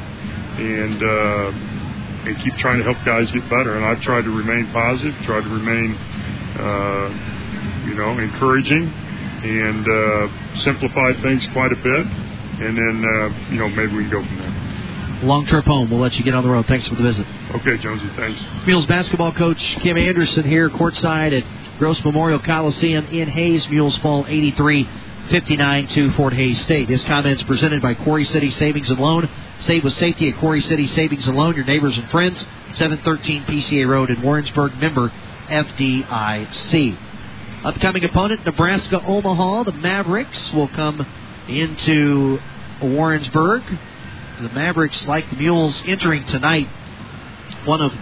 and 0.62 1.00
uh, 1.02 2.30
and 2.30 2.38
keep 2.46 2.54
trying 2.62 2.78
to 2.78 2.86
help 2.86 3.02
guys 3.10 3.26
get 3.34 3.42
better. 3.50 3.74
And 3.74 3.84
I've 3.84 4.06
tried 4.06 4.30
to 4.30 4.32
remain 4.32 4.70
positive, 4.70 5.18
tried 5.26 5.50
to 5.50 5.50
remain 5.50 5.98
uh, 6.62 7.10
you 7.90 7.98
know 7.98 8.22
encouraging, 8.22 8.86
and 8.86 9.82
uh, 9.82 10.62
simplify 10.62 11.18
things 11.26 11.42
quite 11.58 11.74
a 11.74 11.82
bit. 11.82 12.06
And 12.62 12.78
then 12.78 12.96
uh, 13.02 13.50
you 13.50 13.58
know 13.58 13.68
maybe 13.74 13.98
we 13.98 14.06
can 14.06 14.14
go 14.14 14.22
from. 14.22 14.39
Long 15.22 15.46
trip 15.46 15.66
home. 15.66 15.90
We'll 15.90 16.00
let 16.00 16.18
you 16.18 16.24
get 16.24 16.34
on 16.34 16.44
the 16.44 16.50
road. 16.50 16.66
Thanks 16.68 16.88
for 16.88 16.96
the 16.96 17.04
visit. 17.04 17.28
Okay, 17.56 17.78
Jonesy. 17.78 18.10
Thanks. 18.16 18.42
Mules 18.66 18.86
basketball 18.86 19.34
coach 19.34 19.60
Kim 19.82 19.98
Anderson 19.98 20.46
here, 20.46 20.70
courtside 20.70 21.38
at 21.38 21.78
Gross 21.78 22.04
Memorial 22.06 22.40
Coliseum 22.40 23.06
in 23.08 23.28
Hays. 23.28 23.68
Mules 23.70 23.98
fall 23.98 24.26
83 24.28 24.88
59 25.30 25.88
to 25.88 26.12
Fort 26.14 26.34
Hays 26.34 26.62
State. 26.62 26.88
This 26.88 27.04
comment 27.04 27.38
is 27.38 27.44
presented 27.44 27.82
by 27.82 27.96
Quarry 27.96 28.26
City 28.26 28.50
Savings 28.52 28.90
and 28.90 29.00
Loan. 29.00 29.30
Save 29.60 29.84
with 29.84 29.94
safety 29.94 30.30
at 30.30 30.38
Quarry 30.40 30.62
City 30.62 30.88
Savings 30.88 31.28
and 31.28 31.38
Loan. 31.38 31.56
Your 31.56 31.66
neighbors 31.66 31.98
and 31.98 32.10
friends. 32.10 32.40
713 32.74 33.44
PCA 33.44 33.88
Road 33.88 34.10
in 34.10 34.22
Warrensburg. 34.22 34.76
Member 34.78 35.12
FDIC. 35.50 36.98
Upcoming 37.66 38.06
opponent 38.06 38.46
Nebraska 38.46 39.04
Omaha. 39.06 39.64
The 39.64 39.74
Mavericks 39.74 40.54
will 40.54 40.70
come 40.70 41.06
into 41.50 42.40
Warrensburg 42.82 43.64
the 44.44 44.50
Mavericks, 44.50 45.06
like 45.06 45.30
the 45.30 45.36
Mules, 45.36 45.82
entering 45.86 46.26
tonight 46.26 46.70
one 47.66 47.82
of 47.82 47.94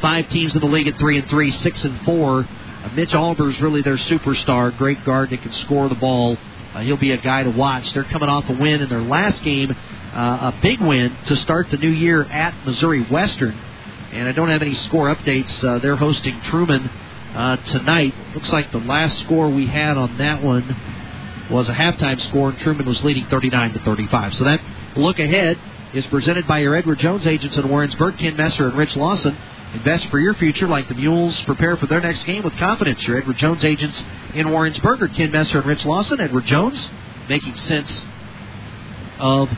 five 0.00 0.28
teams 0.28 0.54
in 0.54 0.60
the 0.60 0.66
league 0.66 0.86
at 0.86 0.98
three 0.98 1.18
and 1.18 1.28
three, 1.28 1.50
six 1.50 1.82
and 1.84 2.04
four. 2.04 2.40
Uh, 2.40 2.88
Mitch 2.94 3.10
Albers 3.10 3.60
really 3.60 3.82
their 3.82 3.96
superstar, 3.96 4.76
great 4.76 5.04
guard 5.04 5.30
that 5.30 5.42
can 5.42 5.52
score 5.52 5.88
the 5.88 5.94
ball. 5.94 6.36
Uh, 6.74 6.80
he'll 6.80 6.96
be 6.96 7.12
a 7.12 7.16
guy 7.16 7.42
to 7.42 7.50
watch. 7.50 7.92
They're 7.92 8.04
coming 8.04 8.28
off 8.28 8.48
a 8.48 8.52
win 8.52 8.82
in 8.82 8.88
their 8.88 9.02
last 9.02 9.42
game, 9.42 9.70
uh, 9.72 10.52
a 10.52 10.58
big 10.62 10.80
win 10.80 11.16
to 11.26 11.36
start 11.36 11.70
the 11.70 11.78
new 11.78 11.90
year 11.90 12.22
at 12.24 12.66
Missouri 12.66 13.02
Western. 13.04 13.58
And 14.12 14.28
I 14.28 14.32
don't 14.32 14.50
have 14.50 14.62
any 14.62 14.74
score 14.74 15.14
updates. 15.14 15.64
Uh, 15.64 15.78
they're 15.78 15.96
hosting 15.96 16.40
Truman 16.42 16.88
uh, 17.34 17.56
tonight. 17.56 18.14
Looks 18.34 18.50
like 18.50 18.70
the 18.70 18.78
last 18.78 19.18
score 19.20 19.48
we 19.48 19.66
had 19.66 19.96
on 19.96 20.18
that 20.18 20.42
one 20.42 20.76
was 21.50 21.68
a 21.68 21.74
halftime 21.74 22.20
score, 22.28 22.50
and 22.50 22.58
Truman 22.58 22.86
was 22.86 23.02
leading 23.04 23.26
39 23.26 23.74
to 23.74 23.78
35. 23.80 24.34
So 24.34 24.44
that 24.44 24.60
look 24.96 25.18
ahead 25.18 25.58
is 25.96 26.06
presented 26.08 26.46
by 26.46 26.58
your 26.58 26.74
Edward 26.74 26.98
Jones 26.98 27.26
agents 27.26 27.56
in 27.56 27.68
Warrensburg, 27.68 28.18
Ken 28.18 28.36
Messer 28.36 28.68
and 28.68 28.76
Rich 28.76 28.96
Lawson. 28.96 29.36
Invest 29.72 30.08
for 30.08 30.18
your 30.18 30.34
future 30.34 30.68
like 30.68 30.88
the 30.88 30.94
Mules 30.94 31.40
prepare 31.42 31.76
for 31.76 31.86
their 31.86 32.02
next 32.02 32.24
game 32.24 32.42
with 32.42 32.54
confidence. 32.58 33.02
Your 33.06 33.16
Edward 33.16 33.38
Jones 33.38 33.64
agents 33.64 34.02
in 34.34 34.50
Warrensburg 34.50 35.02
are 35.02 35.08
Ken 35.08 35.30
Messer 35.30 35.58
and 35.58 35.66
Rich 35.66 35.86
Lawson. 35.86 36.20
Edward 36.20 36.44
Jones, 36.44 36.90
making 37.30 37.56
sense 37.56 38.04
of 39.18 39.48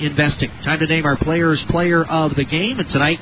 investing. 0.00 0.50
Time 0.64 0.80
to 0.80 0.86
name 0.86 1.06
our 1.06 1.16
players 1.16 1.64
player 1.66 2.04
of 2.04 2.34
the 2.34 2.44
game, 2.44 2.80
and 2.80 2.88
tonight 2.90 3.20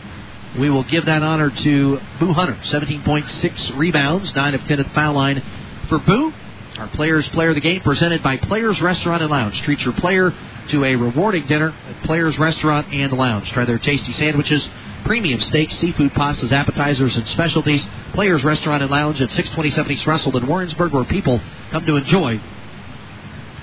we 0.59 0.71
will 0.71 0.85
give 0.85 1.05
that 1.05 1.23
honor 1.23 1.51
to 1.51 2.01
Boo 2.19 2.33
Hunter. 2.33 2.59
17.6 2.63 3.77
rebounds, 3.77 4.35
9 4.35 4.55
of 4.55 4.65
10 4.65 4.81
at 4.81 4.87
the 4.87 4.95
foul 4.95 5.13
line 5.13 5.43
for 5.91 5.99
Boo. 5.99 6.33
Our 6.79 6.89
Players 6.89 7.29
Player 7.29 7.51
of 7.51 7.55
the 7.55 7.61
Game 7.61 7.83
presented 7.83 8.23
by 8.23 8.37
Players 8.37 8.81
Restaurant 8.83 9.23
and 9.23 9.31
Lounge. 9.31 9.63
Treat 9.63 9.81
your 9.83 9.95
player 9.95 10.35
to 10.69 10.85
a 10.85 10.97
rewarding 10.97 11.47
dinner 11.47 11.71
at 11.71 12.03
Players 12.05 12.39
Restaurant 12.39 12.93
and 12.93 13.13
Lounge. 13.13 13.51
Try 13.53 13.65
their 13.65 13.79
tasty 13.79 14.13
sandwiches, 14.13 14.69
premium 15.05 15.41
steaks, 15.41 15.77
seafood 15.79 16.13
pastas, 16.13 16.53
appetizers, 16.53 17.17
and 17.17 17.29
specialties. 17.29 17.87
Players 18.13 18.45
Restaurant 18.45 18.83
and 18.83 18.91
Lounge 18.91 19.21
at 19.21 19.31
627 19.31 19.93
East 19.93 20.07
Russell 20.07 20.37
in 20.37 20.47
Warrensburg, 20.47 20.93
where 20.93 21.05
people 21.05 21.41
come 21.71 21.85
to 21.87 21.97
enjoy 21.97 22.41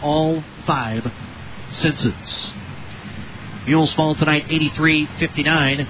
all 0.01 0.43
five 0.65 1.09
senses. 1.71 2.53
Mules 3.65 3.93
fall 3.93 4.15
tonight 4.15 4.45
83 4.49 5.07
59 5.19 5.87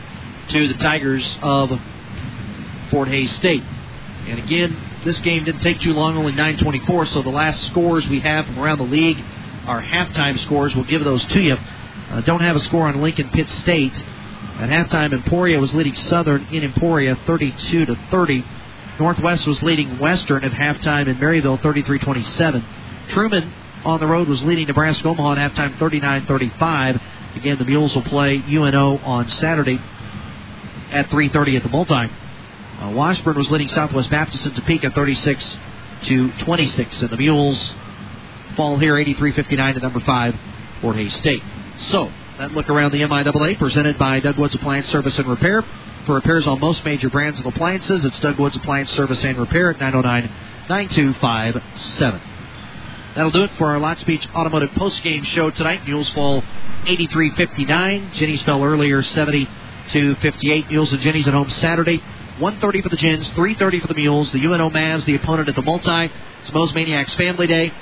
to 0.50 0.68
the 0.68 0.74
Tigers 0.76 1.38
of 1.42 1.72
Fort 2.90 3.08
Hays 3.08 3.32
State. 3.34 3.64
And 4.28 4.40
again, 4.40 4.78
this 5.06 5.20
game 5.22 5.46
didn't 5.46 5.62
take 5.62 5.80
too 5.80 5.94
long, 5.94 6.18
only 6.18 6.34
9:24. 6.34 7.08
So 7.08 7.22
the 7.22 7.30
last 7.30 7.66
scores 7.68 8.08
we 8.08 8.20
have 8.20 8.46
from 8.46 8.60
around 8.60 8.78
the 8.80 8.84
league 8.84 9.24
are 9.66 9.82
halftime 9.82 10.40
scores. 10.40 10.76
We'll 10.76 10.86
give 10.86 11.04
those 11.04 11.24
to 11.26 11.42
you. 11.42 11.56
Uh, 11.56 12.22
don't 12.22 12.42
have 12.42 12.56
a 12.56 12.60
score 12.62 12.88
on 12.88 13.02
Lincoln 13.02 13.30
Pitt 13.30 13.50
State. 13.50 13.94
At 13.94 14.70
halftime, 14.70 15.14
Emporia 15.14 15.60
was 15.60 15.74
leading 15.74 15.96
Southern 15.96 16.46
in 16.52 16.64
Emporia 16.64 17.18
32 17.26 17.86
to 17.86 17.96
30. 18.12 18.46
Northwest 19.00 19.48
was 19.48 19.62
leading 19.64 19.98
Western 19.98 20.44
at 20.44 20.52
halftime 20.52 21.08
in 21.08 21.16
Maryville 21.18 21.60
33-27. 21.62 22.64
Truman 23.10 23.52
on 23.84 24.00
the 24.00 24.08
road 24.08 24.28
was 24.28 24.44
leading 24.44 24.68
Nebraska 24.68 25.08
Omaha 25.08 25.34
at 25.34 25.52
halftime 25.52 25.78
39-35. 25.78 27.02
Again, 27.38 27.58
the 27.58 27.66
Mules 27.66 27.96
will 27.96 28.04
play 28.04 28.44
UNO 28.48 28.98
on 28.98 29.30
Saturday 29.30 29.80
at 30.92 31.10
3:30 31.10 31.56
at 31.56 31.64
the 31.64 31.70
multi. 31.70 31.94
Uh, 31.94 32.90
Washburn 32.92 33.38
was 33.38 33.50
leading 33.50 33.70
Southwest 33.70 34.10
Baptist 34.10 34.46
in 34.46 34.54
Topeka 34.54 34.92
36 34.92 35.58
to 36.04 36.32
26, 36.40 37.02
and 37.02 37.10
the 37.10 37.18
Mules 37.18 37.74
fall 38.56 38.78
here 38.78 38.96
83-59 38.96 39.74
to 39.76 39.80
number 39.80 40.00
five, 40.02 40.36
Fort 40.82 40.96
Hays 40.96 41.14
State. 41.16 41.42
So 41.90 42.12
that 42.38 42.52
look 42.52 42.70
around 42.70 42.92
the 42.92 43.02
MIAA 43.02 43.58
presented 43.58 43.98
by 43.98 44.20
Doug 44.20 44.38
Woods 44.38 44.56
Appliance 44.56 44.88
Service 44.88 45.18
and 45.18 45.28
Repair. 45.28 45.64
For 46.06 46.16
repairs 46.16 46.48
on 46.48 46.60
most 46.60 46.84
major 46.84 47.10
brands 47.10 47.40
of 47.40 47.46
appliances, 47.46 48.04
it's 48.04 48.20
Doug 48.20 48.40
Woods 48.40 48.56
Appliance 48.56 48.90
Service 48.92 49.24
and 49.24 49.38
Repair 49.38 49.70
at 49.70 49.80
909-9257. 49.80 52.22
That'll 53.16 53.32
do 53.32 53.44
it 53.44 53.52
for 53.58 53.72
our 53.72 53.80
Lotspeich 53.80 54.34
Automotive 54.34 54.72
post-game 54.76 55.24
show 55.24 55.52
tonight. 55.52 55.86
Mules 55.86 56.10
fall 56.12 56.42
83-59. 56.86 58.14
Jennies 58.14 58.42
fell 58.44 58.64
earlier 58.64 59.04
70 59.04 59.48
to 59.90 60.16
58. 60.16 60.70
Mules 60.70 60.92
and 60.92 61.02
Jennies 61.02 61.28
at 61.28 61.34
home 61.34 61.50
Saturday. 61.50 62.02
1.30 62.40 62.82
for 62.82 62.90
the 62.90 62.98
Gins, 62.98 63.30
3.30 63.32 63.82
for 63.82 63.88
the 63.88 63.94
Mules. 63.94 64.32
The 64.32 64.44
UNO 64.44 64.70
Mavs, 64.70 65.06
the 65.06 65.16
opponent 65.16 65.50
at 65.50 65.56
the 65.56 65.62
multi. 65.62 66.10
It's 66.42 66.54
Moe's 66.54 66.74
Maniacs 66.74 67.14
Family 67.16 67.46
Day. 67.46 67.74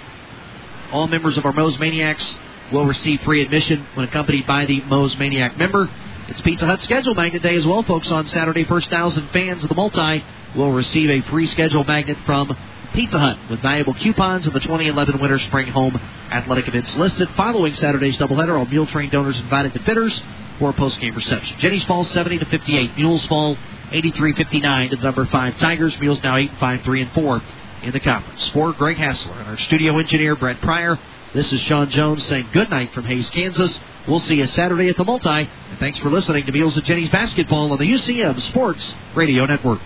All 0.91 1.07
members 1.07 1.37
of 1.37 1.45
our 1.45 1.53
Moe's 1.53 1.77
Maniacs 1.79 2.35
will 2.71 2.85
receive 2.85 3.21
free 3.21 3.41
admission 3.41 3.85
when 3.93 4.07
accompanied 4.07 4.47
by 4.47 4.65
the 4.65 4.81
Moe's 4.81 5.15
Maniac 5.17 5.57
member. 5.57 5.89
It's 6.27 6.41
Pizza 6.41 6.65
Hut 6.65 6.81
Schedule 6.81 7.15
Magnet 7.15 7.41
Day 7.41 7.55
as 7.55 7.65
well, 7.65 7.83
folks. 7.83 8.11
On 8.11 8.27
Saturday, 8.27 8.63
first 8.63 8.89
thousand 8.89 9.29
fans 9.29 9.63
of 9.63 9.69
the 9.69 9.75
multi 9.75 10.23
will 10.55 10.71
receive 10.71 11.09
a 11.09 11.21
free 11.29 11.47
schedule 11.47 11.83
magnet 11.83 12.17
from 12.25 12.55
Pizza 12.93 13.19
Hut 13.19 13.37
with 13.49 13.61
valuable 13.61 13.93
coupons 13.93 14.47
of 14.47 14.53
the 14.53 14.59
2011 14.59 15.19
Winter 15.19 15.39
Spring 15.39 15.67
Home 15.67 15.95
Athletic 16.31 16.67
events 16.67 16.95
listed. 16.95 17.29
Following 17.35 17.75
Saturday's 17.75 18.17
doubleheader, 18.17 18.57
all 18.57 18.65
Mule 18.65 18.87
Train 18.87 19.09
donors 19.09 19.39
invited 19.39 19.73
to 19.73 19.79
Bitters 19.81 20.21
for 20.57 20.71
a 20.71 20.73
post-game 20.73 21.15
reception. 21.15 21.57
Jennies 21.59 21.83
fall 21.85 22.03
70 22.03 22.39
to 22.39 22.45
58. 22.45 22.97
Mules 22.97 23.25
fall 23.27 23.55
83-59 23.91 24.89
to 24.91 24.95
the 24.95 25.03
number 25.03 25.25
five 25.27 25.57
Tigers. 25.59 25.99
Mules 25.99 26.21
now 26.23 26.35
eight, 26.35 26.51
five, 26.59 26.81
three, 26.83 27.01
and 27.01 27.11
four 27.13 27.41
in 27.83 27.91
the 27.91 27.99
conference. 27.99 28.47
For 28.49 28.73
Greg 28.73 28.97
Hassler 28.97 29.33
and 29.33 29.47
our 29.47 29.57
studio 29.57 29.97
engineer 29.97 30.35
Brett 30.35 30.61
Pryor, 30.61 30.97
this 31.33 31.51
is 31.51 31.61
Sean 31.61 31.89
Jones 31.89 32.25
saying 32.25 32.47
good 32.51 32.69
night 32.69 32.93
from 32.93 33.05
Hays, 33.05 33.29
Kansas. 33.29 33.79
We'll 34.07 34.19
see 34.19 34.35
you 34.35 34.47
Saturday 34.47 34.89
at 34.89 34.97
the 34.97 35.03
Multi. 35.03 35.29
And 35.29 35.79
thanks 35.79 35.99
for 35.99 36.09
listening 36.09 36.45
to 36.45 36.51
Meals 36.51 36.75
and 36.75 36.85
Jennies 36.85 37.09
Basketball 37.09 37.71
on 37.71 37.77
the 37.77 37.85
UCM 37.85 38.41
Sports 38.41 38.93
Radio 39.15 39.45
Network. 39.45 39.79